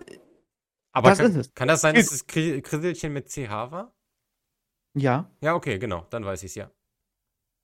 Aber 0.92 1.10
Das 1.10 1.20
kann, 1.20 1.32
ist 1.32 1.36
es. 1.38 1.54
kann 1.54 1.68
das 1.68 1.82
sein, 1.82 1.96
dass 1.96 2.12
es 2.12 2.28
Kri- 2.28 2.62
Krisselchen 2.62 3.14
mit 3.14 3.30
CH 3.30 3.72
war? 3.72 3.94
ja, 4.96 5.30
Ja, 5.42 5.56
okay, 5.56 5.80
genau. 5.80 6.06
Dann 6.10 6.26
weiß 6.26 6.44
ich 6.44 6.52
es 6.52 6.56
ja. 6.56 6.72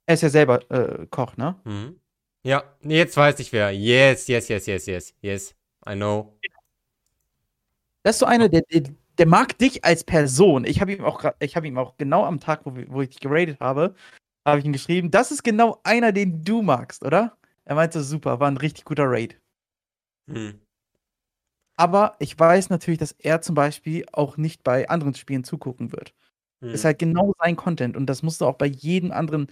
er 0.05 0.13
ist 0.13 0.21
ja 0.21 0.30
selber 0.30 0.69
äh, 0.71 1.05
Koch, 1.07 1.38
ne? 1.38 1.59
Mhm. 1.65 1.99
Ja, 2.43 2.63
jetzt 2.82 3.17
weiß 3.17 3.39
ich 3.39 3.51
wer. 3.51 3.71
Yes, 3.71 4.27
yes, 4.27 4.47
yes, 4.47 4.65
yes, 4.65 4.86
yes, 4.86 5.13
yes. 5.21 5.55
I 5.88 5.93
know. 5.95 6.39
Das 8.04 8.16
ist 8.16 8.20
so 8.20 8.26
einer, 8.26 8.50
der, 8.50 8.62
der, 8.72 8.84
der 9.18 9.28
mag 9.28 9.58
dich 9.58 9.84
als 9.84 10.04
Person. 10.04 10.66
Ich 10.66 10.82
habe 10.82 10.93
ihm 10.93 11.04
auch 11.04 11.20
grad, 11.20 11.36
ich 11.39 11.56
habe 11.56 11.68
ihm 11.68 11.78
auch 11.78 11.97
genau 11.97 12.26
am 12.26 12.39
Tag, 12.39 12.62
wo, 12.66 12.74
wo 12.88 13.02
ich 13.02 13.10
dich 13.10 13.20
geradet 13.20 13.60
habe, 13.60 13.95
habe 14.47 14.60
ich 14.60 14.66
ihm 14.66 14.74
geschrieben, 14.74 15.12
das 15.12 15.32
ist 15.32 15.43
genau 15.43 15.80
einer, 15.84 16.12
den 16.12 16.43
du 16.43 16.62
magst, 16.62 17.04
oder? 17.04 17.38
Er 17.66 17.76
meinte, 17.76 18.02
super, 18.04 18.39
war 18.39 18.47
ein 18.50 18.58
richtig 18.58 18.86
guter 18.86 19.06
Raid. 19.06 19.39
Hm. 20.30 20.60
Aber 21.78 22.16
ich 22.20 22.38
weiß 22.38 22.70
natürlich, 22.70 23.00
dass 23.00 23.14
er 23.14 23.41
zum 23.41 23.56
Beispiel 23.56 24.06
auch 24.12 24.38
nicht 24.38 24.64
bei 24.64 24.89
anderen 24.89 25.14
Spielen 25.14 25.43
zugucken 25.43 25.91
wird. 25.91 26.14
Hm. 26.62 26.72
Ist 26.72 26.86
halt 26.86 27.00
genau 27.00 27.34
sein 27.39 27.56
Content 27.56 27.95
und 27.95 28.08
das 28.08 28.24
musst 28.24 28.41
du 28.41 28.45
auch 28.45 28.58
bei 28.58 28.66
jedem 28.66 29.12
anderen 29.12 29.47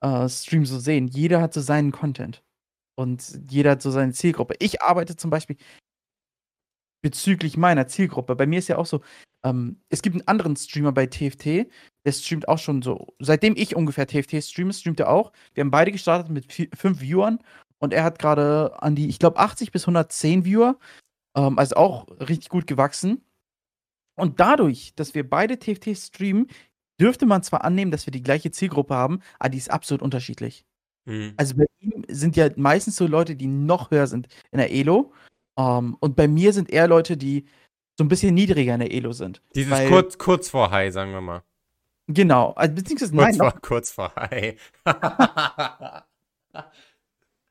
äh, 0.00 0.28
Stream 0.28 0.66
so 0.66 0.78
sehen. 0.78 1.08
Jeder 1.08 1.40
hat 1.40 1.54
so 1.54 1.60
seinen 1.60 1.92
Content 1.92 2.42
und 2.96 3.40
jeder 3.50 3.72
hat 3.72 3.82
so 3.82 3.90
seine 3.90 4.12
Zielgruppe. 4.12 4.54
Ich 4.60 4.82
arbeite 4.82 5.16
zum 5.16 5.30
Beispiel 5.30 5.56
bezüglich 7.02 7.56
meiner 7.56 7.86
Zielgruppe. 7.86 8.36
Bei 8.36 8.46
mir 8.46 8.58
ist 8.58 8.68
ja 8.68 8.78
auch 8.78 8.86
so, 8.86 9.00
ähm, 9.44 9.80
es 9.88 10.02
gibt 10.02 10.16
einen 10.16 10.26
anderen 10.26 10.56
Streamer 10.56 10.92
bei 10.92 11.06
TFT, 11.06 11.70
der 12.04 12.12
streamt 12.12 12.48
auch 12.48 12.58
schon 12.58 12.82
so, 12.82 13.14
seitdem 13.18 13.54
ich 13.56 13.76
ungefähr 13.76 14.06
TFT 14.06 14.42
streame, 14.42 14.72
streamt 14.72 15.00
er 15.00 15.10
auch. 15.10 15.32
Wir 15.54 15.62
haben 15.62 15.70
beide 15.70 15.92
gestartet 15.92 16.30
mit 16.30 16.52
fünf 16.74 17.00
Viewern 17.00 17.38
und 17.78 17.92
er 17.92 18.04
hat 18.04 18.18
gerade 18.18 18.82
an 18.82 18.94
die, 18.94 19.08
ich 19.08 19.18
glaube, 19.18 19.38
80 19.38 19.70
bis 19.72 19.84
110 19.84 20.44
Viewer, 20.44 20.78
ähm, 21.36 21.58
also 21.58 21.76
auch 21.76 22.08
richtig 22.20 22.48
gut 22.48 22.66
gewachsen. 22.66 23.22
Und 24.16 24.40
dadurch, 24.40 24.94
dass 24.96 25.14
wir 25.14 25.28
beide 25.28 25.58
TFT 25.58 25.96
streamen, 25.96 26.48
dürfte 27.00 27.26
man 27.26 27.44
zwar 27.44 27.62
annehmen, 27.64 27.92
dass 27.92 28.06
wir 28.06 28.10
die 28.10 28.22
gleiche 28.22 28.50
Zielgruppe 28.50 28.94
haben, 28.94 29.20
aber 29.38 29.50
die 29.50 29.58
ist 29.58 29.70
absolut 29.70 30.02
unterschiedlich. 30.02 30.64
Hm. 31.06 31.34
Also 31.36 31.56
bei 31.56 31.66
ihm 31.78 32.04
sind 32.08 32.34
ja 32.36 32.50
meistens 32.56 32.96
so 32.96 33.06
Leute, 33.06 33.36
die 33.36 33.46
noch 33.46 33.92
höher 33.92 34.08
sind 34.08 34.28
in 34.50 34.58
der 34.58 34.72
Elo. 34.72 35.12
Ähm, 35.58 35.96
und 36.00 36.16
bei 36.16 36.28
mir 36.28 36.52
sind 36.52 36.70
eher 36.70 36.88
Leute, 36.88 37.16
die 37.16 37.46
so 37.96 38.04
ein 38.04 38.08
bisschen 38.08 38.34
niedriger 38.34 38.74
in 38.74 38.80
der 38.80 38.92
Elo 38.92 39.12
sind. 39.12 39.42
Dieses 39.54 39.72
weil- 39.72 39.88
kurz, 39.88 40.16
kurz 40.16 40.48
vor 40.48 40.70
High, 40.70 40.92
sagen 40.94 41.12
wir 41.12 41.20
mal. 41.20 41.42
Genau. 42.06 42.52
Also, 42.52 42.74
beziehungsweise, 42.74 43.12
Kurz, 43.12 43.22
nein, 43.26 43.34
vor, 43.34 43.46
noch, 43.46 43.60
kurz 43.60 43.90
vor 43.90 44.12
High. 44.16 44.72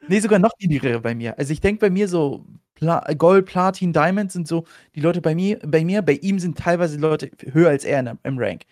nee, 0.08 0.20
sogar 0.20 0.40
noch 0.40 0.52
niedrigere 0.60 1.00
bei 1.00 1.14
mir. 1.14 1.38
Also 1.38 1.54
ich 1.54 1.62
denke 1.62 1.82
bei 1.82 1.90
mir 1.92 2.08
so 2.08 2.46
Pla 2.74 3.02
Gold, 3.14 3.46
Platin, 3.46 3.94
Diamond 3.94 4.32
sind 4.32 4.48
so 4.48 4.66
die 4.96 5.02
Leute 5.02 5.22
bei 5.22 5.36
mir, 5.36 5.60
bei 5.60 5.84
mir, 5.84 6.02
bei 6.02 6.14
ihm 6.14 6.40
sind 6.40 6.58
teilweise 6.58 6.98
Leute 6.98 7.30
höher 7.52 7.70
als 7.70 7.84
er 7.86 8.00
in, 8.00 8.20
im 8.24 8.38
Rank. 8.40 8.64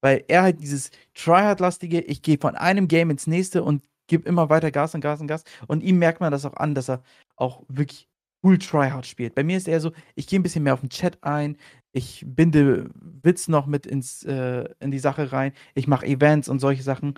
Weil 0.00 0.24
er 0.28 0.42
halt 0.42 0.60
dieses 0.60 0.90
Tryhard-lastige, 1.14 2.00
ich 2.00 2.22
gehe 2.22 2.38
von 2.38 2.56
einem 2.56 2.88
Game 2.88 3.10
ins 3.10 3.26
nächste 3.26 3.64
und 3.64 3.84
gebe 4.06 4.28
immer 4.28 4.48
weiter 4.50 4.70
Gas 4.70 4.94
und 4.94 5.00
Gas 5.00 5.20
und 5.20 5.26
Gas. 5.26 5.44
Und 5.66 5.82
ihm 5.82 5.98
merkt 5.98 6.20
man 6.20 6.30
das 6.30 6.44
auch 6.44 6.54
an, 6.54 6.74
dass 6.74 6.88
er 6.88 7.02
auch 7.36 7.62
wirklich 7.68 8.08
full 8.44 8.58
Tryhard 8.58 9.06
spielt. 9.06 9.34
Bei 9.34 9.42
mir 9.42 9.56
ist 9.56 9.68
er 9.68 9.80
so, 9.80 9.92
ich 10.16 10.26
gehe 10.26 10.38
ein 10.38 10.42
bisschen 10.42 10.64
mehr 10.64 10.74
auf 10.74 10.80
den 10.80 10.90
Chat 10.90 11.16
ein, 11.24 11.56
ich 11.92 12.22
binde 12.26 12.90
Witz 13.22 13.48
noch 13.48 13.64
mit 13.64 13.86
ins, 13.86 14.22
äh, 14.24 14.68
in 14.80 14.90
die 14.90 14.98
Sache 14.98 15.32
rein, 15.32 15.54
ich 15.74 15.86
mache 15.86 16.04
Events 16.04 16.50
und 16.50 16.58
solche 16.58 16.82
Sachen. 16.82 17.14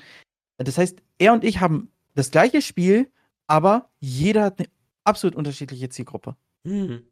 Das 0.59 0.79
heißt, 0.79 1.03
er 1.19 1.33
und 1.33 1.43
ich 1.43 1.59
haben 1.59 1.91
das 2.15 2.31
gleiche 2.31 2.63
Spiel, 2.63 3.11
aber 3.49 3.91
jeder 3.99 4.45
hat 4.45 4.61
eine 4.61 4.69
absolut 5.03 5.35
unterschiedliche 5.35 5.89
Zielgruppe. 5.89 6.37
hm. 6.65 7.03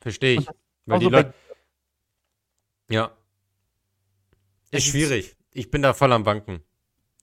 Verstehe 0.00 0.38
ich. 0.38 0.46
Weil 0.84 1.00
die 1.00 1.06
Leute. 1.06 1.34
Ja. 2.88 3.10
Ist 4.70 4.84
ist- 4.84 4.86
schwierig. 4.86 5.36
Ich 5.50 5.72
bin 5.72 5.82
da 5.82 5.92
voll 5.92 6.12
am 6.12 6.22
Banken. 6.22 6.60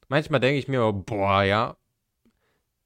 Manchmal 0.09 0.41
denke 0.41 0.59
ich 0.59 0.67
mir, 0.67 0.83
oh, 0.83 0.91
boah, 0.91 1.43
ja. 1.43 1.77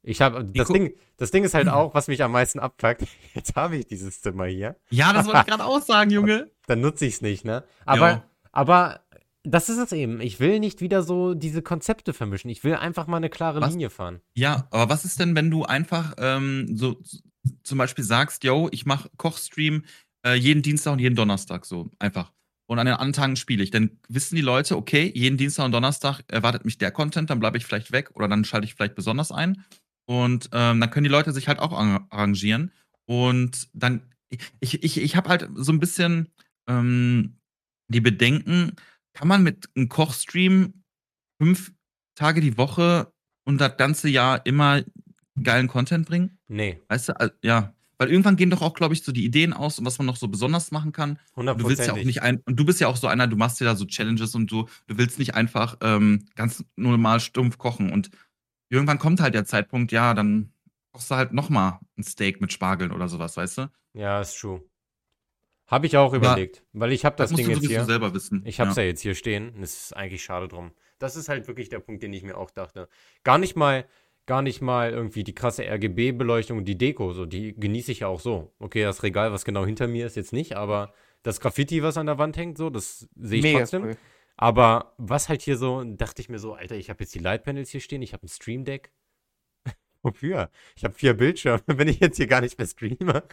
Ich 0.08 0.22
habe 0.22 0.46
das 0.46 0.70
Ding, 0.70 0.94
das 1.18 1.32
Ding 1.32 1.44
ist 1.44 1.54
halt 1.54 1.68
auch, 1.68 1.94
was 1.94 2.08
mich 2.08 2.24
am 2.24 2.32
meisten 2.32 2.60
abfuckt. 2.60 3.04
Jetzt 3.34 3.56
habe 3.56 3.76
ich 3.76 3.88
dieses 3.88 4.22
Zimmer 4.22 4.46
hier. 4.46 4.78
Ja, 4.90 5.12
das 5.12 5.26
wollte 5.26 5.42
ich 5.42 5.46
gerade 5.48 5.66
auch 5.66 5.82
sagen, 5.82 6.12
Junge. 6.12 6.50
Dann 6.66 6.80
nutze 6.80 7.06
ich 7.06 7.16
es 7.16 7.22
nicht, 7.22 7.44
ne? 7.44 7.66
Aber, 7.86 8.24
aber 8.54 9.02
das 9.44 9.68
ist 9.68 9.78
es 9.78 9.92
eben. 9.92 10.22
Ich 10.22 10.40
will 10.40 10.60
nicht 10.60 10.80
wieder 10.80 11.04
so 11.04 11.34
diese 11.34 11.62
Konzepte 11.62 12.14
vermischen. 12.14 12.50
Ich 12.50 12.64
will 12.64 12.76
einfach 12.76 13.08
mal 13.08 13.18
eine 13.18 13.30
klare 13.30 13.60
Was? 13.60 13.72
Linie 13.72 13.90
fahren. 13.90 14.22
Ja, 14.34 14.68
aber 14.72 14.90
was 14.90 15.04
ist 15.04 15.20
denn, 15.20 15.36
wenn 15.36 15.52
du 15.52 15.66
einfach 15.66 16.14
ähm, 16.20 16.78
so 16.78 17.02
zum 17.64 17.78
Beispiel 17.78 18.06
sagst, 18.06 18.46
yo, 18.46 18.70
ich 18.72 18.86
mache 18.86 19.10
Kochstream 19.18 19.84
äh, 20.26 20.36
jeden 20.36 20.62
Dienstag 20.62 20.94
und 20.94 21.00
jeden 21.00 21.16
Donnerstag 21.16 21.66
so 21.66 21.92
einfach. 22.00 22.32
Und 22.66 22.80
an 22.80 22.86
den 22.86 22.96
anderen 22.96 23.14
Tagen 23.14 23.36
spiele 23.36 23.64
ich. 23.64 23.72
Dann 23.72 23.92
wissen 24.08 24.36
die 24.36 24.42
Leute, 24.42 24.78
okay, 24.78 25.12
jeden 25.14 25.38
Dienstag 25.38 25.66
und 25.66 25.74
Donnerstag 25.74 26.22
erwartet 26.30 26.64
mich 26.64 26.78
der 26.78 26.92
Content, 26.92 27.30
dann 27.30 27.40
bleibe 27.40 27.58
ich 27.58 27.66
vielleicht 27.66 27.92
weg 27.92 28.12
oder 28.14 28.30
dann 28.30 28.46
schalte 28.46 28.66
ich 28.66 28.74
vielleicht 28.74 28.96
besonders 28.96 29.34
ein. 29.34 29.66
Und 30.10 30.50
ähm, 30.54 30.80
dann 30.80 30.90
können 30.90 31.04
die 31.04 31.10
Leute 31.10 31.32
sich 31.34 31.48
halt 31.48 31.60
auch 31.60 31.72
arra- 31.74 32.08
arrangieren. 32.10 32.72
Und 33.06 33.68
dann, 33.74 34.02
ich, 34.60 34.84
ich, 34.84 34.98
ich 35.02 35.16
habe 35.16 35.30
halt 35.30 35.50
so 35.56 35.72
ein 35.72 35.80
bisschen 35.80 36.30
ähm, 36.68 37.38
die 37.90 38.02
Bedenken, 38.02 38.74
kann 39.14 39.28
man 39.28 39.44
mit 39.44 39.70
einem 39.76 39.90
Kochstream 39.90 40.84
fünf 41.42 41.74
Tage 42.16 42.42
die 42.42 42.58
Woche 42.58 43.12
und 43.46 43.60
das 43.60 43.78
ganze 43.78 44.10
Jahr 44.10 44.46
immer 44.46 44.84
geilen 45.42 45.68
Content 45.68 46.08
bringen? 46.08 46.38
Nee, 46.48 46.82
Weißt 46.88 47.10
du, 47.10 47.20
also, 47.20 47.34
ja. 47.44 47.74
Weil 48.00 48.12
irgendwann 48.12 48.36
gehen 48.36 48.52
doch 48.52 48.62
auch, 48.62 48.76
glaube 48.76 48.94
ich, 48.94 49.02
so 49.04 49.12
die 49.12 49.26
Ideen 49.26 49.54
aus 49.54 49.80
und 49.80 49.86
was 49.86 49.98
man 49.98 50.06
noch 50.06 50.18
so 50.18 50.28
besonders 50.28 50.70
machen 50.70 50.92
kann. 50.92 51.18
Du 51.56 51.64
willst 51.70 51.80
ja 51.88 51.94
auch 51.94 51.98
nicht 52.06 52.22
ein, 52.22 52.42
und 52.46 52.60
du 52.60 52.64
bist 52.66 52.80
ja 52.80 52.88
auch 52.88 52.96
so 52.98 53.08
einer, 53.08 53.26
du 53.26 53.36
machst 53.38 53.60
ja 53.60 53.66
da 53.66 53.76
so 53.76 53.86
Challenges 53.86 54.36
und 54.36 54.52
du, 54.52 54.68
du 54.86 54.98
willst 55.00 55.18
nicht 55.18 55.34
einfach 55.34 55.78
ähm, 55.82 56.26
ganz 56.36 56.64
normal 56.76 57.20
stumpf 57.20 57.58
kochen. 57.58 57.92
Und 57.92 58.12
irgendwann 58.70 59.00
kommt 59.00 59.20
halt 59.22 59.34
der 59.36 59.46
Zeitpunkt, 59.46 59.92
ja, 59.92 60.14
dann 60.14 60.52
kochst 60.92 61.12
du 61.12 61.16
halt 61.16 61.34
noch 61.34 61.50
mal 61.50 61.80
'n 61.98 62.04
Steak 62.04 62.42
mit 62.42 62.52
Spargeln 62.54 62.92
oder 62.92 63.08
so 63.08 63.20
was, 63.20 63.38
weißt 63.38 63.58
du? 63.60 63.72
Ja, 63.94 64.22
ist 64.22 64.38
true. 64.40 64.62
Habe 65.68 65.86
ich 65.86 65.98
auch 65.98 66.14
Ja. 66.14 66.18
überlegt, 66.20 66.64
weil 66.72 66.94
ich 66.94 67.04
habe 67.04 67.16
das 67.18 67.26
Das 67.26 67.32
musst 67.32 67.40
Ding 67.50 67.56
du 67.56 67.60
jetzt 67.62 67.70
hier. 67.70 67.84
selber 67.86 68.14
wissen. 68.14 68.42
Ich 68.46 68.60
habe 68.62 68.70
es 68.70 68.78
Ja. 68.78 68.84
ja. 68.84 68.90
jetzt 68.90 69.02
hier 69.02 69.16
stehen. 69.16 69.50
und 69.50 69.64
Es 69.64 69.76
ist 69.84 69.94
eigentlich 69.96 70.24
schade 70.24 70.48
drum. 70.48 70.72
Das 71.00 71.16
ist 71.16 71.28
halt 71.30 71.48
wirklich 71.48 71.68
der 71.70 71.80
Punkt, 71.80 72.04
den 72.04 72.14
ich 72.14 72.24
mir 72.24 72.38
auch 72.38 72.52
dachte. 72.52 72.88
Gar 73.24 73.38
nicht 73.38 73.56
mal, 73.58 73.86
gar 74.26 74.42
nicht 74.42 74.62
mal 74.62 74.92
irgendwie 74.92 75.24
die 75.26 75.36
krasse 75.36 75.64
RGB-Beleuchtung 75.66 76.58
und 76.58 76.66
die 76.66 76.78
Deko, 76.78 77.12
so 77.14 77.26
die 77.26 77.54
genieße 77.54 77.92
ich 77.92 78.00
ja 78.00 78.08
auch 78.08 78.20
so. 78.22 78.54
Okay, 78.60 78.84
das 78.84 79.04
Regal, 79.04 79.32
was 79.34 79.44
genau 79.46 79.66
hinter 79.66 79.88
mir 79.88 80.06
ist, 80.06 80.16
jetzt 80.16 80.32
nicht, 80.34 80.56
aber 80.56 80.94
das 81.24 81.40
Graffiti, 81.42 81.84
was 81.84 81.98
an 81.98 82.06
der 82.06 82.18
Wand 82.18 82.38
hängt, 82.38 82.58
so, 82.58 82.70
das 82.70 83.08
sehe 83.16 83.40
ich 83.40 83.44
Mega 83.44 83.60
trotzdem. 83.60 83.84
cool. 83.84 83.98
Aber 84.38 84.94
was 84.98 85.30
halt 85.30 85.42
hier 85.42 85.58
so, 85.58 85.84
dachte 85.84 86.22
ich 86.22 86.30
mir 86.30 86.40
so, 86.40 86.54
Alter, 86.54 86.76
ich 86.76 86.90
habe 86.90 87.04
jetzt 87.04 87.14
die 87.16 87.20
Light-Panels 87.20 87.70
hier 87.72 87.82
stehen, 87.82 88.02
ich 88.04 88.14
habe 88.14 88.26
ein 88.26 88.30
Stream 88.30 88.66
Deck. 88.66 88.92
Wofür? 90.04 90.52
Ich 90.76 90.84
habe 90.84 90.94
vier 90.94 91.14
Bildschirme, 91.16 91.62
wenn 91.68 91.88
ich 91.88 92.00
jetzt 92.00 92.18
hier 92.18 92.28
gar 92.28 92.42
nicht 92.42 92.58
mehr 92.58 92.68
streame. 92.68 93.24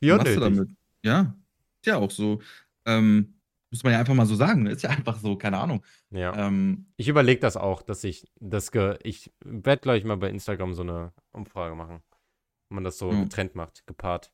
Wie 0.00 0.10
Was 0.10 0.18
machst 0.18 0.36
du 0.36 0.40
unnötig. 0.40 0.42
damit? 0.42 0.70
Ja, 1.04 1.34
ist 1.82 1.86
ja 1.86 1.98
auch 1.98 2.10
so. 2.10 2.40
Ähm, 2.86 3.34
muss 3.70 3.84
man 3.84 3.92
ja 3.92 4.00
einfach 4.00 4.14
mal 4.14 4.26
so 4.26 4.34
sagen. 4.34 4.62
ne? 4.64 4.70
Ist 4.72 4.82
ja 4.82 4.90
einfach 4.90 5.18
so, 5.18 5.36
keine 5.36 5.58
Ahnung. 5.58 5.84
Ja. 6.10 6.34
Ähm, 6.48 6.86
Ich 6.96 7.08
überlege 7.08 7.40
das 7.40 7.56
auch, 7.56 7.82
dass 7.82 8.02
ich 8.04 8.26
das 8.40 8.72
ge 8.72 8.98
ich 9.02 9.32
werde 9.44 9.82
gleich 9.82 10.04
mal 10.04 10.16
bei 10.16 10.30
Instagram 10.30 10.74
so 10.74 10.82
eine 10.82 11.12
Umfrage 11.32 11.74
machen. 11.76 12.02
Wenn 12.68 12.76
man 12.76 12.84
das 12.84 12.98
so 12.98 13.12
Ja. 13.12 13.22
getrennt 13.22 13.54
macht, 13.54 13.86
gepaart. 13.86 14.32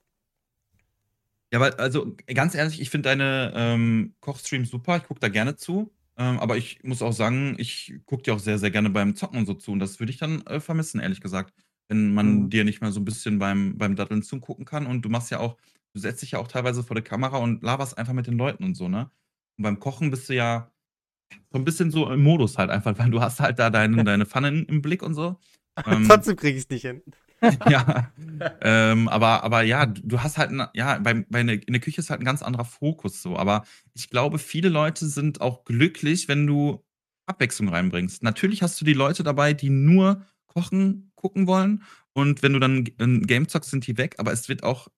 Ja, 1.52 1.60
weil, 1.60 1.72
also 1.74 2.16
ganz 2.26 2.54
ehrlich, 2.54 2.80
ich 2.80 2.90
finde 2.90 3.08
deine 3.10 3.52
ähm, 3.54 4.14
Kochstreams 4.20 4.70
super. 4.70 4.96
Ich 4.96 5.04
gucke 5.04 5.20
da 5.20 5.28
gerne 5.28 5.56
zu. 5.56 5.92
Ähm, 6.18 6.38
aber 6.38 6.56
ich 6.56 6.82
muss 6.82 7.02
auch 7.02 7.12
sagen, 7.12 7.56
ich 7.58 7.94
gucke 8.06 8.22
dir 8.22 8.34
auch 8.34 8.38
sehr, 8.38 8.58
sehr 8.58 8.70
gerne 8.70 8.90
beim 8.90 9.14
Zocken 9.16 9.38
und 9.38 9.46
so 9.46 9.54
zu. 9.54 9.72
Und 9.72 9.80
das 9.80 10.00
würde 10.00 10.10
ich 10.10 10.18
dann 10.18 10.40
äh, 10.46 10.60
vermissen, 10.60 11.00
ehrlich 11.00 11.20
gesagt. 11.20 11.54
Wenn 11.88 12.14
man 12.14 12.44
Mhm. 12.44 12.50
dir 12.50 12.64
nicht 12.64 12.80
mal 12.80 12.90
so 12.90 13.00
ein 13.00 13.04
bisschen 13.04 13.38
beim, 13.38 13.76
beim 13.78 13.96
Daddeln 13.96 14.22
zugucken 14.22 14.64
kann. 14.64 14.86
Und 14.86 15.02
du 15.04 15.08
machst 15.08 15.30
ja 15.30 15.38
auch, 15.40 15.56
du 15.92 16.00
setzt 16.00 16.22
dich 16.22 16.32
ja 16.32 16.38
auch 16.38 16.48
teilweise 16.48 16.82
vor 16.82 16.94
der 16.94 17.04
Kamera 17.04 17.36
und 17.38 17.62
laberst 17.62 17.96
einfach 17.98 18.12
mit 18.14 18.26
den 18.26 18.36
Leuten 18.38 18.64
und 18.64 18.74
so, 18.74 18.88
ne? 18.88 19.10
Und 19.58 19.62
beim 19.62 19.78
Kochen 19.78 20.10
bist 20.10 20.28
du 20.28 20.34
ja 20.34 20.70
so 21.52 21.58
ein 21.58 21.64
bisschen 21.64 21.90
so 21.90 22.10
im 22.10 22.22
Modus 22.22 22.58
halt 22.58 22.70
einfach, 22.70 22.98
weil 22.98 23.10
du 23.10 23.20
hast 23.20 23.40
halt 23.40 23.58
da 23.58 23.70
deine, 23.70 24.04
deine 24.04 24.26
Pfanne 24.26 24.48
im 24.48 24.82
Blick 24.82 25.02
und 25.02 25.14
so. 25.14 25.38
Ähm, 25.86 26.04
Trotzdem 26.08 26.36
kriege 26.36 26.56
ich 26.56 26.64
es 26.64 26.70
nicht 26.70 26.82
hin. 26.82 27.02
ja. 27.68 28.12
ähm, 28.62 29.08
aber, 29.08 29.44
aber 29.44 29.62
ja, 29.62 29.86
du 29.86 30.20
hast 30.22 30.38
halt, 30.38 30.50
ein- 30.50 30.68
ja, 30.74 30.98
bei, 30.98 31.14
bei 31.28 31.42
ne, 31.42 31.54
in 31.54 31.72
der 31.72 31.80
Küche 31.82 32.00
ist 32.00 32.10
halt 32.10 32.20
ein 32.20 32.24
ganz 32.24 32.42
anderer 32.42 32.64
Fokus 32.64 33.22
so. 33.22 33.36
Aber 33.36 33.64
ich 33.94 34.08
glaube, 34.10 34.38
viele 34.38 34.68
Leute 34.68 35.06
sind 35.06 35.40
auch 35.40 35.64
glücklich, 35.64 36.28
wenn 36.28 36.46
du 36.46 36.82
Abwechslung 37.26 37.68
reinbringst. 37.68 38.22
Natürlich 38.22 38.62
hast 38.62 38.80
du 38.80 38.84
die 38.84 38.94
Leute 38.94 39.22
dabei, 39.22 39.52
die 39.52 39.70
nur 39.70 40.24
kochen, 40.46 41.12
gucken 41.14 41.46
wollen. 41.46 41.82
Und 42.14 42.42
wenn 42.42 42.52
du 42.54 42.58
dann 42.58 42.88
ein 42.98 43.22
Game 43.26 43.48
zockst, 43.48 43.70
sind 43.70 43.86
die 43.86 43.98
weg. 43.98 44.14
Aber 44.18 44.32
es 44.32 44.48
wird 44.48 44.62
auch, 44.62 44.88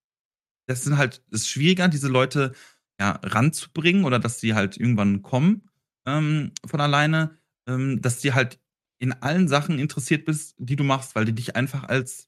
das 0.66 0.84
sind 0.84 0.98
halt, 0.98 1.22
es 1.30 1.42
ist 1.42 1.48
schwieriger, 1.48 1.88
diese 1.88 2.08
Leute 2.08 2.52
ja, 3.00 3.20
ranzubringen 3.22 4.04
oder 4.04 4.18
dass 4.18 4.38
die 4.38 4.54
halt 4.54 4.76
irgendwann 4.76 5.22
kommen 5.22 5.68
ähm, 6.06 6.52
von 6.66 6.80
alleine, 6.80 7.38
ähm, 7.68 8.00
dass 8.02 8.18
die 8.20 8.32
halt 8.34 8.58
in 8.98 9.12
allen 9.12 9.48
Sachen 9.48 9.78
interessiert 9.78 10.24
bist, 10.24 10.54
die 10.58 10.76
du 10.76 10.84
machst, 10.84 11.14
weil 11.14 11.24
die 11.24 11.34
dich 11.34 11.54
einfach 11.56 11.84
als 11.84 12.27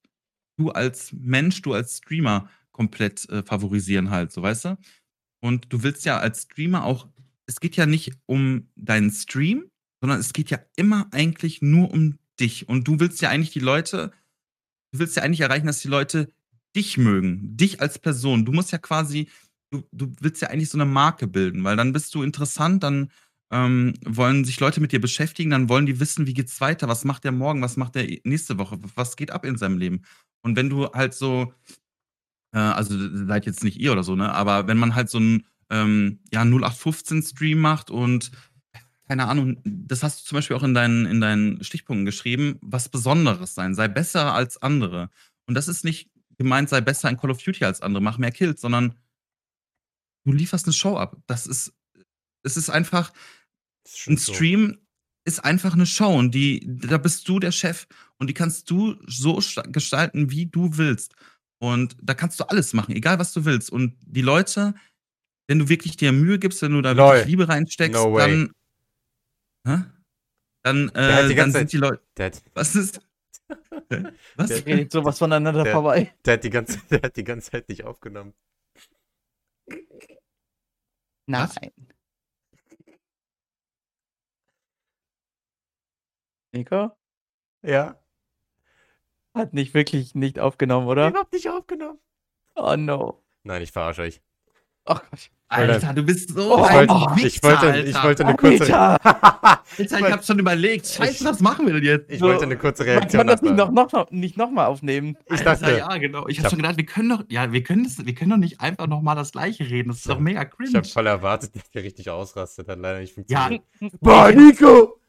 du 0.60 0.70
als 0.70 1.12
Mensch, 1.12 1.62
du 1.62 1.72
als 1.72 1.98
Streamer 1.98 2.48
komplett 2.72 3.28
äh, 3.30 3.42
favorisieren 3.42 4.10
halt, 4.10 4.32
so 4.32 4.42
weißt 4.42 4.66
du? 4.66 4.78
Und 5.42 5.72
du 5.72 5.82
willst 5.82 6.04
ja 6.04 6.18
als 6.18 6.42
Streamer 6.42 6.84
auch, 6.84 7.08
es 7.46 7.60
geht 7.60 7.76
ja 7.76 7.86
nicht 7.86 8.12
um 8.26 8.68
deinen 8.76 9.10
Stream, 9.10 9.70
sondern 10.00 10.20
es 10.20 10.32
geht 10.32 10.50
ja 10.50 10.60
immer 10.76 11.08
eigentlich 11.12 11.62
nur 11.62 11.90
um 11.90 12.18
dich. 12.38 12.68
Und 12.68 12.86
du 12.86 13.00
willst 13.00 13.20
ja 13.22 13.30
eigentlich 13.30 13.50
die 13.50 13.60
Leute, 13.60 14.12
du 14.92 14.98
willst 14.98 15.16
ja 15.16 15.22
eigentlich 15.22 15.40
erreichen, 15.40 15.66
dass 15.66 15.80
die 15.80 15.88
Leute 15.88 16.32
dich 16.76 16.96
mögen, 16.96 17.56
dich 17.56 17.80
als 17.80 17.98
Person. 17.98 18.44
Du 18.44 18.52
musst 18.52 18.72
ja 18.72 18.78
quasi, 18.78 19.28
du, 19.70 19.82
du 19.92 20.12
willst 20.20 20.42
ja 20.42 20.48
eigentlich 20.48 20.70
so 20.70 20.78
eine 20.78 20.84
Marke 20.84 21.26
bilden, 21.26 21.64
weil 21.64 21.76
dann 21.76 21.92
bist 21.92 22.14
du 22.14 22.22
interessant, 22.22 22.82
dann 22.82 23.10
ähm, 23.50 23.94
wollen 24.04 24.44
sich 24.44 24.60
Leute 24.60 24.80
mit 24.80 24.92
dir 24.92 25.00
beschäftigen, 25.00 25.50
dann 25.50 25.68
wollen 25.68 25.86
die 25.86 26.00
wissen, 26.00 26.26
wie 26.26 26.34
geht's 26.34 26.60
weiter, 26.60 26.86
was 26.86 27.04
macht 27.04 27.24
der 27.24 27.32
morgen, 27.32 27.62
was 27.62 27.76
macht 27.76 27.96
der 27.96 28.06
nächste 28.24 28.58
Woche, 28.58 28.78
was 28.94 29.16
geht 29.16 29.32
ab 29.32 29.44
in 29.44 29.56
seinem 29.56 29.78
Leben. 29.78 30.02
Und 30.42 30.56
wenn 30.56 30.70
du 30.70 30.90
halt 30.92 31.14
so, 31.14 31.52
äh, 32.52 32.58
also 32.58 32.94
seid 33.26 33.46
jetzt 33.46 33.64
nicht 33.64 33.78
ihr 33.78 33.92
oder 33.92 34.02
so, 34.02 34.16
ne, 34.16 34.32
aber 34.32 34.66
wenn 34.66 34.78
man 34.78 34.94
halt 34.94 35.10
so 35.10 35.18
einen 35.18 35.46
ähm, 35.70 36.20
ja, 36.32 36.42
0815-Stream 36.42 37.58
macht 37.58 37.90
und 37.90 38.30
keine 39.06 39.26
Ahnung, 39.26 39.60
das 39.64 40.04
hast 40.04 40.20
du 40.20 40.24
zum 40.24 40.36
Beispiel 40.36 40.56
auch 40.56 40.62
in 40.62 40.74
deinen, 40.74 41.04
in 41.04 41.20
deinen 41.20 41.64
Stichpunkten 41.64 42.04
geschrieben, 42.04 42.58
was 42.60 42.88
Besonderes 42.88 43.54
sein, 43.54 43.74
sei 43.74 43.88
besser 43.88 44.34
als 44.34 44.62
andere. 44.62 45.10
Und 45.46 45.54
das 45.54 45.66
ist 45.66 45.84
nicht 45.84 46.10
gemeint, 46.38 46.68
sei 46.68 46.80
besser 46.80 47.10
in 47.10 47.16
Call 47.16 47.32
of 47.32 47.42
Duty 47.42 47.64
als 47.64 47.80
andere, 47.80 48.02
mach 48.02 48.18
mehr 48.18 48.30
Kills, 48.30 48.60
sondern 48.60 48.94
du 50.24 50.32
lieferst 50.32 50.66
eine 50.66 50.72
Show 50.72 50.96
ab. 50.96 51.16
Das 51.26 51.46
ist, 51.46 51.72
es 52.44 52.56
ist 52.56 52.70
einfach, 52.70 53.12
ein. 54.06 54.16
Stream 54.16 54.78
ist 55.32 55.40
einfach 55.40 55.74
eine 55.74 55.86
Show 55.86 56.12
und 56.16 56.34
die, 56.34 56.60
da 56.66 56.98
bist 56.98 57.28
du 57.28 57.38
der 57.38 57.52
Chef 57.52 57.86
und 58.18 58.26
die 58.28 58.34
kannst 58.34 58.70
du 58.70 58.96
so 59.06 59.40
sta- 59.40 59.62
gestalten, 59.62 60.30
wie 60.30 60.46
du 60.46 60.76
willst. 60.76 61.14
Und 61.58 61.96
da 62.02 62.14
kannst 62.14 62.40
du 62.40 62.44
alles 62.44 62.72
machen, 62.72 62.94
egal 62.94 63.18
was 63.18 63.32
du 63.32 63.44
willst. 63.44 63.70
Und 63.70 63.96
die 64.02 64.22
Leute, 64.22 64.74
wenn 65.48 65.58
du 65.58 65.68
wirklich 65.68 65.96
dir 65.96 66.12
Mühe 66.12 66.38
gibst, 66.38 66.62
wenn 66.62 66.72
du 66.72 66.80
da 66.82 66.92
Lol. 66.92 67.12
wirklich 67.14 67.26
Liebe 67.28 67.48
reinsteckst, 67.48 67.94
No 68.02 68.16
dann, 68.18 68.52
hä? 69.66 69.84
dann, 70.62 70.88
äh, 70.90 71.22
die 71.28 71.34
dann 71.34 71.36
ganze 71.36 71.58
sind 71.58 71.72
die 71.72 71.76
Leute, 71.78 72.02
hat, 72.18 72.42
was 72.54 72.74
ist, 72.76 73.00
was? 74.36 74.48
Der- 74.48 74.66
Redet 74.66 74.92
sowas 74.92 75.18
voneinander 75.18 75.64
Der- 75.64 75.72
vorbei. 75.72 76.14
der, 76.24 76.34
hat 76.34 76.44
die 76.44 76.50
ganze, 76.50 76.78
der 76.90 77.02
hat 77.02 77.16
die 77.16 77.24
ganze 77.24 77.50
Zeit 77.50 77.68
nicht 77.68 77.84
aufgenommen. 77.84 78.32
Nein. 81.26 81.48
Was? 81.48 81.54
Nico? 86.52 86.90
Ja. 87.62 87.96
Hat 89.34 89.52
nicht 89.54 89.74
wirklich 89.74 90.14
nicht 90.14 90.38
aufgenommen, 90.38 90.86
oder? 90.88 91.08
Überhaupt 91.08 91.32
nicht 91.32 91.48
aufgenommen. 91.48 91.98
Oh 92.56 92.74
no. 92.76 93.22
Nein, 93.44 93.62
ich 93.62 93.70
verarsche 93.70 94.02
euch. 94.02 94.20
Ach 94.86 95.02
Gott. 95.08 95.30
Alter, 95.52 95.92
du 95.94 96.02
bist 96.04 96.30
so 96.30 96.54
Oh, 96.54 96.62
ein 96.62 96.88
wollte- 96.88 96.94
ich 97.18 97.24
Wichser, 97.24 97.48
wollte- 97.48 97.66
Alter. 97.72 97.84
ich 97.88 98.02
wollte 98.04 98.24
eine 98.24 98.36
kurze- 98.36 98.78
Alter, 98.78 99.04
Alter, 99.78 99.98
ich 99.98 100.12
hab 100.12 100.24
schon 100.24 100.38
überlegt, 100.38 100.86
scheiße, 100.86 101.24
was 101.24 101.40
machen 101.40 101.66
wir 101.66 101.74
denn 101.74 101.82
jetzt? 101.84 102.10
Ich 102.10 102.20
So. 102.20 102.26
wollte 102.26 102.44
eine 102.44 102.56
kurze 102.56 102.84
man 102.84 102.90
Reaktion 102.98 103.18
kann 103.20 103.26
das 103.26 103.42
nicht 103.42 103.52
abwarten. 103.52 103.74
noch, 103.74 103.92
noch, 103.92 104.10
nicht 104.12 104.36
nochmal 104.36 104.66
aufnehmen. 104.66 105.16
Ich 105.26 105.32
Alter, 105.46 105.56
dachte, 105.56 105.78
ja, 105.78 105.96
genau. 105.96 106.26
Ich 106.28 106.34
Ich 106.34 106.38
hab 106.38 106.44
hab- 106.44 106.50
schon 106.52 106.58
gedacht, 106.60 106.76
wir 106.76 106.86
können 106.86 107.08
doch, 107.08 107.24
ja, 107.28 107.50
wir 107.52 107.62
können 107.64 107.82
das, 107.84 108.04
wir 108.04 108.14
können 108.14 108.30
doch 108.30 108.36
nicht 108.36 108.60
einfach 108.60 108.86
nochmal 108.86 109.16
das 109.16 109.32
Gleiche 109.32 109.64
reden. 109.68 109.88
Das 109.88 109.98
ist 109.98 110.08
doch 110.08 110.20
mega 110.20 110.42
ich 110.42 110.50
cringe. 110.50 110.76
habe 110.76 110.86
voll 110.88 111.06
erwartet, 111.08 111.54
dass 111.56 111.68
der 111.70 111.82
richtig 111.82 112.08
ausrastet. 112.10 112.68
Hat 112.68 112.78
leider 112.78 113.00
nicht 113.00 113.16
Ja, 113.28 113.48
funktioniert. 113.48 114.00
boah, 114.00 114.30
Nico! 114.32 114.99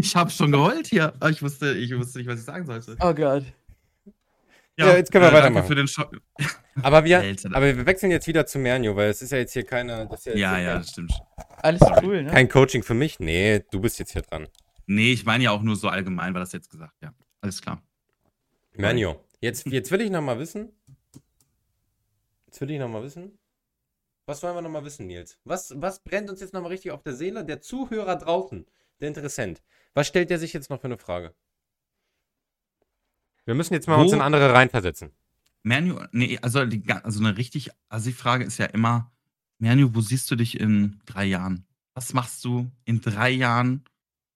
Ich 0.00 0.16
hab 0.16 0.30
schon 0.30 0.52
geheult 0.52 0.86
hier. 0.86 1.14
Aber 1.20 1.30
ich 1.30 1.42
wusste, 1.42 1.72
ich 1.74 1.96
wusste 1.96 2.18
nicht, 2.18 2.28
was 2.28 2.40
ich 2.40 2.44
sagen 2.44 2.66
sollte. 2.66 2.96
Oh 3.00 3.14
Gott. 3.14 3.44
Ja, 4.78 4.96
jetzt 4.96 5.10
können 5.10 5.24
wir 5.24 5.30
danke 5.30 5.44
weitermachen. 5.46 5.66
Für 5.66 5.74
den 5.74 5.88
Schock. 5.88 6.16
Aber 6.82 7.04
wir, 7.04 7.18
Alter. 7.18 7.50
aber 7.52 7.76
wir 7.76 7.86
wechseln 7.86 8.12
jetzt 8.12 8.28
wieder 8.28 8.46
zu 8.46 8.60
Mernio, 8.60 8.94
weil 8.94 9.10
es 9.10 9.20
ist 9.20 9.32
ja 9.32 9.38
jetzt 9.38 9.52
hier 9.52 9.64
keine. 9.64 10.06
Das 10.08 10.20
ist 10.20 10.26
ja, 10.26 10.34
Ja, 10.36 10.60
ja, 10.60 10.78
das 10.78 10.90
stimmt. 10.90 11.12
Alles 11.56 11.80
cool, 12.02 12.22
ne? 12.22 12.30
kein 12.30 12.48
Coaching 12.48 12.84
für 12.84 12.94
mich. 12.94 13.18
Nee, 13.18 13.64
du 13.72 13.80
bist 13.80 13.98
jetzt 13.98 14.12
hier 14.12 14.22
dran. 14.22 14.46
Nee, 14.86 15.12
ich 15.12 15.24
meine 15.24 15.42
ja 15.42 15.50
auch 15.50 15.62
nur 15.62 15.74
so 15.74 15.88
allgemein, 15.88 16.34
war 16.34 16.40
das 16.40 16.52
jetzt 16.52 16.70
gesagt. 16.70 16.94
Ja, 17.02 17.12
alles 17.40 17.60
klar. 17.60 17.82
Mernio, 18.74 19.24
jetzt, 19.40 19.66
jetzt 19.66 19.90
will 19.90 20.00
ich 20.02 20.10
noch 20.10 20.22
mal 20.22 20.38
wissen. 20.38 20.70
Jetzt 22.46 22.60
will 22.60 22.70
ich 22.70 22.78
noch 22.78 22.88
mal 22.88 23.02
wissen. 23.02 23.36
Was 24.26 24.42
wollen 24.44 24.54
wir 24.54 24.62
noch 24.62 24.70
mal 24.70 24.84
wissen, 24.84 25.08
Nils? 25.08 25.40
Was, 25.42 25.74
was 25.76 26.04
brennt 26.04 26.30
uns 26.30 26.40
jetzt 26.40 26.54
noch 26.54 26.62
mal 26.62 26.68
richtig 26.68 26.92
auf 26.92 27.02
der 27.02 27.14
Seele? 27.14 27.44
Der 27.44 27.60
Zuhörer 27.60 28.14
draußen, 28.14 28.66
der 29.00 29.08
Interessent. 29.08 29.62
Was 29.98 30.06
stellt 30.06 30.30
der 30.30 30.38
sich 30.38 30.52
jetzt 30.52 30.70
noch 30.70 30.80
für 30.80 30.84
eine 30.86 30.96
Frage? 30.96 31.34
Wir 33.46 33.56
müssen 33.56 33.74
jetzt 33.74 33.88
mal 33.88 33.96
Wo- 33.98 34.02
uns 34.02 34.12
in 34.12 34.20
andere 34.20 34.54
reinversetzen. 34.54 35.10
Manu, 35.64 36.00
nee, 36.12 36.38
also, 36.40 36.64
die, 36.64 36.88
also 36.88 37.18
eine 37.18 37.36
richtig 37.36 37.70
assi 37.88 38.12
Frage 38.12 38.44
ist 38.44 38.58
ja 38.58 38.66
immer, 38.66 39.10
Manu, 39.58 39.92
wo 39.96 40.00
siehst 40.00 40.30
du 40.30 40.36
dich 40.36 40.60
in 40.60 41.00
drei 41.04 41.24
Jahren? 41.24 41.66
Was 41.94 42.14
machst 42.14 42.44
du 42.44 42.70
in 42.84 43.00
drei 43.00 43.30
Jahren 43.30 43.82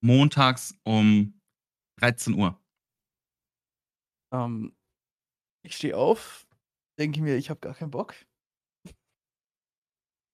montags 0.00 0.74
um 0.82 1.40
13 2.00 2.34
Uhr? 2.34 2.60
Ähm, 4.32 4.74
ich 5.64 5.76
stehe 5.76 5.96
auf, 5.96 6.48
denke 6.98 7.22
mir, 7.22 7.36
ich 7.36 7.50
habe 7.50 7.60
gar 7.60 7.74
keinen 7.74 7.92
Bock. 7.92 8.16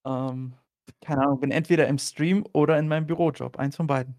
Ähm, 0.06 0.54
keine 1.02 1.20
Ahnung, 1.20 1.40
bin 1.40 1.50
entweder 1.50 1.86
im 1.86 1.98
Stream 1.98 2.46
oder 2.54 2.78
in 2.78 2.88
meinem 2.88 3.06
Bürojob. 3.06 3.58
Eins 3.58 3.76
von 3.76 3.86
beiden. 3.86 4.14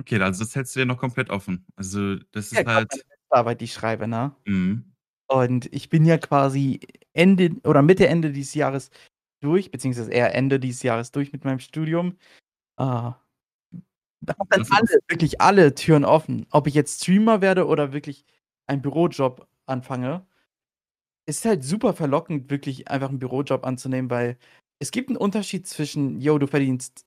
Okay, 0.00 0.20
also 0.20 0.44
das 0.44 0.54
hältst 0.54 0.74
du 0.74 0.80
dir 0.80 0.86
noch 0.86 0.98
komplett 0.98 1.30
offen. 1.30 1.66
Also 1.76 2.16
das 2.32 2.52
ist 2.52 2.58
Ja, 2.58 2.64
halt. 2.64 2.88
meine 2.90 3.02
Arbeit, 3.30 3.60
die 3.60 3.66
ich 3.66 3.72
schreibe, 3.72 4.06
ne? 4.08 4.34
Mhm. 4.46 4.84
Und 5.28 5.72
ich 5.72 5.88
bin 5.88 6.04
ja 6.04 6.18
quasi 6.18 6.80
Ende 7.12 7.50
oder 7.64 7.82
Mitte, 7.82 8.06
Ende 8.06 8.32
dieses 8.32 8.54
Jahres 8.54 8.90
durch, 9.40 9.70
beziehungsweise 9.70 10.10
eher 10.10 10.34
Ende 10.34 10.60
dieses 10.60 10.82
Jahres 10.82 11.10
durch 11.12 11.32
mit 11.32 11.44
meinem 11.44 11.58
Studium. 11.60 12.18
Äh, 12.78 12.84
da 12.84 13.18
haben 14.38 14.48
dann 14.50 14.60
Das 14.60 14.68
ist- 14.68 14.72
alle, 14.72 15.00
wirklich 15.08 15.40
alle 15.40 15.74
Türen 15.74 16.04
offen. 16.04 16.46
Ob 16.50 16.66
ich 16.66 16.74
jetzt 16.74 17.02
Streamer 17.02 17.40
werde 17.40 17.66
oder 17.66 17.92
wirklich 17.92 18.24
einen 18.66 18.82
Bürojob 18.82 19.48
anfange, 19.66 20.26
ist 21.26 21.44
halt 21.44 21.64
super 21.64 21.94
verlockend, 21.94 22.50
wirklich 22.50 22.88
einfach 22.88 23.08
einen 23.08 23.18
Bürojob 23.18 23.64
anzunehmen, 23.64 24.10
weil 24.10 24.36
es 24.80 24.90
gibt 24.90 25.08
einen 25.08 25.16
Unterschied 25.16 25.66
zwischen, 25.66 26.20
yo, 26.20 26.38
du 26.38 26.46
verdienst 26.46 27.06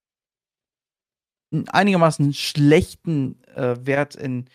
einen 1.52 1.68
einigermaßen 1.70 2.34
schlechten 2.34 3.42
äh, 3.56 3.76
Wert 3.86 4.16
in, 4.16 4.50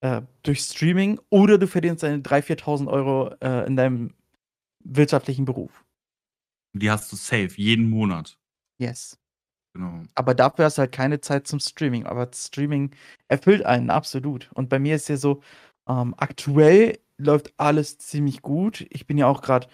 äh, 0.00 0.22
durch 0.42 0.60
Streaming 0.60 1.20
oder 1.30 1.58
du 1.58 1.66
verdienst 1.66 2.02
deine 2.02 2.22
3.000, 2.22 2.60
4.000 2.60 2.88
Euro 2.88 3.34
äh, 3.40 3.66
in 3.66 3.76
deinem 3.76 4.14
wirtschaftlichen 4.84 5.44
Beruf. 5.44 5.84
Die 6.74 6.90
hast 6.90 7.10
du 7.10 7.16
safe, 7.16 7.52
jeden 7.56 7.88
Monat. 7.88 8.38
Yes. 8.78 9.18
Genau. 9.74 10.02
Aber 10.14 10.34
dafür 10.34 10.66
hast 10.66 10.78
du 10.78 10.80
halt 10.80 10.92
keine 10.92 11.20
Zeit 11.20 11.46
zum 11.46 11.60
Streaming. 11.60 12.06
Aber 12.06 12.30
Streaming 12.32 12.94
erfüllt 13.28 13.64
einen 13.64 13.90
absolut. 13.90 14.50
Und 14.54 14.68
bei 14.68 14.78
mir 14.78 14.96
ist 14.96 15.08
ja 15.08 15.16
so, 15.16 15.42
ähm, 15.88 16.14
aktuell 16.16 16.98
läuft 17.18 17.52
alles 17.58 17.98
ziemlich 17.98 18.42
gut. 18.42 18.86
Ich 18.90 19.06
bin 19.06 19.18
ja 19.18 19.26
auch 19.26 19.42
gerade 19.42 19.68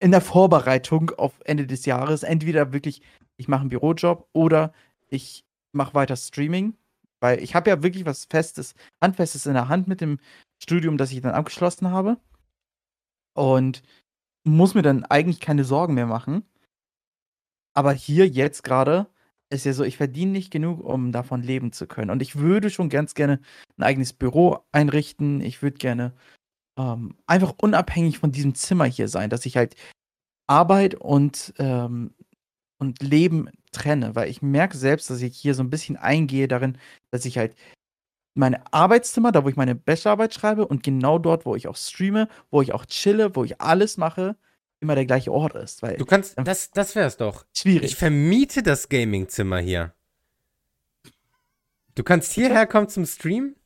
in 0.00 0.10
der 0.10 0.20
Vorbereitung 0.20 1.10
auf 1.10 1.40
Ende 1.44 1.66
des 1.66 1.86
Jahres. 1.86 2.22
Entweder 2.22 2.72
wirklich, 2.72 3.02
ich 3.36 3.48
mache 3.48 3.62
einen 3.62 3.70
Bürojob 3.70 4.28
oder 4.32 4.72
ich 5.08 5.44
mache 5.72 5.94
weiter 5.94 6.16
Streaming. 6.16 6.76
Weil 7.20 7.42
ich 7.42 7.54
habe 7.54 7.68
ja 7.70 7.82
wirklich 7.82 8.06
was 8.06 8.26
Festes, 8.26 8.74
Handfestes 9.02 9.46
in 9.46 9.54
der 9.54 9.68
Hand 9.68 9.88
mit 9.88 10.00
dem 10.00 10.18
Studium, 10.62 10.96
das 10.98 11.10
ich 11.10 11.20
dann 11.20 11.32
abgeschlossen 11.32 11.90
habe. 11.90 12.18
Und 13.34 13.82
muss 14.44 14.74
mir 14.74 14.82
dann 14.82 15.04
eigentlich 15.04 15.40
keine 15.40 15.64
Sorgen 15.64 15.94
mehr 15.94 16.06
machen. 16.06 16.44
Aber 17.74 17.92
hier 17.92 18.26
jetzt 18.28 18.62
gerade 18.64 19.06
ist 19.50 19.64
ja 19.64 19.72
so, 19.72 19.84
ich 19.84 19.96
verdiene 19.96 20.32
nicht 20.32 20.50
genug, 20.50 20.80
um 20.80 21.12
davon 21.12 21.42
leben 21.42 21.72
zu 21.72 21.86
können. 21.86 22.10
Und 22.10 22.22
ich 22.22 22.36
würde 22.36 22.70
schon 22.70 22.88
ganz 22.88 23.14
gerne 23.14 23.40
ein 23.76 23.82
eigenes 23.82 24.12
Büro 24.12 24.58
einrichten. 24.72 25.40
Ich 25.40 25.62
würde 25.62 25.78
gerne 25.78 26.12
ähm, 26.78 27.16
einfach 27.26 27.54
unabhängig 27.60 28.18
von 28.18 28.32
diesem 28.32 28.54
Zimmer 28.54 28.84
hier 28.84 29.08
sein, 29.08 29.30
dass 29.30 29.46
ich 29.46 29.56
halt 29.56 29.74
Arbeit 30.46 30.94
und, 30.94 31.54
ähm, 31.58 32.14
und 32.78 33.02
Leben 33.02 33.48
trenne. 33.70 34.14
Weil 34.14 34.28
ich 34.30 34.42
merke 34.42 34.76
selbst, 34.76 35.10
dass 35.10 35.22
ich 35.22 35.36
hier 35.36 35.54
so 35.54 35.62
ein 35.62 35.70
bisschen 35.70 35.96
eingehe 35.96 36.48
darin, 36.48 36.78
dass 37.10 37.24
ich 37.24 37.38
halt 37.38 37.54
meine 38.34 38.72
Arbeitszimmer, 38.72 39.32
da 39.32 39.44
wo 39.44 39.48
ich 39.48 39.56
meine 39.56 39.74
Bachelorarbeit 39.74 40.32
schreibe 40.34 40.66
und 40.66 40.82
genau 40.82 41.18
dort, 41.18 41.44
wo 41.44 41.56
ich 41.56 41.66
auch 41.68 41.76
streame, 41.76 42.28
wo 42.50 42.62
ich 42.62 42.72
auch 42.72 42.86
chille, 42.86 43.34
wo 43.34 43.44
ich 43.44 43.60
alles 43.60 43.96
mache, 43.96 44.36
immer 44.80 44.94
der 44.94 45.06
gleiche 45.06 45.32
Ort 45.32 45.54
ist. 45.56 45.82
Weil 45.82 45.96
Du 45.96 46.04
kannst, 46.04 46.36
das, 46.38 46.70
das 46.70 46.94
wär's 46.94 47.16
doch. 47.16 47.44
schwierig. 47.52 47.90
Ich 47.90 47.96
vermiete 47.96 48.62
das 48.62 48.88
Gaming-Zimmer 48.88 49.58
hier. 49.58 49.92
Du 51.94 52.04
kannst 52.04 52.32
hierher 52.32 52.66
kommen 52.68 52.88
zum 52.88 53.06
Stream 53.06 53.56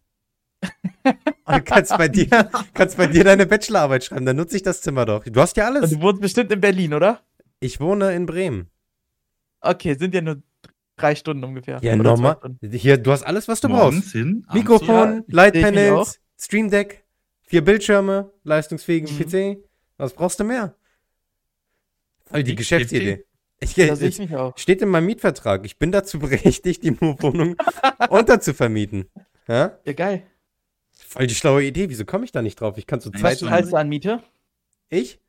und 1.45 1.67
kannst 1.67 1.97
bei 1.99 2.09
dir, 2.09 2.29
kannst 2.73 2.97
bei 2.97 3.07
dir 3.07 3.25
deine 3.25 3.45
Bachelorarbeit 3.45 4.05
schreiben. 4.05 4.25
Dann 4.25 4.37
nutze 4.37 4.57
ich 4.57 4.63
das 4.63 4.81
Zimmer 4.81 5.05
doch. 5.05 5.25
Du 5.25 5.41
hast 5.41 5.57
ja 5.59 5.69
und 5.69 5.77
alles. 5.77 5.91
du 5.91 6.01
wohnst 6.01 6.23
bestimmt 6.23 6.51
in 6.51 6.61
Berlin, 6.61 6.95
oder? 6.95 7.21
Ich 7.61 7.79
wohne 7.81 8.15
in 8.15 8.25
Bremen. 8.25 8.71
Okay, 9.63 9.95
sind 9.95 10.15
ja 10.15 10.21
nur 10.21 10.43
drei 10.97 11.15
Stunden 11.15 11.45
ungefähr. 11.45 11.79
Ja. 11.83 11.95
Stunden. 12.37 12.59
Hier, 12.73 12.99
du 12.99 13.13
hast 13.13 13.23
alles, 13.23 13.49
was 13.49 13.61
du 13.61 13.69
Morgens 13.69 14.01
brauchst. 14.03 14.13
hin, 14.13 14.47
Mikrofon, 14.53 15.17
Ja, 15.17 15.23
Light 15.29 15.55
sehe 15.55 15.63
ich 15.69 15.75
mich 15.75 15.85
Panels, 15.89 16.21
Stream 16.39 16.71
Deck, 16.71 17.05
vier 17.43 17.63
Bildschirme, 17.65 18.33
leistungsfähigen 18.45 19.09
Mhm. 19.17 19.19
PC. 19.25 19.65
Was 19.97 20.13
brauchst 20.15 20.41
du 20.41 20.45
mehr? 20.45 20.75
Voll 22.27 22.43
die 22.43 22.51
Die 22.53 22.57
Geschäftsidee. 22.57 23.25
Ich, 23.61 23.79
ich 23.79 24.03
ich, 24.03 24.19
mich 24.19 24.35
auch. 24.35 24.57
steht 24.59 24.83
in 24.83 24.89
meinem 24.89 25.07
Mietvertrag. 25.07 25.65
Ich 25.65 25.79
bin 25.79 25.93
dazu 25.93 26.19
berechtigt, 26.61 26.83
die 26.83 27.01
Wohnung 27.01 27.55
unterzuvermieten. 28.11 29.09
Ja? 29.47 29.79
Ja, 29.85 29.93
geil. 29.93 30.25
Voll 30.91 31.27
die 31.29 31.35
schlaue 31.35 31.63
Idee. 31.63 31.89
Wieso 31.89 32.05
komme 32.05 32.25
ich 32.25 32.33
da 32.33 32.43
nicht 32.43 32.61
drauf? 32.61 32.79
Ich 32.79 32.87
kann 32.87 33.01
zu 33.01 33.11
Ja, 33.13 33.19
zweit. 33.21 33.43
Was 33.43 33.49
zahlst 33.49 33.73
du 33.73 33.77
an 33.77 33.89
Miete? 33.89 34.23
Ich? 34.89 35.21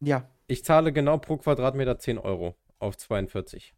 Ja. 0.00 0.28
Ich 0.46 0.64
zahle 0.64 0.92
genau 0.92 1.18
pro 1.18 1.36
Quadratmeter 1.36 1.98
10 1.98 2.18
Euro 2.18 2.56
auf 2.84 2.96
42. 2.96 3.74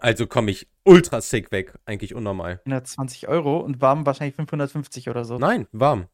Also 0.00 0.26
komme 0.26 0.50
ich 0.50 0.68
ultra 0.84 1.20
sick 1.20 1.52
weg. 1.52 1.74
Eigentlich 1.84 2.14
unnormal. 2.14 2.60
420 2.64 3.28
Euro 3.28 3.58
und 3.60 3.80
warm 3.80 4.04
wahrscheinlich 4.04 4.34
550 4.36 5.08
oder 5.08 5.24
so. 5.24 5.38
Nein, 5.38 5.66
warm. 5.72 6.08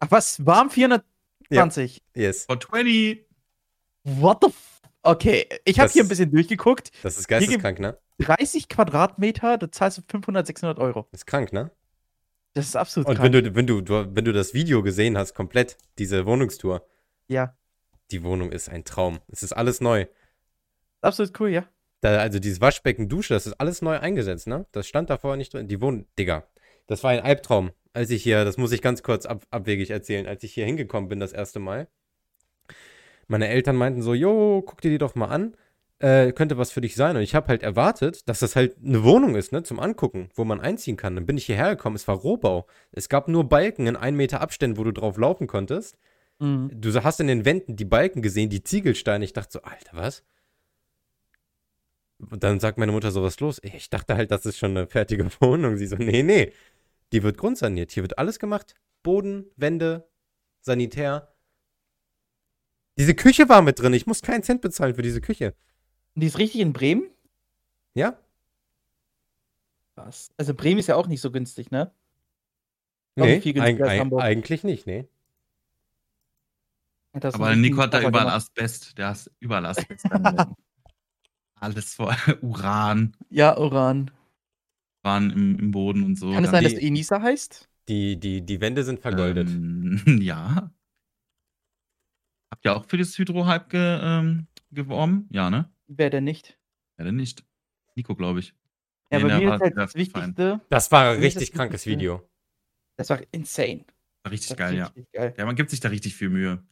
Ach 0.00 0.10
was, 0.10 0.46
warm 0.46 0.70
420? 0.70 2.02
Yes. 2.14 2.44
For 2.46 2.58
20. 2.58 3.26
What 4.04 4.38
the 4.42 4.48
f 4.48 4.72
Okay, 5.04 5.48
ich 5.64 5.80
habe 5.80 5.90
hier 5.90 6.04
ein 6.04 6.08
bisschen 6.08 6.30
durchgeguckt. 6.30 6.92
Das 7.02 7.18
ist 7.18 7.26
geisteskrank, 7.26 7.80
ne? 7.80 7.98
30 8.20 8.68
Quadratmeter, 8.68 9.58
da 9.58 9.70
zahlst 9.70 9.98
du 9.98 10.02
500, 10.06 10.46
600 10.46 10.78
Euro. 10.78 11.08
Das 11.10 11.22
ist 11.22 11.26
krank, 11.26 11.52
ne? 11.52 11.72
Das 12.54 12.66
ist 12.66 12.76
absolut 12.76 13.08
Und 13.08 13.16
krank. 13.16 13.32
wenn 13.32 13.44
du, 13.44 13.54
wenn, 13.56 13.66
du, 13.66 13.80
du, 13.80 14.14
wenn 14.14 14.24
du 14.24 14.32
das 14.32 14.54
Video 14.54 14.80
gesehen 14.82 15.18
hast, 15.18 15.34
komplett, 15.34 15.76
diese 15.98 16.24
Wohnungstour, 16.24 16.86
ja, 17.26 17.56
die 18.12 18.22
Wohnung 18.22 18.52
ist 18.52 18.68
ein 18.68 18.84
Traum. 18.84 19.20
Es 19.28 19.42
ist 19.42 19.52
alles 19.52 19.80
neu. 19.80 20.06
absolut 21.00 21.38
cool, 21.40 21.50
ja. 21.50 21.66
Da, 22.00 22.18
also 22.18 22.38
dieses 22.38 22.60
Waschbecken, 22.60 23.08
Dusche, 23.08 23.34
das 23.34 23.46
ist 23.46 23.54
alles 23.54 23.80
neu 23.80 23.98
eingesetzt, 23.98 24.46
ne? 24.46 24.66
Das 24.72 24.88
stand 24.88 25.08
da 25.08 25.18
vorher 25.18 25.36
nicht 25.36 25.54
drin. 25.54 25.68
Die 25.68 25.80
Wohnung, 25.80 26.06
Digga, 26.18 26.44
das 26.86 27.04
war 27.04 27.10
ein 27.10 27.20
Albtraum, 27.20 27.70
als 27.92 28.10
ich 28.10 28.22
hier, 28.22 28.44
das 28.44 28.56
muss 28.56 28.72
ich 28.72 28.82
ganz 28.82 29.02
kurz 29.02 29.24
ab, 29.24 29.44
abwegig 29.50 29.90
erzählen, 29.90 30.26
als 30.26 30.42
ich 30.42 30.52
hier 30.52 30.66
hingekommen 30.66 31.08
bin 31.08 31.20
das 31.20 31.32
erste 31.32 31.60
Mal. 31.60 31.88
Meine 33.28 33.48
Eltern 33.48 33.76
meinten 33.76 34.02
so, 34.02 34.14
jo, 34.14 34.62
guck 34.66 34.80
dir 34.80 34.90
die 34.90 34.98
doch 34.98 35.14
mal 35.14 35.28
an. 35.28 35.56
Äh, 36.00 36.32
könnte 36.32 36.58
was 36.58 36.72
für 36.72 36.80
dich 36.80 36.96
sein. 36.96 37.16
Und 37.16 37.22
ich 37.22 37.36
habe 37.36 37.46
halt 37.46 37.62
erwartet, 37.62 38.28
dass 38.28 38.40
das 38.40 38.56
halt 38.56 38.76
eine 38.84 39.04
Wohnung 39.04 39.36
ist, 39.36 39.52
ne, 39.52 39.62
zum 39.62 39.78
Angucken, 39.78 40.30
wo 40.34 40.44
man 40.44 40.60
einziehen 40.60 40.96
kann. 40.96 41.14
Dann 41.14 41.26
bin 41.26 41.36
ich 41.36 41.46
hierher 41.46 41.76
gekommen, 41.76 41.94
es 41.94 42.08
war 42.08 42.16
Rohbau. 42.16 42.66
Es 42.90 43.08
gab 43.08 43.28
nur 43.28 43.48
Balken 43.48 43.86
in 43.86 43.94
einen 43.94 44.16
Meter 44.16 44.40
Abständen, 44.40 44.76
wo 44.76 44.84
du 44.84 44.92
drauf 44.92 45.16
laufen 45.16 45.46
konntest. 45.46 45.96
Mhm. 46.42 46.70
Du 46.74 46.92
hast 47.04 47.20
in 47.20 47.28
den 47.28 47.44
Wänden 47.44 47.76
die 47.76 47.84
Balken 47.84 48.20
gesehen, 48.20 48.50
die 48.50 48.64
Ziegelsteine. 48.64 49.24
Ich 49.24 49.32
dachte 49.32 49.52
so, 49.52 49.62
Alter, 49.62 49.92
was? 49.96 50.24
Und 52.18 52.42
dann 52.42 52.58
sagt 52.58 52.78
meine 52.78 52.90
Mutter 52.92 53.12
so, 53.12 53.22
was 53.22 53.38
los? 53.38 53.60
Ich 53.62 53.90
dachte 53.90 54.16
halt, 54.16 54.30
das 54.32 54.44
ist 54.44 54.58
schon 54.58 54.76
eine 54.76 54.86
fertige 54.88 55.24
Wohnung. 55.40 55.76
Sie 55.76 55.86
so, 55.86 55.96
nee, 55.96 56.22
nee. 56.22 56.52
Die 57.12 57.22
wird 57.22 57.38
grundsaniert. 57.38 57.92
Hier 57.92 58.02
wird 58.02 58.18
alles 58.18 58.40
gemacht. 58.40 58.74
Boden, 59.04 59.46
Wände, 59.56 60.08
Sanitär. 60.60 61.32
Diese 62.98 63.14
Küche 63.14 63.48
war 63.48 63.62
mit 63.62 63.78
drin. 63.78 63.94
Ich 63.94 64.06
muss 64.06 64.20
keinen 64.20 64.42
Cent 64.42 64.62
bezahlen 64.62 64.94
für 64.96 65.02
diese 65.02 65.20
Küche. 65.20 65.54
Die 66.16 66.26
ist 66.26 66.38
richtig 66.38 66.60
in 66.60 66.72
Bremen? 66.72 67.08
Ja? 67.94 68.18
Was? 69.94 70.30
Also 70.36 70.54
Bremen 70.54 70.80
ist 70.80 70.88
ja 70.88 70.96
auch 70.96 71.06
nicht 71.06 71.20
so 71.20 71.30
günstig, 71.30 71.70
ne? 71.70 71.92
Nee, 73.14 73.36
eig 73.36 73.80
eig 73.80 74.00
Hamburg. 74.00 74.22
eigentlich 74.22 74.64
nicht, 74.64 74.86
nee. 74.86 75.06
Das 77.14 77.34
Aber 77.34 77.54
Nico 77.56 77.82
hat 77.82 77.92
da 77.92 78.00
überall 78.00 78.24
teurer 78.24 78.34
Asbest. 78.34 78.96
Der 78.96 79.08
hat 79.10 79.30
überall 79.38 79.66
Asbest. 79.66 80.06
Alles 81.56 81.94
vor 81.94 82.16
Uran, 82.42 83.12
gemacht. 83.12 83.18
Ja, 83.30 83.56
Uran. 83.58 84.10
Uran 85.04 85.30
im, 85.30 85.58
im 85.58 85.70
Boden 85.70 86.02
und 86.04 86.16
so. 86.16 86.32
Kann 86.32 86.44
es 86.44 86.50
sein, 86.50 86.64
dass 86.64 86.72
Enisa 86.74 87.20
heißt? 87.20 87.68
Die, 87.88 88.18
die, 88.18 88.42
die 88.44 88.60
Wände 88.60 88.84
sind 88.84 89.00
vergoldet. 89.00 89.48
Ähm, 89.48 90.00
ja. 90.22 90.70
Habt 92.50 92.64
ihr 92.64 92.74
auch 92.76 92.86
für 92.86 92.96
das 92.96 93.16
Hydro-Hype 93.18 93.68
ge, 93.70 93.98
ähm, 94.02 94.46
geworben? 94.70 95.28
Ja, 95.30 95.50
ne? 95.50 95.70
Wer 95.88 96.10
denn 96.10 96.24
nicht? 96.24 96.58
Ja, 96.98 97.04
denn 97.04 97.16
nicht. 97.16 97.44
Nico, 97.96 98.14
glaube 98.14 98.40
ich. 98.40 98.54
Ja, 99.10 99.18
Nee, 99.18 99.24
bei 99.24 99.38
mir 99.38 99.48
war 99.48 99.56
ist 99.56 99.62
halt 99.62 99.76
das. 99.76 99.94
Wichtigste, 99.94 100.60
das 100.70 100.90
war 100.90 101.10
ein 101.12 101.20
richtig 101.20 101.50
das 101.50 101.56
krankes 101.56 101.84
Video. 101.86 102.26
das 102.96 103.10
war 103.10 103.20
insane. 103.32 103.84
War 104.24 104.32
richtig 104.32 104.50
Das 104.50 104.56
geil, 104.56 104.72
ist 104.74 104.78
ja. 104.78 104.86
richtig 104.86 105.12
geil. 105.12 105.34
Ja, 105.36 105.44
man 105.44 105.56
gibt 105.56 105.70
sich 105.70 105.80
da 105.80 105.88
richtig 105.88 106.14
viel 106.14 106.30
Mühe. 106.30 106.62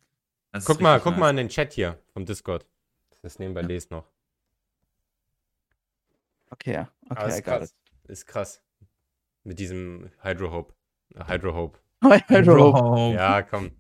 Guck 0.64 0.81
mal, 0.81 0.98
guck 1.01 1.12
nice. 1.12 1.20
mal 1.20 1.31
in 1.31 1.36
den 1.36 1.48
Chat 1.48 1.72
hier 1.72 1.98
vom 2.12 2.27
Discord. 2.27 2.66
Das 3.22 3.39
nebenbei 3.39 3.60
Ja. 3.62 3.68
lest 3.68 3.90
noch. 3.90 4.06
Okay, 6.51 6.72
ja. 6.74 6.90
Okay, 7.09 7.28
ist 7.28 7.44
got 7.44 7.59
krass. 7.59 7.74
Ist 8.09 8.27
krass. 8.27 8.62
Mit 9.44 9.59
diesem 9.59 10.10
Hydro 10.22 10.51
Hope. 10.51 10.74
Äh, 11.14 11.24
Hydro 11.27 11.55
Hope. 11.55 11.78
Hydro. 12.28 12.72
Bro. 12.72 13.12
Ja, 13.12 13.43
komm. 13.43 13.70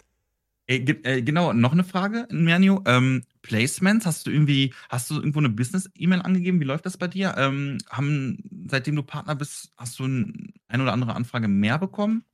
Äh, 0.66 1.22
genau, 1.22 1.52
noch 1.52 1.72
eine 1.72 1.82
Frage, 1.82 2.28
Mernio. 2.30 2.82
Ähm, 2.86 3.24
Placements, 3.42 4.06
hast 4.06 4.26
du 4.26 4.30
irgendwie, 4.30 4.72
hast 4.88 5.10
du 5.10 5.16
irgendwo 5.16 5.40
eine 5.40 5.48
Business-E-Mail 5.48 6.22
angegeben? 6.22 6.60
Wie 6.60 6.64
läuft 6.64 6.86
das 6.86 6.96
bei 6.96 7.08
dir? 7.08 7.34
Ähm, 7.36 7.78
haben, 7.88 8.38
seitdem 8.68 8.94
du 8.94 9.02
Partner 9.02 9.34
bist, 9.34 9.72
hast 9.76 9.98
du 9.98 10.04
ein, 10.04 10.52
ein 10.68 10.80
oder 10.80 10.92
andere 10.92 11.14
Anfrage 11.14 11.48
mehr 11.48 11.78
bekommen? 11.78 12.24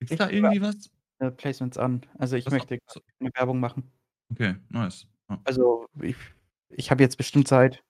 Gibt's 0.00 0.12
Ich 0.12 0.18
da 0.18 0.28
irgendwie 0.28 0.60
was? 0.60 0.90
Äh, 1.22 1.30
Placements 1.30 1.78
an. 1.78 2.02
Also 2.18 2.36
ich 2.36 2.46
Was- 2.46 2.52
möchte 2.52 2.78
so- 2.86 3.00
eine 3.20 3.30
Werbung 3.34 3.60
machen. 3.60 3.90
Okay, 4.32 4.56
nice. 4.70 5.06
Ja. 5.30 5.40
Also 5.44 5.86
ich, 6.00 6.16
ich 6.70 6.90
habe 6.90 7.02
jetzt 7.02 7.16
bestimmt 7.16 7.46
seit 7.46 7.84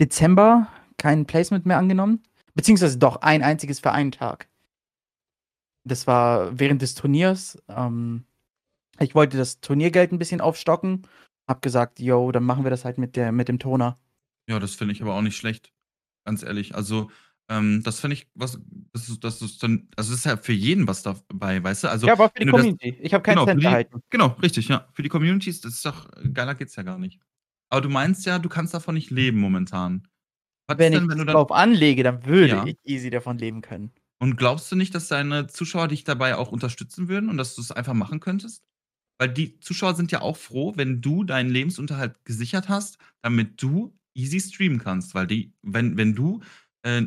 Dezember 0.00 0.68
kein 0.98 1.24
Placement 1.26 1.64
mehr 1.64 1.78
angenommen. 1.78 2.22
Beziehungsweise 2.54 2.98
doch 2.98 3.16
ein 3.22 3.42
einziges 3.42 3.80
für 3.80 3.92
einen 3.92 4.12
Tag. 4.12 4.48
Das 5.84 6.06
war 6.06 6.58
während 6.58 6.82
des 6.82 6.94
Turniers. 6.94 7.62
Ähm, 7.68 8.24
ich 8.98 9.14
wollte 9.14 9.36
das 9.38 9.60
Turniergeld 9.60 10.12
ein 10.12 10.18
bisschen 10.18 10.40
aufstocken. 10.40 11.06
Hab 11.48 11.62
gesagt, 11.62 12.00
yo, 12.00 12.32
dann 12.32 12.44
machen 12.44 12.64
wir 12.64 12.70
das 12.70 12.84
halt 12.84 12.98
mit, 12.98 13.14
der, 13.16 13.30
mit 13.32 13.48
dem 13.48 13.58
Toner. 13.58 13.98
Ja, 14.48 14.58
das 14.58 14.74
finde 14.74 14.92
ich 14.92 15.00
aber 15.02 15.14
auch 15.14 15.22
nicht 15.22 15.36
schlecht. 15.36 15.72
Ganz 16.24 16.42
ehrlich. 16.42 16.74
Also, 16.74 17.10
Ähm, 17.48 17.82
das 17.84 18.00
finde 18.00 18.14
ich 18.14 18.28
was 18.34 18.58
das 18.92 19.08
ist 19.08 19.22
das 19.24 19.40
ist 19.42 19.62
dann 19.62 19.88
also, 19.96 20.10
das 20.10 20.20
ist 20.20 20.24
ja 20.26 20.36
für 20.36 20.52
jeden 20.52 20.88
was 20.88 21.02
dabei, 21.02 21.62
weißt 21.62 21.84
du? 21.84 21.88
Also, 21.90 22.06
Ja, 22.06 22.12
aber 22.14 22.28
für 22.30 22.40
die 22.40 22.46
du 22.46 22.52
das 22.52 22.62
Community. 22.62 22.98
Ich 23.00 23.14
habe 23.14 23.22
keinen 23.22 23.36
genau, 23.36 23.44
Cent 23.44 23.64
erhalten. 23.64 24.00
genau, 24.10 24.26
richtig, 24.42 24.68
ja. 24.68 24.88
Für 24.94 25.02
die 25.02 25.08
Communities, 25.08 25.60
das 25.60 25.74
ist 25.74 25.84
doch 25.86 26.08
geiler 26.34 26.54
geht's 26.56 26.76
ja 26.76 26.82
gar 26.82 26.98
nicht. 26.98 27.20
Aber 27.70 27.80
du 27.82 27.88
meinst 27.88 28.26
ja, 28.26 28.38
du 28.38 28.48
kannst 28.48 28.74
davon 28.74 28.94
nicht 28.94 29.10
leben 29.10 29.38
momentan. 29.40 30.08
Was 30.68 30.78
Wenn 30.78 30.92
ist 30.92 31.00
ich 31.00 31.00
denn, 31.00 31.08
wenn 31.08 31.18
du 31.18 31.24
das 31.24 31.34
dann 31.34 31.36
drauf 31.36 31.52
anlege, 31.52 32.02
dann 32.02 32.24
würde 32.26 32.48
Ja. 32.48 32.64
ich 32.64 32.76
easy 32.84 33.10
davon 33.10 33.38
leben 33.38 33.60
können. 33.62 33.92
Und 34.20 34.36
glaubst 34.36 34.70
du 34.72 34.76
nicht, 34.76 34.94
dass 34.94 35.08
deine 35.08 35.46
Zuschauer 35.46 35.88
dich 35.88 36.04
dabei 36.04 36.36
auch 36.36 36.50
unterstützen 36.50 37.08
würden 37.08 37.28
und 37.28 37.36
dass 37.36 37.54
du's 37.54 37.70
einfach 37.70 37.94
machen 37.94 38.20
könntest? 38.20 38.62
Weil 39.18 39.30
die 39.30 39.60
Zuschauer 39.60 39.94
sind 39.94 40.12
ja 40.12 40.22
auch 40.22 40.36
froh, 40.36 40.74
wenn 40.76 41.00
du 41.02 41.24
deinen 41.24 41.50
Lebensunterhalt 41.50 42.16
gesichert 42.24 42.68
hast, 42.68 42.98
damit 43.22 43.62
du 43.62 43.96
easy 44.14 44.40
streamen 44.40 44.78
kannst, 44.78 45.14
weil 45.14 45.26
die 45.26 45.54
wenn 45.62 45.96
wenn 45.98 46.14
du, 46.14 46.40
äh, 46.82 47.02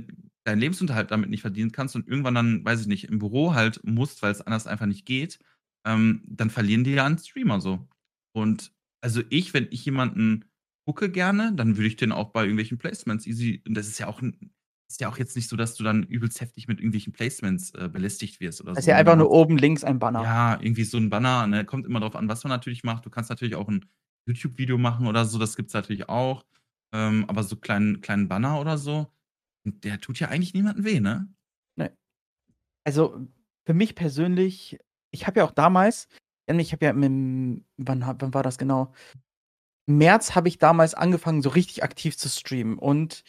deinen 0.49 0.59
Lebensunterhalt 0.59 1.11
damit 1.11 1.29
nicht 1.29 1.41
verdienen 1.41 1.71
kannst 1.71 1.95
und 1.95 2.07
irgendwann 2.07 2.35
dann, 2.35 2.65
weiß 2.65 2.81
ich 2.81 2.87
nicht, 2.87 3.05
im 3.05 3.19
Büro 3.19 3.53
halt 3.53 3.81
musst, 3.83 4.21
weil's 4.23 4.41
anders 4.41 4.67
einfach 4.67 4.85
nicht 4.87 5.05
geht, 5.05 5.39
ähm, 5.85 6.23
dann 6.27 6.49
verlieren 6.49 6.83
die 6.83 6.91
ja 6.93 7.05
an 7.05 7.17
Streamer 7.17 7.61
so. 7.61 7.87
Und 8.33 8.73
also 9.01 9.21
ich, 9.29 9.53
wenn 9.53 9.67
ich 9.71 9.85
jemanden 9.85 10.45
gucke 10.85 11.09
gerne, 11.11 11.53
dann 11.55 11.77
würde 11.77 11.87
ich 11.87 11.95
den 11.97 12.11
auch 12.11 12.31
bei 12.31 12.41
irgendwelchen 12.43 12.77
Placements 12.77 13.27
easy 13.27 13.63
und 13.67 13.75
das 13.75 13.87
ist 13.87 13.99
ja 13.99 14.07
auch 14.07 14.21
'n 14.21 14.51
ist 14.89 15.01
ja 15.01 15.07
auch 15.09 15.17
jetzt 15.19 15.35
nicht 15.35 15.47
so, 15.49 15.55
dass 15.55 15.75
du 15.75 15.83
dann 15.83 16.03
übelst 16.03 16.41
heftig 16.41 16.67
mit 16.67 16.79
irgendwelchen 16.79 17.13
Placements, 17.13 17.71
äh, 17.75 17.89
belästigt 17.89 18.39
wirst 18.39 18.59
oder 18.61 18.75
Das 18.75 18.83
ist 18.83 18.87
so, 18.87 18.89
ja 18.89 18.95
ne? 18.95 18.97
einfach 18.97 19.15
nur 19.15 19.29
oben 19.31 19.57
links 19.57 19.83
ein 19.83 19.99
Banner. 19.99 20.31
ja, 20.31 20.59
irgendwie 20.61 20.83
so 20.83 20.97
'n 20.97 21.09
Banner, 21.09 21.47
ne? 21.47 21.65
Kommt 21.65 21.85
immer 21.85 21.99
drauf 21.99 22.15
an, 22.15 22.27
was 22.29 22.43
man 22.43 22.51
natürlich 22.51 22.83
macht. 22.83 23.05
Du 23.05 23.09
kannst 23.09 23.29
natürlich 23.29 23.55
auch 23.55 23.67
'n 23.69 23.85
YouTube-Video 24.27 24.77
machen 24.77 25.07
oder 25.07 25.25
so, 25.25 25.37
das 25.39 25.55
gibt's 25.55 25.73
natürlich 25.73 26.09
auch. 26.09 26.45
Ähm, 26.93 27.25
aber 27.27 27.43
so 27.43 27.55
kleinen 27.57 28.01
kleinen 28.01 28.27
Banner 28.27 28.59
oder 28.59 28.77
so, 28.77 29.11
der 29.63 29.99
tut 29.99 30.19
ja 30.19 30.29
eigentlich 30.29 30.53
niemandem 30.53 30.85
weh, 30.85 30.99
ne? 30.99 31.27
Ne. 31.75 31.95
Also, 32.83 33.27
für 33.65 33.73
mich 33.73 33.95
persönlich 33.95 34.79
ich 35.11 35.27
habe 35.27 35.39
ja 35.39 35.45
auch 35.45 35.51
damals 35.51 36.07
ich 36.47 36.71
habe 36.71 36.85
ja 36.85 36.91
im 36.91 37.63
wann 37.77 38.01
wann 38.01 38.33
war 38.33 38.41
das 38.41 38.57
genau? 38.57 38.91
März 39.85 40.33
habe 40.35 40.47
ich 40.47 40.57
damals 40.57 40.95
angefangen, 40.95 41.41
so 41.43 41.49
richtig 41.49 41.83
aktiv 41.83 42.17
zu 42.17 42.27
streamen 42.27 42.79
und 42.79 43.23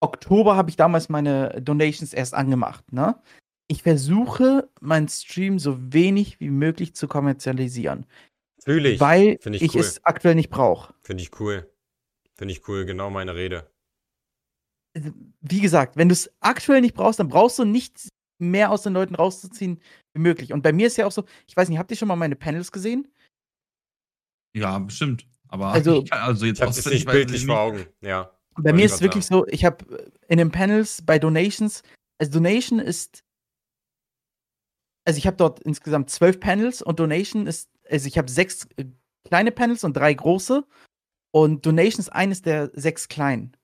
Oktober 0.00 0.56
habe 0.56 0.68
ich 0.68 0.76
damals 0.76 1.08
meine 1.08 1.62
Donations 1.62 2.12
erst 2.12 2.34
angemacht, 2.34 2.92
ne? 2.92 3.20
Ich 3.68 3.82
versuche, 3.84 4.68
meinen 4.80 5.08
Stream 5.08 5.58
so 5.58 5.78
wenig 5.94 6.40
wie 6.40 6.50
möglich 6.50 6.94
zu 6.94 7.08
kommerzialisieren, 7.08 8.04
Fühle 8.62 8.90
ich. 8.90 9.00
weil 9.00 9.38
ich 9.44 9.62
ich 9.62 9.74
cool. 9.74 9.80
es 9.80 10.04
aktuell 10.04 10.34
nicht 10.34 10.50
brauche. 10.50 10.92
Finde 11.02 11.22
ich 11.22 11.40
cool. 11.40 11.72
Finde 12.34 12.52
ich 12.52 12.68
cool, 12.68 12.84
genau 12.84 13.08
meine 13.08 13.34
Rede. 13.34 13.71
Also, 14.94 15.10
wie 15.40 15.60
gesagt, 15.60 15.96
wenn 15.96 16.08
du's 16.08 16.30
aktuell 16.40 16.80
nicht 16.80 16.94
brauchst, 16.94 17.18
dann 17.18 17.28
brauchst 17.28 17.58
du 17.58 17.64
nicht 17.64 18.08
mehr 18.38 18.70
aus 18.70 18.82
den 18.82 18.92
Leuten 18.92 19.14
rauszuziehen 19.14 19.80
wie 20.14 20.20
möglich. 20.20 20.52
Und 20.52 20.62
bei 20.62 20.72
mir 20.72 20.86
ist 20.86 20.96
ja 20.96 21.06
auch 21.06 21.12
so 21.12 21.24
ich 21.46 21.56
weiß 21.56 21.68
nicht, 21.68 21.78
habt 21.78 21.90
ihr 21.90 21.96
schon 21.96 22.08
mal 22.08 22.16
meine 22.16 22.36
Panels 22.36 22.72
gesehen? 22.72 23.08
Ja, 24.54 24.78
bestimmt. 24.78 25.26
Aber 25.48 25.68
Also 25.68 26.04
kann 26.04 26.20
also 26.20 26.46
jetzt 26.46 26.60
es 26.60 26.68
auswendig 26.68 27.04
nicht 27.04 27.12
bildlich 27.12 27.46
vor 27.46 27.60
Augen, 27.60 27.86
ja. 28.00 28.30
Bei 28.56 28.72
mir 28.72 28.84
ist 28.84 28.94
es 28.94 29.00
wirklich 29.00 29.24
so, 29.24 29.46
ich 29.46 29.64
habe 29.64 30.12
in 30.28 30.36
den 30.36 30.50
Panels 30.50 31.00
bei 31.02 31.18
Donations 31.18 31.82
also 32.18 32.32
Donation 32.32 32.78
ist 32.78 33.24
also 35.04 35.18
ich 35.18 35.26
habe 35.26 35.36
dort 35.36 35.60
insgesamt 35.60 36.10
12 36.10 36.38
Panels 36.38 36.82
und 36.82 37.00
Donation 37.00 37.46
ist 37.46 37.70
also 37.90 38.06
ich 38.06 38.18
habe 38.18 38.30
6, 38.30 38.68
äh, 38.76 38.84
kleine 39.24 39.52
Panels 39.52 39.84
und 39.84 39.96
3 39.96 40.14
große 40.14 40.64
und 41.32 41.66
Donation 41.66 42.00
ist 42.00 42.10
eines 42.10 42.42
der 42.42 42.70
6 42.74 43.08
kleinen. 43.08 43.56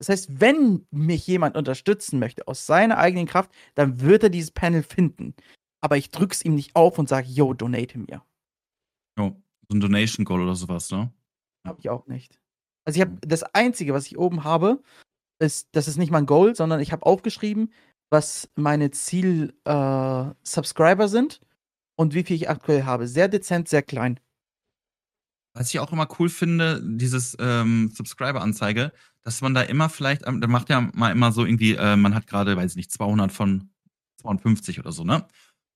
Das 0.00 0.08
heißt, 0.08 0.40
wenn 0.40 0.86
mich 0.90 1.26
jemand 1.26 1.56
unterstützen 1.58 2.18
möchte 2.18 2.48
aus 2.48 2.64
seiner 2.66 2.96
eigenen 2.96 3.26
Kraft, 3.26 3.50
dann 3.74 4.00
wird 4.00 4.22
er 4.22 4.30
dieses 4.30 4.50
Panel 4.50 4.82
finden. 4.82 5.34
Aber 5.82 5.98
ich 5.98 6.10
drücke 6.10 6.32
es 6.34 6.42
ihm 6.44 6.54
nicht 6.54 6.74
auf 6.74 6.98
und 6.98 7.08
sage: 7.08 7.28
„Yo, 7.28 7.52
donate 7.54 7.98
mir.“ 7.98 8.22
Jo, 9.18 9.42
so 9.68 9.74
'n 9.76 9.80
Donation 9.80 10.24
Goal 10.24 10.42
oder 10.42 10.54
so 10.56 10.68
was, 10.68 10.90
ne? 10.90 11.12
Ja. 11.64 11.70
Habe 11.70 11.80
ich 11.80 11.88
auch 11.90 12.06
nicht. 12.06 12.40
Also, 12.86 12.96
ich 12.98 13.06
habe 13.06 13.18
das 13.26 13.42
Einzige, 13.42 13.92
was 13.94 14.06
ich 14.06 14.18
oben 14.18 14.44
habe, 14.44 14.82
ist 15.40 15.68
das 15.72 15.88
ist 15.88 15.98
nicht 15.98 16.10
mal 16.12 16.20
'n 16.20 16.26
Goal, 16.26 16.56
sondern 16.56 16.80
ich 16.80 16.92
habe 16.92 17.06
aufgeschrieben, 17.06 17.72
was 18.10 18.50
meine 18.56 18.90
Ziel 18.92 19.54
äh, 19.64 20.30
Subscriber 20.44 21.08
sind 21.08 21.40
und 21.96 22.14
wie 22.14 22.24
viel 22.24 22.36
ich 22.36 22.50
aktuell 22.50 22.84
habe. 22.84 23.08
Sehr 23.08 23.28
dezent, 23.28 23.68
sehr 23.68 23.82
klein. 23.82 24.20
Was 25.52 25.70
ich 25.70 25.80
auch 25.80 25.92
immer 25.92 26.08
cool 26.18 26.28
finde, 26.28 26.80
dieses, 26.82 27.36
ähm, 27.40 27.90
Subscriber-Anzeige, 27.94 28.92
dass 29.22 29.40
man 29.40 29.54
da 29.54 29.62
immer 29.62 29.88
vielleicht 29.88 30.26
ähm, 30.26 30.40
da 30.40 30.46
macht 30.46 30.68
ja 30.70 30.80
mal 30.80 31.10
immer 31.10 31.32
so 31.32 31.44
irgendwie 31.44 31.74
äh, 31.74 31.96
man 31.96 32.14
hat 32.14 32.26
grade, 32.26 32.56
weiß 32.56 32.72
ich 32.72 32.76
nicht, 32.76 32.92
200 32.92 33.32
von 33.32 33.70
250 34.20 34.78
oder 34.78 34.92
so, 34.92 35.04
ne? 35.04 35.26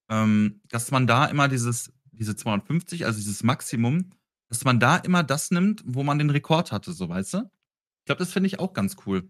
Ähm, 0.09 0.61
dass 0.69 0.91
man 0.91 1.07
da 1.07 1.27
immer 1.27 1.49
dieses 1.49 1.93
diese 2.13 2.37
250, 2.37 3.07
also 3.07 3.19
dieses 3.19 3.43
Maximum, 3.43 4.11
dass 4.49 4.65
man 4.65 4.79
da 4.79 4.97
immer 4.97 5.23
das 5.23 5.51
nimmt, 5.51 5.83
wo 5.85 6.03
man 6.05 6.19
den 6.19 6.31
Rekord 6.31 6.73
hatte, 6.73 6.93
so, 6.93 7.09
weißt 7.09 7.35
du? 7.35 7.39
Ich 7.39 8.07
glaube, 8.07 8.21
das 8.21 8.33
finde 8.33 8.47
ich 8.47 8.61
auch 8.61 8.73
ganz 8.73 8.97
cool. 9.07 9.29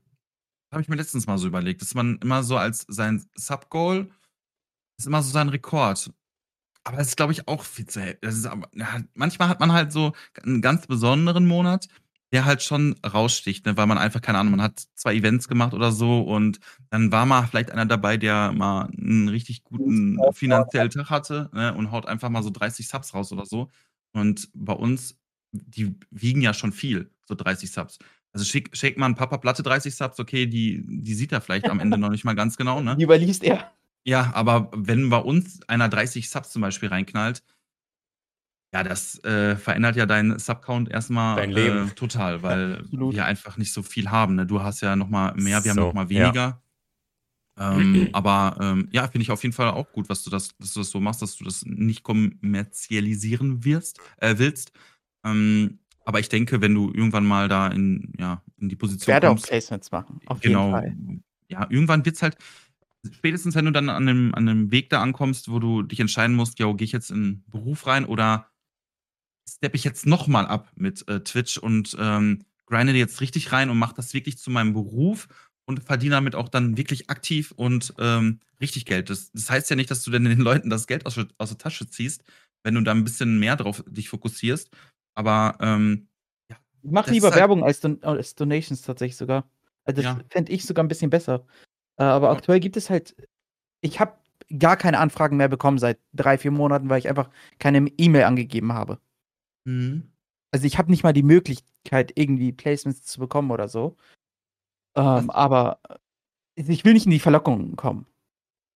Habe 0.71 0.83
ich 0.83 0.89
mir 0.89 0.97
letztens 0.97 1.27
mal 1.27 1.39
so 1.39 1.47
überlegt, 1.47 1.81
dass 1.81 1.95
man 1.95 2.19
immer 2.19 2.43
so 2.43 2.57
als 2.57 2.85
sein 2.89 3.25
Sub-Goal 3.37 4.11
ist 4.99 5.07
immer 5.07 5.23
so 5.23 5.31
sein 5.31 5.49
Rekord. 5.49 6.12
Aber 6.86 6.98
das 6.98 7.09
ist, 7.09 7.16
glaube 7.16 7.32
ich, 7.32 7.48
auch 7.48 7.65
viel 7.65 7.86
zu 7.86 8.01
hel 8.01 8.19
das 8.20 8.35
ist 8.36 8.44
aber 8.47 8.69
ja, 8.74 9.01
manchmal 9.15 9.48
hat 9.48 9.59
man 9.61 9.73
halt 9.73 9.90
so 9.90 10.12
'n 10.44 10.61
ganz 10.61 10.86
besonderen 10.86 11.47
Monat, 11.47 11.89
der 12.32 12.44
halt 12.44 12.62
schon 12.62 12.94
raussticht, 13.06 13.65
ne, 13.65 13.77
weil 13.78 13.86
man 13.86 13.97
einfach 13.97 14.20
keine 14.20 14.39
Ahnung, 14.39 14.51
man 14.52 14.62
hat 14.62 14.82
2 14.94 15.15
Events 15.15 15.48
gemacht 15.48 15.73
oder 15.73 15.93
so 15.93 16.20
und 16.23 16.61
dann 16.90 17.11
war 17.11 17.24
mal 17.24 17.47
vielleicht 17.47 17.70
einer 17.70 17.86
dabei, 17.86 18.19
der 18.19 18.52
mal 18.52 18.90
'n 18.98 19.28
richtig 19.28 19.65
guten 19.65 20.28
finanziellen 20.31 20.90
Tag 20.90 21.09
hatte, 21.09 21.48
ne, 21.55 21.73
und 21.74 21.90
haut 21.90 22.05
einfach 22.06 22.28
mal 22.28 22.43
so 22.43 22.51
30 22.51 22.86
Subs 22.89 23.15
raus 23.15 23.32
oder 23.32 23.47
so. 23.47 23.70
Und 24.12 24.51
bei 24.55 24.74
uns, 24.74 25.19
die 25.52 25.94
wiegen 26.11 26.43
ja 26.43 26.52
schon 26.52 26.73
viel, 26.73 27.11
so 27.24 27.35
30 27.35 27.73
Subs. 27.73 27.98
Also 28.32 28.44
schick 28.44 28.77
Shake 28.77 28.98
Man 28.98 29.15
Papa 29.15 29.39
Platte 29.39 29.62
30 29.62 29.94
Subs, 29.97 30.19
okay, 30.20 30.44
die 30.47 30.85
die 30.86 31.15
sieht 31.15 31.32
er 31.32 31.40
vielleicht 31.40 31.70
am 31.70 31.81
Ende 31.81 31.97
noch 31.97 32.11
nicht 32.11 32.24
mal 32.24 32.35
ganz 32.35 32.56
genau, 32.59 32.81
ne? 32.82 32.97
Die 32.97 33.05
überliest 33.05 33.43
er. 33.43 33.70
Ja, 34.05 34.32
aber 34.35 34.70
wenn 34.74 35.10
bei 35.10 35.18
uns 35.18 35.60
einer 35.68 35.89
30 35.89 36.28
Subs 36.28 36.51
zum 36.51 36.62
Beispiel 36.62 36.89
reinknallt 36.90 37.43
ja, 38.74 38.82
das, 38.82 39.22
äh, 39.22 39.55
verändert 39.55 39.94
ja 39.94 40.05
deinen 40.05 40.36
Sub-Count 40.36 40.90
erst 40.90 41.09
mal, 41.09 41.36
Dein 41.36 41.52
Leben. 41.52 41.86
äh, 41.89 41.90
total, 41.93 42.43
weil 42.43 42.78
Absolut. 42.81 43.14
wir 43.14 43.24
einfach 43.24 43.56
nicht 43.56 43.72
so 43.72 43.85
viel 43.85 44.10
haben, 44.10 44.35
ne? 44.35 44.47
Du 44.47 44.64
hast 44.64 44.81
ja 44.81 44.97
noch 44.97 45.09
mal 45.09 45.32
mehr, 45.36 45.62
wir 45.62 45.70
haben 45.70 45.76
So, 45.76 45.86
noch 45.86 45.94
mal 45.94 46.10
ja. 46.10 46.24
weniger. 46.24 46.60
Ähm, 47.56 48.09
aber, 48.12 48.56
ähm, 48.60 48.89
ja, 48.90 49.06
finde 49.06 49.22
ich 49.22 49.31
auf 49.31 49.44
jeden 49.44 49.52
Fall 49.52 49.70
auch 49.70 49.93
gut, 49.93 50.09
was 50.09 50.24
du 50.24 50.31
das 50.31 50.56
dass 50.59 50.74
du 50.74 50.81
das 50.81 50.90
so 50.90 50.98
machst, 50.98 51.22
dass 51.22 51.36
du 51.36 51.44
das 51.44 51.64
nicht 51.64 52.02
kommerzialisieren 52.02 53.64
wirst 53.64 54.01
äh, 54.16 54.35
willst. 54.39 54.72
Ähm, 55.24 55.78
aber 56.05 56.18
ich 56.18 56.28
denke, 56.28 56.60
wenn 56.60 56.74
du 56.74 56.89
irgendwann 56.93 57.24
mal 57.26 57.48
da 57.48 57.68
in 57.68 58.12
ja, 58.18 58.43
in 58.59 58.68
die 58.68 58.74
Ich 58.74 58.78
Position 58.81 59.12
werde 59.12 59.28
auch 59.28 59.35
kommst 59.35 59.47
Placements 59.47 59.93
machen, 59.93 60.20
auf 60.26 60.43
jeden 60.43 60.55
genau, 60.55 60.72
Fall. 60.72 60.97
ja, 61.48 61.64
irgendwann 61.70 62.05
wird's 62.05 62.22
halt 62.22 62.36
spätestens, 63.12 63.55
wenn 63.55 63.64
du 63.66 63.72
dann 63.72 63.89
an 63.89 64.05
'nem 64.05 64.35
an 64.35 64.44
'nem 64.44 64.70
Weg 64.70 64.90
da 64.90 65.02
ankommst, 65.02 65.51
wo 65.51 65.59
du 65.59 65.82
dich 65.82 66.01
entscheiden 66.01 66.36
musst: 66.36 66.59
„Jo, 66.59 66.74
gehe 66.74 66.85
ich 66.85 66.93
jetzt 66.93 67.10
in 67.10 67.24
'n 67.24 67.44
Beruf 67.48 67.86
rein 67.86 68.05
oder 68.06 68.48
steppe 69.48 69.76
ich 69.76 69.85
jetzt 69.85 70.06
noch 70.06 70.26
mal 70.26 70.47
ab 70.47 70.70
mit, 70.74 71.06
äh, 71.09 71.20
Twitch 71.20 71.59
und, 71.59 71.97
ähm, 71.98 72.44
grinde 72.66 72.93
jetzt 72.94 73.20
richtig 73.20 73.52
rein 73.52 73.70
und 73.70 73.78
mache 73.78 73.94
das 73.94 74.14
wirklich 74.14 74.39
zu 74.39 74.51
meinem 74.51 74.72
Beruf 74.72 75.28
und 75.66 75.82
verdiene 75.85 76.14
damit 76.16 76.35
auch 76.35 76.48
dann 76.48 76.76
wirklich 76.76 77.10
aktiv 77.10 77.52
und, 77.56 77.94
ähm, 77.98 78.40
richtig 78.60 78.86
Geld.“ 78.86 79.10
Das 79.10 79.31
das 79.32 79.51
heißt 79.51 79.70
ja 79.70 79.76
nicht, 79.76 79.90
dass 79.90 80.02
du 80.02 80.10
dann 80.10 80.24
den 80.24 80.40
Leuten 80.40 80.70
das 80.70 80.86
Geld 80.86 81.06
aus 81.06 81.14
der 81.16 81.28
aus 81.39 81.51
der 81.51 81.59
Tasche 81.59 81.89
ziehst, 81.89 82.24
wenn 82.64 82.74
du 82.74 82.81
da 82.82 82.93
'n 82.93 83.05
bisschen 83.05 83.39
mehr 83.39 83.56
drauf 83.56 83.85
dich 83.89 84.09
fokussierst. 84.09 84.70
Aber, 85.14 85.56
ähm, 85.60 86.09
ja, 86.51 86.59
Ich 86.82 86.90
mache 86.90 87.10
das 87.10 87.14
lieber 87.14 87.32
halt 87.32 87.35
Werbung 87.35 87.64
als 87.64 87.81
Don 87.81 88.02
als 88.02 88.35
Donations 88.35 88.82
tatsächlich 88.82 89.16
sogar. 89.16 89.48
Also, 89.85 90.02
das 90.02 90.06
Ja. 90.06 90.24
fände 90.31 90.52
ich 90.52 90.64
sogar 90.66 90.85
'n 90.85 90.89
bisschen 90.89 91.10
besser. 91.10 91.47
Äh, 91.97 92.05
aber 92.05 92.31
aktuell 92.31 92.61
gibt 92.61 92.77
es 92.77 92.91
halt 92.91 93.15
ich 93.85 94.01
habe 94.01 94.16
gar 94.59 94.77
keine 94.77 94.99
Anfragen 94.99 95.37
mehr 95.37 95.49
bekommen 95.49 95.79
seit 95.79 95.99
3, 96.15 96.39
4 96.39 96.51
Monaten, 96.51 96.89
weil 96.89 96.99
ich 96.99 97.09
einfach 97.09 97.31
keine 97.59 97.87
E-Mail 97.99 98.25
angegeben 98.25 98.73
habe. 98.73 98.99
Mhm. 99.65 100.11
Also, 100.53 100.66
ich 100.66 100.79
habe 100.79 100.91
nicht 100.91 101.03
mal 101.03 101.12
die 101.12 101.23
Möglichkeit, 101.23 102.12
irgendwie 102.15 102.53
Placements 102.53 103.05
zu 103.05 103.21
bekommen 103.21 103.51
oder 103.51 103.69
so. 103.69 103.97
Ähm, 104.97 105.29
aber 105.31 105.81
ich 106.55 106.85
will 106.85 106.95
nicht 106.95 107.07
in 107.07 107.11
die 107.11 107.19
Verlockung 107.19 107.77
kommen. 107.77 108.07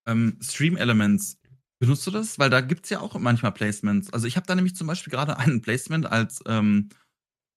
Ähm, 0.07 0.37
Stream 0.43 0.77
Elements, 0.77 1.39
benutzt 1.79 2.07
du 2.07 2.11
das? 2.11 2.39
Weil 2.39 2.51
da 2.51 2.61
gibt's 2.61 2.91
ja 2.91 3.01
auch 3.01 3.17
manchmal 3.19 3.53
Placements. 3.53 4.13
Also, 4.13 4.27
ich 4.27 4.37
habe 4.37 4.47
da 4.47 4.55
nämlich 4.55 4.75
zum 4.75 4.87
Beispiel 4.87 5.13
grade 5.13 5.37
ein 5.39 5.63
Placement 5.63 6.07
als, 6.07 6.43
ähm 6.47 6.67
hm, 6.67 6.89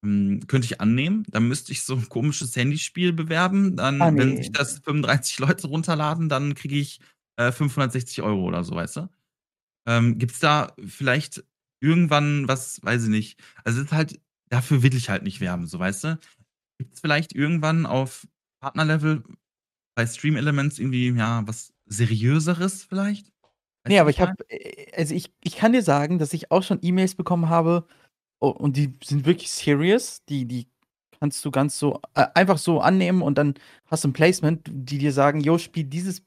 könnte 0.04 0.66
ich 0.66 0.82
annehmen. 0.82 1.26
Dann 1.30 1.48
müsste 1.48 1.72
ich 1.72 1.84
so 1.84 1.96
'n 1.96 2.10
komisches 2.10 2.56
Handyspiel 2.56 3.14
bewerben. 3.14 3.76
Dann, 3.78 4.00
Ah, 4.00 4.12
wenn 4.18 4.36
ne, 4.36 4.38
sich 4.38 4.52
das 4.52 4.80
ne. 4.80 4.82
35 4.84 5.40
Leute 5.40 5.68
runterladen, 5.68 6.30
dann 6.30 6.56
kriege 6.56 6.78
ich, 6.78 7.00
äh, 7.38 7.52
560 7.52 8.22
€ 8.24 8.46
oder 8.48 8.64
so, 8.64 8.76
weißt 8.76 8.98
du? 8.98 9.10
Ähm, 9.88 10.20
gibt's 10.20 10.40
da 10.40 10.74
vielleicht 10.88 11.44
irgendwann 11.82 12.48
was 12.48 12.84
weiß 12.84 13.04
ich 13.06 13.10
nicht. 13.10 13.40
Also, 13.66 13.80
es 13.82 13.88
ist 13.88 13.94
halt 13.94 14.22
dafür 14.50 14.84
will 14.84 14.96
ich 14.96 15.10
halt 15.10 15.24
nicht 15.24 15.42
werben, 15.42 15.68
so, 15.68 15.80
weißt 15.80 16.06
du? 16.06 16.20
Gibt's 16.80 17.02
vielleicht 17.02 17.34
irgendwann 17.36 17.86
auf 17.88 18.28
Partnerlevel 18.62 19.24
bei 19.96 20.08
Stream 20.08 20.38
Elements 20.38 20.80
irgendwie, 20.80 21.10
ja, 21.12 21.48
was 21.48 21.74
Seriöseres 21.88 22.84
vielleicht? 22.86 23.32
Weißt 23.86 23.90
Ne, 23.90 24.00
du, 24.00 24.00
aber 24.00 24.10
ich 24.10 24.22
habe 24.22 24.34
äh, 24.50 24.92
also 24.96 25.16
ich 25.16 25.34
ich 25.44 25.56
kann 25.56 25.74
dir 25.74 25.82
sagen, 25.82 26.20
dass 26.20 26.34
ich 26.34 26.52
auch 26.52 26.62
schon 26.64 26.80
E-Mails 26.82 27.16
bekommen 27.16 27.50
habe 27.50 27.86
und 28.50 28.76
die 28.78 28.94
sind 29.04 29.26
wirklich 29.26 29.52
serious. 29.52 30.24
Die 30.26 30.46
die 30.48 30.68
kannst 31.20 31.46
du 31.46 31.52
ganz 31.52 31.78
so 31.80 32.02
äh, 32.16 32.26
einfach 32.36 32.58
so 32.58 32.82
annehmen 32.82 33.22
und 33.22 33.38
dann 33.38 33.54
hast 33.86 34.04
du 34.04 34.08
'n 34.10 34.14
Placement, 34.14 34.62
die 34.72 34.98
dir 34.98 35.14
sagen: 35.14 35.42
„Jo, 35.42 35.58
spiel 35.58 35.84
dieses“ 35.86 36.24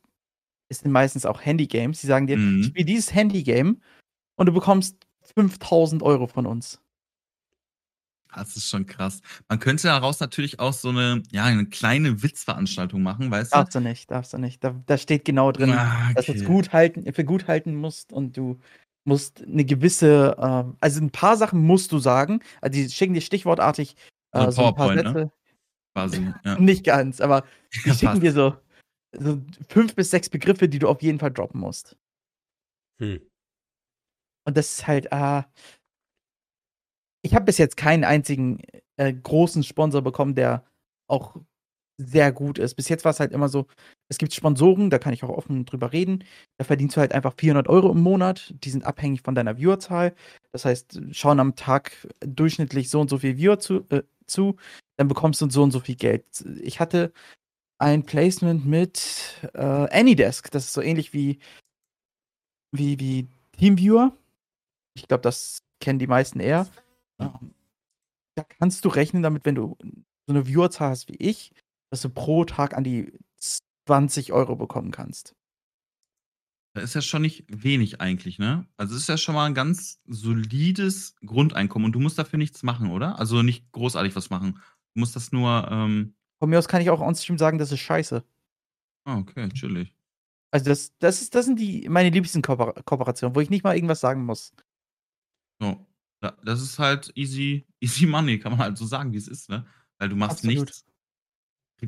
es 0.71 0.81
sind 0.81 0.93
meistens 0.93 1.27
auch 1.27 1.43
Handy-Games. 1.45 2.01
Die 2.03 2.09
sagen 2.09 2.27
dir: 2.29 2.39
Mhm. 2.39 2.75
„Spiel 2.75 2.85
dieses 2.87 3.15
Handy-Game 3.15 3.83
und 4.37 4.47
du 4.47 4.53
bekommst 4.55 5.07
5.000 5.37 6.03
€ 6.05 6.29
von 6.29 6.47
uns.“ 6.47 6.81
Das 8.33 8.57
ist 8.57 8.69
schon 8.69 8.87
krass. 8.87 9.21
Man 9.49 9.59
könnte 9.61 9.85
daraus 9.89 10.21
natürlich 10.21 10.59
auch 10.59 10.73
so 10.73 10.91
'ne 10.93 11.23
ja, 11.31 11.51
'ne 11.51 11.67
kleine 11.67 12.23
Witzveranstaltung 12.23 13.03
machen, 13.03 13.31
weißt 13.31 13.57
du? 13.57 13.65
Darfst 13.65 13.75
du 13.75 13.81
nicht, 13.81 14.11
darfst 14.11 14.33
du 14.33 14.39
nicht. 14.39 14.63
Da 14.65 14.71
da 14.87 14.99
steht 14.99 15.25
genau 15.25 15.53
drin, 15.53 15.81
Ah, 15.81 16.11
dass 16.15 16.27
du's 16.27 16.43
okay. 16.43 16.45
gut 16.45 16.73
halten 16.73 17.13
für 17.13 17.25
gut 17.25 17.47
halten 17.47 17.75
musst 17.75 18.13
und 18.13 18.37
du 18.37 18.59
musst 19.05 19.43
'ne 19.47 19.65
gewisse, 19.65 20.37
ähm 20.41 20.77
also 20.81 21.01
'n 21.01 21.11
paar 21.11 21.37
Sachen 21.37 21.61
musst 21.63 21.93
du 21.93 21.99
sagen. 21.99 22.41
Also, 22.61 22.75
die 22.75 22.91
schicken 22.91 23.15
dir 23.15 23.21
stichwortartig, 23.23 23.97
So 24.37 24.47
äh, 24.47 24.51
so 24.53 24.63
'n 24.65 24.75
paar 24.75 24.91
ne? 24.91 25.17
Sätze. 25.17 25.31
Quasi, 25.95 26.35
ja. 26.45 26.59
Nicht 26.59 26.85
ganz, 26.85 27.21
aber 27.21 27.45
die 27.85 27.93
Ja, 27.95 27.95
schicken 27.95 28.21
dir 28.21 28.33
so 28.33 28.57
so 29.19 29.41
5 29.71 29.95
bis 29.97 30.11
6 30.11 30.29
Begriffe, 30.31 30.69
die 30.69 30.79
du 30.81 30.89
auf 30.89 31.03
jeden 31.03 31.19
Fall 31.21 31.33
droppen 31.33 31.61
musst. 31.61 31.97
Hm. 33.01 33.25
Und 34.47 34.57
das 34.57 34.71
ist 34.79 34.87
halt, 34.87 35.13
ah 35.13 35.47
ich 37.25 37.35
habe 37.35 37.47
bis 37.47 37.57
jetzt 37.57 37.79
keinen 37.79 38.05
einzigen, 38.05 38.59
äh, 38.99 39.13
großen 39.15 39.63
Sponsor 39.63 40.03
bekommen, 40.03 40.35
der 40.35 40.63
auch 41.09 41.37
sehr 41.99 42.33
gut 42.33 42.59
ist. 42.59 42.75
Bis 42.75 42.89
jetzt 42.89 43.05
war's 43.05 43.21
halt 43.21 43.33
immer 43.33 43.49
so, 43.49 43.67
es 44.09 44.19
gibt 44.19 44.35
Sponsoren, 44.35 44.91
da 44.91 44.99
kann 44.99 45.13
ich 45.15 45.23
auch 45.25 45.29
offen 45.31 45.65
drüber 45.65 45.93
reden. 45.93 46.25
Da 46.59 46.65
verdienst 46.65 46.97
du 46.97 47.01
halt 47.01 47.13
einfach 47.13 47.35
400 47.39 47.69
€ 47.69 47.93
im 47.93 48.01
Monat. 48.03 48.55
Die 48.65 48.71
sind 48.71 48.85
abhängig 48.85 49.23
von 49.23 49.35
deiner 49.35 49.57
Viewerzahl. 49.59 50.15
Das 50.53 50.65
heißt, 50.65 51.01
schauen 51.13 51.41
am 51.41 51.57
Tag 51.57 51.93
durchschnittlich 52.21 52.91
so 52.91 53.01
und 53.01 53.11
so 53.11 53.19
viel 53.19 53.37
Viewer 53.39 53.59
zu 53.61 53.85
äh, 53.91 54.03
zu, 54.27 54.57
dann 54.97 55.09
bekommst 55.09 55.41
du 55.43 55.51
so 55.51 55.63
und 55.63 55.71
so 55.73 55.81
viel 55.81 55.97
Geld. 55.97 56.25
Ich 56.63 56.81
hatte 56.81 57.13
ein 57.79 58.05
Placement 58.05 58.67
mit, 58.67 59.51
äh, 59.55 59.61
Anydesk. 59.61 60.51
Das 60.53 60.65
ist 60.67 60.75
so 60.75 60.83
ähnlich 60.83 61.13
wie 61.15 61.39
wie 62.73 62.99
wie 62.99 63.29
TeamViewer. 63.59 64.13
Ich 64.97 65.09
glaube, 65.09 65.23
das 65.23 65.61
kennen 65.81 65.99
die 65.99 66.07
meisten 66.09 66.41
eher. 66.41 66.69
Ähm, 67.21 67.55
da 68.37 68.45
kannst 68.45 68.85
du 68.85 68.91
rechnen 68.91 69.23
damit, 69.23 69.45
wenn 69.47 69.57
du 69.57 69.77
so 70.27 70.33
'ne 70.35 70.47
Viewerzahl 70.47 70.91
hast 70.91 71.09
wie 71.09 71.17
ich, 71.17 71.53
dass 71.95 72.03
du 72.03 72.11
pro 72.11 72.45
Tag 72.45 72.75
an 72.77 72.83
die 72.83 73.17
20 73.87 74.33
€ 74.33 74.57
bekommen 74.57 74.91
kannst. 74.91 75.37
Das 76.75 76.83
ist 76.83 76.95
ja 76.95 77.03
schon 77.03 77.23
nicht 77.23 77.45
wenig 77.49 78.01
eigentlich, 78.01 78.41
ne? 78.41 78.67
Also, 78.77 78.97
es 78.97 79.03
ist 79.03 79.09
ja 79.09 79.17
schon 79.17 79.37
mal 79.37 79.47
'n 79.47 79.55
ganz 79.55 80.01
solides 80.07 81.15
Grundeinkommen 81.25 81.87
und 81.87 81.93
du 81.93 82.01
musst 82.01 82.19
dafür 82.19 82.37
nichts 82.37 82.65
machen, 82.65 82.91
oder? 82.91 83.17
Also, 83.21 83.43
nicht 83.43 83.71
großartig 83.71 84.17
was 84.17 84.29
machen. 84.31 84.55
Du 84.95 85.01
musst 85.01 85.15
das 85.15 85.31
nur, 85.31 85.69
ähm 85.71 86.17
Von 86.41 86.51
mir 86.51 86.59
aus 86.59 86.67
kann 86.67 86.83
ich 86.83 86.91
auch 86.91 87.01
on-stream 87.01 87.39
sagen, 87.39 87.59
das 87.59 87.71
ist 87.71 87.79
scheiße. 87.81 88.25
Ah, 89.07 89.19
okay, 89.19 89.49
chillig. 89.51 89.95
Also, 90.51 90.67
das 90.71 90.93
das 90.99 91.23
ist 91.23 91.35
das 91.35 91.47
sind 91.47 91.61
die 91.61 91.89
meine 91.89 92.11
liebsten 92.11 92.43
Koopera 92.43 92.73
Kooperationen, 92.85 93.37
wo 93.37 93.41
ich 93.41 93.51
nicht 93.51 93.63
mal 93.63 93.77
irgendwas 93.77 94.01
sagen 94.01 94.25
muss. 94.25 94.53
So. 95.61 95.87
Das 96.43 96.63
ist 96.63 96.79
halt 96.79 97.13
easy 97.17 97.67
easy 97.81 98.07
money, 98.07 98.39
kann 98.39 98.53
man 98.53 98.61
halt 98.61 98.79
so 98.79 98.87
sagen, 98.87 99.13
wie's 99.13 99.29
ist, 99.29 99.49
ne? 99.51 99.67
Weil 99.99 100.09
du 100.09 100.17
machst 100.17 100.39
Absolut. 100.39 100.67
nichts, 100.67 100.87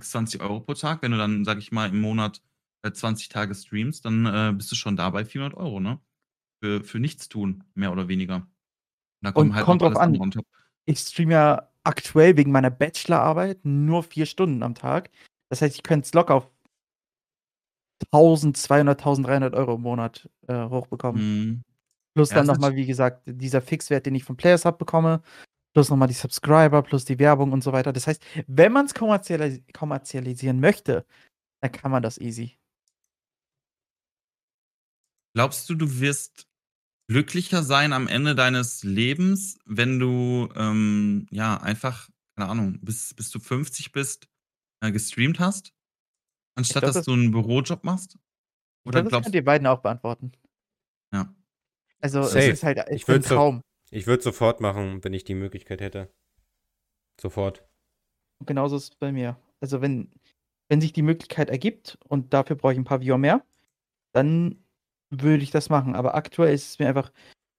kriegst 0.01 0.13
20 0.13 0.41
€ 0.43 0.61
pro 0.61 0.75
Tag. 0.75 1.03
Wenn 1.03 1.13
du 1.13 1.19
dann, 1.19 1.45
sage 1.45 1.61
ich 1.61 1.73
mal, 1.73 1.89
im 1.91 2.01
Monat, 2.01 2.43
äh, 2.83 2.93
20 2.93 3.29
Tage 3.29 3.55
streamst, 3.55 4.05
dann, 4.05 4.27
äh, 4.27 4.53
bist 4.57 4.71
du 4.73 4.77
schon 4.77 4.97
da 4.97 5.11
bei 5.11 5.25
400 5.25 5.59
€, 5.59 5.81
ne? 5.81 6.01
Für 6.63 6.83
für 6.85 7.01
Nichtstun, 7.01 7.65
mehr 7.75 7.93
oder 7.93 8.09
weniger. 8.09 8.47
Und 9.23 9.37
Und 9.37 9.55
halt 9.55 9.65
kommt 9.67 9.83
drauf 9.83 9.97
an. 9.97 10.33
Ich 10.87 11.01
streame 11.01 11.33
ja 11.35 11.71
aktuell 11.85 12.37
wegen 12.37 12.53
meiner 12.53 12.71
Bachelorarbeit 12.71 13.65
nur 13.65 14.03
4 14.03 14.27
Stunden 14.27 14.63
am 14.63 14.75
Tag. 14.75 15.11
Das 15.51 15.63
heißt, 15.63 15.77
ich 15.77 15.83
könnte 15.83 16.07
es 16.07 16.15
locker 16.15 16.35
auf 16.35 16.51
1.200, 18.11 19.05
1.300 19.05 19.55
€ 19.55 19.75
im 19.77 19.83
Monat, 19.83 20.29
äh, 20.49 20.69
hochbekommen. 20.69 21.23
Mhm. 21.23 21.63
Plus 22.15 22.31
Ja, 22.31 22.37
dann 22.37 22.45
ist 22.47 22.49
noch 22.49 22.59
mal, 22.59 22.69
natür 22.71 22.77
wie 22.83 22.87
gesagt, 22.87 23.23
dieser 23.27 23.63
Fixwert, 23.63 24.07
den 24.07 24.15
ich 24.15 24.25
von 24.25 24.37
Players 24.37 24.65
Hub 24.65 24.79
bekomme, 24.79 25.23
plus 25.77 25.91
noch 25.91 25.99
mal 25.99 26.07
die 26.07 26.15
Subscriber, 26.15 26.83
plus 26.83 27.05
die 27.05 27.19
Werbung 27.19 27.53
und 27.53 27.63
so 27.63 27.71
weiter. 27.71 27.93
Das 27.93 28.07
heißt, 28.07 28.23
wenn 28.47 28.73
man's 28.73 28.95
kommerzialis 28.95 29.61
kommerzialisieren 29.75 30.59
möchte, 30.59 31.05
dann 31.63 31.73
kann 31.73 31.91
man 31.93 32.03
das 32.03 32.19
easy. 32.19 32.57
Glaubst 35.37 35.69
du, 35.69 35.75
du 35.75 36.01
wirst 36.01 36.47
glücklicher 37.09 37.63
sein 37.63 37.93
am 37.93 38.09
Ende 38.09 38.35
deines 38.35 38.85
Lebens, 38.85 39.59
wenn 39.67 39.99
du, 40.01 40.49
ähm, 40.57 41.27
ja, 41.31 41.59
einfach, 41.59 42.11
keine 42.37 42.51
Ahnung, 42.51 42.79
bis 42.83 43.15
bis 43.15 43.31
du 43.31 43.41
50 43.41 43.93
bist, 43.93 44.29
äh, 44.83 44.93
gestreamt 44.93 45.41
hast, 45.41 45.73
anstatt 46.57 46.87
glaube, 46.87 46.89
dass 46.89 47.01
das 47.01 47.05
du 47.05 47.13
'n 47.15 47.33
Bürojob 47.33 47.85
machst? 47.85 48.19
ich 48.87 48.91
Oder 48.91 49.03
glaube, 49.03 49.11
das 49.11 49.21
könnt 49.21 49.35
glaubst 49.35 49.35
ihr 49.35 49.45
beiden 49.45 49.67
auch 49.67 49.81
beantworten. 49.83 50.33
Ja. 51.13 51.35
Also, 52.03 52.29
es 52.31 52.47
Safe. 52.47 52.49
ist 52.49 52.63
halt 52.63 52.79
Ich 52.93 53.07
ist 53.07 53.09
'n 53.11 53.21
würde 53.21 53.27
so 53.27 53.41
Traum. 53.41 53.63
Ich 53.91 54.07
würde 54.07 54.23
sofort 54.23 54.61
machen, 54.61 55.03
wenn 55.05 55.13
ich 55.15 55.25
die 55.25 55.35
Möglichkeit 55.35 55.81
hätte. 55.81 56.11
Sofort. 57.21 57.67
Und 58.41 58.47
genauso 58.47 58.77
ist 58.77 58.85
es 58.93 58.97
bei 58.97 59.13
mir. 59.13 59.37
Also, 59.61 59.81
wenn 59.81 60.11
wenn 60.69 60.81
sich 60.81 60.93
die 60.93 61.03
Möglichkeit 61.03 61.49
ergibt 61.49 61.97
und 62.09 62.35
dafür 62.35 62.57
brauche 62.57 62.73
ich 62.73 62.79
'n 62.79 62.85
paar 62.85 63.01
Viewer 63.01 63.19
mehr, 63.19 63.45
dann 64.15 64.65
würde 65.11 65.43
ich 65.45 65.51
das 65.53 65.71
machen. 65.71 65.95
Aber 65.97 66.15
aktuell 66.17 66.55
ist 66.55 66.71
es 66.71 66.79
mir 66.81 66.89
einfach, 66.89 67.13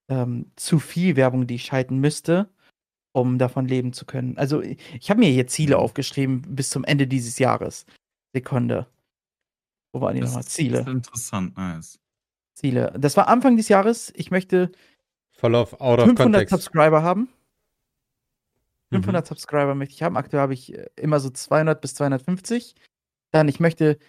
ähm, 0.10 0.52
zu 0.58 0.80
viel 0.80 1.16
Werbung, 1.18 1.48
die 1.48 1.56
ich 1.56 1.66
schalten 1.66 2.00
müsste, 2.00 2.50
um 3.14 3.40
davon 3.40 3.68
leben 3.68 3.94
zu 3.94 4.06
können. 4.08 4.38
Also, 4.40 4.62
ich 4.64 5.10
habe 5.12 5.22
mir 5.22 5.30
hier 5.32 5.48
Ziele 5.48 5.78
Mhm. 5.78 5.82
aufgeschrieben 5.82 6.44
bis 6.56 6.70
zum 6.72 6.84
Ende 6.86 7.08
dieses 7.08 7.40
Jahres. 7.40 7.86
Sekunde. 8.36 8.88
Wo 9.96 10.02
waren 10.02 10.16
die 10.16 10.22
noch 10.22 10.30
Das 10.30 10.36
mal? 10.36 10.46
ist 10.46 10.52
Ziele. 10.52 10.80
interessant, 10.86 11.56
nice. 11.58 12.00
Ziele. 12.58 12.92
Das 12.98 13.16
war 13.18 13.28
Anfang 13.28 13.56
des 13.56 13.70
Jahres. 13.70 14.12
Ich 14.16 14.32
möchte 14.32 14.72
Voll 15.38 15.56
auf 15.56 15.80
out 15.80 16.00
of 16.00 16.06
500 16.06 16.18
context. 16.18 16.52
Subscriber 16.52 17.04
haben. 17.04 17.30
Mhm. 18.90 18.98
500 18.98 19.28
Subscriber 19.28 19.76
möchte 19.76 19.94
ich 19.94 20.04
haben. 20.04 20.18
Aktuell 20.18 20.42
habe 20.42 20.54
ich, 20.54 20.74
äh, 20.74 20.88
immer 20.96 21.20
so 21.20 21.30
200 21.30 21.80
bis 21.80 21.96
250. 21.96 22.76
Dann 23.32 23.48
ich 23.48 23.60
möchte 23.60 24.00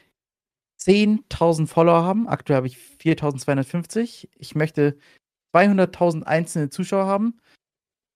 10.000 0.81 1.67
Follower 1.67 2.03
haben. 2.03 2.29
Aktuell 2.29 2.57
habe 2.57 2.67
ich 2.67 2.79
4.250. 2.79 4.29
Ich 4.37 4.55
möchte 4.55 4.97
200.000 5.55 6.23
einzelne 6.23 6.71
Zuschauer 6.71 7.07
haben. 7.07 7.41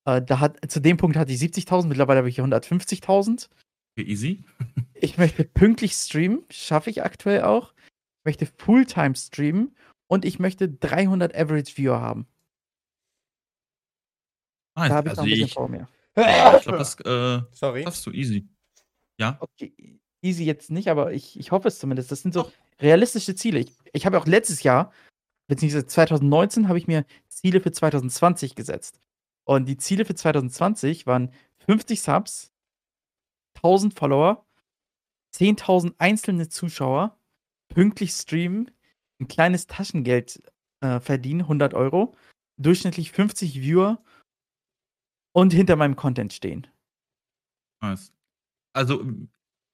Äh, 0.07 0.23
da 0.23 0.41
hat 0.41 0.59
zu 0.71 0.81
dem 0.81 0.97
Punkt 0.97 1.17
hatte 1.17 1.33
ich 1.33 1.41
70.000, 1.41 1.87
mittlerweile 1.87 2.19
habe 2.19 2.29
ich 2.29 2.41
150.000. 2.41 3.49
Okay, 3.97 4.09
easy. 4.09 4.45
Ich 4.95 5.19
möchte 5.19 5.43
pünktlich 5.43 5.95
streamen, 5.95 6.45
schaffe 6.49 6.89
ich 6.89 7.03
aktuell 7.03 7.43
auch. 7.43 7.75
Ich 8.21 8.25
möchte 8.25 8.47
Fulltime 8.47 9.17
streamen 9.17 9.75
und 10.07 10.25
ich 10.25 10.39
möchte 10.39 10.69
300 10.69 11.35
Average 11.35 11.77
Viewer 11.77 12.01
haben. 12.01 12.29
Nice. 14.77 14.91
Da 14.91 14.95
habe 14.97 15.09
ich 15.09 15.13
Also, 15.13 15.23
noch 15.23 15.27
'n 15.27 15.31
bisschen 15.31 15.47
ich 15.47 15.53
vor 15.53 15.69
mir. 15.69 15.89
ich 16.17 16.63
glaube, 16.63 16.79
das, 16.79 16.95
äh, 17.01 17.43
Sorry. 17.53 17.83
schaffst 17.85 18.07
du 18.07 18.11
easy. 18.13 18.49
Ja? 19.19 19.43
Okay, 19.43 19.73
easy 20.23 20.45
jetzt 20.45 20.71
nicht, 20.71 20.89
aber 20.89 21.13
ich 21.13 21.39
ich 21.39 21.51
hoffe 21.51 21.69
es 21.69 21.79
zumindest. 21.79 22.11
Das 22.13 22.23
sind 22.23 22.33
so 22.35 22.51
realistische 22.81 23.35
Ziele. 23.35 23.59
Ich 23.61 23.73
ich 23.93 24.07
habe 24.07 24.19
auch 24.19 24.27
letztes 24.27 24.63
Jahr, 24.63 24.93
beziehungsweise 25.49 25.87
2019 25.87 26.69
habe 26.69 26.79
ich 26.79 26.87
mir 26.89 27.07
Ziele 27.29 27.61
für 27.61 27.73
2020 27.73 28.55
gesetzt. 28.57 29.01
Und 29.45 29.67
die 29.69 29.77
Ziele 29.79 30.05
für 30.07 30.15
2020 30.17 31.07
waren 31.07 31.33
50 31.67 32.03
Subs, 32.03 32.51
1.000 33.55 33.95
Follower, 33.99 34.47
10.000 35.33 35.95
einzelne 35.99 36.49
Zuschauer, 36.49 37.19
pünktlich 37.71 38.13
streamen, 38.13 38.71
'n 39.21 39.29
kleines 39.29 39.67
Taschengeld, 39.69 40.43
äh, 40.83 41.01
verdienen, 41.01 41.49
100 41.49 41.75
€, 41.75 42.15
durchschnittlich 42.59 43.13
50 43.13 43.61
Viewer 43.63 44.03
und 45.33 45.53
hinter 45.53 45.77
meinem 45.77 45.97
Content 45.97 46.33
stehen. 46.33 46.67
Nice. 47.83 48.13
Also, 48.75 49.05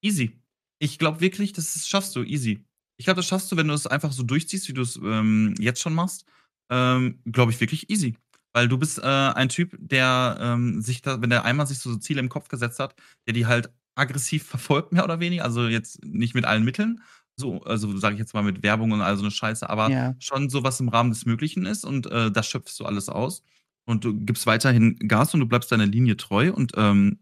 easy. 0.02 0.40
Ich 0.80 0.98
glaube 0.98 1.20
wirklich, 1.20 1.52
das 1.55 1.89
schaffst 1.89 2.16
du 2.16 2.24
easy. 2.24 2.64
Ich 2.98 3.06
glaube, 3.06 3.18
das 3.18 3.26
schaffst 3.28 3.52
du, 3.52 3.56
wenn 3.56 3.68
du 3.68 3.74
es 3.74 3.86
einfach 3.86 4.12
so 4.12 4.22
durchziehst, 4.24 4.68
wie 4.68 4.74
du's, 4.74 4.97
ähm, 4.97 5.55
jetzt 5.60 5.80
schon 5.82 5.94
machst, 5.94 6.26
ähm, 6.70 7.20
glaube 7.30 7.52
ich 7.52 7.60
wirklich 7.60 7.90
easy. 7.90 8.16
Weil 8.55 8.68
du 8.68 8.78
bist, 8.78 8.98
äh, 8.98 9.02
ein 9.02 9.48
Typ, 9.51 9.76
der, 9.80 10.39
ähm, 10.40 10.82
sich 10.82 11.02
da 11.02 11.22
wenn 11.22 11.30
der 11.30 11.44
einmal 11.44 11.66
sich 11.66 11.78
so 11.80 11.97
Ziele 11.97 12.20
im 12.20 12.28
Kopf 12.30 12.48
gesetzt 12.48 12.80
hat, 12.80 12.97
der 13.26 13.35
die 13.35 13.47
halt 13.47 13.70
aggressiv 13.97 14.44
verfolgt, 14.48 14.93
mehr 14.93 15.05
oder 15.05 15.20
weniger. 15.20 15.44
Also, 15.44 15.68
jetzt 15.68 16.05
nicht 16.05 16.35
mit 16.35 16.44
allen 16.47 16.64
Mitteln, 16.64 17.02
so 17.36 17.62
also, 17.64 17.97
sage 17.98 18.14
ich 18.16 18.20
jetzt 18.20 18.35
mal 18.35 18.43
mit 18.44 18.62
Werbung 18.64 18.93
und 18.93 19.02
all 19.02 19.16
so 19.16 19.24
'ne 19.24 19.30
Scheiße, 19.32 19.68
aber 19.70 19.90
Ja. 19.93 20.14
schon 20.20 20.51
so, 20.51 20.64
was 20.64 20.80
im 20.80 20.89
Rahmen 20.89 21.10
des 21.10 21.26
Möglichen 21.26 21.66
ist 21.66 21.85
und, 21.85 22.06
äh, 22.09 22.30
das 22.32 22.48
schöpfst 22.48 22.78
du 22.80 22.85
alles 22.86 23.09
aus. 23.09 23.43
Und 23.89 24.05
du 24.05 24.15
gibst 24.15 24.47
weiterhin 24.47 24.98
Gas 24.98 25.32
und 25.32 25.40
du 25.40 25.47
bleibst 25.47 25.73
deiner 25.73 25.86
Linie 25.86 26.16
treu 26.16 26.52
und, 26.52 26.73
ähm 26.77 27.20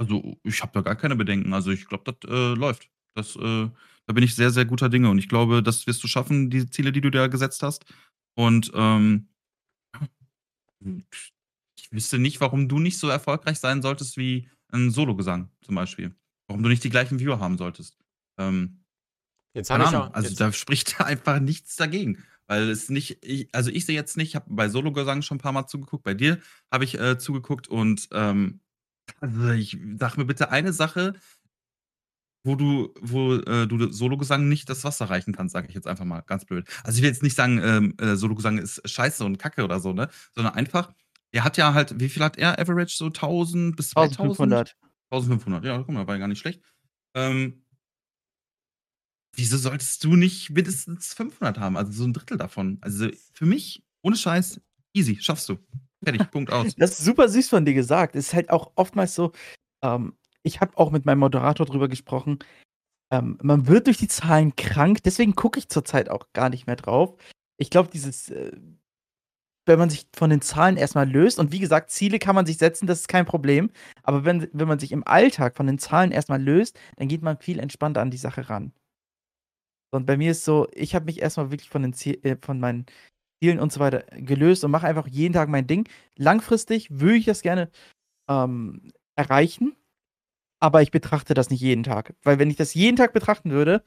also, 0.00 0.38
ich 0.44 0.62
habe 0.62 0.70
da 0.74 0.82
gar 0.82 0.94
keine 0.94 1.16
Bedenken. 1.16 1.52
Also, 1.52 1.72
ich 1.72 1.86
glaube, 1.86 2.04
das, 2.04 2.30
äh, 2.30 2.54
läuft. 2.54 2.88
Das, 3.16 3.34
äh, 3.34 3.68
da 4.06 4.12
bin 4.12 4.22
ich 4.22 4.36
sehr, 4.36 4.52
sehr 4.52 4.64
guter 4.64 4.88
Dinge 4.88 5.10
und 5.10 5.18
ich 5.18 5.28
glaube, 5.28 5.60
das 5.60 5.88
wirst 5.88 6.04
du 6.04 6.06
schaffen, 6.06 6.50
die 6.50 6.70
Ziele, 6.70 6.92
die 6.92 7.00
du 7.00 7.10
dir 7.10 7.28
gesetzt 7.28 7.64
hast. 7.64 7.84
Und 8.36 8.70
ähm, 8.74 9.28
ich 10.80 11.90
wüsste 11.90 12.20
nicht, 12.20 12.40
warum 12.40 12.68
du 12.68 12.78
nicht 12.78 12.98
so 12.98 13.08
erfolgreich 13.08 13.58
sein 13.58 13.82
solltest 13.82 14.16
wie 14.16 14.48
ein 14.70 14.90
Solo-Gesang 14.90 15.50
zum 15.62 15.74
Beispiel. 15.74 16.14
Warum 16.46 16.62
du 16.62 16.68
nicht 16.68 16.84
die 16.84 16.90
gleichen 16.90 17.18
Viewer 17.18 17.40
haben 17.40 17.58
solltest. 17.58 17.98
Ähm, 18.38 18.84
Jetzt 19.54 19.70
habe 19.70 19.84
ich 19.84 19.90
auch. 19.90 20.12
Also 20.14 20.28
Jetzt, 20.28 20.40
da 20.40 20.52
spricht 20.52 21.00
einfach 21.00 21.40
nichts 21.40 21.74
dagegen. 21.74 22.22
Weil 22.48 22.70
es 22.70 22.88
nicht, 22.88 23.24
ich, 23.24 23.48
also 23.54 23.70
ich 23.70 23.86
sehe 23.86 23.94
jetzt 23.94 24.16
nicht, 24.16 24.28
ich 24.28 24.36
habe 24.36 24.46
bei 24.48 24.68
Solo-Gesang 24.68 25.22
schon 25.22 25.36
ein 25.36 25.40
paar 25.40 25.52
Mal 25.52 25.66
zugeguckt, 25.66 26.02
bei 26.02 26.14
dir 26.14 26.38
habe 26.72 26.84
ich 26.84 26.98
äh, 26.98 27.18
zugeguckt 27.18 27.68
und 27.68 28.08
ähm, 28.12 28.60
also 29.20 29.50
ich 29.50 29.78
sag 29.98 30.16
mir 30.16 30.24
bitte 30.24 30.50
eine 30.50 30.72
Sache, 30.72 31.14
wo 32.44 32.56
du, 32.56 32.94
wo 33.00 33.34
äh, 33.34 33.66
du 33.66 33.92
Solo-Gesang 33.92 34.48
nicht 34.48 34.68
das 34.70 34.84
Wasser 34.84 35.10
reichen 35.10 35.34
kannst, 35.34 35.52
sage 35.52 35.68
ich 35.68 35.74
jetzt 35.74 35.86
einfach 35.86 36.04
mal 36.04 36.22
ganz 36.22 36.46
blöd. 36.46 36.66
Also 36.82 36.96
ich 36.96 37.02
will 37.02 37.10
jetzt 37.10 37.22
nicht 37.22 37.36
sagen, 37.36 37.60
ähm, 37.62 37.94
äh, 38.00 38.16
Solo-Gesang 38.16 38.58
ist 38.58 38.80
scheiße 38.88 39.24
und 39.24 39.38
kacke 39.38 39.64
oder 39.64 39.80
so, 39.80 39.92
ne? 39.92 40.08
Sondern 40.34 40.54
einfach, 40.54 40.92
er 41.30 41.44
hat 41.44 41.58
ja 41.58 41.74
halt, 41.74 42.00
wie 42.00 42.08
viel 42.08 42.24
hat 42.24 42.38
er 42.38 42.58
Average? 42.58 42.96
So 42.96 43.06
1000 43.06 43.76
bis 43.76 43.90
2000? 43.90 44.20
1500. 44.20 44.76
1500, 45.10 45.64
ja, 45.64 45.78
guck 45.78 45.90
mal, 45.90 46.06
war 46.06 46.14
ja 46.14 46.20
gar 46.20 46.28
nicht 46.28 46.38
schlecht. 46.38 46.62
Ähm, 47.14 47.62
wieso 49.38 49.56
solltest 49.56 50.02
du 50.02 50.16
nicht 50.16 50.50
mindestens 50.50 51.14
500 51.14 51.58
haben? 51.58 51.76
Also 51.76 51.92
so 51.92 52.04
ein 52.04 52.12
Drittel 52.12 52.36
davon. 52.36 52.78
Also 52.80 53.08
für 53.32 53.46
mich, 53.46 53.82
ohne 54.02 54.16
Scheiß, 54.16 54.60
easy, 54.92 55.16
schaffst 55.20 55.48
du. 55.48 55.58
Fertig, 56.02 56.28
Punkt 56.30 56.52
aus. 56.52 56.74
Das 56.76 56.98
ist 56.98 57.04
super 57.04 57.28
süß 57.28 57.48
von 57.48 57.64
dir 57.64 57.74
gesagt. 57.74 58.16
Es 58.16 58.28
ist 58.28 58.34
halt 58.34 58.50
auch 58.50 58.72
oftmals 58.74 59.14
so, 59.14 59.32
ähm, 59.82 60.14
ich 60.42 60.60
habe 60.60 60.76
auch 60.76 60.90
mit 60.90 61.06
meinem 61.06 61.20
Moderator 61.20 61.66
drüber 61.66 61.88
gesprochen, 61.88 62.40
ähm, 63.10 63.38
man 63.40 63.66
wird 63.66 63.86
durch 63.86 63.96
die 63.96 64.08
Zahlen 64.08 64.54
krank, 64.56 65.02
deswegen 65.04 65.34
gucke 65.34 65.58
ich 65.58 65.68
zurzeit 65.68 66.10
auch 66.10 66.26
gar 66.34 66.50
nicht 66.50 66.66
mehr 66.66 66.76
drauf. 66.76 67.14
Ich 67.56 67.70
glaube, 67.70 67.90
dieses, 67.90 68.28
äh, 68.30 68.52
wenn 69.66 69.78
man 69.78 69.88
sich 69.88 70.06
von 70.14 70.30
den 70.30 70.42
Zahlen 70.42 70.76
erstmal 70.76 71.08
löst, 71.08 71.38
und 71.38 71.52
wie 71.52 71.58
gesagt, 71.58 71.90
Ziele 71.90 72.18
kann 72.18 72.34
man 72.34 72.44
sich 72.44 72.58
setzen, 72.58 72.86
das 72.86 73.00
ist 73.00 73.08
kein 73.08 73.24
Problem, 73.24 73.70
aber 74.02 74.24
wenn, 74.24 74.48
wenn 74.52 74.68
man 74.68 74.78
sich 74.78 74.92
im 74.92 75.06
Alltag 75.06 75.56
von 75.56 75.66
den 75.66 75.78
Zahlen 75.78 76.10
erstmal 76.10 76.42
löst, 76.42 76.78
dann 76.96 77.08
geht 77.08 77.22
man 77.22 77.38
viel 77.38 77.60
entspannter 77.60 78.02
an 78.02 78.10
die 78.10 78.16
Sache 78.18 78.50
ran. 78.50 78.72
Und 79.90 80.06
bei 80.06 80.16
mir 80.16 80.32
ist 80.32 80.44
so, 80.44 80.68
ich 80.72 80.94
habe 80.94 81.06
mich 81.06 81.20
erstmal 81.20 81.50
wirklich 81.50 81.70
von, 81.70 81.82
den 81.82 81.92
Ziel, 81.92 82.18
äh, 82.24 82.36
von 82.40 82.60
meinen 82.60 82.86
Zielen 83.42 83.60
und 83.60 83.72
so 83.72 83.80
weiter 83.80 84.04
gelöst 84.16 84.64
und 84.64 84.70
mache 84.70 84.86
einfach 84.86 85.06
jeden 85.06 85.34
Tag 85.34 85.48
mein 85.48 85.66
Ding. 85.66 85.88
Langfristig 86.16 86.88
würde 86.90 87.16
ich 87.16 87.24
das 87.24 87.42
gerne 87.42 87.70
ähm, 88.28 88.92
erreichen, 89.16 89.76
aber 90.60 90.82
ich 90.82 90.90
betrachte 90.90 91.34
das 91.34 91.50
nicht 91.50 91.60
jeden 91.60 91.84
Tag. 91.84 92.14
Weil 92.22 92.38
wenn 92.38 92.50
ich 92.50 92.56
das 92.56 92.74
jeden 92.74 92.96
Tag 92.96 93.12
betrachten 93.12 93.50
würde, 93.50 93.82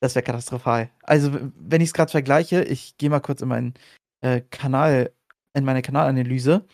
das 0.00 0.14
wäre 0.14 0.24
katastrophal. 0.24 0.90
Also, 1.02 1.32
wenn 1.56 1.80
ich 1.80 1.88
es 1.88 1.94
gerade 1.94 2.10
vergleiche, 2.10 2.62
ich 2.62 2.96
gehe 2.98 3.10
mal 3.10 3.20
kurz 3.20 3.42
in 3.42 3.48
meinen 3.48 3.74
äh, 4.20 4.42
Kanal, 4.50 5.12
in 5.54 5.64
meine 5.64 5.82
Kanalanalyse. 5.82 6.64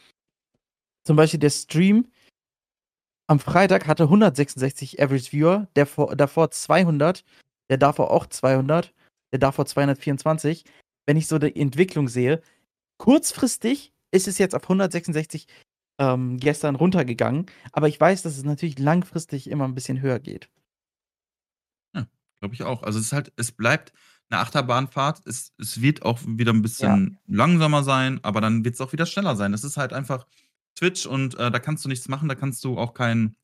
Zum 1.05 1.17
Beispiel 1.17 1.41
der 1.41 1.51
Stream 1.51 2.09
am 3.29 3.39
Freitag 3.39 3.87
hatte 3.87 4.05
166 4.05 5.01
Average 5.03 5.33
Viewer, 5.33 5.69
der 5.77 5.87
vor, 5.87 6.15
davor 6.17 6.51
200, 6.51 7.25
der 7.71 7.79
davor 7.79 8.11
auch 8.11 8.27
200, 8.27 8.93
der 9.33 9.39
davor 9.39 9.67
224. 9.67 10.65
Wenn 11.07 11.17
ich 11.17 11.27
so 11.27 11.39
die 11.39 11.57
Entwicklung 11.57 12.09
sehe, 12.09 12.43
kurzfristig 12.99 13.93
ist 14.13 14.29
es 14.29 14.39
jetzt 14.39 14.55
auf 14.55 14.63
166 14.63 15.47
ähm, 15.99 16.39
gestern 16.39 16.77
runtergegangen, 16.77 17.47
aber 17.73 17.89
ich 17.89 18.01
weiß, 18.01 18.23
dass 18.23 18.37
es 18.37 18.45
natürlich 18.45 18.79
langfristig 18.79 19.51
immer 19.51 19.65
ein 19.65 19.75
bisschen 19.75 20.01
höher 20.01 20.19
geht. 20.19 20.49
Glaube 22.43 22.57
ich 22.57 22.65
auch. 22.65 22.83
Also 22.83 22.99
es 22.99 23.07
ist 23.07 23.13
halt, 23.13 23.33
es 23.37 23.53
bleibt 23.53 23.93
eine 24.29 24.41
Achterbahnfahrt. 24.41 25.25
Es, 25.27 25.53
es 25.59 25.81
wird 25.81 26.03
auch 26.03 26.19
wieder 26.27 26.53
ein 26.53 26.61
bisschen 26.61 27.21
langsamer 27.29 27.85
sein, 27.85 28.19
aber 28.25 28.41
dann 28.41 28.65
wird 28.65 28.75
es 28.75 28.81
auch 28.81 28.93
wieder 28.93 29.07
schneller 29.07 29.37
sein. 29.37 29.55
Es 29.55 29.63
ist 29.63 29.77
halt 29.77 29.93
einfach 29.93 30.27
Twitch 30.75 31.07
und 31.07 31.37
äh, 31.37 31.53
da 31.53 31.61
kannst 31.61 31.85
du 31.85 31.89
nichts 31.89 32.09
machen, 32.09 32.29
da 32.29 32.35
kannst 32.35 32.65
du 32.65 32.79
auch 32.79 32.95
kein, 32.95 33.37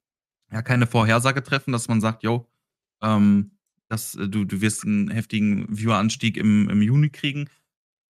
ja, 0.50 0.62
keine 0.62 0.88
Vorhersage 0.88 1.44
treffen, 1.44 1.70
dass 1.70 1.86
man 1.86 2.00
sagt, 2.00 2.24
yo, 2.24 2.50
ähm, 3.00 3.56
das, 3.88 4.14
äh, 4.14 4.28
du, 4.28 4.44
du 4.44 4.60
wirst 4.60 4.84
einen 4.84 5.10
heftigen 5.10 5.66
Vieweranstieg 5.68 6.36
im, 6.36 6.68
im 6.68 6.82
Juni 6.82 7.10
kriegen. 7.10 7.48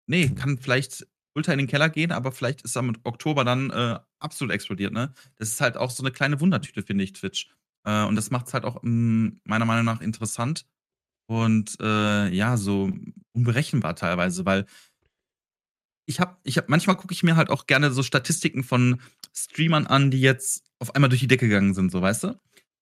Nee, 0.07 0.29
kann 0.29 0.57
vielleicht 0.57 1.07
ultra 1.35 1.53
in 1.53 1.59
den 1.59 1.67
Keller 1.67 1.89
gehen, 1.89 2.11
aber 2.11 2.31
vielleicht 2.31 2.63
ist 2.63 2.75
er 2.75 2.81
mit 2.81 2.99
Oktober 3.03 3.43
dann 3.43 3.69
äh, 3.69 3.99
absolut 4.19 4.53
explodiert, 4.53 4.93
ne? 4.93 5.13
Das 5.37 5.49
ist 5.49 5.61
halt 5.61 5.77
auch 5.77 5.91
so 5.91 6.03
eine 6.03 6.11
kleine 6.11 6.39
Wundertüte, 6.41 6.83
finde 6.83 7.03
ich, 7.03 7.13
Twitch. 7.13 7.49
Äh, 7.85 8.03
und 8.05 8.15
das 8.15 8.31
macht 8.31 8.47
es 8.47 8.53
halt 8.53 8.65
auch 8.65 8.81
mh, 8.81 9.33
meiner 9.43 9.65
Meinung 9.65 9.85
nach 9.85 10.01
interessant 10.01 10.65
und 11.27 11.77
äh, 11.79 12.29
ja, 12.29 12.57
so 12.57 12.91
unberechenbar 13.33 13.95
teilweise, 13.95 14.45
weil 14.45 14.65
ich 16.07 16.19
habe, 16.19 16.37
ich 16.43 16.57
hab, 16.57 16.69
manchmal 16.69 16.97
gucke 16.97 17.13
ich 17.13 17.21
mir 17.21 17.35
halt 17.35 17.51
auch 17.51 17.67
gerne 17.67 17.91
so 17.91 18.01
Statistiken 18.01 18.63
von 18.63 18.99
Streamern 19.31 19.85
an, 19.85 20.09
die 20.09 20.19
jetzt 20.19 20.63
auf 20.79 20.95
einmal 20.95 21.09
durch 21.09 21.21
die 21.21 21.27
Decke 21.27 21.47
gegangen 21.47 21.75
sind, 21.75 21.91
so 21.91 22.01
weißt 22.01 22.23
du? 22.23 22.39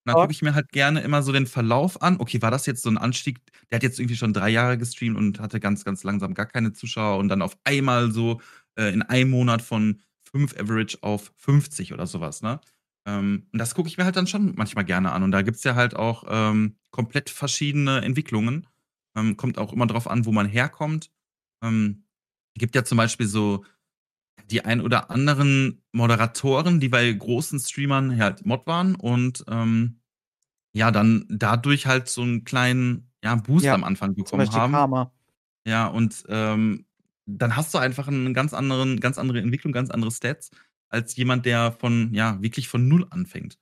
Dann 0.07 0.17
gucke 0.17 0.31
ich 0.34 0.41
mir 0.41 0.55
halt 0.55 0.71
gerne 0.71 1.01
immer 1.01 1.21
so 1.23 1.31
den 1.34 1.47
Verlauf 1.47 2.01
an. 2.01 2.17
Okay, 2.19 2.41
war 2.41 2.51
das 2.51 2.65
jetzt 2.65 2.81
so 2.84 2.89
ein 2.89 2.97
Anstieg? 2.97 3.39
Der 3.71 3.77
hat 3.77 3.84
jetzt 3.84 3.99
irgendwie 3.99 4.15
schon 4.15 4.34
drei 4.34 4.49
Jahre 4.49 4.77
gestreamt 4.77 5.17
und 5.17 5.39
hatte 5.39 5.59
ganz, 5.59 5.84
ganz 5.85 6.03
langsam 6.03 6.34
gar 6.34 6.45
keine 6.47 6.73
Zuschauer 6.73 7.17
und 7.19 7.29
dann 7.29 7.41
auf 7.41 7.57
einmal 7.65 8.11
so 8.11 8.41
äh, 8.77 8.93
in 8.93 9.01
einem 9.03 9.29
Monat 9.31 9.61
von 9.61 10.01
5 10.31 10.55
Average 10.57 10.99
auf 11.01 11.31
50 11.38 11.93
oder 11.93 12.07
sowas, 12.07 12.41
ne? 12.41 12.59
Ähm, 13.05 13.47
und 13.53 13.59
das 13.59 13.75
gucke 13.75 13.89
ich 13.89 13.97
mir 13.97 14.05
halt 14.05 14.15
dann 14.17 14.27
schon 14.27 14.53
manchmal 14.55 14.85
gerne 14.85 15.11
an. 15.11 15.23
Und 15.23 15.31
da 15.31 15.41
gibt 15.41 15.57
es 15.57 15.63
ja 15.63 15.75
halt 15.75 15.95
auch 15.95 16.23
ähm, 16.29 16.75
komplett 16.91 17.29
verschiedene 17.29 18.01
Entwicklungen. 18.01 18.67
Ähm, 19.15 19.38
kommt 19.38 19.57
auch 19.57 19.73
immer 19.73 19.88
drauf 19.88 20.07
an, 20.09 20.25
wo 20.25 20.31
man 20.31 20.47
herkommt. 20.47 21.11
Ähm, 21.63 22.05
gibt 22.55 22.75
ja 22.75 22.84
zum 22.84 22.97
Beispiel 22.97 23.27
so 23.27 23.63
die 24.45 24.64
ein 24.64 24.81
oder 24.81 25.11
anderen 25.11 25.84
Moderatoren, 25.91 26.80
die 26.80 26.89
bei 26.89 27.11
großen 27.11 27.59
Streamern 27.59 28.18
halt 28.19 28.45
Mod 28.45 28.65
waren 28.68 28.95
und 28.95 29.43
ähm, 29.49 29.99
ja, 30.73 30.91
dann 30.91 31.26
dadurch 31.30 31.88
halt 31.88 32.07
so 32.07 32.22
einen 32.22 32.43
kleinen 32.43 33.11
ja, 33.23 33.35
Boost 33.35 33.65
Ja, 33.65 33.73
am 33.73 33.84
Anfang 33.84 34.15
bekommen 34.15 34.51
haben. 34.51 34.72
Karma. 34.72 35.11
Ja, 35.65 35.88
und 35.88 36.23
ähm, 36.30 36.85
dann 37.26 37.55
hast 37.55 37.73
du 37.73 37.77
einfach 37.77 38.07
einen 38.07 38.34
ganz 38.34 38.53
anderen, 38.53 38.99
ganz 38.99 39.18
andere 39.18 39.39
Entwicklung, 39.39 39.73
ganz 39.73 39.89
andere 39.89 40.11
Stats, 40.11 40.49
als 40.89 41.15
jemand, 41.18 41.45
der 41.45 41.73
von, 41.73 42.14
ja, 42.14 42.41
wirklich 42.41 42.69
von 42.69 42.88
null 42.88 43.05
anfängt. 43.09 43.59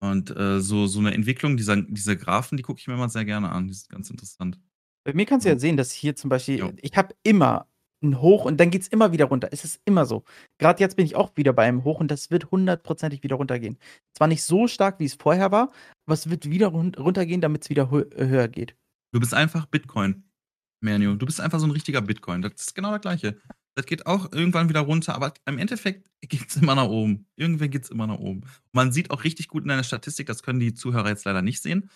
Und 0.00 0.36
äh, 0.36 0.60
so, 0.60 0.86
so 0.86 1.00
eine 1.00 1.14
Entwicklung, 1.14 1.56
dieser, 1.56 1.76
diese 1.76 2.16
Graphen, 2.16 2.56
die 2.56 2.62
gucke 2.62 2.80
ich 2.80 2.86
mir 2.86 2.94
immer 2.94 3.08
sehr 3.08 3.24
gerne 3.24 3.50
an. 3.50 3.66
Die 3.68 3.74
sind 3.74 3.88
ganz 3.88 4.10
interessant. 4.10 4.60
Bei 5.04 5.14
mir 5.14 5.26
kannst 5.26 5.46
du 5.46 5.50
ja 5.50 5.58
sehen, 5.58 5.76
dass 5.76 5.90
hier 5.90 6.14
zum 6.14 6.28
Beispiel, 6.28 6.58
Jo. 6.58 6.72
ich 6.76 6.96
habe 6.96 7.14
immer 7.22 7.66
ein 8.02 8.20
Hoch 8.20 8.44
und 8.44 8.58
dann 8.58 8.70
geht 8.70 8.82
es 8.82 8.88
immer 8.88 9.12
wieder 9.12 9.26
runter. 9.26 9.48
Es 9.50 9.64
ist 9.64 9.80
immer 9.84 10.06
so. 10.06 10.24
Gerade 10.58 10.80
jetzt 10.80 10.96
bin 10.96 11.04
ich 11.04 11.16
auch 11.16 11.36
wieder 11.36 11.52
bei 11.52 11.64
einem 11.64 11.84
Hoch 11.84 12.00
und 12.00 12.10
das 12.10 12.30
wird 12.30 12.50
hundertprozentig 12.50 13.22
wieder 13.22 13.36
runtergehen. 13.36 13.78
Zwar 14.16 14.28
nicht 14.28 14.42
so 14.42 14.68
stark, 14.68 15.00
wie 15.00 15.04
es 15.04 15.14
vorher 15.14 15.50
war, 15.50 15.72
aber 16.06 16.14
es 16.14 16.30
wird 16.30 16.48
wieder 16.48 16.68
run 16.68 16.94
runtergehen, 16.94 17.40
damit 17.40 17.64
es 17.64 17.70
wieder 17.70 17.90
hö 17.90 18.04
höher 18.14 18.48
geht. 18.48 18.76
Du 19.12 19.20
bist 19.20 19.34
einfach 19.34 19.66
Bitcoin, 19.66 20.24
Manu. 20.80 21.16
Du 21.16 21.26
bist 21.26 21.40
einfach 21.40 21.58
so 21.58 21.66
ein 21.66 21.72
richtiger 21.72 22.00
Bitcoin. 22.00 22.42
Das 22.42 22.52
ist 22.56 22.74
genau 22.74 22.92
das 22.92 23.00
Gleiche. 23.00 23.40
Das 23.74 23.86
geht 23.86 24.06
auch 24.06 24.32
irgendwann 24.32 24.68
wieder 24.68 24.80
runter, 24.80 25.14
aber 25.14 25.32
im 25.46 25.58
Endeffekt 25.58 26.10
geht 26.20 26.48
es 26.48 26.56
immer 26.56 26.74
nach 26.74 26.88
oben. 26.88 27.26
Irgendwann 27.36 27.70
geht 27.70 27.84
es 27.84 27.90
immer 27.90 28.06
nach 28.06 28.18
oben. 28.18 28.42
Man 28.72 28.92
sieht 28.92 29.10
auch 29.10 29.24
richtig 29.24 29.48
gut 29.48 29.62
in 29.62 29.68
deiner 29.68 29.84
Statistik, 29.84 30.26
das 30.26 30.42
können 30.42 30.58
die 30.60 30.74
Zuhörer 30.74 31.08
jetzt 31.08 31.24
leider 31.24 31.42
nicht 31.42 31.62
sehen. 31.62 31.88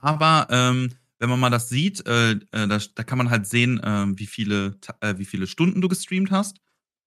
Aber 0.00 0.46
ähm, 0.50 0.92
wenn 1.18 1.30
man 1.30 1.40
mal 1.40 1.50
das 1.50 1.68
sieht, 1.68 2.06
äh, 2.06 2.32
äh, 2.32 2.38
da, 2.50 2.78
da 2.94 3.04
kann 3.04 3.18
man 3.18 3.30
halt 3.30 3.46
sehen, 3.46 3.80
äh, 3.80 4.06
wie, 4.18 4.26
viele, 4.26 4.78
äh, 5.00 5.14
wie 5.18 5.24
viele 5.24 5.46
Stunden 5.46 5.80
du 5.80 5.88
gestreamt 5.88 6.30
hast. 6.30 6.58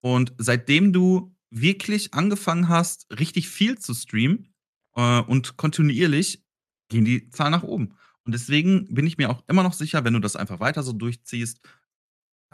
Und 0.02 0.34
seitdem 0.38 0.94
du 0.94 1.36
wirklich 1.52 2.14
angefangen 2.14 2.70
hast, 2.70 3.08
richtig 3.20 3.50
viel 3.50 3.78
zu 3.78 3.94
streamen 3.94 4.54
äh, 4.96 5.22
und 5.22 5.58
kontinuierlich, 5.58 6.44
gehen 6.90 7.06
die 7.06 7.30
Zahlen 7.30 7.52
nach 7.52 7.64
oben. 7.64 7.96
Und 8.24 8.34
deswegen 8.34 8.94
bin 8.94 9.08
ich 9.08 9.18
mir 9.18 9.30
auch 9.30 9.44
immer 9.48 9.64
noch 9.64 9.74
sicher, 9.74 10.04
wenn 10.04 10.14
du 10.14 10.20
das 10.20 10.36
einfach 10.36 10.60
weiter 10.60 10.84
so 10.84 10.94
durchziehst, 10.94 11.60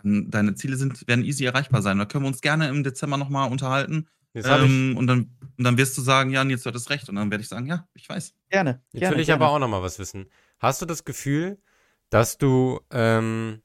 dann 0.03 0.30
deine 0.30 0.56
Ziele 0.56 0.77
sind, 0.77 1.07
werden 1.07 1.26
easy 1.26 1.45
erreichbar 1.45 1.82
sein. 1.82 1.98
Da 1.98 2.06
können 2.06 2.26
wir 2.26 2.30
uns 2.30 2.41
gerne 2.41 2.68
im 2.68 2.84
Dezember 2.84 3.18
nochmal 3.18 3.52
unterhalten. 3.52 4.07
Jetzt, 4.34 4.48
Ähm, 4.49 4.98
und, 4.98 5.07
dann, 5.07 5.38
und 5.57 5.64
dann 5.64 5.77
wirst 5.77 5.98
du 5.98 6.02
sagen, 6.02 6.30
ja, 6.32 6.44
Nils, 6.44 6.64
du 6.64 6.69
hattest 6.69 6.90
recht. 6.90 7.07
Und 7.07 7.15
dann 7.15 7.32
werde 7.32 7.41
ich 7.41 7.48
sagen, 7.48 7.65
ja, 7.68 7.88
ich 7.94 8.07
weiß. 8.07 8.34
Gerne. 8.49 8.82
jetzt 8.91 8.99
gerne, 8.99 9.15
will 9.15 9.22
ich 9.22 9.27
gerne. 9.27 9.44
aber 9.44 9.53
auch 9.53 9.60
noch 9.60 9.69
mal 9.69 9.82
was 9.82 9.98
wissen. 9.98 10.26
Hast 10.60 10.82
du 10.82 10.86
das 10.86 11.03
Gefühl, 11.06 11.57
dass 12.10 12.38
du, 12.38 12.80
ähm, 12.91 13.61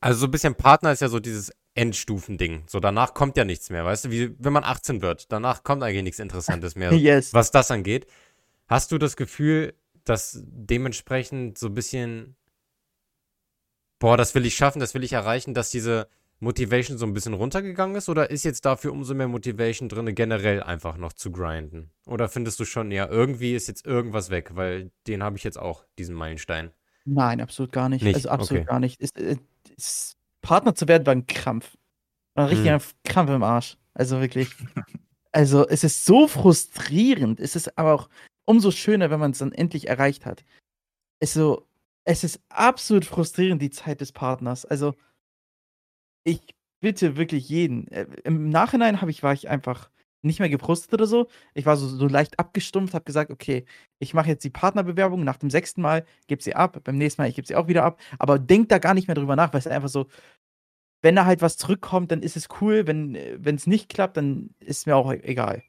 also 0.00 0.20
so 0.20 0.26
ein 0.26 0.30
bisschen 0.30 0.54
Partner 0.54 0.92
ist 0.92 1.00
ja 1.00 1.08
so 1.08 1.20
dieses 1.20 1.52
Endstufending. 1.74 2.64
So 2.68 2.80
danach 2.80 3.14
kommt 3.14 3.36
ja 3.36 3.44
nichts 3.44 3.70
mehr, 3.70 3.84
weißt 3.84 4.06
du, 4.06 4.10
wie 4.10 4.34
wenn 4.38 4.52
man 4.52 4.64
18 4.64 5.00
wird. 5.02 5.32
Danach 5.32 5.62
kommt 5.64 5.82
eigentlich 5.82 6.02
nichts 6.02 6.18
Interessantes 6.18 6.74
mehr, 6.76 6.92
Yes. 6.94 7.32
was 7.32 7.50
das 7.50 7.70
angeht. 7.70 8.06
Hast 8.68 8.92
du 8.92 8.98
das 8.98 9.16
Gefühl, 9.16 9.74
dass 10.04 10.40
dementsprechend 10.44 11.56
so 11.58 11.68
ein 11.68 11.74
bisschen, 11.74 12.36
boah, 13.98 14.16
das 14.16 14.34
will 14.34 14.44
ich 14.46 14.56
schaffen, 14.56 14.80
das 14.80 14.94
will 14.94 15.04
ich 15.04 15.12
erreichen, 15.12 15.54
dass 15.54 15.70
diese 15.70 16.08
Motivation 16.42 16.98
so 16.98 17.06
ein 17.06 17.14
bisschen 17.14 17.34
runtergegangen 17.34 17.94
ist 17.94 18.08
oder 18.08 18.30
ist 18.30 18.42
jetzt 18.44 18.64
dafür 18.64 18.92
umso 18.92 19.14
mehr 19.14 19.28
Motivation 19.28 19.88
drin, 19.88 20.12
generell 20.12 20.60
einfach 20.60 20.96
noch 20.96 21.12
zu 21.12 21.30
grinden? 21.30 21.90
Oder 22.04 22.28
findest 22.28 22.58
du 22.58 22.64
schon, 22.64 22.90
ja, 22.90 23.08
irgendwie 23.08 23.54
ist 23.54 23.68
jetzt 23.68 23.86
irgendwas 23.86 24.30
weg, 24.30 24.50
weil 24.54 24.90
den 25.06 25.22
habe 25.22 25.36
ich 25.36 25.44
jetzt 25.44 25.58
auch, 25.58 25.84
diesen 25.98 26.16
Meilenstein. 26.16 26.72
Nein, 27.04 27.40
absolut 27.40 27.70
gar 27.70 27.88
nicht. 27.88 28.02
Nicht? 28.02 28.16
Also 28.16 28.28
absolut 28.28 28.62
Okay. 28.62 28.68
gar 28.68 28.80
nicht. 28.80 29.00
Ist, 29.00 29.16
äh, 29.18 29.36
ist, 29.76 30.16
Partner 30.40 30.74
zu 30.74 30.88
werden 30.88 31.06
war 31.06 31.14
ein 31.14 31.26
Krampf. 31.28 31.76
War 32.34 32.46
ein 32.46 32.50
richtiger 32.50 32.80
Krampf 33.04 33.30
im 33.30 33.42
Arsch. 33.44 33.78
Also 33.94 34.20
wirklich. 34.20 34.48
Also 35.34 35.66
es 35.66 35.82
ist 35.82 36.04
so 36.04 36.28
frustrierend. 36.28 37.40
Es 37.40 37.56
ist 37.56 37.78
aber 37.78 37.94
auch 37.94 38.10
umso 38.44 38.70
schöner, 38.70 39.08
wenn 39.08 39.18
man 39.18 39.30
es 39.30 39.38
dann 39.38 39.52
endlich 39.52 39.88
erreicht 39.88 40.26
hat. 40.26 40.44
Es, 41.20 41.32
so, 41.32 41.66
es 42.04 42.22
ist 42.22 42.38
absolut 42.50 43.06
frustrierend, 43.06 43.62
die 43.62 43.70
Zeit 43.70 44.02
des 44.02 44.12
Partners. 44.12 44.66
Also 44.66 44.94
ich 46.24 46.54
bitte 46.80 47.16
wirklich 47.16 47.48
jeden. 47.48 47.88
Äh, 47.88 48.06
Im 48.24 48.48
Nachhinein 48.50 48.98
ich, 49.08 49.22
war 49.22 49.32
ich 49.32 49.48
einfach 49.48 49.90
nicht 50.22 50.40
mehr 50.40 50.48
gefrustet 50.48 50.92
oder 50.94 51.06
so. 51.06 51.28
Ich 51.54 51.66
war 51.66 51.76
so, 51.76 51.88
so 51.88 52.06
leicht 52.06 52.38
abgestumpft, 52.38 52.94
habe 52.94 53.04
gesagt, 53.04 53.30
okay, 53.30 53.64
ich 53.98 54.14
mache 54.14 54.28
jetzt 54.28 54.44
die 54.44 54.50
Partnerbewerbung. 54.50 55.24
Nach 55.24 55.36
dem 55.36 55.50
sechsten 55.50 55.82
Mal 55.82 56.06
gebe 56.28 56.42
sie 56.42 56.54
ab. 56.54 56.80
Beim 56.84 56.96
nächsten 56.96 57.22
Mal, 57.22 57.28
ich 57.28 57.34
gebe 57.34 57.46
sie 57.46 57.56
auch 57.56 57.68
wieder 57.68 57.84
ab. 57.84 58.00
Aber 58.18 58.38
denk 58.38 58.68
da 58.68 58.78
gar 58.78 58.94
nicht 58.94 59.08
mehr 59.08 59.16
drüber 59.16 59.36
nach, 59.36 59.52
weil 59.52 59.60
es 59.60 59.66
einfach 59.66 59.88
so, 59.88 60.06
wenn 61.02 61.16
da 61.16 61.26
halt 61.26 61.42
was 61.42 61.56
zurückkommt, 61.56 62.12
dann 62.12 62.22
ist 62.22 62.36
es 62.36 62.48
cool. 62.60 62.86
Wenn 62.86 63.16
es 63.44 63.66
nicht 63.66 63.88
klappt, 63.88 64.16
dann 64.16 64.54
ist 64.60 64.86
mir 64.86 64.96
auch 64.96 65.12
e- 65.12 65.20
egal. 65.22 65.64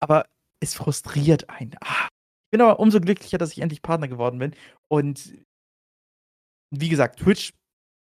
Aber 0.00 0.26
es 0.60 0.74
frustriert 0.74 1.48
einen. 1.50 1.74
Ah. 1.80 2.08
Ich 2.46 2.50
bin 2.52 2.62
aber 2.62 2.80
umso 2.80 3.00
glücklicher, 3.00 3.36
dass 3.36 3.52
ich 3.52 3.58
endlich 3.60 3.82
Partner 3.82 4.08
geworden 4.08 4.38
bin. 4.38 4.54
Und 4.88 5.34
wie 6.70 6.88
gesagt, 6.88 7.20
Twitch 7.20 7.52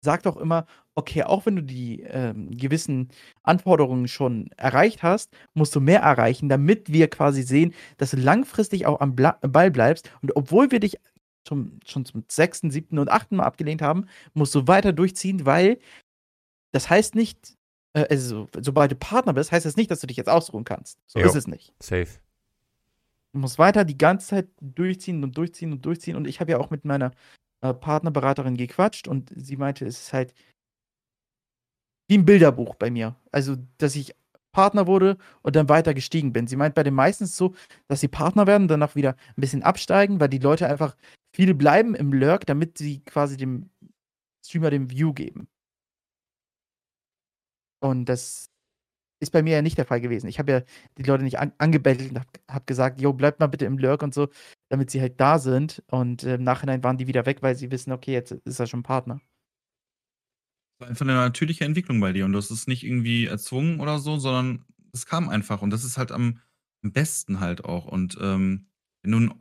sagt 0.01 0.27
auch 0.27 0.37
immer, 0.37 0.67
okay, 0.95 1.23
auch 1.23 1.47
wenn 1.47 1.57
du 1.57 1.63
die 1.63 2.03
ähm, 2.03 2.51
gewissen 2.51 3.09
Anforderungen 3.43 4.09
schon 4.09 4.51
erreicht 4.57 5.03
hast, 5.03 5.33
musst 5.55 5.75
du 5.75 5.81
mehr 5.81 6.01
erreichen, 6.01 6.49
damit 6.49 6.93
wir 6.93 7.09
quasi 7.09 7.43
sehen, 7.43 7.75
dass 7.99 8.11
du 8.11 8.17
langfristig 8.17 8.87
auch 8.87 9.01
am 9.01 9.15
Bla 9.15 9.39
Ball 9.43 9.71
bleibst. 9.71 10.11
Und 10.23 10.37
obwohl 10.37 10.71
wir 10.71 10.81
dich 10.81 10.99
zum, 11.45 11.81
schon 11.87 12.05
zum 12.05 12.25
sechsten, 12.29 12.71
siebten 12.71 12.99
und 12.99 13.11
achten 13.11 13.37
Mal 13.37 13.45
abgelehnt 13.45 13.83
haben, 13.83 14.07
musst 14.35 14.55
du 14.55 14.67
weiter 14.67 14.93
durchziehen, 14.93 15.47
weil 15.47 15.79
das 16.73 16.91
heißt 16.91 17.15
nicht, 17.15 17.57
äh, 17.95 18.07
also 18.09 18.49
sobald 18.59 18.93
du 18.93 18.97
Partner 18.97 19.33
bist, 19.33 19.53
heißt 19.53 19.67
das 19.67 19.77
nicht, 19.77 19.91
dass 19.91 20.01
du 20.01 20.07
dich 20.07 20.17
jetzt 20.17 20.29
ausruhen 20.29 20.65
kannst. 20.65 20.99
So 21.07 21.19
Jo. 21.19 21.27
ist 21.27 21.35
es 21.35 21.47
nicht. 21.47 21.73
Safe. 21.81 22.09
Du 23.33 23.39
musst 23.39 23.59
weiter 23.59 23.85
die 23.85 23.99
ganze 23.99 24.29
Zeit 24.29 24.49
durchziehen 24.61 25.23
und 25.23 25.37
durchziehen 25.37 25.73
und 25.73 25.85
durchziehen. 25.85 26.17
Und 26.17 26.27
ich 26.27 26.41
habe 26.41 26.51
ja 26.51 26.59
auch 26.59 26.71
mit 26.71 26.85
meiner 26.85 27.13
äh, 27.63 27.75
Partnerberaterin 27.75 28.57
gequatscht 28.57 29.09
und 29.09 29.33
sie 29.35 29.57
meinte, 29.57 29.87
es 29.87 30.01
ist 30.01 30.13
halt 30.13 30.35
wie 32.09 32.19
ein 32.19 32.25
Bilderbuch 32.25 32.75
bei 32.75 32.91
mir. 32.91 33.17
Also, 33.31 33.57
dass 33.79 33.95
ich 33.95 34.15
Partner 34.53 34.87
wurde 34.87 35.17
und 35.43 35.55
dann 35.57 35.69
weiter 35.69 35.95
gestiegen 35.95 36.33
bin. 36.33 36.47
Sie 36.47 36.57
meint 36.57 36.75
bei 36.75 36.83
den 36.83 36.95
meisten 36.95 37.25
ist 37.25 37.31
es 37.31 37.37
so, 37.37 37.55
dass 37.89 38.01
sie 38.01 38.09
Partner 38.09 38.47
werden, 38.47 38.69
danach 38.69 38.97
wieder 38.97 39.11
ein 39.37 39.41
bisschen 39.41 39.63
absteigen, 39.63 40.21
weil 40.21 40.29
die 40.29 40.39
Leute 40.39 40.67
einfach 40.69 40.97
viele 41.33 41.55
bleiben 41.55 41.95
im 41.95 42.13
Lurk, 42.13 42.47
damit 42.47 42.79
sie 42.79 43.01
quasi 43.05 43.37
dem 43.37 43.71
Streamer 44.45 44.71
den 44.71 44.91
View 44.91 45.13
geben. 45.13 45.49
Und 47.81 48.07
das 48.07 48.50
ist 49.21 49.33
bei 49.33 49.43
mir 49.43 49.55
ja 49.57 49.63
nicht 49.63 49.79
der 49.79 49.85
Fall 49.85 50.01
gewesen. 50.01 50.29
Ich 50.29 50.39
habe 50.39 50.53
ja 50.53 50.63
die 50.99 51.03
Leute 51.03 51.25
nicht 51.25 51.39
an 51.39 51.53
angebettelt 51.59 52.11
und 52.11 52.19
habe 52.19 52.29
hab 52.49 52.67
gesagt, 52.67 53.01
yo, 53.01 53.13
bleibt 53.13 53.39
mal 53.41 53.47
bitte 53.47 53.67
im 53.67 53.79
Lurk 53.79 54.03
und 54.03 54.15
so, 54.15 54.29
damit 54.71 54.91
sie 54.91 55.01
halt 55.01 55.21
da 55.21 55.39
sind. 55.39 55.83
Und 55.89 56.25
äh, 56.25 56.35
im 56.37 56.43
Nachhinein 56.43 56.83
waren 56.83 56.97
die 56.97 57.07
wieder 57.07 57.27
weg, 57.27 57.43
weil 57.43 57.55
sie 57.55 57.71
wissen, 57.71 57.93
okay, 57.93 58.13
jetzt 58.13 58.33
ist 58.33 58.59
er 58.59 58.67
schon 58.67 58.83
Partner. 58.83 59.21
war 60.79 60.89
einfach 60.89 61.05
eine 61.05 61.15
natürliche 61.15 61.65
Entwicklung 61.65 62.01
bei 62.01 62.13
dir 62.13 62.25
und 62.25 62.35
hast 62.35 62.51
es 62.51 62.67
nicht 62.67 62.85
irgendwie 62.85 63.27
erzwungen 63.27 63.81
oder 63.81 63.99
so, 63.99 64.19
sondern 64.19 64.65
es 64.93 65.07
kam 65.07 65.29
einfach 65.29 65.63
und 65.63 65.71
das 65.71 65.85
ist 65.85 65.99
halt 65.99 66.13
am, 66.13 66.41
am 66.83 66.93
besten 66.93 67.41
halt 67.41 67.65
auch. 67.65 67.87
Und 67.87 68.17
ähm, 68.21 68.69
wenn 69.03 69.13
du 69.13 69.19
ein, 69.19 69.35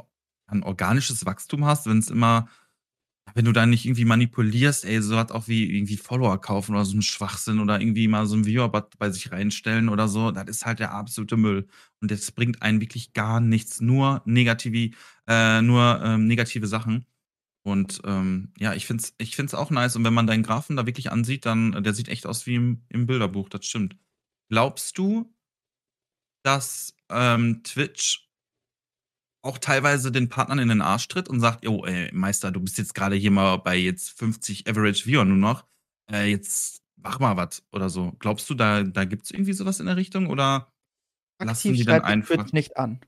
ein 0.48 0.64
organisches 0.64 1.26
Wachstum 1.26 1.66
hast, 1.66 1.88
wenn 1.88 2.00
es 2.00 2.10
immer, 2.10 2.50
wenn 3.36 3.46
du 3.46 3.52
da 3.52 3.66
nicht 3.66 3.86
irgendwie 3.86 4.06
manipulierst, 4.06 4.86
ey, 4.86 5.02
so 5.02 5.18
hat 5.18 5.32
auch 5.32 5.48
wie 5.48 5.76
irgendwie 5.76 5.98
Follower 5.98 6.40
kaufen 6.40 6.74
oder 6.76 6.86
so 6.86 6.98
ein 6.98 7.02
Schwachsinn 7.02 7.60
oder 7.60 7.80
irgendwie 7.80 8.08
mal 8.08 8.26
so 8.26 8.36
ein 8.36 8.46
Viewer 8.46 8.70
bei 8.70 9.10
sich 9.12 9.32
reinstellen 9.32 9.90
oder 9.90 10.08
so, 10.08 10.32
das 10.32 10.48
ist 10.48 10.66
halt 10.66 10.80
der 10.80 10.92
absolute 10.94 11.38
Müll. 11.38 11.68
Und 12.02 12.12
das 12.12 12.32
bringt 12.32 12.62
einen 12.62 12.82
wirklich 12.82 13.14
gar 13.14 13.40
nichts, 13.40 13.82
nur 13.82 14.22
negative, 14.26 14.92
äh, 15.28 15.62
nur 15.62 16.02
ähm, 16.04 16.28
negative 16.28 16.68
Sachen. 16.68 17.06
Und 17.64 18.02
ähm, 18.06 18.54
ja, 18.58 18.74
ich 18.74 18.86
finde 18.86 19.04
es 19.04 19.14
ich 19.18 19.36
find's 19.36 19.54
auch 19.54 19.70
nice. 19.70 19.96
Und 19.96 20.04
wenn 20.06 20.14
man 20.14 20.28
deinen 20.28 20.44
Graphen 20.44 20.76
da 20.76 20.86
wirklich 20.86 21.12
ansieht, 21.12 21.46
dann, 21.46 21.84
der 21.84 21.94
sieht 21.94 22.08
echt 22.10 22.26
aus 22.26 22.46
wie 22.46 22.56
im, 22.56 22.84
im 22.90 23.06
Bilderbuch, 23.06 23.50
das 23.50 23.66
stimmt. 23.66 23.98
Glaubst 24.50 24.98
du, 24.98 25.34
dass 26.44 26.96
ähm, 27.10 27.64
Twitch 27.64 28.29
auch 29.42 29.58
teilweise 29.58 30.12
den 30.12 30.30
Partnern 30.30 30.60
in 30.60 30.70
den 30.70 30.82
Arsch 30.82 31.08
tritt 31.08 31.30
und 31.30 31.40
sagt, 31.40 31.64
jo, 31.64 31.86
ey, 31.86 32.10
Meister, 32.14 32.52
du 32.52 32.60
bist 32.60 32.78
jetzt 32.78 32.94
gerade 32.94 33.16
hier 33.16 33.32
mal 33.32 33.58
bei 33.58 33.76
jetzt 33.76 34.18
50 34.18 34.68
Average 34.68 35.06
Viewer 35.06 35.26
nur 35.26 35.38
noch, 35.38 35.66
äh, 36.12 36.30
jetzt 36.30 36.82
mach 36.98 37.20
mal 37.20 37.38
was 37.38 37.64
oder 37.72 37.90
so. 37.90 38.14
Glaubst 38.20 38.50
du, 38.50 38.54
da, 38.54 38.84
da 38.84 39.06
gibt 39.06 39.26
es 39.26 39.32
irgendwie 39.32 39.54
sowas 39.54 39.80
in 39.80 39.86
der 39.86 39.96
Richtung 39.96 40.28
oder 40.28 40.72
lassen 41.40 41.70
Aktiv 41.70 41.78
die 41.78 41.86
dann 41.86 41.96
schreibt 41.98 42.06
einfach? 42.06 42.36
Twitch 42.36 42.54
nicht 42.54 42.78
an. 42.78 43.00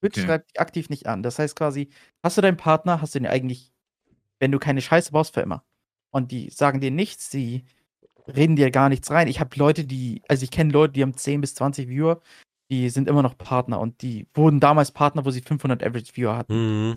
Twitch 0.00 0.18
Okay. 0.18 0.26
schreibt 0.26 0.50
dich 0.50 0.60
aktiv 0.60 0.88
nicht 0.88 1.06
an. 1.06 1.22
Das 1.22 1.38
heißt 1.38 1.56
quasi, 1.56 1.90
hast 2.22 2.38
du 2.38 2.42
deinen 2.42 2.56
Partner, 2.56 3.00
hast 3.00 3.14
du 3.14 3.18
ihn 3.18 3.26
eigentlich, 3.26 3.72
wenn 4.38 4.52
du 4.52 4.58
keine 4.58 4.80
Scheiße 4.80 5.12
baust, 5.12 5.34
für 5.34 5.40
immer. 5.40 5.64
Und 6.10 6.30
die 6.30 6.48
sagen 6.50 6.80
dir 6.80 6.90
nichts, 6.90 7.28
die 7.28 7.64
reden 8.26 8.56
dir 8.56 8.70
gar 8.70 8.88
nichts 8.88 9.10
rein. 9.10 9.28
Ich 9.28 9.40
habe 9.40 9.56
Leute, 9.56 9.84
die, 9.84 10.22
also 10.28 10.44
ich 10.44 10.50
kenne 10.50 10.72
Leute, 10.72 10.94
die 10.94 11.02
haben 11.02 11.16
10 11.16 11.40
bis 11.40 11.54
20 11.54 11.88
Viewer, 11.88 12.22
die 12.70 12.88
sind 12.90 13.08
immer 13.08 13.22
noch 13.22 13.36
Partner 13.36 13.80
und 13.80 14.00
die 14.02 14.26
wurden 14.34 14.60
damals 14.60 14.90
Partner, 14.92 15.24
wo 15.24 15.30
sie 15.30 15.40
500 15.42 15.82
Average 15.82 16.12
Viewer 16.14 16.36
hatten. 16.36 16.88
Mhm. 16.90 16.96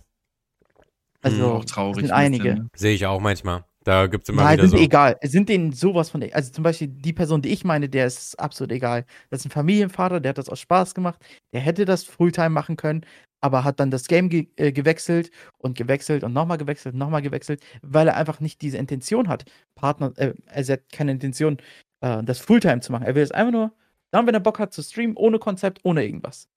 Also, 1.21 1.51
auch 1.51 1.65
traurig. 1.65 2.05
sind 2.05 2.11
einige. 2.11 2.67
Sehe 2.75 2.93
ich 2.93 3.05
auch 3.05 3.19
manchmal. 3.19 3.65
Da 3.83 4.07
gibt 4.07 4.23
es 4.23 4.29
immer 4.29 4.43
Nein, 4.43 4.57
wieder 4.57 4.67
sind 4.67 4.77
so. 4.79 4.83
egal. 4.83 5.17
Es 5.21 5.31
sind 5.31 5.47
denen 5.47 5.71
sowas 5.71 6.09
von. 6.09 6.21
e- 6.21 6.33
Also 6.33 6.51
zum 6.51 6.63
Beispiel 6.63 6.89
die 6.89 7.13
Person, 7.13 7.41
die 7.41 7.49
ich 7.49 7.63
meine, 7.63 7.87
der 7.87 8.05
ist 8.05 8.37
absolut 8.37 8.71
egal. 8.73 9.05
Das 9.29 9.39
ist 9.39 9.45
ein 9.45 9.51
Familienvater, 9.51 10.19
der 10.19 10.31
hat 10.31 10.37
das 10.37 10.49
aus 10.49 10.59
Spaß 10.59 10.93
gemacht. 10.93 11.21
Der 11.53 11.61
hätte 11.61 11.85
das 11.85 12.03
Fulltime 12.03 12.49
machen 12.49 12.75
können, 12.75 13.05
aber 13.39 13.63
hat 13.63 13.79
dann 13.79 13.89
das 13.89 14.07
Game 14.07 14.27
ge 14.29 14.47
äh, 14.57 14.73
gewechselt 14.73 15.31
und 15.57 15.77
gewechselt 15.77 16.23
und 16.25 16.33
nochmal 16.33 16.57
gewechselt 16.57 16.93
und 16.95 16.99
nochmal 16.99 17.21
gewechselt, 17.21 17.63
weil 17.81 18.07
er 18.09 18.17
einfach 18.17 18.41
nicht 18.41 18.61
diese 18.61 18.77
Intention 18.77 19.29
hat, 19.29 19.45
Partner, 19.75 20.11
äh, 20.17 20.33
also 20.47 20.73
er 20.73 20.77
hat 20.79 20.91
keine 20.91 21.11
Intention, 21.13 21.57
äh, 22.01 22.21
das 22.23 22.39
Fulltime 22.39 22.81
zu 22.81 22.91
machen. 22.91 23.05
Er 23.05 23.15
will 23.15 23.23
es 23.23 23.31
einfach 23.31 23.53
nur, 23.53 23.71
dann, 24.11 24.25
wenn 24.27 24.33
er 24.33 24.39
Bock 24.39 24.59
hat 24.59 24.73
zu 24.73 24.81
streamen, 24.83 25.15
ohne 25.17 25.39
Konzept, 25.39 25.79
ohne 25.83 26.03
irgendwas. 26.05 26.49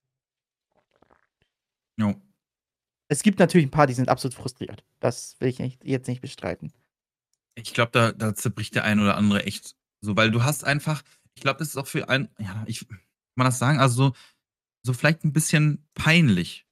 Jo. 1.97 2.15
Es 3.09 3.23
gibt 3.23 3.39
natürlich 3.39 3.67
ein 3.67 3.71
paar, 3.73 3.87
die 3.87 3.95
sind 3.95 4.09
absolut 4.09 4.35
frustriert. 4.35 4.85
Das 5.01 5.37
will 5.41 5.49
ich 5.49 5.59
nicht, 5.59 5.85
jetzt 5.85 6.07
nicht 6.09 6.21
bestreiten. 6.21 6.73
Ich 7.57 7.75
glaube, 7.75 7.91
da, 7.93 8.13
da 8.13 8.35
zerbricht 8.35 8.75
der 8.75 8.85
ein 8.85 9.01
oder 9.01 9.17
andere 9.17 9.45
echt 9.45 9.75
so, 10.01 10.17
weil 10.17 10.31
du 10.31 10.45
hast 10.45 10.65
einfach, 10.65 11.03
ich 11.35 11.43
glaube, 11.43 11.59
das 11.59 11.69
ist 11.69 11.77
auch 11.77 11.87
für 11.89 12.09
ein, 12.09 12.29
ja, 12.39 12.63
ich, 12.67 12.89
kann 12.89 12.99
man 13.35 13.47
das 13.47 13.59
sagen, 13.59 13.81
also 13.81 13.95
so, 14.11 14.13
so 14.83 14.93
vielleicht 14.93 15.25
ein 15.25 15.33
bisschen 15.33 15.85
peinlich. 15.95 16.67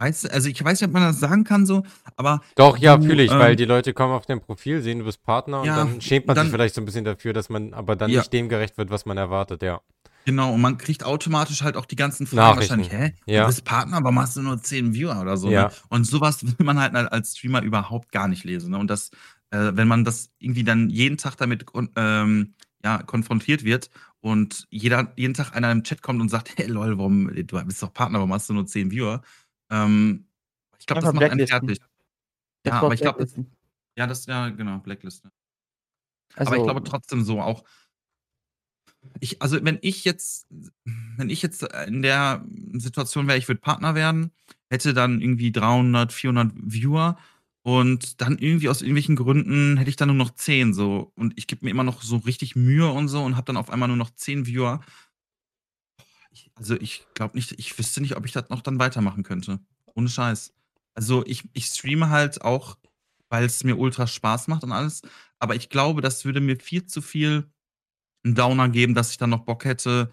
Weißt 0.00 0.24
du, 0.24 0.32
also 0.32 0.48
ich 0.48 0.62
weiß 0.62 0.80
nicht, 0.80 0.88
ob 0.88 0.92
man 0.92 1.02
das 1.04 1.20
sagen 1.20 1.44
kann 1.44 1.66
so, 1.66 1.82
aber 2.16 2.42
Doch, 2.56 2.76
ja, 2.76 3.00
fühle 3.00 3.22
ich, 3.22 3.30
weil 3.30 3.52
ähm, 3.52 3.56
die 3.56 3.64
Leute 3.64 3.94
kommen 3.94 4.12
auf 4.12 4.26
dein 4.26 4.40
Profil, 4.40 4.82
sehen, 4.82 4.98
du 4.98 5.04
bist 5.06 5.22
Partner 5.22 5.60
und 5.60 5.66
Ja, 5.66 5.76
dann 5.76 6.00
schämt 6.00 6.26
man 6.26 6.36
dann- 6.36 6.46
sich 6.46 6.52
vielleicht 6.52 6.74
so 6.74 6.82
ein 6.82 6.84
bisschen 6.84 7.04
dafür, 7.04 7.32
dass 7.32 7.48
man 7.48 7.72
aber 7.72 7.96
dann 7.96 8.10
Ja. 8.10 8.20
nicht 8.20 8.32
dem 8.32 8.48
gerecht 8.48 8.76
wird, 8.76 8.90
was 8.90 9.06
man 9.06 9.16
erwartet, 9.16 9.62
ja. 9.62 9.80
Genau, 10.24 10.54
und 10.54 10.60
man 10.60 10.78
kriegt 10.78 11.04
automatisch 11.04 11.62
halt 11.62 11.76
auch 11.76 11.86
die 11.86 11.96
ganzen 11.96 12.26
Fragen 12.26 12.56
Nachrichten. 12.56 12.78
wahrscheinlich, 12.78 13.14
hä? 13.26 13.32
Ja. 13.32 13.42
Du 13.42 13.46
bist 13.48 13.64
Partner, 13.64 14.02
warum 14.02 14.18
hast 14.18 14.36
du 14.36 14.42
nur 14.42 14.60
10 14.60 14.94
Viewer 14.94 15.20
oder 15.20 15.36
so? 15.36 15.50
Ja. 15.50 15.68
Ne? 15.68 15.72
Und 15.88 16.04
sowas 16.04 16.44
will 16.44 16.64
man 16.64 16.78
halt 16.78 16.94
als 16.94 17.36
Streamer 17.36 17.62
überhaupt 17.62 18.12
gar 18.12 18.28
nicht 18.28 18.44
lesen. 18.44 18.70
Ne? 18.70 18.78
Und 18.78 18.88
das, 18.88 19.10
äh, 19.50 19.72
wenn 19.74 19.88
man 19.88 20.04
das 20.04 20.30
irgendwie 20.38 20.64
dann 20.64 20.90
jeden 20.90 21.16
Tag 21.16 21.36
damit 21.36 21.66
ähm, 21.96 22.54
ja, 22.84 23.02
konfrontiert 23.02 23.64
wird 23.64 23.90
und 24.20 24.66
jeder, 24.70 25.12
jeden 25.16 25.34
Tag 25.34 25.54
einer 25.54 25.70
im 25.72 25.84
Chat 25.84 26.02
kommt 26.02 26.20
und 26.20 26.28
sagt, 26.28 26.52
hey 26.56 26.66
lol, 26.66 26.98
warum, 26.98 27.32
du 27.34 27.64
bist 27.64 27.82
doch 27.82 27.92
Partner, 27.92 28.18
warum 28.18 28.32
hast 28.32 28.48
du 28.48 28.54
nur 28.54 28.66
10 28.66 28.90
Viewer? 28.90 29.22
Ähm, 29.70 30.26
ich 30.78 30.86
glaube, 30.86 31.02
das 31.02 31.14
macht 31.14 31.24
einen 31.24 31.46
fertig. 31.46 31.78
Das 32.62 32.72
Ja, 32.72 32.80
aber 32.82 32.94
ich 32.94 33.00
glaube, 33.00 33.26
ja, 33.96 34.06
das, 34.06 34.26
ja, 34.26 34.48
genau, 34.50 34.78
Blacklist. 34.78 35.24
Also, 36.36 36.50
aber 36.50 36.56
ich 36.56 36.64
glaube 36.64 36.82
trotzdem 36.82 37.22
so 37.22 37.40
auch. 37.40 37.64
Ich, 39.20 39.40
also 39.42 39.62
wenn 39.62 39.78
ich 39.82 40.04
jetzt, 40.04 40.46
wenn 41.16 41.30
ich 41.30 41.42
jetzt 41.42 41.62
in 41.86 42.02
der 42.02 42.44
Situation 42.74 43.26
wäre, 43.26 43.38
ich 43.38 43.48
würde 43.48 43.60
Partner 43.60 43.94
werden, 43.94 44.32
hätte 44.70 44.94
dann 44.94 45.20
irgendwie 45.20 45.52
300, 45.52 46.12
400 46.12 46.52
Viewer 46.56 47.16
und 47.62 48.20
dann 48.20 48.38
irgendwie 48.38 48.68
aus 48.68 48.82
irgendwelchen 48.82 49.16
Gründen 49.16 49.76
hätte 49.76 49.90
ich 49.90 49.96
dann 49.96 50.08
nur 50.08 50.16
noch 50.16 50.34
10 50.34 50.74
so 50.74 51.12
und 51.14 51.32
ich 51.36 51.46
gebe 51.46 51.64
mir 51.64 51.70
immer 51.70 51.84
noch 51.84 52.02
so 52.02 52.16
richtig 52.18 52.56
Mühe 52.56 52.90
und 52.90 53.08
so 53.08 53.22
und 53.22 53.36
habe 53.36 53.46
dann 53.46 53.56
auf 53.56 53.70
einmal 53.70 53.88
nur 53.88 53.96
noch 53.96 54.10
10 54.10 54.46
Viewer. 54.46 54.80
Ich, 56.30 56.50
also 56.56 56.74
ich 56.74 57.06
glaube 57.14 57.36
nicht, 57.36 57.52
ich 57.58 57.78
wüsste 57.78 58.00
nicht, 58.00 58.16
ob 58.16 58.26
ich 58.26 58.32
das 58.32 58.50
noch 58.50 58.60
dann 58.60 58.78
weitermachen 58.78 59.22
könnte. 59.22 59.60
Ohne 59.94 60.08
Scheiß. 60.08 60.52
Also 60.94 61.24
ich, 61.26 61.44
ich 61.52 61.66
streame 61.66 62.10
halt 62.10 62.42
auch 62.42 62.76
weil 63.34 63.44
es 63.44 63.64
mir 63.64 63.76
ultra 63.76 64.06
Spaß 64.06 64.46
macht 64.46 64.62
und 64.62 64.70
alles. 64.70 65.02
Aber 65.40 65.56
ich 65.56 65.68
glaube, 65.68 66.00
das 66.00 66.24
würde 66.24 66.40
mir 66.40 66.56
viel 66.56 66.86
zu 66.86 67.02
viel 67.02 67.50
'n 68.24 68.34
Downer 68.34 68.68
geben, 68.70 68.94
dass 68.94 69.10
ich 69.12 69.18
dann 69.18 69.30
noch 69.30 69.44
Bock 69.44 69.64
hätte, 69.66 70.12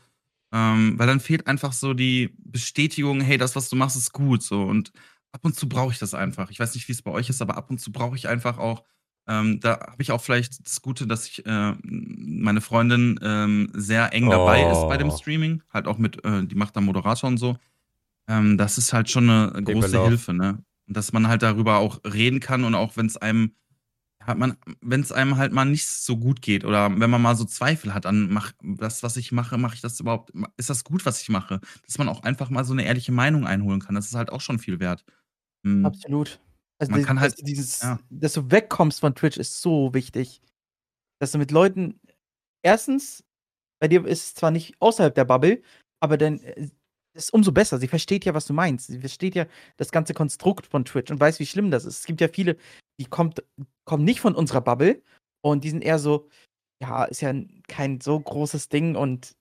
ähm, 0.54 1.00
weil 1.00 1.08
dann 1.08 1.20
fehlt 1.22 1.48
einfach 1.48 1.74
so 1.74 1.94
die 1.94 2.36
Bestätigung: 2.40 3.22
„Hey, 3.22 3.38
das, 3.38 3.56
was 3.56 3.70
du 3.70 3.76
machst, 3.78 3.96
ist 3.98 4.14
gut“, 4.14 4.44
so. 4.44 4.64
Und 4.64 4.92
ab 5.34 5.42
und 5.46 5.56
zu 5.56 5.70
brauche 5.70 5.94
ich 5.94 6.00
das 6.00 6.14
einfach. 6.14 6.52
Ich 6.52 6.60
weiß 6.60 6.76
nicht, 6.76 6.88
wie's 6.90 7.02
bei 7.04 7.12
euch 7.12 7.30
ist, 7.30 7.42
aber 7.42 7.58
ab 7.58 7.70
und 7.72 7.80
zu 7.82 7.92
brauche 7.92 8.16
ich 8.18 8.28
einfach 8.30 8.58
auch 8.60 8.84
ähm, 9.28 9.60
da 9.62 9.80
habe 9.80 10.02
ich 10.02 10.12
auch 10.12 10.22
vielleicht 10.22 10.66
das 10.66 10.82
Gute, 10.82 11.06
dass 11.08 11.28
ich 11.28 11.46
äh, 11.46 11.76
meine 11.84 12.60
Freundin, 12.62 13.20
ähm, 13.24 13.70
sehr 13.76 14.14
eng 14.14 14.30
dabei 14.32 14.64
ist 14.64 14.88
bei 14.88 14.98
dem 14.98 15.10
Oh. 15.10 15.22
Streaming, 15.22 15.62
halt 15.72 15.88
auch 15.88 15.98
mit 16.00 16.26
äh, 16.26 16.44
die 16.46 16.56
macht 16.56 16.76
da 16.76 16.82
Moderator 16.82 17.28
und 17.30 17.38
so. 17.38 17.58
Ähm, 18.30 18.58
das 18.58 18.78
ist 18.80 18.94
halt 18.94 19.10
schon 19.12 19.28
'ne 19.28 19.62
Baby 19.66 20.00
große. 20.00 20.00
Hilfe, 20.00 20.34
ne? 20.34 20.64
Und 20.88 20.98
dass 20.98 21.14
man 21.14 21.28
halt 21.28 21.44
darüber 21.44 21.78
auch 21.78 22.02
reden 22.06 22.40
kann 22.42 22.64
und 22.66 22.76
auch 22.76 22.98
wenn's 22.98 23.18
einem 23.18 23.56
hat 24.28 24.38
man 24.38 24.58
wenn's 24.82 25.12
einem 25.12 25.38
halt 25.38 25.52
mal 25.54 25.66
nicht 25.66 25.88
so 25.88 26.18
gut 26.18 26.42
geht 26.42 26.66
oder 26.66 26.90
wenn 27.00 27.10
man 27.10 27.22
mal 27.22 27.36
so 27.36 27.46
Zweifel 27.46 27.94
hat 27.94 28.06
an 28.06 28.30
mach 28.32 28.52
das, 28.64 29.04
was 29.04 29.18
ich 29.18 29.32
mache, 29.32 29.58
mache 29.58 29.76
ich 29.76 29.82
das 29.82 30.00
überhaupt 30.00 30.32
ist 30.58 30.70
das 30.70 30.84
gut, 30.84 31.06
was 31.06 31.22
ich 31.22 31.30
mache? 31.30 31.60
Dass 31.86 31.98
man 31.98 32.10
auch 32.10 32.24
einfach 32.24 32.50
mal 32.50 32.64
so 32.66 32.74
'ne 32.74 32.86
ehrliche 32.86 33.12
Meinung 33.12 33.48
einholen 33.48 33.82
kann. 33.82 33.96
Das 33.96 34.08
ist 34.08 34.16
halt 34.16 34.32
auch 34.32 34.42
schon 34.42 34.60
viel 34.60 34.80
wert. 34.80 35.06
Mhm. 35.64 35.86
Absolut. 35.86 36.40
Also, 36.80 36.92
Man 36.92 37.02
di 37.02 37.06
kann 37.06 37.20
dass 37.20 37.34
halt 37.34 37.38
du 37.38 37.44
dieses 37.44 37.82
ja. 37.82 38.00
dass 38.10 38.34
du 38.34 38.52
wegkommst 38.52 39.00
von 39.00 39.16
Twitch 39.16 39.38
ist 39.38 39.62
so 39.62 39.94
wichtig. 39.94 40.42
Dass 41.20 41.32
du 41.34 41.38
mit 41.40 41.52
Leuten 41.52 42.00
1. 42.64 43.26
bei 43.80 43.88
dir 43.90 44.06
ist 44.06 44.24
es 44.26 44.36
zwar 44.36 44.52
nicht 44.52 44.76
außerhalb 44.82 45.16
der 45.16 45.26
Bubble, 45.26 45.62
aber 46.02 46.18
dann, 46.18 46.40
äh, 46.42 46.70
ist 47.16 47.34
umso 47.34 47.52
besser. 47.54 47.80
Sie 47.80 47.88
versteht 47.90 48.26
ja, 48.26 48.34
was 48.36 48.46
du 48.48 48.54
meinst. 48.54 48.88
Sie 48.88 49.00
versteht 49.00 49.36
ja 49.36 49.48
das 49.78 49.92
ganze 49.92 50.14
Konstrukt 50.16 50.68
von 50.68 50.86
Twitch 50.86 51.12
und 51.12 51.20
weiß, 51.20 51.40
wie 51.40 51.46
schlimm 51.48 51.72
das 51.72 51.86
ist. 51.86 52.00
Es 52.02 52.06
gibt 52.06 52.22
ja 52.22 52.28
viele, 52.30 52.58
die 53.02 53.08
kommt 53.08 53.44
kommen 53.86 54.06
nicht 54.06 54.22
von 54.22 54.36
unserer 54.36 54.62
Bubble 54.62 55.04
und 55.44 55.64
die 55.66 55.72
sind 55.72 55.84
eher 55.84 56.00
so: 56.00 56.30
„Ja, 56.82 57.06
ist 57.06 57.22
ja 57.22 57.34
kein 57.70 58.02
so 58.02 58.20
großes 58.20 58.70
Ding 58.70 58.96
und 58.98 59.36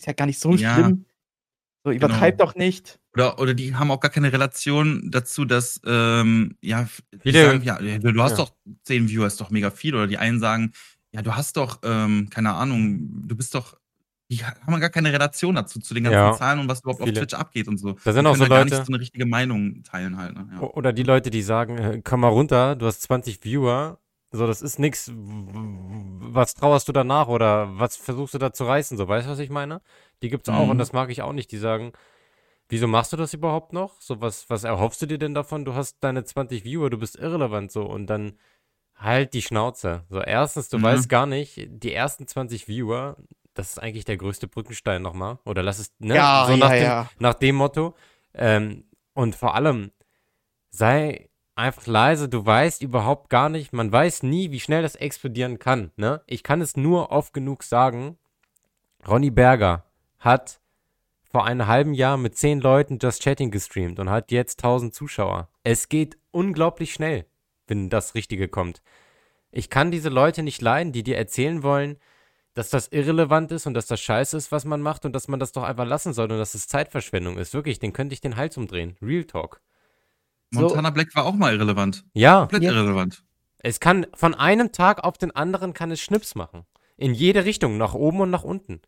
ist 0.00 0.06
ja 0.08 0.14
gar 0.14 0.26
nicht 0.26 0.40
so 0.40 0.56
Ja. 0.56 0.58
schlimm. 0.58 1.06
So, 1.86 1.92
Genau. 1.98 1.98
übertreib 1.98 2.38
doch 2.38 2.54
nicht.“ 2.56 2.98
Oder 3.14 3.40
oder 3.40 3.54
die 3.54 3.74
haben 3.76 3.90
auch 3.92 4.00
gar 4.00 4.12
keine 4.12 4.32
Relation 4.32 5.10
dazu, 5.10 5.44
dass, 5.46 5.80
ähm, 5.86 6.56
ja, 6.62 6.88
Viele 7.18 7.38
sagen: 7.40 7.62
„Ja, 7.64 7.78
du 7.80 8.22
hast 8.22 8.38
ja. 8.38 8.38
doch 8.38 8.56
10 8.84 9.08
Viewer, 9.10 9.26
ist 9.28 9.40
doch 9.40 9.50
mega 9.50 9.70
viel.“ 9.72 9.96
Oder 9.96 10.08
die 10.08 10.18
einen 10.18 10.40
sagen: 10.40 10.72
„Ja, 11.12 11.22
du 11.22 11.36
hast 11.36 11.56
doch, 11.58 11.80
ähm, 11.84 12.30
keine 12.30 12.54
Ahnung, 12.54 13.28
du 13.28 13.36
bist 13.36 13.54
doch“ 13.56 13.79
die 14.30 14.44
ha 14.44 14.54
haben 14.66 14.80
gar 14.80 14.90
keine 14.90 15.12
Relation 15.12 15.54
dazu, 15.56 15.80
zu 15.80 15.94
den 15.94 16.04
ganzen 16.04 16.30
Ja. 16.30 16.32
Zahlen 16.32 16.60
und 16.60 16.68
was 16.68 16.80
überhaupt 16.82 17.02
auf 17.02 17.12
Viele. 17.12 17.12
Twitch 17.12 17.34
abgeht 17.34 17.68
und 17.68 17.78
so. 17.78 17.96
Da 18.04 18.12
sind 18.12 18.26
Die 18.26 18.26
auch 18.26 18.34
können 18.34 18.40
so 18.40 18.44
da 18.44 18.48
gar 18.48 18.64
nicht 18.64 18.76
Leute 18.76 18.86
so 18.86 18.92
'ne 18.92 19.00
richtige 19.00 19.26
Meinung 19.26 19.82
teilen 19.84 20.16
halt, 20.18 20.34
ne? 20.34 20.48
Ja. 20.52 20.70
oder 20.74 20.92
die 20.92 21.02
Leute, 21.02 21.30
die 21.30 21.42
sagen: 21.42 21.78
„Äh, 21.78 22.02
komm 22.04 22.20
mal 22.20 22.28
runter, 22.28 22.76
du 22.76 22.86
hast 22.86 23.02
20 23.02 23.44
Viewer, 23.44 23.98
so, 24.32 24.46
das 24.46 24.62
ist 24.62 24.78
w 24.78 25.12
was 26.32 26.54
trauerst 26.54 26.86
du 26.88 26.92
danach 26.92 27.28
oder 27.28 27.78
was 27.78 27.96
versuchst 27.96 28.34
du 28.34 28.38
da 28.38 28.52
zu 28.52 28.64
reißen?“ 28.64 28.96
So, 28.96 29.08
weißt 29.08 29.26
du, 29.26 29.30
was 29.32 29.38
ich 29.40 29.50
meine? 29.50 29.80
Die 30.22 30.28
gibt's 30.30 30.48
auch 30.48 30.68
und 30.68 30.78
Mhm. 30.78 30.78
das 30.78 30.92
mag 30.92 31.10
ich 31.10 31.22
auch 31.22 31.32
nicht. 31.32 31.50
Die 31.52 31.58
sagen: 31.58 31.92
„Wieso 32.68 32.88
machst 32.88 33.12
du 33.12 33.18
das 33.18 33.34
überhaupt 33.34 33.72
noch? 33.74 34.00
So, 34.02 34.20
was 34.22 34.50
was 34.50 34.64
erhoffst 34.64 35.02
du 35.02 35.06
dir 35.06 35.18
denn 35.18 35.34
davon? 35.34 35.64
Du 35.66 35.74
hast 35.74 35.98
deine 36.02 36.24
20 36.24 36.64
Viewer, 36.64 36.90
du 36.90 36.98
bist 36.98 37.16
irrelevant 37.16 37.72
so.“ 37.72 37.84
Und 37.86 38.06
dann 38.08 38.38
halt 38.96 39.34
die 39.34 39.42
Schnauze. 39.42 40.04
So, 40.10 40.20
1. 40.20 40.70
du 40.70 40.80
Mhm. 40.80 40.80
weißt 40.82 41.08
gar 41.10 41.26
nicht, 41.26 41.68
die 41.70 41.94
ersten 41.94 42.26
20 42.28 42.68
Viewer, 42.68 43.16
das 43.60 43.72
ist 43.72 43.78
eigentlich 43.78 44.06
der 44.06 44.16
größte 44.16 44.48
Brückenstein 44.48 45.02
noch 45.02 45.12
mal 45.12 45.38
oder 45.44 45.62
lass 45.62 45.78
es 45.78 45.92
ne, 45.98 46.14
Ja, 46.14 46.46
so 46.48 46.56
nach 46.56 46.70
ja, 46.70 46.76
dem 46.76 46.84
ja. 46.84 47.10
nach 47.18 47.34
dem 47.34 47.56
Motto. 47.56 47.94
Ähm, 48.32 48.84
und 49.12 49.36
vor 49.36 49.54
allem 49.54 49.90
sei 50.70 51.28
einfach 51.54 51.86
leise. 51.86 52.30
Du 52.30 52.44
weißt 52.44 52.82
überhaupt 52.82 53.28
gar 53.28 53.50
nicht 53.50 53.74
man 53.74 53.92
weiß 53.92 54.22
nie, 54.22 54.50
wie 54.50 54.60
schnell 54.60 54.82
das 54.82 54.96
explodieren 54.96 55.58
kann, 55.58 55.92
ne? 55.96 56.22
Ich 56.26 56.42
kann 56.42 56.62
es 56.62 56.76
nur 56.76 57.12
oft 57.12 57.34
genug 57.34 57.62
sagen. 57.62 58.16
Ronny 59.06 59.30
Berger 59.30 59.84
hat 60.18 60.60
vor 61.30 61.44
einem 61.44 61.66
halben 61.66 61.92
Jahr 61.92 62.16
mit 62.16 62.36
10 62.36 62.60
Leuten 62.60 62.98
Just 63.00 63.22
Chatting 63.22 63.50
gestreamt 63.50 63.98
und 63.98 64.08
hat 64.08 64.32
jetzt 64.32 64.64
1.000 64.64 64.92
Zuschauer. 64.92 65.48
Es 65.64 65.88
geht 65.88 66.16
unglaublich 66.30 66.94
schnell, 66.94 67.26
wenn 67.66 67.90
das 67.90 68.14
Richtige 68.14 68.48
kommt. 68.48 68.82
Ich 69.52 69.68
kann 69.68 69.90
diese 69.90 70.08
Leute 70.08 70.42
nicht 70.42 70.62
leiden, 70.62 70.92
die 70.92 71.02
dir 71.02 71.18
erzählen 71.18 71.62
wollen, 71.62 71.98
dass 72.60 72.68
das 72.68 72.88
irrelevant 72.88 73.50
ist 73.52 73.66
und 73.66 73.72
dass 73.72 73.86
das 73.86 74.02
scheiße 74.02 74.36
ist, 74.36 74.52
was 74.52 74.66
man 74.66 74.82
macht 74.82 75.06
und 75.06 75.14
dass 75.14 75.28
man 75.28 75.40
das 75.40 75.52
doch 75.52 75.62
einfach 75.62 75.86
lassen 75.86 76.12
soll 76.12 76.30
und 76.30 76.36
dass 76.38 76.52
es 76.54 76.68
Zeitverschwendung 76.68 77.38
ist. 77.38 77.54
Wirklich, 77.54 77.78
den 77.78 77.94
könnte 77.94 78.12
ich 78.12 78.20
den 78.20 78.36
Hals 78.36 78.58
umdrehen. 78.58 78.98
Real 79.00 79.24
Talk. 79.24 79.62
So 80.50 80.60
Montana 80.60 80.90
Black 80.90 81.14
war 81.16 81.24
auch 81.24 81.32
mal 81.32 81.54
irrelevant. 81.54 82.04
Ja, 82.12 82.40
Komplett 82.40 82.64
Ja. 82.64 82.72
irrelevant. 82.72 83.24
es 83.60 83.80
kann 83.80 84.06
von 84.14 84.34
einem 84.34 84.72
Tag 84.72 85.02
auf 85.04 85.16
den 85.16 85.30
anderen 85.34 85.72
kann 85.72 85.90
es 85.90 86.00
Schnips 86.02 86.34
machen. 86.34 86.66
In 86.98 87.14
jede 87.14 87.46
Richtung, 87.46 87.78
nach 87.78 87.94
oben 87.94 88.20
und 88.20 88.28
nach 88.30 88.44
unten. 88.44 88.82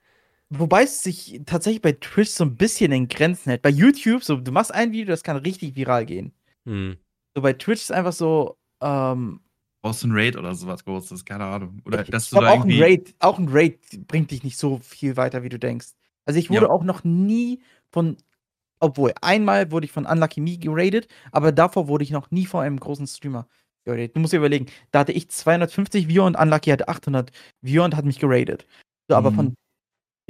Wobei 0.50 0.82
es 0.82 1.02
sich 1.02 1.40
tatsächlich 1.46 1.80
bei 1.80 1.92
Twitch 1.92 2.28
so 2.30 2.44
'n 2.44 2.56
bisschen 2.56 2.92
in 2.92 3.08
Grenzen 3.08 3.48
hält. 3.48 3.62
Bei 3.62 3.70
YouTube, 3.70 4.22
so, 4.22 4.36
du 4.36 4.52
machst 4.52 4.74
ein 4.74 4.92
Video, 4.92 5.06
das 5.06 5.22
kann 5.22 5.38
richtig 5.38 5.76
viral 5.76 6.04
gehen. 6.04 6.34
Mhm. 6.66 6.98
So 7.34 7.40
bei 7.40 7.54
Twitch 7.54 7.80
ist 7.80 7.92
einfach 7.92 8.12
so, 8.12 8.58
ähm 8.82 9.40
Brauchst 9.84 10.04
du 10.04 10.06
'n 10.06 10.12
Raid 10.14 10.36
oder 10.36 10.54
so 10.54 10.68
was 10.68 10.84
Großes, 10.84 11.24
keine 11.24 11.44
Ahnung. 11.44 11.82
Oder 11.84 12.04
Ich 12.04 12.10
dass 12.10 12.30
du 12.30 12.36
da 12.36 12.48
auch 12.48 12.64
'n 12.64 12.72
irgendwie 12.72 12.82
Raid 12.82 13.14
auch 13.20 13.38
'n 13.38 13.48
Raid 13.50 14.06
bringt 14.06 14.30
dich 14.30 14.42
nicht 14.42 14.56
so 14.56 14.78
viel 14.78 15.16
weiter, 15.16 15.42
wie 15.42 15.48
du 15.50 15.58
denkst. 15.58 15.88
Also, 16.24 16.38
ich 16.38 16.50
wurde 16.50 16.70
Ja. 16.70 16.70
auch 16.70 16.84
noch 16.84 17.04
nie 17.04 17.60
von 17.90 18.16
obwohl, 18.80 19.14
einmal 19.22 19.70
wurde 19.72 19.86
ich 19.86 19.92
von 19.92 20.06
Unlucky 20.06 20.40
Me 20.42 20.58
geradet, 20.58 21.08
aber 21.32 21.52
davor 21.52 21.88
wurde 21.88 22.04
ich 22.04 22.10
noch 22.10 22.30
nie 22.32 22.46
von 22.46 22.62
einem 22.64 22.78
großen 22.80 23.06
Streamer 23.06 23.48
geradet. 23.86 24.16
Du 24.16 24.20
musst 24.20 24.32
dir 24.34 24.38
überlegen, 24.38 24.66
da 24.92 25.00
hatte 25.00 25.12
ich 25.12 25.30
250 25.30 26.08
Viewer 26.08 26.26
und 26.26 26.36
Unlucky 26.36 26.70
hatte 26.70 26.88
800 26.88 27.32
Viewer 27.62 27.84
und 27.86 27.96
hat 27.96 28.04
mich 28.04 28.18
geradet. 28.20 28.66
So, 29.08 29.16
aber 29.16 29.32
Mhm. 29.32 29.32
von 29.32 29.54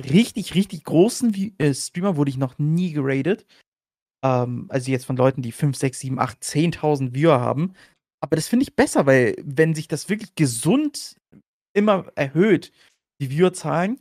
richtig, 0.01 0.55
richtig 0.57 0.85
großen 0.85 1.35
Vi 1.37 1.55
äh, 1.59 1.75
Streamer 1.75 2.17
wurde 2.17 2.31
ich 2.31 2.39
noch 2.39 2.59
nie 2.59 2.93
geradet. 2.93 3.47
Ähm, 4.25 4.67
also, 4.71 4.91
jetzt 4.93 5.07
von 5.07 5.17
Leuten, 5.17 5.43
die 5.43 5.53
5, 5.53 5.77
6, 5.79 6.01
7, 6.01 6.19
8, 6.21 6.45
10.000 6.45 7.15
Viewer 7.15 7.41
haben. 7.41 7.75
Aber 8.23 8.37
das 8.37 8.47
finde 8.47 8.63
ich 8.63 8.77
besser, 8.77 9.05
weil 9.07 9.35
wenn 9.43 9.75
sich 9.75 9.89
das 9.89 10.09
wirklich 10.09 10.37
gesund 10.37 11.17
immer 11.75 12.07
erhöht, 12.17 12.73
die 13.21 13.31
Viewerzahlen, 13.31 14.01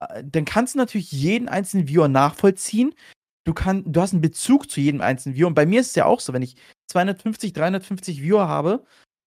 äh, 0.00 0.24
dann 0.24 0.44
kannst 0.46 0.74
du 0.74 0.78
natürlich 0.78 1.12
jeden 1.12 1.48
einzelnen 1.48 1.88
Viewer 1.88 2.08
nachvollziehen. 2.08 2.94
Du 3.46 3.54
kann 3.54 3.84
du 3.92 4.00
hast 4.02 4.14
'n 4.14 4.20
Bezug 4.22 4.70
zu 4.70 4.80
jedem 4.80 5.00
einzelnen 5.02 5.36
Viewer. 5.36 5.48
Und 5.48 5.54
bei 5.54 5.66
mir 5.66 5.80
ist 5.82 5.88
es 5.90 5.96
ja 5.96 6.06
auch 6.06 6.20
so, 6.20 6.32
wenn 6.34 6.42
ich 6.42 6.56
250, 6.88 7.52
350 7.54 8.22
Viewer 8.22 8.48
habe, 8.48 8.84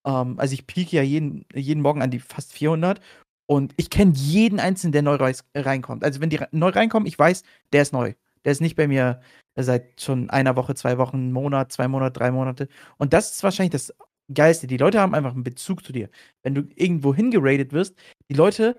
ähm, 0.07 0.39
also, 0.39 0.53
ich 0.55 0.67
peake 0.67 0.95
ja 0.97 1.03
jeden 1.03 1.45
jeden 1.55 1.81
Morgen 1.83 2.01
an 2.03 2.11
die 2.11 2.19
fast 2.19 2.53
400 2.53 3.01
und 3.47 3.73
ich 3.77 3.89
kenne 3.91 4.13
jeden 4.15 4.59
Einzelnen, 4.61 4.93
der 4.93 5.03
neu 5.03 5.17
reinkommt. 5.55 6.03
Also, 6.05 6.21
wenn 6.21 6.29
die 6.31 6.39
neu 6.51 6.69
reinkommen, 6.69 7.07
ich 7.07 7.19
weiß, 7.19 7.43
der 7.73 7.83
ist 7.83 7.93
neu. 7.93 8.13
Der 8.45 8.53
ist 8.53 8.61
nicht 8.61 8.75
bei 8.77 8.87
mir 8.87 9.21
seit 9.57 10.01
schon 10.01 10.29
einer 10.31 10.55
Woche, 10.57 10.75
2 10.75 10.97
Wochen, 10.99 11.31
Monat, 11.33 11.71
2 11.73 11.87
Monate, 11.89 12.13
3 12.19 12.31
Monate. 12.31 12.69
Und 12.97 13.13
das 13.13 13.31
ist 13.33 13.43
wahrscheinlich 13.43 13.71
das 13.73 13.93
Geilste. 14.33 14.67
Die 14.67 14.77
Leute 14.77 14.99
haben 14.99 15.15
einfach 15.15 15.33
'n 15.35 15.43
Bezug 15.43 15.83
zu 15.85 15.93
dir. 15.93 16.09
Wenn 16.43 16.55
du 16.55 16.63
irgendwo 16.75 17.13
hingeradet 17.15 17.73
wirst, 17.73 17.95
die 18.29 18.35
Leute 18.35 18.77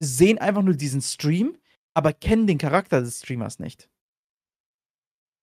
sehen 0.00 0.38
einfach 0.38 0.62
nur 0.62 0.74
diesen 0.74 1.02
Stream, 1.02 1.56
aber 1.94 2.12
kennen 2.14 2.46
den 2.48 2.58
Charakter 2.58 3.00
des 3.02 3.20
Streamers 3.20 3.58
nicht. 3.60 3.88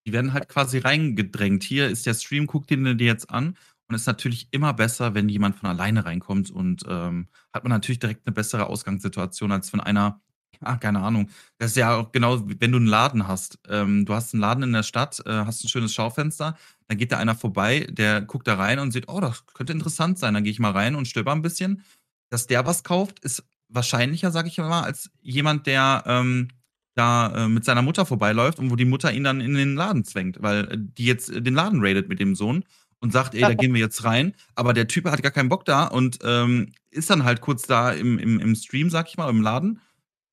Die 0.08 0.14
werden 0.14 0.34
halt 0.34 0.50
quasi 0.50 0.78
reingedrängt. 0.78 1.64
Hier 1.64 1.90
ist 1.90 2.06
der 2.06 2.14
Stream, 2.14 2.46
guck 2.48 2.68
den 2.68 2.98
dir 2.98 3.08
jetzt 3.08 3.30
an. 3.32 3.58
Und 3.88 3.96
ist 3.96 4.08
natürlich 4.08 4.48
immer 4.52 4.74
besser, 4.74 5.14
wenn 5.14 5.30
jemand 5.30 5.56
von 5.58 5.70
alleine 5.70 6.06
reinkommt 6.06 6.50
und, 6.52 6.84
ähm, 6.88 7.28
hat 7.54 7.64
man 7.64 7.70
natürlich 7.72 8.00
direkt 8.00 8.26
'ne 8.26 8.32
bessere 8.32 8.68
Ausgangssituation 8.68 9.52
als 9.52 9.72
wenn 9.74 9.80
einer 9.80 10.22
ja, 10.62 10.78
keine 10.78 11.02
Ahnung. 11.02 11.30
Das 11.60 11.72
ist 11.72 11.78
ja 11.78 11.96
auch 11.98 12.12
genau, 12.12 12.42
wenn 12.60 12.72
du 12.72 12.78
'n 12.80 12.86
Laden 12.88 13.28
hast. 13.28 13.60
Ähm, 13.68 14.06
du 14.06 14.14
hast 14.14 14.34
'n 14.34 14.40
Laden 14.40 14.64
in 14.64 14.74
der 14.74 14.84
Stadt, 14.84 15.22
äh, 15.26 15.30
hast 15.46 15.64
'n 15.64 15.68
schönes 15.70 15.94
Schaufenster, 15.94 16.56
dann 16.88 16.98
geht 16.98 17.12
da 17.12 17.18
einer 17.18 17.36
vorbei, 17.36 17.88
der 17.90 18.22
guckt 18.22 18.48
da 18.48 18.56
rein 18.56 18.80
und 18.80 18.92
sieht: 18.92 19.08
„Oh, 19.10 19.20
das 19.22 19.46
könnte 19.48 19.74
interessant 19.74 20.20
sein.“ 20.20 20.34
Dann 20.34 20.44
gehe 20.44 20.52
ich 20.52 20.60
mal 20.60 20.72
rein 20.72 20.96
und 20.96 21.08
stöber 21.08 21.32
'n 21.34 21.42
bisschen. 21.42 21.84
Dass 22.30 22.48
der 22.48 22.66
was 22.66 22.84
kauft, 22.84 23.20
ist 23.22 23.44
wahrscheinlicher, 23.70 24.32
sage 24.32 24.48
ich 24.50 24.58
immer, 24.58 24.84
als 24.86 25.10
jemand, 25.22 25.68
der, 25.68 26.04
ähm, 26.08 26.50
da, 26.96 27.46
äh, 27.46 27.50
mit 27.50 27.66
seiner 27.66 27.82
Mutter 27.82 28.06
vorbeiläuft 28.06 28.60
und 28.60 28.72
wo 28.72 28.76
die 28.78 28.86
Mutter 28.86 29.12
ihn 29.14 29.24
dann 29.24 29.42
in 29.42 29.54
den 29.56 29.76
Laden 29.76 30.04
zwängt, 30.06 30.42
weil, 30.42 30.66
äh, 30.72 30.78
die 30.80 31.06
jetzt 31.06 31.30
den 31.34 31.54
Laden 31.56 31.82
raidet 31.82 32.08
mit 32.10 32.20
dem 32.20 32.36
Sohn 32.36 32.64
und 33.00 33.12
sagt: 33.14 33.36
„Ey, 33.36 33.46
da 33.46 33.54
gehen 33.56 33.74
wir 33.74 33.82
jetzt 33.82 34.04
rein.“ 34.06 34.34
Aber 34.56 34.74
der 34.74 34.88
Typ 34.88 35.06
hat 35.06 35.22
gar 35.24 35.32
keinen 35.32 35.50
Bock 35.50 35.66
da 35.66 35.86
und, 35.88 36.20
ähm, 36.24 36.72
ist 36.92 37.10
dann 37.10 37.24
halt 37.26 37.42
kurz 37.42 37.64
da 37.64 37.92
im 37.92 38.18
im 38.20 38.40
im 38.40 38.56
Stream, 38.56 38.90
sage 38.90 39.10
ich 39.10 39.18
mal, 39.18 39.30
im 39.30 39.42
Laden. 39.42 39.82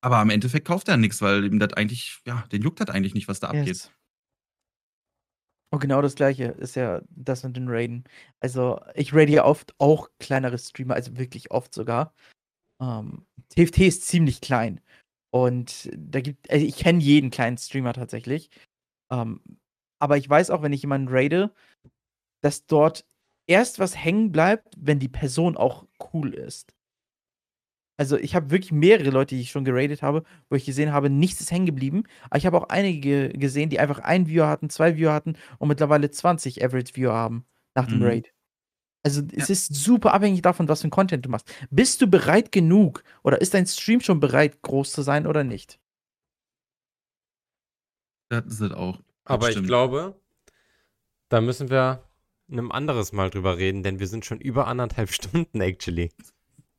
Aber 0.01 0.21
im 0.21 0.29
Endeffekt 0.29 0.67
kauft 0.67 0.87
er 0.89 0.97
nix, 0.97 1.21
weil 1.21 1.45
ihm 1.45 1.59
das 1.59 1.73
eigentlich 1.73 2.19
ja, 2.27 2.43
den 2.51 2.61
juckt 2.63 2.79
das 2.81 2.89
eigentlich 2.89 3.13
nicht, 3.15 3.27
was 3.29 3.39
da 3.41 3.49
abgeht. 3.49 3.79
Yes. 3.79 3.93
Und 5.73 5.79
genau 5.79 6.03
das 6.03 6.13
Gleiche 6.13 6.43
ist 6.59 6.75
ja 6.75 7.01
das 7.09 7.41
mit 7.43 7.57
den 7.57 7.67
Raiden. 7.67 8.03
Also, 8.39 8.79
ich 8.93 9.11
raide 9.11 9.31
ja 9.31 9.43
oft 9.43 9.73
auch 9.79 10.07
kleinere 10.19 10.59
Streamer, 10.59 10.93
also, 10.93 11.17
wirklich 11.17 11.49
oft 11.49 11.73
sogar. 11.73 12.13
Ähm, 12.81 13.25
TFT 13.49 13.79
ist 13.87 14.05
ziemlich 14.07 14.41
klein. 14.41 14.81
Und 15.31 15.89
da 15.97 16.21
gibt 16.21 16.51
also, 16.51 16.65
ich 16.65 16.77
kenne 16.77 17.01
jeden 17.01 17.31
kleinen 17.31 17.57
Streamer 17.57 17.93
tatsächlich. 17.93 18.51
Ähm, 19.11 19.41
aber 19.99 20.17
ich 20.17 20.29
weiß 20.29 20.51
auch, 20.51 20.61
wenn 20.63 20.73
ich 20.73 20.83
jemanden 20.83 21.09
raide, 21.09 21.51
dass 22.41 22.65
dort 22.67 23.05
erst 23.47 23.79
was 23.79 23.97
hängen 23.97 24.31
bleibt, 24.31 24.75
wenn 24.77 24.99
die 24.99 25.09
Person 25.09 25.57
auch 25.57 25.87
cool 26.13 26.33
ist. 26.35 26.73
Also, 27.99 28.17
ich 28.17 28.33
habe 28.35 28.49
wirklich 28.49 28.71
mehrere 28.71 29.11
Leute, 29.11 29.35
die 29.35 29.41
ich 29.41 29.51
schon 29.51 29.65
geratet 29.65 30.01
habe, 30.01 30.23
wo 30.49 30.55
ich 30.55 30.65
gesehen 30.65 30.91
habe, 30.91 31.09
nichts 31.09 31.41
ist 31.41 31.51
hängen 31.51 31.67
geblieben. 31.67 32.03
Aber 32.29 32.37
ich 32.37 32.45
habe 32.47 32.57
auch 32.57 32.69
einige 32.69 33.29
gesehen, 33.29 33.69
die 33.69 33.79
einfach 33.79 33.99
einen 33.99 34.27
Viewer 34.27 34.47
hatten, 34.47 34.69
zwei 34.69 34.95
Viewer 34.97 35.13
hatten 35.13 35.35
und 35.59 35.67
mittlerweile 35.67 36.09
20 36.09 36.63
Average 36.63 36.95
Viewer 36.95 37.13
haben 37.13 37.45
nach 37.75 37.87
dem 37.87 38.01
Mhm. 38.01 38.03
Raid. 38.03 38.33
Also, 39.03 39.21
es 39.33 39.49
Ja. 39.49 39.53
ist 39.53 39.75
super 39.75 40.13
abhängig 40.13 40.41
davon, 40.43 40.67
was 40.69 40.81
für 40.81 40.87
'n 40.87 40.91
Content 40.91 41.25
du 41.25 41.29
machst. 41.29 41.51
Bist 41.71 42.01
du 42.01 42.07
bereit 42.07 42.51
genug 42.51 43.03
oder 43.23 43.41
ist 43.41 43.53
dein 43.55 43.67
Stream 43.67 44.01
schon 44.01 44.19
bereit, 44.21 44.61
groß 44.63 44.91
zu 44.93 45.01
sein 45.03 45.27
oder 45.27 45.43
nicht? 45.43 45.77
Das 48.31 48.45
ist 48.45 48.61
es 48.61 48.71
auch. 48.71 48.99
Aber 49.25 49.51
ich 49.51 49.63
glaube, 49.63 50.15
da 51.31 51.41
müssen 51.41 51.69
wir 51.69 52.03
'nem 52.47 52.71
anderes 52.71 53.11
Mal 53.11 53.29
drüber 53.29 53.57
reden, 53.57 53.83
denn 53.83 53.99
wir 53.99 54.07
sind 54.07 54.25
schon 54.25 54.39
über 54.39 54.67
1,5 54.67 55.11
Stunden 55.13 55.61
actually. 55.61 56.11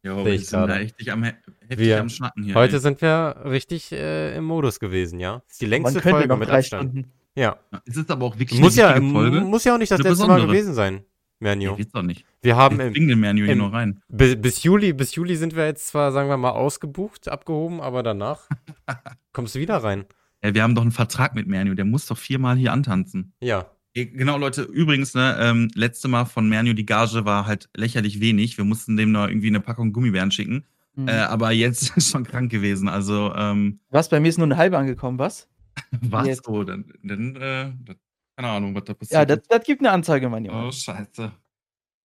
Jo, 0.05 0.17
Sehe 0.17 0.25
wir 0.27 0.33
ich 0.35 0.47
sind 0.47 0.67
da 0.69 0.75
richtig 0.75 1.11
am 1.13 1.25
he 1.25 1.31
heftig 1.63 1.79
Wir 1.79 2.01
am 2.01 2.09
Schnacken 2.11 2.43
hier, 2.45 2.55
heute 2.55 2.75
ey. 2.75 2.81
sind 2.81 3.01
wir 3.01 3.37
richtig, 3.47 3.91
äh, 3.91 4.37
im 4.37 4.45
Modus 4.45 4.79
gewesen, 4.79 5.19
ja? 5.19 5.43
Ist 5.49 5.61
die 5.63 5.67
längste 5.67 6.01
Folge 6.03 6.37
mit 6.37 6.49
3 6.49 6.59
Abstand. 6.59 6.91
Stunden. 6.91 7.13
Ja. 7.35 7.57
Ja, 7.73 7.83
es 7.87 7.97
ist 7.97 8.11
aber 8.11 8.27
auch 8.27 8.39
wirklich 8.39 8.61
Muss 8.61 8.77
'ne 8.77 8.83
ja 8.83 8.95
Folge. 9.01 9.41
muss 9.41 9.65
ja 9.65 9.75
auch 9.75 9.79
nicht 9.79 9.91
das 9.91 9.99
'Ne 10.01 10.11
letzte 10.11 10.27
Mal 10.27 10.35
besondere. 10.35 10.47
gewesen 10.55 10.75
sein, 10.75 11.05
Mernio. 11.41 11.77
wird's 11.79 11.95
auch 11.95 12.03
nicht. 12.03 12.25
Wir 12.43 12.55
haben 12.57 12.79
Wir 12.79 12.87
im 12.95 13.09
den 13.09 13.19
Manu 13.19 13.45
hier 13.47 13.57
nur 13.57 13.73
rein. 13.73 14.03
bi 14.09 14.37
bis 14.37 14.63
Juli 14.63 14.93
bis 14.93 15.15
Juli 15.15 15.37
sind 15.37 15.57
wir 15.57 15.65
jetzt 15.65 15.89
zwar, 15.89 16.13
sagen 16.13 16.29
wir 16.29 16.37
mal, 16.37 16.51
ausgebucht, 16.51 17.29
abgehoben, 17.29 17.81
aber 17.81 18.03
danach 18.03 18.47
kommst 19.33 19.55
du 19.55 19.59
wieder 19.59 19.79
rein. 19.79 20.05
Ey, 20.43 20.55
wir 20.55 20.63
haben 20.63 20.75
doch 20.75 20.85
'n 20.85 20.93
Vertrag 20.93 21.35
mit 21.35 21.49
Manu, 21.49 21.75
der 21.75 21.87
muss 21.87 22.07
doch 22.07 22.19
viermal 22.19 22.57
hier 22.57 22.73
antanzen. 22.73 23.33
Ja. 23.41 23.67
Ey, 23.97 24.07
genau, 24.07 24.37
Leute, 24.39 24.63
übrigens, 24.63 25.15
ne, 25.15 25.37
ähm, 25.39 25.71
letzte 25.77 26.09
Mal 26.09 26.25
von 26.25 26.49
Manu, 26.49 26.73
die 26.73 26.85
Gage 26.85 27.25
war 27.25 27.47
halt 27.47 27.69
lächerlich 27.77 28.19
wenig. 28.21 28.59
Wir 28.59 28.65
mussten 28.65 28.97
dem 28.97 29.13
noch 29.13 29.29
irgendwie 29.29 29.53
'ne 29.53 29.61
Packung 29.61 29.93
Gummibären 29.93 30.33
schicken. 30.33 30.65
Mhm. 30.97 31.07
Äh, 31.07 31.19
aber 31.19 31.53
jetzt 31.53 31.83
ist 31.97 32.11
schon 32.11 32.25
krank 32.25 32.51
gewesen. 32.51 32.89
Also, 32.89 33.33
ähm 33.37 33.79
Was? 33.91 34.09
Bei 34.09 34.21
mir 34.21 34.29
ist 34.29 34.39
nur 34.39 34.47
'ne 34.47 34.57
halbe 34.57 34.79
angekommen, 34.79 35.19
was? 35.19 35.49
was? 36.01 36.29
Jetzt. 36.29 36.47
Oh, 36.47 36.65
dann 36.65 36.93
dann, 37.03 37.37
äh, 37.37 37.73
das 37.85 37.97
keine 38.37 38.49
Ahnung, 38.49 38.75
was 38.75 38.85
da 38.85 38.95
Ja, 39.11 39.25
passiert 39.25 39.25
das 39.25 39.41
ist. 39.41 39.47
das 39.49 39.65
gibt 39.65 39.83
'ne 39.83 39.91
Anzeige, 39.91 40.29
mein 40.29 40.45
Oh, 40.49 40.71
Junge. 40.71 40.71
scheiße. 40.71 41.33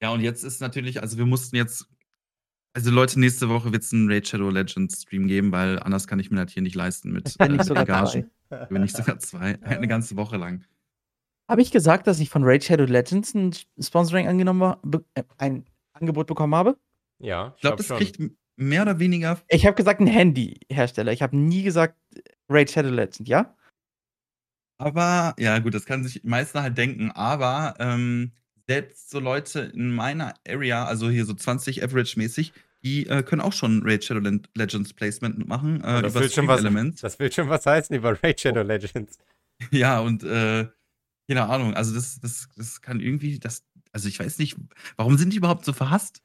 Ja, 0.02 0.10
und 0.12 0.20
jetzt 0.22 0.44
ist 0.44 0.60
natürlich 0.60 1.02
also, 1.02 1.18
wir 1.18 1.26
mussten 1.26 1.56
jetzt 1.56 1.86
also, 2.74 2.90
Leute, 2.92 3.20
nächste 3.20 3.48
Woche 3.50 3.72
wird's 3.72 3.92
'n 3.92 4.08
Raid 4.10 4.28
Shadow 4.28 4.50
Legends 4.50 5.02
Stream 5.02 5.28
geben, 5.28 5.52
weil 5.52 5.78
anders 5.80 6.06
kann 6.08 6.20
ich 6.20 6.30
mir 6.30 6.44
das 6.44 6.52
hier 6.54 6.62
nicht 6.62 6.76
leisten 6.76 7.12
mit, 7.12 7.36
äh, 7.40 7.48
nicht 7.48 7.66
mit 7.66 7.86
Gage. 7.86 7.88
2. 7.88 8.26
Wenn 8.68 8.82
nicht 8.82 8.96
sogar 8.96 9.18
2. 9.20 9.60
Eine 9.62 9.88
ganze 9.88 10.16
Woche 10.16 10.36
lang. 10.38 10.64
Habe 11.50 11.62
ich 11.62 11.70
gesagt, 11.70 12.06
dass 12.06 12.20
ich 12.20 12.28
von 12.28 12.44
Raid 12.44 12.62
Shadow 12.62 12.84
Legends 12.84 13.34
'n 13.34 13.52
Sponsoring 13.80 14.28
angenommen 14.28 14.76
be 14.82 15.02
äh, 15.14 15.22
ein 15.38 15.64
Angebot 15.94 16.26
bekommen 16.26 16.54
habe? 16.54 16.78
Ja, 17.20 17.54
Ich 17.56 17.62
glaube, 17.62 17.76
das 17.78 17.92
kriegt 17.94 18.18
m 18.20 18.36
mehr 18.56 18.82
oder 18.82 18.98
weniger 18.98 19.38
Ich 19.48 19.64
habe 19.66 19.74
gesagt 19.76 20.00
'n 20.00 20.06
Handyhersteller. 20.06 21.12
Ich 21.12 21.22
habe 21.22 21.36
nie 21.36 21.62
gesagt 21.62 21.96
Raid 22.50 22.70
Shadow 22.70 22.90
Legends, 22.90 23.28
ja? 23.28 23.54
Aber 24.80 25.34
ja 25.38 25.58
gut, 25.58 25.74
das 25.74 25.86
kann 25.86 26.04
sich 26.04 26.22
die 26.22 26.26
meisten 26.28 26.60
halt 26.62 26.78
denken, 26.78 27.10
aber, 27.10 27.74
ähm, 27.80 28.32
selbst 28.68 29.10
so 29.10 29.18
Leute 29.18 29.60
in 29.74 29.90
meiner 29.92 30.34
Area, 30.46 30.84
also 30.84 31.10
hier 31.10 31.24
so 31.24 31.34
20 31.34 31.82
Average-mäßig, 31.82 32.52
die, 32.84 33.06
äh, 33.08 33.22
können 33.24 33.40
auch 33.42 33.52
schon 33.52 33.82
Raid 33.84 34.04
Shadow 34.04 34.20
Legends 34.54 34.92
Placement 34.94 35.48
machen, 35.48 35.82
äh, 35.82 35.98
Oh, 35.98 36.00
das 36.02 36.14
über 36.14 36.20
will 36.20 36.30
schon 36.30 36.46
was 36.46 36.60
Elements. 36.60 37.00
das 37.02 37.18
will 37.18 37.32
schon 37.32 37.48
was 37.48 37.66
heißen 37.66 37.94
über 37.96 38.22
Raid 38.22 38.40
Shadow 38.40 38.62
Legends. 38.62 39.18
Ja, 39.72 40.00
und, 40.00 40.22
äh, 40.24 40.68
keine 41.28 41.48
Ahnung, 41.48 41.74
also 41.74 41.94
das 41.94 42.20
das 42.20 42.48
das 42.56 42.80
kann 42.82 43.00
irgendwie 43.00 43.38
das 43.38 43.64
also, 43.92 44.08
ich 44.08 44.18
weiß 44.20 44.38
nicht, 44.38 44.56
warum 44.96 45.16
sind 45.18 45.32
die 45.32 45.38
überhaupt 45.38 45.64
so 45.64 45.72
verhasst? 45.72 46.20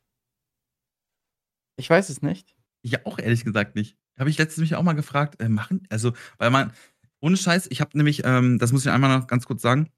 Ich 1.80 1.90
weiß 1.90 2.10
es 2.10 2.22
nicht. 2.22 2.56
Ich 2.82 3.06
auch 3.06 3.18
ehrlich 3.20 3.44
gesagt 3.44 3.76
nicht. 3.76 3.98
Habe 4.18 4.30
ich 4.30 4.38
letztens 4.38 4.62
mich 4.70 4.76
auch 4.76 4.84
mal 4.84 4.94
gefragt, 4.94 5.42
äh, 5.42 5.50
machen 5.50 5.82
also, 5.90 6.14
weil 6.38 6.52
man 6.52 6.72
ohne 7.20 7.38
Scheiß, 7.38 7.68
ich 7.72 7.80
habe 7.82 7.98
nämlich, 7.98 8.22
ähm, 8.26 8.60
das 8.60 8.72
muss 8.74 8.86
ich 8.86 8.92
einmal 8.92 9.18
noch 9.18 9.28
ganz 9.28 9.46
kurz 9.46 9.62
sagen, 9.62 9.90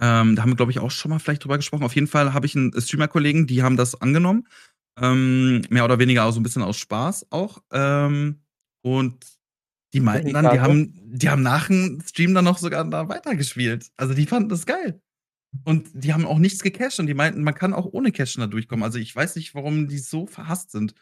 ähm, 0.00 0.36
da 0.36 0.42
haben 0.42 0.50
wir, 0.50 0.56
glaube 0.56 0.72
ich, 0.72 0.80
auch 0.80 0.90
schon 0.92 1.10
mal 1.10 1.20
vielleicht 1.20 1.44
drüber 1.44 1.58
gesprochen. 1.58 1.84
Auf 1.84 1.94
jeden 1.96 2.08
Fall 2.08 2.34
habe 2.34 2.46
ich 2.46 2.54
'n 2.56 2.72
Streamer-Kollegen, 2.80 3.46
die 3.48 3.62
haben 3.62 3.76
das 3.78 4.00
angenommen, 4.00 4.48
ähm, 5.00 5.62
mehr 5.70 5.84
oder 5.84 5.98
weniger 6.00 6.24
auch 6.26 6.32
so 6.32 6.40
'n 6.40 6.44
bisschen 6.44 6.62
aus 6.62 6.78
Spaß 6.78 7.28
auch, 7.32 7.60
ähm, 7.72 8.40
und 8.82 9.37
die 9.92 10.00
meinten 10.00 10.32
dann, 10.32 10.50
die 10.50 10.60
haben 10.60 10.92
die 11.18 11.28
haben 11.30 11.42
nach 11.42 11.68
dem 11.68 12.00
Stream 12.06 12.34
dann 12.34 12.44
noch 12.44 12.58
sogar 12.58 12.84
da 12.84 13.08
weitergespielt. 13.08 13.88
Also, 13.96 14.14
die 14.14 14.26
fanden 14.26 14.48
das 14.50 14.66
geil. 14.66 15.00
Und 15.64 15.88
die 15.94 16.12
haben 16.14 16.26
auch 16.26 16.38
nichts 16.38 16.62
gecasht 16.62 17.00
und 17.00 17.06
die 17.06 17.14
meinten, 17.14 17.42
man 17.42 17.54
kann 17.54 17.74
auch 17.74 17.86
ohne 17.92 18.12
Cashen 18.12 18.40
da 18.42 18.46
durchkommen. 18.46 18.84
Also, 18.84 18.98
ich 18.98 19.14
weiß 19.16 19.36
nicht, 19.36 19.54
warum 19.54 19.88
die 19.88 19.98
so 19.98 20.26
verhasst 20.26 20.70
sind. 20.72 20.94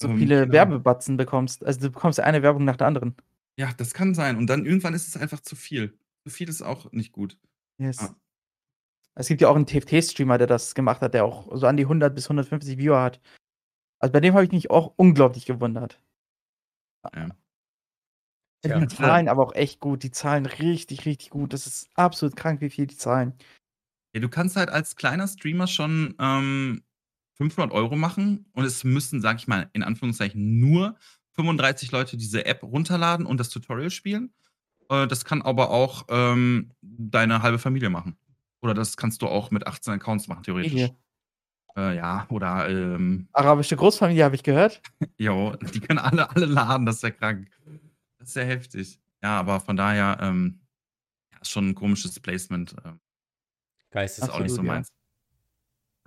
So 0.00 0.08
Ähm, 0.08 0.18
viele 0.18 0.42
Ahnung. 0.42 0.52
Werbebatzen 0.52 1.16
bekommst. 1.16 1.64
Also, 1.64 1.80
du 1.80 1.90
bekommst 1.90 2.18
ja 2.18 2.24
eine 2.24 2.42
Werbung 2.42 2.64
nach 2.64 2.76
der 2.76 2.86
anderen. 2.88 3.16
Ja, 3.58 3.72
das 3.76 3.94
kann 3.94 4.14
sein. 4.14 4.36
Und 4.36 4.46
dann 4.48 4.66
irgendwann 4.66 4.94
ist 4.94 5.08
es 5.08 5.16
einfach 5.16 5.40
zu 5.40 5.56
viel. 5.56 5.98
Zu 6.24 6.30
viel 6.34 6.48
ist 6.48 6.62
auch 6.62 6.92
nicht 6.92 7.12
gut. 7.12 7.38
Yes. 7.78 7.98
Ah. 8.00 8.14
Es 9.16 9.28
gibt 9.28 9.40
ja 9.40 9.48
auch 9.48 9.56
'n 9.56 9.66
TFT-Streamer, 9.66 10.38
der 10.38 10.46
das 10.46 10.74
gemacht 10.74 11.00
hat, 11.00 11.14
der 11.14 11.24
auch 11.24 11.48
so 11.56 11.66
an 11.66 11.76
die 11.76 11.86
100 11.86 12.14
bis 12.14 12.28
150 12.28 12.78
Viewer 12.78 13.02
hat. 13.02 13.20
Also, 14.00 14.12
bei 14.12 14.20
dem 14.20 14.34
habe 14.34 14.44
ich 14.44 14.52
mich 14.52 14.70
auch 14.70 14.94
unglaublich 14.96 15.46
gewundert. 15.46 16.00
Ja. 17.14 17.28
Die 18.64 18.68
Tja. 18.70 18.88
zahlen 18.88 19.28
aber 19.28 19.44
auch 19.44 19.54
echt 19.54 19.80
gut. 19.80 20.02
Die 20.02 20.10
zahlen 20.10 20.46
richtig, 20.46 21.06
richtig 21.06 21.30
gut. 21.30 21.52
Das 21.52 21.66
ist 21.66 21.88
absolut 21.94 22.34
krank, 22.36 22.60
wie 22.60 22.70
viel 22.70 22.86
die 22.86 22.96
zahlen. 22.96 23.34
Ja, 24.12 24.20
du 24.20 24.28
kannst 24.28 24.56
halt 24.56 24.68
als 24.70 24.96
kleiner 24.96 25.28
Streamer 25.28 25.66
schon, 25.66 26.14
ähm, 26.18 26.82
500 27.34 27.72
€ 27.72 27.96
machen 27.96 28.46
und 28.52 28.64
es 28.64 28.82
müssen, 28.82 29.20
sage 29.20 29.38
ich 29.38 29.46
mal, 29.46 29.70
in 29.72 29.84
Anführungszeichen 29.84 30.58
nur 30.58 30.96
35 31.34 31.92
Leute 31.92 32.16
diese 32.16 32.44
App 32.46 32.64
runterladen 32.64 33.26
und 33.26 33.38
das 33.38 33.48
Tutorial 33.48 33.90
spielen. 33.90 34.32
Äh, 34.88 35.06
das 35.06 35.24
kann 35.24 35.40
aber 35.42 35.70
auch, 35.70 36.06
ähm, 36.08 36.72
deine 36.82 37.42
halbe 37.42 37.60
Familie 37.60 37.90
machen. 37.90 38.16
Oder 38.60 38.74
das 38.74 38.96
kannst 38.96 39.22
du 39.22 39.28
auch 39.28 39.52
mit 39.52 39.68
18 39.68 39.94
Accounts 39.94 40.26
machen, 40.26 40.42
theoretisch. 40.42 40.90
Äh, 41.76 41.96
ja, 41.96 42.26
oder, 42.28 42.68
ähm 42.68 43.28
Arabische 43.32 43.76
Großfamilie 43.76 44.24
habe 44.24 44.34
ich 44.34 44.42
gehört. 44.42 44.82
Jo, 45.16 45.54
die 45.74 45.80
können 45.80 46.00
alle 46.00 46.28
alle 46.30 46.46
laden, 46.46 46.86
das 46.86 46.96
ist 46.96 47.02
ja 47.02 47.10
krank. 47.10 47.48
Ja 48.34 48.42
heftig. 48.42 48.98
Ja, 49.22 49.38
aber 49.40 49.60
von 49.60 49.76
daher, 49.76 50.18
ähm, 50.20 50.60
ja, 51.32 51.38
ist 51.40 51.50
schon 51.50 51.70
'n 51.70 51.74
komisches 51.74 52.20
Placement, 52.20 52.76
ähm. 52.84 53.00
Geistes 53.90 54.24
Ist 54.24 54.30
auch 54.30 54.40
nicht 54.40 54.50
so 54.50 54.56
Absolut, 54.56 54.66
ja. 54.68 54.72
meins. 54.74 54.88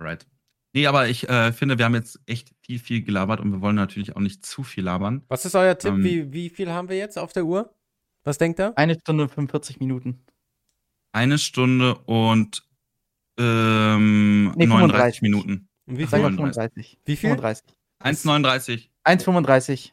Right. 0.00 0.26
Ne, 0.74 0.86
aber 0.86 1.08
ich, 1.08 1.28
äh, 1.28 1.52
finde, 1.52 1.76
wir 1.78 1.84
haben 1.84 1.94
jetzt 1.94 2.18
echt 2.26 2.50
viel, 2.62 2.78
viel 2.78 3.02
gelabert 3.02 3.40
und 3.40 3.52
wir 3.52 3.60
wollen 3.60 3.76
natürlich 3.76 4.16
auch 4.16 4.20
nicht 4.20 4.46
zu 4.46 4.62
viel 4.62 4.84
labern. 4.84 5.22
Was 5.28 5.44
ist 5.44 5.54
euer 5.54 5.76
Tipp? 5.76 5.92
Ähm 5.92 6.04
Wie 6.04 6.32
wie 6.32 6.48
viel 6.48 6.70
haben 6.70 6.88
wir 6.88 6.96
jetzt 6.96 7.18
auf 7.18 7.32
der 7.32 7.44
Uhr? 7.44 7.74
Was 8.24 8.38
denkt 8.38 8.58
ihr? 8.60 8.72
1 8.78 9.00
Stunde 9.00 9.24
und 9.24 9.28
45 9.30 9.80
Minuten. 9.80 10.24
1 11.12 11.38
Stunde 11.38 11.94
und, 12.06 12.62
ähm, 13.38 14.52
Ne, 14.56 14.66
39 14.66 15.20
35. 15.20 15.22
Minuten. 15.22 15.68
Und 15.86 15.98
wie 15.98 16.06
viel? 16.06 16.08
35. 16.08 16.98
Wie 17.04 17.16
viel? 17.16 17.30
35. 17.30 17.64
1,39. 18.00 18.90
1,35. 19.04 19.92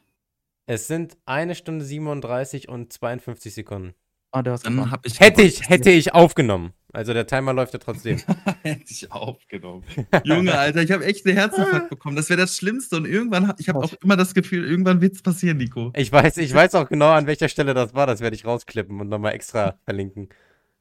Es 0.70 0.86
sind 0.86 1.18
1 1.26 1.56
Stunde 1.56 1.84
37 1.84 2.68
und 2.68 2.92
52 2.92 3.52
Sekunden. 3.52 3.92
Ah, 4.30 4.40
du 4.42 4.52
hast 4.52 4.64
Dann 4.64 4.88
habe 4.92 5.02
ich 5.08 5.18
Hätte 5.18 5.42
ich 5.42 5.68
hätte 5.68 5.90
ich 5.90 6.14
aufgenommen. 6.14 6.72
Also, 6.92 7.12
der 7.12 7.26
Timer 7.26 7.52
läuft 7.52 7.72
ja 7.72 7.80
trotzdem. 7.80 8.18
Hätte 8.62 8.84
ich 8.88 9.10
aufgenommen. 9.10 9.82
Junge, 10.22 10.56
Alter, 10.56 10.82
ich 10.82 10.92
habe 10.92 11.04
echt 11.04 11.26
'n 11.26 11.32
Herzinfarkt 11.34 11.90
bekommen. 11.90 12.14
Das 12.14 12.30
wäre 12.30 12.40
das 12.40 12.56
Schlimmste 12.56 12.96
und 12.98 13.04
irgendwann 13.04 13.52
ich 13.58 13.68
habe 13.68 13.80
auch 13.80 13.92
immer 14.00 14.16
das 14.16 14.32
Gefühl, 14.32 14.64
irgendwann 14.64 15.00
wird's 15.00 15.22
passieren, 15.22 15.56
Nico. 15.56 15.90
Ich 15.96 16.12
weiß 16.12 16.36
ich 16.36 16.54
weiß 16.54 16.76
auch 16.76 16.88
genau, 16.88 17.10
an 17.10 17.26
welcher 17.26 17.48
Stelle 17.48 17.74
das 17.74 17.92
war. 17.94 18.06
Das 18.06 18.20
werde 18.20 18.36
ich 18.36 18.44
rausklippen 18.44 19.00
und 19.00 19.08
noch 19.08 19.18
mal 19.18 19.30
extra 19.32 19.76
verlinken. 19.84 20.28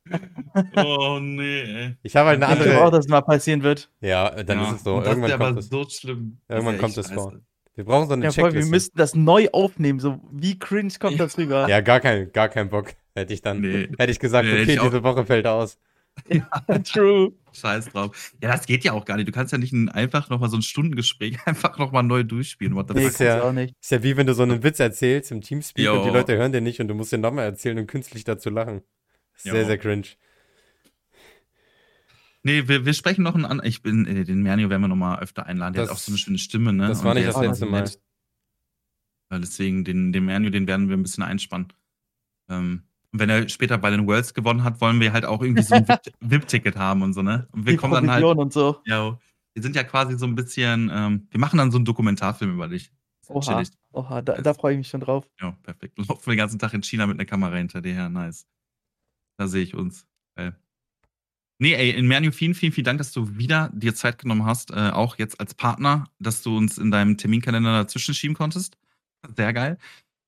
Oh, 0.75 1.19
ne, 1.19 1.43
ey. 1.63 1.95
Ich 2.03 2.15
habe 2.15 2.29
halt 2.29 2.39
'ne 2.39 2.45
Ich 2.45 2.51
glaube 2.61 2.75
auch, 2.77 2.79
andere 2.81 2.91
dass 2.91 3.05
es 3.05 3.09
mal 3.09 3.21
passieren 3.21 3.63
wird. 3.63 3.89
Ja, 4.01 4.43
dann 4.43 4.59
Ja, 4.59 4.69
ist 4.69 4.77
es 4.77 4.83
so. 4.83 4.95
und 4.97 4.99
das 5.05 5.09
Irgendwann 5.09 5.29
wär 5.29 5.35
aber 5.35 5.45
kommt 5.47 5.59
es. 5.59 5.69
so 5.69 5.89
schlimm. 5.89 6.37
Irgendwann 6.47 6.77
kommt 6.77 6.97
es 6.97 7.09
vor. 7.11 7.33
Wir 7.77 7.85
brauchen 7.85 8.07
so 8.09 8.15
'ne 8.15 8.27
Ja, 8.27 8.33
voll, 8.33 8.55
wir 8.55 8.65
Checkliste. 8.65 8.65
müssten 8.65 8.97
das 8.97 9.15
neu 9.15 9.47
aufnehmen. 9.53 9.99
So, 9.99 10.19
wie 10.31 10.59
cringe 10.59 10.93
kommt 10.99 11.19
das 11.21 11.37
rüber? 11.37 11.71
Ja, 11.71 11.81
gar 11.81 11.99
kein 11.99 12.31
gar 12.31 12.49
keinen 12.49 12.69
Bock. 12.69 12.93
Hätte 13.15 13.33
ich 13.33 13.41
dann 13.41 13.61
Ne. 13.61 13.87
hätte 13.97 14.11
ich 14.11 14.19
gesagt: 14.19 14.51
Ne, 14.51 14.51
hätte 14.51 14.63
„Okay, 14.63 14.73
ich 14.73 14.79
auch 14.79 14.91
diese 14.91 15.03
Woche 15.03 15.25
fällt 15.25 15.47
aus.“ 15.47 15.77
True. 16.83 17.33
Scheiß 17.51 17.89
drauf. 17.89 18.33
Ja, 18.41 18.49
das 18.51 18.65
geht 18.67 18.83
ja 18.83 18.93
auch 18.93 19.05
gar 19.05 19.17
nicht. 19.17 19.27
Du 19.27 19.31
kannst 19.31 19.51
ja 19.51 19.57
nicht 19.57 19.73
'n 19.73 19.89
einfach 19.89 20.29
noch 20.29 20.39
mal 20.39 20.49
so 20.49 20.57
'n 20.57 20.61
Stundengespräch 20.61 21.37
einfach 21.45 21.77
noch 21.77 21.91
mal 21.91 22.03
neu 22.03 22.23
durchspielen. 22.23 22.75
What 22.75 22.87
the 22.89 22.95
Ne, 22.95 23.01
fuck? 23.01 23.05
ist 23.05 23.19
kannst 23.19 23.37
ja 23.37 23.41
auch 23.41 23.51
nicht. 23.51 23.73
ist 23.81 23.91
ja 23.91 24.01
wie 24.03 24.17
wenn 24.17 24.25
du 24.25 24.33
so 24.33 24.43
'nen 24.45 24.63
Witz 24.63 24.79
erzählst 24.79 25.31
im 25.31 25.41
Teamspeak 25.41 25.93
und 25.93 26.03
die 26.03 26.09
Jo. 26.09 26.09
Leute 26.09 26.35
hören 26.35 26.51
den 26.51 26.63
nicht 26.63 26.79
und 26.81 26.87
du 26.87 26.95
musst 26.95 27.11
den 27.11 27.21
noch 27.21 27.31
mal 27.31 27.43
erzählen 27.43 27.77
und 27.77 27.85
künstlich 27.87 28.23
dazu 28.23 28.49
lachen. 28.49 28.81
Sehr, 29.35 29.65
Jo. 29.65 29.65
sehr 29.65 29.77
cringe. 29.77 30.07
Ne, 32.43 32.67
wir 32.69 32.85
wir 32.85 32.93
sprechen 32.93 33.23
noch 33.23 33.35
'n 33.35 33.45
an 33.45 33.61
ich 33.63 33.81
bin 33.81 34.05
den 34.05 34.41
Mernio 34.43 34.69
werden 34.69 34.81
wir 34.81 34.87
noch 34.87 34.95
mal 34.95 35.19
öfter 35.19 35.45
einladen. 35.45 35.73
Der 35.73 35.83
hat 35.83 35.89
Das- 35.89 35.97
auch 35.97 36.01
so 36.01 36.11
'ne 36.11 36.17
schöne 36.17 36.37
Stimme, 36.37 36.71
ne? 36.71 36.87
das 36.87 37.03
war 37.03 37.13
nicht 37.13 37.27
das 37.27 37.39
letzte 37.39 37.65
Mal. 37.65 37.81
nett. 37.81 37.99
Deswegen 39.31 39.83
den 39.83 40.11
den 40.11 40.25
Mernio, 40.25 40.49
den 40.49 40.65
werden 40.67 40.89
wir 40.89 40.95
'n 40.97 41.03
bisschen 41.03 41.23
einspannen. 41.23 41.67
Ähm, 42.49 42.83
Und 43.11 43.19
wenn 43.21 43.29
er 43.31 43.49
später 43.49 43.77
bei 43.79 43.89
den 43.89 44.05
Worlds 44.07 44.33
gewonnen 44.35 44.63
hat, 44.63 44.81
wollen 44.81 44.99
wir 44.99 45.11
halt 45.13 45.25
auch 45.25 45.41
irgendwie 45.41 45.63
so 45.63 45.73
ein 45.75 45.85
VIP- 45.87 46.13
VIP-Ticket 46.21 46.75
haben 46.77 47.01
und 47.01 47.13
so, 47.13 47.23
ne? 47.23 47.47
Und 47.51 47.65
wir 47.65 47.73
Die 47.73 47.77
kommen 47.77 47.93
dann 47.93 48.09
halt. 48.11 48.21
Provision 48.23 48.39
und 48.45 48.53
so. 48.53 48.81
Ja, 48.85 49.19
wir 49.55 49.63
sind 49.63 49.75
ja 49.75 49.83
quasi 49.83 50.15
so 50.17 50.27
ein 50.27 50.35
bisschen, 50.35 50.91
ähm, 50.93 51.27
wir 51.31 51.39
machen 51.39 51.57
dann 51.57 51.71
so 51.71 51.77
einen 51.79 51.85
Dokumentarfilm 51.85 52.53
über 52.53 52.67
dich. 52.67 52.91
Oha, 53.27 53.41
chillig. 53.41 53.69
oha, 53.93 54.21
da, 54.21 54.39
da 54.41 54.53
freue 54.53 54.73
ich 54.73 54.77
mich 54.77 54.87
schon 54.89 55.01
drauf. 55.01 55.27
Ja, 55.41 55.51
perfekt. 55.63 55.97
Wir 55.97 56.05
laufen 56.05 56.29
den 56.29 56.37
ganzen 56.37 56.59
Tag 56.59 56.73
in 56.75 56.83
China 56.83 57.07
mit 57.07 57.17
einer 57.17 57.25
Kamera 57.25 57.55
hinter 57.55 57.81
dir 57.81 57.93
her. 57.93 58.09
Nice. 58.09 58.47
Da 59.37 59.47
sehe 59.47 59.63
ich 59.63 59.73
uns. 59.75 60.07
Geil. 60.35 60.55
Nee, 61.61 61.73
ey, 61.73 61.91
in 61.91 62.07
Mernu, 62.07 62.31
vielen, 62.31 62.55
vielen, 62.55 62.71
vielen 62.71 62.85
Dank, 62.85 62.99
dass 62.99 63.11
du 63.11 63.37
wieder 63.37 63.69
dir 63.73 63.93
Zeit 63.93 64.17
genommen 64.17 64.45
hast, 64.45 64.71
äh, 64.71 64.91
auch 64.91 65.17
jetzt 65.17 65.39
als 65.41 65.53
Partner, 65.53 66.05
dass 66.17 66.41
du 66.41 66.57
uns 66.57 66.77
in 66.77 66.89
deinem 66.89 67.17
Terminkalender 67.17 67.73
dazwischen 67.83 68.13
schieben 68.13 68.35
konntest. 68.35 68.77
Sehr 69.35 69.51
geil. 69.51 69.77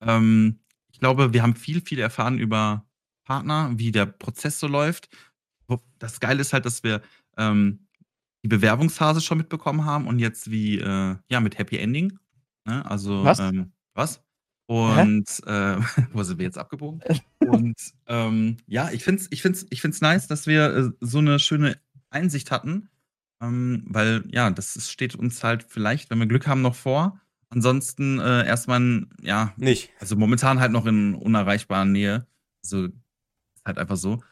Ähm, 0.02 0.60
ich 0.92 1.00
glaube, 1.00 1.32
wir 1.32 1.42
haben 1.42 1.56
viel, 1.56 1.80
viel 1.80 2.00
erfahren 2.00 2.38
über 2.38 2.84
Partner, 3.24 3.72
wie 3.76 3.92
der 3.92 4.04
Prozess 4.04 4.60
so 4.60 4.66
läuft. 4.66 5.08
Das 5.98 6.20
Geile 6.20 6.42
ist 6.42 6.52
halt, 6.52 6.66
dass 6.66 6.82
wir 6.84 7.00
ähm, 7.38 7.86
die 8.44 8.48
Bewerbungsphase 8.48 9.22
schon 9.22 9.38
mitbekommen 9.38 9.86
haben 9.86 10.06
und 10.06 10.18
jetzt 10.18 10.50
wie, 10.50 10.78
äh, 10.78 11.16
ja, 11.30 11.40
mit 11.40 11.58
Happy 11.58 11.78
Ending. 11.78 12.18
Ne? 12.66 12.84
Also, 12.84 13.24
Was? 13.24 13.38
Ähm, 13.38 13.72
was? 13.94 14.22
Und 14.72 15.28
äh, 15.46 15.76
wo 16.14 16.22
sind 16.22 16.38
wir 16.38 16.46
jetzt 16.46 16.56
abgebogen? 16.56 17.02
Und 17.40 17.76
ähm, 18.06 18.56
ja, 18.66 18.90
ich 18.90 19.04
finde 19.04 19.20
es 19.20 19.28
ich 19.30 19.42
find's, 19.42 19.66
ich 19.68 19.82
find's 19.82 20.00
nice, 20.00 20.28
dass 20.28 20.46
wir 20.46 20.74
äh, 20.74 20.90
so 21.00 21.18
eine 21.18 21.38
schöne 21.38 21.78
Einsicht 22.08 22.50
hatten. 22.50 22.88
Ähm, 23.42 23.84
weil, 23.86 24.24
ja, 24.28 24.48
das 24.48 24.76
ist, 24.76 24.90
steht 24.90 25.14
uns 25.14 25.44
halt 25.44 25.66
vielleicht, 25.68 26.08
wenn 26.08 26.18
wir 26.20 26.26
Glück 26.26 26.46
haben, 26.46 26.62
noch 26.62 26.74
vor. 26.74 27.20
Ansonsten 27.50 28.18
äh, 28.18 28.46
erstmal, 28.46 29.06
ja, 29.20 29.52
Nicht. 29.58 29.90
also 30.00 30.16
momentan 30.16 30.58
halt 30.58 30.72
noch 30.72 30.86
in 30.86 31.16
unerreichbarer 31.16 31.84
Nähe. 31.84 32.26
Also 32.64 32.86
ist 32.86 33.66
halt 33.66 33.76
einfach 33.76 33.98
so. 33.98 34.22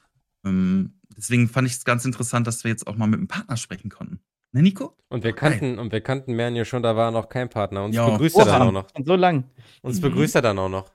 Ähm, 0.46 0.94
deswegen 1.14 1.50
fand 1.50 1.68
ich 1.68 1.74
es 1.74 1.84
ganz 1.84 2.06
interessant, 2.06 2.46
dass 2.46 2.64
wir 2.64 2.70
jetzt 2.70 2.86
auch 2.86 2.96
mal 2.96 3.08
mit 3.08 3.18
einem 3.18 3.28
Partner 3.28 3.58
sprechen 3.58 3.90
konnten. 3.90 4.20
Ne, 4.52 4.62
Nico? 4.62 4.96
Und 5.08 5.22
wir 5.24 5.32
kannten, 5.32 5.78
und 5.78 5.92
wir 5.92 6.00
kannten 6.00 6.34
Mernio 6.34 6.64
schon, 6.64 6.82
da 6.82 6.96
war 6.96 7.10
noch 7.10 7.28
kein 7.28 7.48
Partner. 7.48 7.84
Uns 7.84 7.94
Ja. 7.94 8.08
begrüßt 8.08 8.36
er 8.38 8.44
dann 8.46 8.60
Oha, 8.62 8.68
auch 8.68 8.72
noch. 8.72 8.86
Und 8.94 9.06
so 9.06 9.14
lang. 9.16 9.44
Uns 9.82 9.98
Mhm. 9.98 10.02
begrüßt 10.02 10.34
er 10.36 10.42
dann 10.42 10.58
auch 10.58 10.68
noch. 10.68 10.90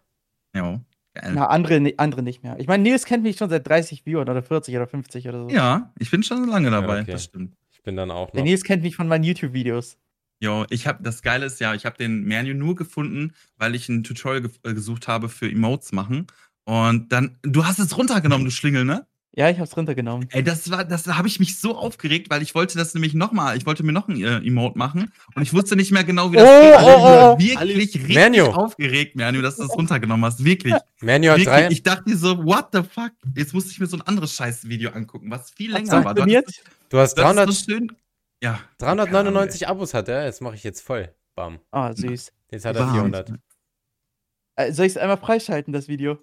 Ja. 0.54 0.82
Geil. 1.14 1.32
Na, 1.34 1.48
andere, 1.48 1.94
andere 1.98 2.24
nicht 2.24 2.44
mehr. 2.44 2.58
Ich 2.60 2.68
meine, 2.68 2.84
Nils 2.84 3.06
kennt 3.06 3.24
mich 3.24 3.38
schon 3.38 3.50
seit 3.50 3.66
30 3.68 4.04
Viewern 4.06 4.28
oder 4.28 4.44
40 4.44 4.76
oder 4.76 4.88
50 4.88 5.28
oder 5.30 5.44
so. 5.44 5.50
Ja, 5.50 5.94
ich 5.98 6.12
bin 6.12 6.24
schon 6.24 6.48
lange 6.50 6.70
dabei, 6.72 7.02
okay. 7.02 7.14
das 7.14 7.24
stimmt. 7.26 7.56
Ich 7.72 7.82
bin 7.84 7.96
dann 7.96 8.12
auch 8.12 8.32
Der 8.32 8.42
noch. 8.42 8.46
Nils 8.46 8.64
kennt 8.64 8.84
mich 8.84 8.96
von 8.98 9.08
meinen 9.08 9.24
YouTube-Videos. 9.24 9.98
Jo, 10.42 10.66
ich 10.70 10.86
habe 10.88 11.02
das 11.02 11.22
Geile 11.22 11.46
ist 11.46 11.62
ja, 11.62 11.74
ich 11.74 11.86
habe 11.86 11.98
den 11.98 12.24
Menu 12.26 12.54
nur 12.54 12.76
gefunden, 12.76 13.34
weil 13.58 13.74
ich 13.76 13.88
ein 13.88 14.04
Tutorial 14.04 14.42
ge 14.42 14.52
äh, 14.64 14.74
gesucht 14.74 15.08
habe 15.08 15.30
für 15.30 15.50
Emotes 15.50 15.94
machen. 15.94 16.28
Und 16.66 17.14
dann, 17.14 17.38
du 17.44 17.66
hast 17.66 17.80
es 17.80 17.98
runtergenommen, 17.98 18.44
du 18.44 18.52
Schlingel, 18.52 18.84
ne? 18.84 19.08
Ja, 19.38 19.50
ich 19.50 19.60
hab's 19.60 19.76
runtergenommen. 19.76 20.30
Ey, 20.32 20.44
das 20.44 20.72
war, 20.72 20.86
das 20.86 21.08
habe 21.08 21.28
ich 21.28 21.40
mich 21.42 21.60
so 21.60 21.76
aufgeregt, 21.78 22.30
weil 22.30 22.42
ich 22.42 22.56
wollte 22.56 22.78
das 22.78 22.94
nämlich 22.94 23.14
nochmal, 23.14 23.58
ich 23.58 23.66
wollte 23.66 23.84
mir 23.84 23.92
noch 23.92 24.08
ein 24.08 24.16
äh, 24.24 24.38
Emote 24.38 24.78
machen 24.78 25.12
und 25.36 25.42
ich 25.44 25.54
wusste 25.54 25.76
nicht 25.76 25.92
mehr 25.92 26.06
genau, 26.06 26.32
wie 26.32 26.38
das 26.38 26.48
Oh, 26.48 26.62
geht. 26.62 26.80
oh, 26.80 26.88
oh. 26.88 27.38
Ich 27.38 27.56
war 27.56 27.68
wirklich 27.68 27.96
richtig 27.96 28.16
Menu. 28.16 28.46
aufgeregt, 28.46 29.18
Manu, 29.18 29.42
dass 29.42 29.58
du 29.58 29.64
das 29.64 29.74
runtergenommen 29.76 30.24
hast. 30.26 30.46
Wirklich. 30.46 30.74
Mernio 31.02 31.32
hat 31.34 31.40
wirklich. 31.40 31.54
drei. 31.54 31.68
Ich 31.70 31.84
dachte 31.84 32.10
mir 32.10 32.16
so, 32.16 32.46
what 32.46 32.68
the 32.72 32.82
fuck? 32.84 33.12
Jetzt 33.36 33.54
musste 33.54 33.72
ich 33.72 33.80
mir 33.82 33.88
so 33.88 33.98
ein 33.98 34.02
anderes 34.04 34.34
Scheiß-Video 34.36 34.92
angucken, 34.92 35.30
was 35.30 35.52
viel 35.52 35.74
Hat's 35.74 35.90
länger 35.90 36.06
war. 36.06 36.14
Du 36.14 36.22
funktioniert? 36.22 36.46
hattest- 36.48 36.64
Du 36.90 37.00
hast 37.00 37.18
du 37.18 37.24
hattest 37.24 37.38
300, 37.38 37.54
so 37.54 37.72
schön. 37.72 37.92
Ja. 38.42 38.60
399 38.78 39.68
Abos 39.68 39.94
hat 39.94 40.08
er. 40.08 40.24
Jetzt 40.26 40.42
mache 40.42 40.56
ich 40.56 40.64
jetzt 40.64 40.80
voll. 40.82 41.14
Bam. 41.36 41.60
Ah, 41.72 41.92
süß. 41.94 42.32
Jetzt 42.52 42.64
hat 42.66 42.76
er 42.78 42.82
Wahnsinn. 42.84 42.96
400. 43.12 43.34
Äh, 44.56 44.72
soll 44.72 44.86
ich 44.86 44.94
es 44.94 44.98
einmal 44.98 45.18
freischalten, 45.18 45.74
das 45.74 45.88
Video? 45.90 46.20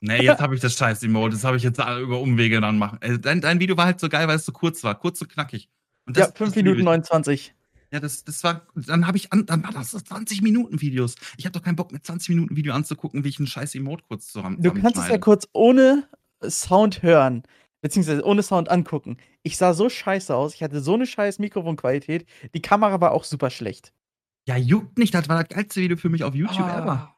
Nee, 0.00 0.22
jetzt 0.22 0.40
habe 0.40 0.54
ich 0.54 0.60
das 0.60 0.74
scheiß 0.74 1.02
Emote. 1.02 1.34
Das 1.34 1.44
habe 1.44 1.56
ich 1.56 1.62
jetzt 1.64 1.78
über 1.78 2.20
Umwege 2.20 2.60
dann 2.60 2.78
machen. 2.78 2.98
Äh, 3.02 3.18
Dein, 3.18 3.40
dein 3.40 3.58
Video 3.60 3.76
war 3.76 3.86
halt 3.86 3.98
so 4.00 4.08
geil, 4.08 4.28
weil 4.28 4.36
es 4.36 4.44
so 4.44 4.52
kurz 4.52 4.84
war. 4.84 4.94
Kurz 4.98 5.20
und 5.20 5.28
knackig. 5.28 5.68
Und 6.06 6.16
ja, 6.16 6.26
das- 6.26 6.36
5 6.36 6.50
das 6.50 6.56
liebe 6.56 6.68
Minuten 6.70 6.80
ich. 6.80 6.84
29. 6.84 7.54
Ja, 7.90 8.00
das, 8.00 8.22
das 8.22 8.44
war. 8.44 8.66
Dann 8.74 9.06
habe 9.06 9.16
ich 9.16 9.32
an, 9.32 9.46
dann 9.46 9.64
war 9.64 9.72
das 9.72 9.90
so 9.92 9.98
20 9.98 10.42
Minuten 10.42 10.80
Videos. 10.80 11.14
Ich 11.38 11.46
habe 11.46 11.52
doch 11.52 11.62
keinen 11.62 11.76
Bock, 11.76 11.90
mir 11.90 12.02
20 12.02 12.28
Minuten 12.28 12.54
Video 12.54 12.74
anzugucken, 12.74 13.24
wie 13.24 13.28
ich 13.30 13.38
einen 13.38 13.46
scheiß 13.46 13.74
Emote 13.74 14.04
kurz 14.06 14.30
zu 14.30 14.44
haben. 14.44 14.62
Du 14.62 14.72
kannst 14.74 14.98
es 14.98 15.08
ja 15.08 15.16
kurz 15.18 15.48
ohne 15.54 16.06
Sound 16.46 17.02
hören, 17.02 17.42
beziehungsweise 17.80 18.22
ohne 18.24 18.42
Sound 18.42 18.68
angucken. 18.68 19.16
Ich 19.42 19.56
sah 19.56 19.72
so 19.72 19.88
scheiße 19.88 20.34
aus, 20.36 20.54
ich 20.54 20.62
hatte 20.62 20.80
so 20.82 20.94
eine 20.94 21.06
scheiß 21.06 21.38
Mikrofonqualität, 21.38 22.26
die 22.54 22.60
Kamera 22.60 23.00
war 23.00 23.12
auch 23.12 23.24
super 23.24 23.48
schlecht. 23.50 23.92
Ja, 24.46 24.56
juckt 24.56 24.98
nicht. 24.98 25.14
Das 25.14 25.28
war 25.30 25.42
das 25.42 25.48
geilste 25.54 25.80
Video 25.80 25.96
für 25.96 26.10
mich 26.10 26.24
auf 26.24 26.34
YouTube 26.34 26.66
Ah. 26.66 26.78
ever. 26.82 27.14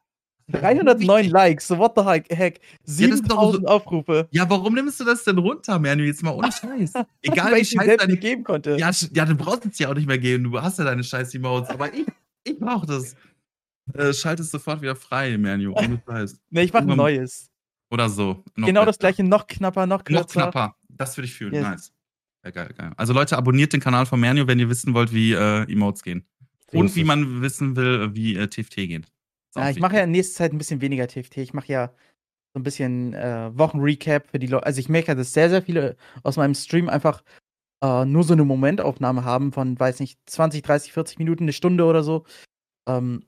309 0.52 1.28
Likes, 1.30 1.68
so 1.68 1.78
what 1.78 1.92
the 1.96 2.02
heck, 2.04 2.26
heck. 2.30 2.60
das 2.84 3.00
ist 3.00 3.22
doch 3.30 3.42
so- 3.42 3.52
7000 3.52 3.68
Aufrufe. 3.68 4.28
Ja, 4.30 4.48
warum 4.48 4.74
nimmst 4.74 5.00
du 5.00 5.04
das 5.04 5.24
denn 5.24 5.38
runter, 5.38 5.78
Manu? 5.78 6.02
Jetzt 6.04 6.22
mal 6.22 6.30
ohne 6.32 6.50
Scheiß. 6.52 6.92
Egal 7.22 7.54
wie 7.54 7.60
ich 7.60 7.70
scheiße 7.70 7.96
deine. 7.96 8.12
nicht 8.12 8.22
geben 8.22 8.44
konnte. 8.44 8.76
Ja, 8.78 8.90
ja, 9.12 9.24
du 9.24 9.34
brauchst 9.34 9.66
es 9.66 9.78
ja 9.78 9.88
auch 9.90 9.94
nicht 9.94 10.06
mehr 10.06 10.18
geben. 10.18 10.44
Du 10.44 10.60
hast 10.60 10.78
ja 10.78 10.84
deine 10.84 11.04
scheiß 11.04 11.34
Emotes. 11.34 11.70
Aber 11.70 11.92
ich, 11.92 12.06
ich 12.44 12.58
brauche 12.58 12.86
das. 12.86 13.14
Äh, 13.94 14.12
schalt 14.12 14.38
es 14.40 14.50
sofort 14.50 14.82
wieder 14.82 14.94
frei, 14.96 15.36
Manu. 15.38 15.72
Ohne 15.74 16.00
Scheiß. 16.06 16.40
nee, 16.50 16.62
ich 16.62 16.72
mach 16.72 16.80
ein 16.82 16.86
neues. 16.88 17.50
Oder 17.90 18.08
so. 18.08 18.44
Noch 18.54 18.66
genau 18.68 18.84
das 18.84 18.98
besser. 18.98 19.12
gleiche, 19.14 19.28
noch 19.28 19.46
knapper, 19.48 19.86
noch 19.86 19.98
Noch 19.98 20.04
kürzer. 20.04 20.24
knapper. 20.42 20.76
Das 20.88 21.16
würde 21.16 21.26
ich 21.26 21.34
fühlen. 21.34 21.54
Yes. 21.54 21.62
Nice. 21.64 21.92
Ja, 22.44 22.50
geil, 22.52 22.72
geil. 22.76 22.92
Also 22.96 23.12
Leute, 23.12 23.36
abonniert 23.36 23.72
den 23.72 23.80
Kanal 23.80 24.06
von 24.06 24.20
Mernio, 24.20 24.46
wenn 24.46 24.58
ihr 24.60 24.68
wissen 24.70 24.94
wollt, 24.94 25.12
wie 25.12 25.32
äh, 25.32 25.70
Emotes 25.70 26.02
gehen. 26.02 26.24
Und 26.72 26.94
wie 26.94 27.02
man 27.02 27.42
wissen 27.42 27.74
will, 27.74 28.14
wie 28.14 28.36
äh, 28.36 28.46
TFT 28.46 28.76
geht. 28.76 29.06
Ist 29.50 29.56
Ja, 29.56 29.70
ich 29.70 29.80
mache 29.80 29.96
ja 29.96 30.04
in 30.04 30.12
nächster 30.12 30.38
Zeit 30.38 30.52
ein 30.52 30.58
bisschen 30.58 30.80
weniger 30.80 31.08
TFT. 31.08 31.38
Ich 31.38 31.54
mache 31.54 31.72
ja 31.72 31.88
so 32.54 32.60
ein 32.60 32.62
bisschen 32.62 33.14
äh, 33.14 33.50
Wochenrecap 33.56 34.28
für 34.28 34.38
die 34.38 34.46
Leute. 34.46 34.66
Also 34.66 34.80
ich 34.80 34.88
merke, 34.88 35.14
dass 35.14 35.32
sehr, 35.32 35.50
sehr 35.50 35.62
viele 35.62 35.96
aus 36.22 36.36
meinem 36.36 36.54
Stream 36.54 36.88
einfach 36.88 37.22
äh, 37.82 38.04
nur 38.04 38.24
so 38.24 38.32
eine 38.32 38.44
Momentaufnahme 38.44 39.24
haben 39.24 39.52
von, 39.52 39.78
weiß 39.78 40.00
nicht, 40.00 40.18
20, 40.26 40.62
30, 40.62 40.92
40 40.92 41.18
Minuten, 41.18 41.44
eine 41.44 41.52
Stunde 41.52 41.84
oder 41.84 42.02
so. 42.02 42.24
Ähm, 42.88 43.26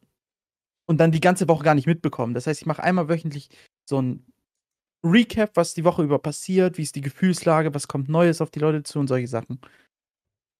und 0.86 0.98
dann 0.98 1.12
die 1.12 1.20
ganze 1.20 1.48
Woche 1.48 1.64
gar 1.64 1.74
nicht 1.74 1.86
mitbekommen. 1.86 2.34
Das 2.34 2.46
heißt, 2.46 2.60
ich 2.60 2.66
mache 2.66 2.82
einmal 2.82 3.08
wöchentlich 3.08 3.48
so 3.88 4.00
ein 4.00 4.26
Recap, 5.04 5.56
was 5.56 5.74
die 5.74 5.84
Woche 5.84 6.02
über 6.02 6.18
passiert, 6.18 6.78
wie 6.78 6.82
ist 6.82 6.94
die 6.94 7.00
Gefühlslage, 7.00 7.74
was 7.74 7.88
kommt 7.88 8.08
Neues 8.08 8.40
auf 8.40 8.50
die 8.50 8.60
Leute 8.60 8.82
zu 8.82 9.00
und 9.00 9.08
solche 9.08 9.26
Sachen. 9.26 9.60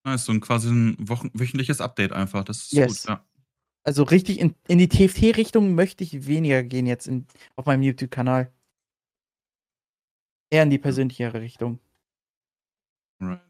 Nice, 0.04 0.24
so 0.24 0.32
ein 0.32 0.40
quasi 0.40 0.68
ein 0.68 0.96
Wochen 1.08 1.30
wöchentliches 1.32 1.80
Update 1.80 2.12
einfach. 2.12 2.44
Das 2.44 2.62
ist 2.62 2.72
Yes. 2.72 3.02
gut. 3.02 3.10
Ja. 3.10 3.24
Also 3.84 4.04
richtig 4.04 4.38
in, 4.38 4.54
in 4.68 4.78
die 4.78 4.88
TFT-Richtung 4.88 5.74
möchte 5.74 6.04
ich 6.04 6.26
weniger 6.26 6.62
gehen 6.62 6.86
jetzt 6.86 7.08
in, 7.08 7.26
auf 7.56 7.66
meinem 7.66 7.82
YouTube-Kanal. 7.82 8.52
Eher 10.50 10.62
in 10.62 10.70
die 10.70 10.78
persönlichere 10.78 11.40
Richtung. 11.40 11.80
Right. 13.20 13.40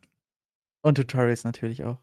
Und 0.82 0.94
Tutorials 0.96 1.44
natürlich 1.44 1.84
auch. 1.84 1.98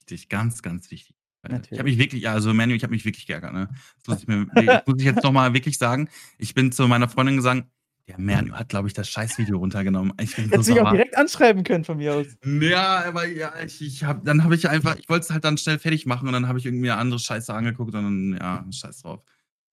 Wichtig, 0.00 0.28
ganz, 0.28 0.62
ganz 0.62 0.90
wichtig. 0.90 1.14
Äh, 1.42 1.48
Ich 1.48 1.52
Natürlich. 1.52 1.78
habe 1.78 1.88
mich 1.90 1.98
wirklich, 1.98 2.28
also 2.28 2.52
Manu, 2.54 2.74
ich 2.74 2.82
habe 2.82 2.92
mich 2.92 3.04
wirklich 3.04 3.26
geärgert. 3.26 3.52
Ne? 3.52 3.68
Das 3.96 4.08
muss 4.08 4.20
ich, 4.22 4.26
mir, 4.28 4.46
das 4.54 4.86
muss 4.86 4.98
ich 4.98 5.04
jetzt 5.04 5.22
nochmal 5.22 5.54
wirklich 5.54 5.78
sagen. 5.78 6.08
Ich 6.38 6.54
bin 6.54 6.72
zu 6.72 6.88
meiner 6.88 7.08
Freundin 7.08 7.36
gesagt, 7.36 7.66
der 8.08 8.18
Manu 8.18 8.52
hat, 8.54 8.68
glaube 8.68 8.88
ich, 8.88 8.94
das 8.94 9.08
Scheißvideo 9.08 9.56
runtergenommen. 9.56 10.12
Ich 10.20 10.34
bin 10.34 10.46
so 10.46 10.52
Hättest 10.52 10.68
du 10.68 10.74
mich 10.74 10.82
auch 10.82 10.90
direkt 10.90 11.16
anschreiben 11.16 11.62
können 11.62 11.84
von 11.84 11.98
mir 11.98 12.14
aus. 12.14 12.26
Ja, 12.44 13.04
aber 13.04 13.26
ja, 13.26 13.52
ich, 13.64 13.80
ich 13.80 14.04
hab, 14.04 14.24
dann 14.24 14.42
habe 14.42 14.54
ich 14.54 14.68
einfach, 14.68 14.96
ich 14.96 15.08
wollte 15.08 15.24
es 15.24 15.30
halt 15.30 15.44
dann 15.44 15.56
schnell 15.56 15.78
fertig 15.78 16.06
machen 16.06 16.26
und 16.26 16.32
dann 16.32 16.48
habe 16.48 16.58
ich 16.58 16.66
irgendwie 16.66 16.90
eine 16.90 17.00
andere 17.00 17.20
Scheiße 17.20 17.54
angeguckt 17.54 17.94
und 17.94 18.02
dann, 18.02 18.38
ja, 18.40 18.64
scheiß 18.70 19.02
drauf. 19.02 19.22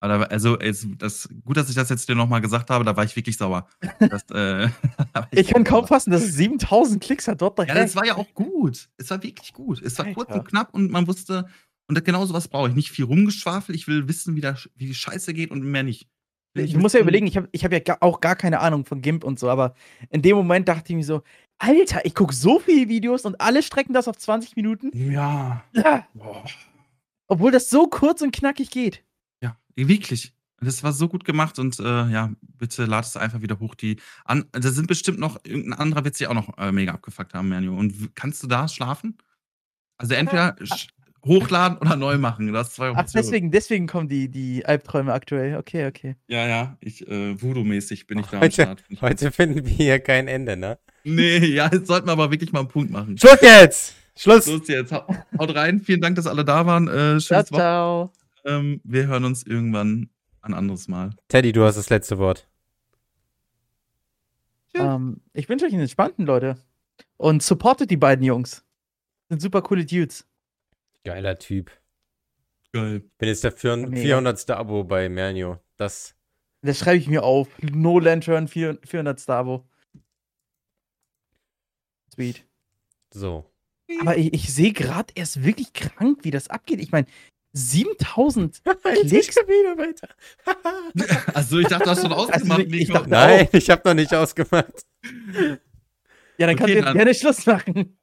Aber 0.01 0.31
also, 0.31 0.57
es, 0.57 0.87
das, 0.97 1.27
gut, 1.43 1.57
dass 1.57 1.67
ich 1.67 1.75
das 1.75 1.89
jetzt 1.89 2.07
dir 2.07 2.15
nochmal 2.15 2.39
gesagt 2.39 2.69
habe, 2.69 2.85
da 2.85 2.95
war 2.95 3.03
ich 3.03 3.15
wirklich 3.15 3.35
sauer. 3.35 3.67
Das, 3.99 4.23
äh, 4.31 4.69
war 5.13 5.27
Ich 5.31 5.47
kann 5.47 5.65
kaum 5.65 5.87
fassen, 5.87 6.11
dass 6.11 6.23
es 6.23 6.35
7000 6.35 7.03
Klicks 7.03 7.27
hat. 7.27 7.41
What 7.41 7.55
the 7.57 7.63
Ja, 7.67 7.73
das 7.73 7.95
war 7.95 8.05
ja 8.05 8.15
auch 8.15 8.33
gut. 8.33 8.89
Es 8.97 9.09
war 9.09 9.21
wirklich 9.21 9.51
gut. 9.51 9.81
Es 9.81 9.97
war 9.97 10.05
kurz 10.13 10.29
Alter. 10.29 10.39
und 10.39 10.47
knapp 10.47 10.73
und 10.73 10.89
man 10.89 11.05
wusste, 11.07 11.47
und 11.87 12.05
genau 12.05 12.25
sowas 12.25 12.47
brauche 12.47 12.69
ich. 12.69 12.75
Nicht 12.75 12.91
viel 12.91 13.05
rumgeschwafelt, 13.05 13.75
ich 13.75 13.87
will 13.87 14.07
wissen, 14.07 14.35
wie, 14.35 14.41
das, 14.41 14.69
wie 14.75 14.85
die 14.85 14.93
Scheiße 14.93 15.33
geht 15.33 15.51
und 15.51 15.63
mehr 15.63 15.83
nicht. 15.83 16.07
Ich 16.55 16.73
Du 16.73 16.79
musst 16.79 16.95
ja 16.95 17.01
überlegen, 17.01 17.27
ich 17.27 17.37
habe 17.37 17.47
ich 17.51 17.63
hab 17.63 17.71
ja 17.71 17.79
auch 18.01 18.19
gar 18.21 18.35
keine 18.35 18.59
Ahnung 18.59 18.85
von 18.85 19.01
GIMP 19.01 19.23
und 19.23 19.39
so, 19.39 19.49
aber 19.49 19.75
in 20.09 20.21
dem 20.21 20.35
Moment 20.35 20.67
dachte 20.67 20.91
ich 20.91 20.95
mir 20.95 21.03
so, 21.03 21.21
Alter, 21.59 22.05
ich 22.05 22.15
gucke 22.15 22.33
so 22.33 22.59
viele 22.59 22.89
Videos 22.89 23.25
und 23.25 23.39
alle 23.39 23.61
strecken 23.61 23.93
das 23.93 24.07
auf 24.07 24.17
20 24.17 24.55
Minuten. 24.55 24.91
Ja. 24.93 25.63
Ja, 25.73 26.07
Boah. 26.13 26.43
obwohl 27.27 27.51
das 27.51 27.69
so 27.69 27.87
kurz 27.87 28.21
und 28.21 28.31
knackig 28.33 28.71
geht. 28.71 29.03
Ja, 29.43 29.57
wirklich. 29.75 30.33
Das 30.61 30.83
war 30.83 30.91
so 30.91 31.07
gut 31.07 31.23
gemacht 31.23 31.57
und 31.59 31.79
äh, 31.79 31.83
ja, 32.09 32.31
bitte 32.41 32.83
lad 32.85 33.05
es 33.05 33.15
einfach 33.15 33.41
wieder 33.41 33.59
hoch. 33.59 33.75
Die 33.75 33.97
an, 34.25 34.45
da 34.51 34.69
sind 34.71 34.87
bestimmt 34.87 35.17
noch, 35.19 35.37
irgendein 35.45 35.79
anderer 35.79 36.03
wird 36.03 36.15
sich 36.15 36.27
auch 36.27 36.33
noch 36.33 36.57
äh, 36.57 36.71
mega 36.73 36.93
abgefuckt 36.93 37.33
haben, 37.33 37.47
Manu. 37.49 37.77
Und 37.77 38.13
kannst 38.15 38.43
du 38.43 38.47
da 38.47 38.67
schlafen? 38.67 39.17
Also 39.97 40.15
entweder 40.15 40.55
sch- 40.57 40.89
hochladen 41.25 41.77
oder 41.79 41.95
neu 41.95 42.17
machen. 42.17 42.51
Das 42.53 42.73
zwei 42.73 42.89
Ach, 42.91 42.99
Optionen. 42.99 43.25
deswegen, 43.25 43.51
deswegen 43.51 43.87
kommen 43.87 44.07
die, 44.07 44.29
die 44.29 44.65
Albträume 44.65 45.13
aktuell. 45.13 45.57
Okay, 45.57 45.87
okay. 45.87 46.15
Ja, 46.27 46.47
ja, 46.47 46.77
ich, 46.79 47.07
äh, 47.07 47.41
Voodoo-mäßig 47.41 48.07
bin 48.07 48.19
ich 48.19 48.27
da 48.27 48.37
am 48.37 48.43
Heute, 48.43 48.53
Start. 48.63 48.83
heute 49.01 49.31
finden 49.31 49.65
wir 49.65 49.71
hier 49.71 49.99
kein 49.99 50.27
Ende, 50.27 50.57
ne? 50.57 50.79
Nee, 51.03 51.37
ja, 51.45 51.69
jetzt 51.71 51.87
sollten 51.87 52.07
wir 52.07 52.11
aber 52.13 52.31
wirklich 52.31 52.51
mal 52.51 52.59
einen 52.59 52.67
Punkt 52.69 52.91
machen. 52.91 53.17
Schluss 53.17 53.41
jetzt! 53.41 53.95
Schluss! 54.15 54.47
Ist 54.47 54.67
jetzt. 54.67 54.91
Hau- 54.91 55.07
Haut 55.37 55.55
rein. 55.55 55.79
Vielen 55.79 56.01
Dank, 56.01 56.15
dass 56.15 56.27
alle 56.27 56.43
da 56.43 56.65
waren. 56.65 56.87
Äh, 56.87 57.19
Ciao, 57.19 57.43
ciao. 57.43 58.11
Ähm, 58.45 58.81
wir 58.83 59.07
hören 59.07 59.23
uns 59.25 59.43
irgendwann 59.43 60.09
ein 60.41 60.53
anderes 60.53 60.87
Mal. 60.87 61.11
Teddy, 61.29 61.51
du 61.51 61.63
hast 61.63 61.77
das 61.77 61.89
letzte 61.89 62.17
Wort. 62.17 62.47
Ähm, 64.73 65.21
ich 65.33 65.49
wünsche 65.49 65.65
euch 65.65 65.73
einen 65.73 65.81
entspannten, 65.81 66.25
Leute. 66.25 66.57
Und 67.17 67.43
supportet 67.43 67.91
die 67.91 67.97
beiden 67.97 68.23
Jungs. 68.23 68.63
Sind 69.29 69.41
super 69.41 69.61
coole 69.61 69.85
Dudes. 69.85 70.25
Geiler 71.13 71.37
Typ. 71.39 71.71
Geil. 72.71 72.99
Bin 73.17 73.27
jetzt 73.29 73.43
der 73.43 73.51
vier- 73.51 73.77
Mega. 73.77 74.01
400. 74.01 74.49
Abo 74.51 74.83
bei 74.83 75.09
Mernio. 75.09 75.59
Das. 75.77 76.15
Das 76.61 76.77
schreibe 76.79 76.97
ich 76.97 77.07
mir 77.07 77.23
auf. 77.23 77.47
No 77.61 77.99
Lantern 77.99 78.47
4 78.47 78.77
400 78.85 79.19
Starbo. 79.19 79.67
Sweet. 82.13 82.45
So. 83.13 83.45
Aber 84.01 84.17
ich, 84.17 84.33
ich 84.33 84.53
sehe 84.53 84.71
gerade, 84.71 85.11
er 85.15 85.23
ist 85.23 85.43
wirklich 85.43 85.73
krank, 85.73 86.19
wie 86.23 86.31
das 86.31 86.49
abgeht. 86.49 86.79
Ich 86.79 86.91
meine, 86.91 87.07
7000. 87.53 88.61
Jetzt 88.65 88.81
Klicks? 88.83 89.35
wieder 89.37 89.77
weiter. 89.77 90.09
Also 91.33 91.57
ich 91.59 91.67
dachte, 91.67 91.85
du 91.85 91.89
hast 91.91 92.01
schon 92.01 92.13
ausgemacht, 92.13 92.59
ich- 92.59 92.65
ich 92.73 92.87
Nico. 92.89 92.93
dachte- 92.93 93.09
Nein, 93.09 93.47
ich 93.53 93.69
habe 93.69 93.81
noch 93.87 93.95
nicht 93.95 94.13
ausgemacht. 94.13 94.85
Ja, 96.37 96.47
dann 96.47 96.55
kannst 96.55 96.63
Okay, 96.71 96.73
du 96.81 96.85
jetzt 96.85 96.93
gerne 96.93 97.13
Schluss 97.15 97.45
machen. 97.47 97.97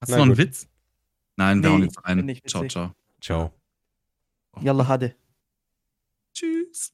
Hast 0.00 0.12
du 0.12 0.16
noch 0.16 0.22
einen 0.22 0.30
gut. 0.32 0.38
Witz? 0.38 0.68
Nein, 1.36 1.58
Nee, 1.58 1.64
wir 1.64 1.70
hauen 1.72 1.82
jetzt 1.82 2.24
nicht 2.24 2.48
Ciao, 2.48 2.66
ciao. 2.68 2.92
Ciao. 3.20 3.52
Yalla, 4.60 4.86
Hade. 4.86 5.14
Tschüss. 6.32 6.92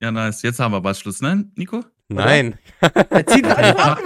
Ja, 0.00 0.10
nice. 0.10 0.42
Jetzt 0.42 0.58
haben 0.60 0.72
wir 0.72 0.80
bald 0.80 0.96
Schluss, 0.96 1.20
ne, 1.20 1.50
Nico? 1.56 1.84
Nein. 2.08 2.58
Er 2.80 3.26
zieht 3.26 3.44
einfach 3.46 4.00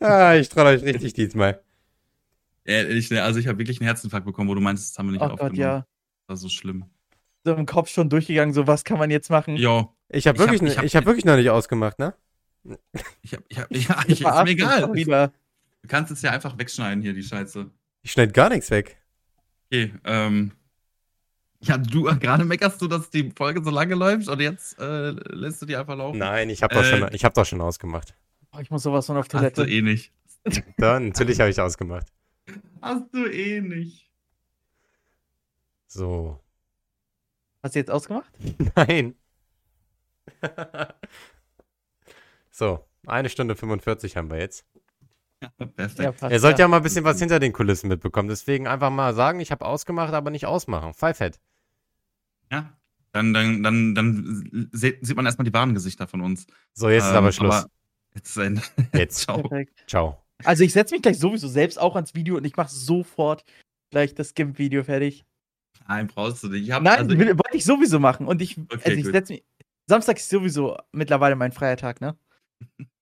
ah, 0.00 0.34
ich 0.34 0.48
troll 0.48 0.66
euch 0.66 0.82
richtig 0.82 1.12
diesmal. 1.14 1.62
Ja, 2.66 2.82
ich, 2.84 3.12
also 3.20 3.38
ich 3.38 3.46
habe 3.46 3.58
wirklich 3.58 3.80
einen 3.80 3.86
Herzinfarkt 3.86 4.26
bekommen, 4.26 4.48
wo 4.48 4.54
du 4.54 4.60
meinst, 4.60 4.90
das 4.90 4.98
haben 4.98 5.06
wir 5.06 5.12
nicht 5.12 5.20
Oh 5.22 5.26
aufgenommen. 5.26 5.50
Gott, 5.50 5.58
ja. 5.58 5.86
Das 6.26 6.28
war 6.28 6.36
so 6.36 6.48
schlimm. 6.48 6.84
So 7.44 7.54
im 7.54 7.66
Kopf 7.66 7.88
schon 7.90 8.08
durchgegangen, 8.10 8.52
so 8.54 8.66
was 8.66 8.82
kann 8.82 8.98
man 8.98 9.10
jetzt 9.10 9.30
machen? 9.30 9.56
Jo, 9.56 9.94
Ich 10.08 10.26
habe 10.26 10.36
Ich 10.36 10.42
hab- 10.42 10.50
wirklich, 10.50 10.72
ich 10.72 10.78
hab- 10.78 10.84
ich 10.84 10.96
hab 10.96 11.06
wirklich 11.06 11.24
noch 11.24 11.36
nicht 11.36 11.50
ausgemacht, 11.50 11.98
ne? 12.00 12.14
ich 13.22 13.32
hab, 13.34 13.44
ich 13.48 13.58
hab, 13.58 13.70
ja, 13.70 13.78
Ich 14.08 14.10
ich, 14.20 14.26
ist 14.26 14.44
mir 14.44 14.50
egal. 14.50 14.94
Wieder. 14.94 15.32
Du 15.82 15.88
kannst 15.88 16.10
es 16.10 16.22
ja 16.22 16.32
einfach 16.32 16.58
wegschneiden 16.58 17.02
hier, 17.02 17.12
die 17.12 17.22
Scheiße. 17.22 17.70
Ich 18.06 18.12
schneide 18.12 18.30
gar 18.30 18.50
nichts 18.50 18.70
weg. 18.70 18.96
Okay, 19.66 19.92
ähm. 20.04 20.52
Ja, 21.58 21.76
du 21.76 22.04
gerade 22.04 22.44
meckerst 22.44 22.80
du, 22.80 22.86
dass 22.86 23.10
die 23.10 23.32
Folge 23.34 23.64
so 23.64 23.70
lange 23.70 23.96
läuft 23.96 24.28
und 24.28 24.38
jetzt 24.38 24.78
äh, 24.78 25.10
lässt 25.10 25.60
du 25.60 25.66
die 25.66 25.74
einfach 25.74 25.96
laufen. 25.96 26.16
Nein, 26.16 26.48
ich 26.48 26.62
habe 26.62 26.72
doch, 26.72 26.84
Äh. 26.84 26.98
schon, 27.00 27.12
ich 27.12 27.24
hab 27.24 27.34
doch 27.34 27.44
schon 27.44 27.60
ausgemacht. 27.60 28.14
Oh, 28.52 28.60
ich 28.60 28.70
muss 28.70 28.84
sowas 28.84 29.06
von 29.06 29.16
auf 29.16 29.24
Hast 29.24 29.32
du 29.32 29.38
Toilette. 29.38 29.66
eh 29.68 29.82
nicht. 29.82 30.12
Da, 30.76 31.00
natürlich 31.00 31.40
habe 31.40 31.50
ich 31.50 31.60
ausgemacht. 31.60 32.06
Hast 32.80 33.12
du 33.12 33.26
eh 33.26 33.60
nicht. 33.60 34.08
So. 35.88 36.38
Hast 37.60 37.74
du 37.74 37.80
jetzt 37.80 37.90
ausgemacht? 37.90 38.30
Nein. 38.76 39.16
so, 42.52 42.86
eine 43.04 43.28
Stunde 43.30 43.56
45 43.56 44.16
haben 44.16 44.30
wir 44.30 44.38
jetzt. 44.38 44.64
Perfekt. 45.76 46.18
passt, 46.18 46.32
Ihr 46.32 46.40
sollt 46.40 46.58
ja 46.58 46.68
mal 46.68 46.78
ein 46.78 46.82
bisschen 46.82 47.04
was 47.04 47.18
hinter 47.18 47.38
den 47.38 47.52
Kulissen 47.52 47.88
mitbekommen. 47.88 48.28
Deswegen 48.28 48.66
einfach 48.66 48.90
mal 48.90 49.14
sagen, 49.14 49.40
ich 49.40 49.50
habe 49.50 49.64
ausgemacht, 49.64 50.14
aber 50.14 50.30
nicht 50.30 50.46
ausmachen. 50.46 50.94
Pfeifett. 50.94 51.38
Ja. 52.50 52.72
Dann, 53.12 53.32
dann, 53.32 53.62
dann, 53.62 53.94
dann 53.94 54.68
sieht 54.72 55.16
man 55.16 55.24
erstmal 55.24 55.44
die 55.44 55.52
wahren 55.52 55.74
Gesichter 55.74 56.06
von 56.06 56.20
uns. 56.20 56.46
So, 56.74 56.90
jetzt 56.90 57.04
ist 57.04 57.10
Ähm, 57.10 57.16
aber 57.16 57.32
Schluss. 57.32 57.66
jetzt 58.14 58.28
ist 58.30 58.36
Ende. 58.36 58.62
Jetzt. 58.94 59.20
Ciao. 59.20 59.40
Perfekt. 59.40 59.72
Ciao. 59.86 60.22
Also 60.44 60.64
ich 60.64 60.72
setze 60.72 60.94
mich 60.94 61.02
gleich 61.02 61.18
sowieso 61.18 61.48
selbst 61.48 61.78
auch 61.78 61.94
ans 61.94 62.14
Video 62.14 62.36
und 62.36 62.44
ich 62.44 62.56
mache 62.56 62.68
sofort 62.70 63.44
gleich 63.90 64.14
das 64.14 64.34
GIMP-Video 64.34 64.84
fertig. 64.84 65.24
Nein, 65.88 66.08
brauchst 66.08 66.42
du 66.42 66.48
nicht. 66.48 66.64
Ich 66.64 66.72
hab, 66.72 66.82
Nein, 66.82 66.98
also, 66.98 67.18
will, 67.18 67.28
wollte 67.28 67.56
ich 67.56 67.64
sowieso 67.64 67.98
machen. 67.98 68.26
Und 68.26 68.42
ich, 68.42 68.58
Okay, 68.58 68.80
also 68.84 68.98
ich 68.98 69.06
setze 69.06 69.32
mich. 69.34 69.44
Samstag 69.86 70.16
ist 70.16 70.28
sowieso 70.28 70.76
mittlerweile 70.92 71.36
mein 71.36 71.52
freier 71.52 71.76
Tag, 71.76 72.00
ne? 72.00 72.18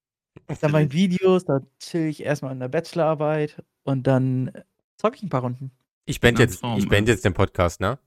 Dann 0.60 0.72
meine 0.72 0.92
Videos, 0.92 1.44
da 1.44 1.60
chill 1.78 2.06
ich 2.06 2.22
erstmal 2.22 2.52
in 2.52 2.60
der 2.60 2.68
Bachelorarbeit 2.68 3.62
und 3.82 4.06
dann 4.06 4.50
zocke 4.96 5.16
ich 5.16 5.22
ein 5.22 5.28
paar 5.28 5.42
Runden. 5.42 5.70
Ich 6.06 6.20
beende 6.20 6.42
jetzt, 6.42 6.60
Traum, 6.60 6.78
ich 6.78 6.84
ey. 6.84 6.90
beende 6.90 7.12
jetzt 7.12 7.24
den 7.24 7.34
Podcast, 7.34 7.80
ne? 7.80 7.98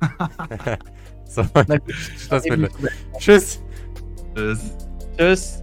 so, 1.24 1.44
Na. 1.66 1.78
Schluss 1.88 2.44
mit. 2.44 2.72
Tschüss. 3.18 3.60
Tschüss. 4.34 4.76
Tschüss. 5.16 5.60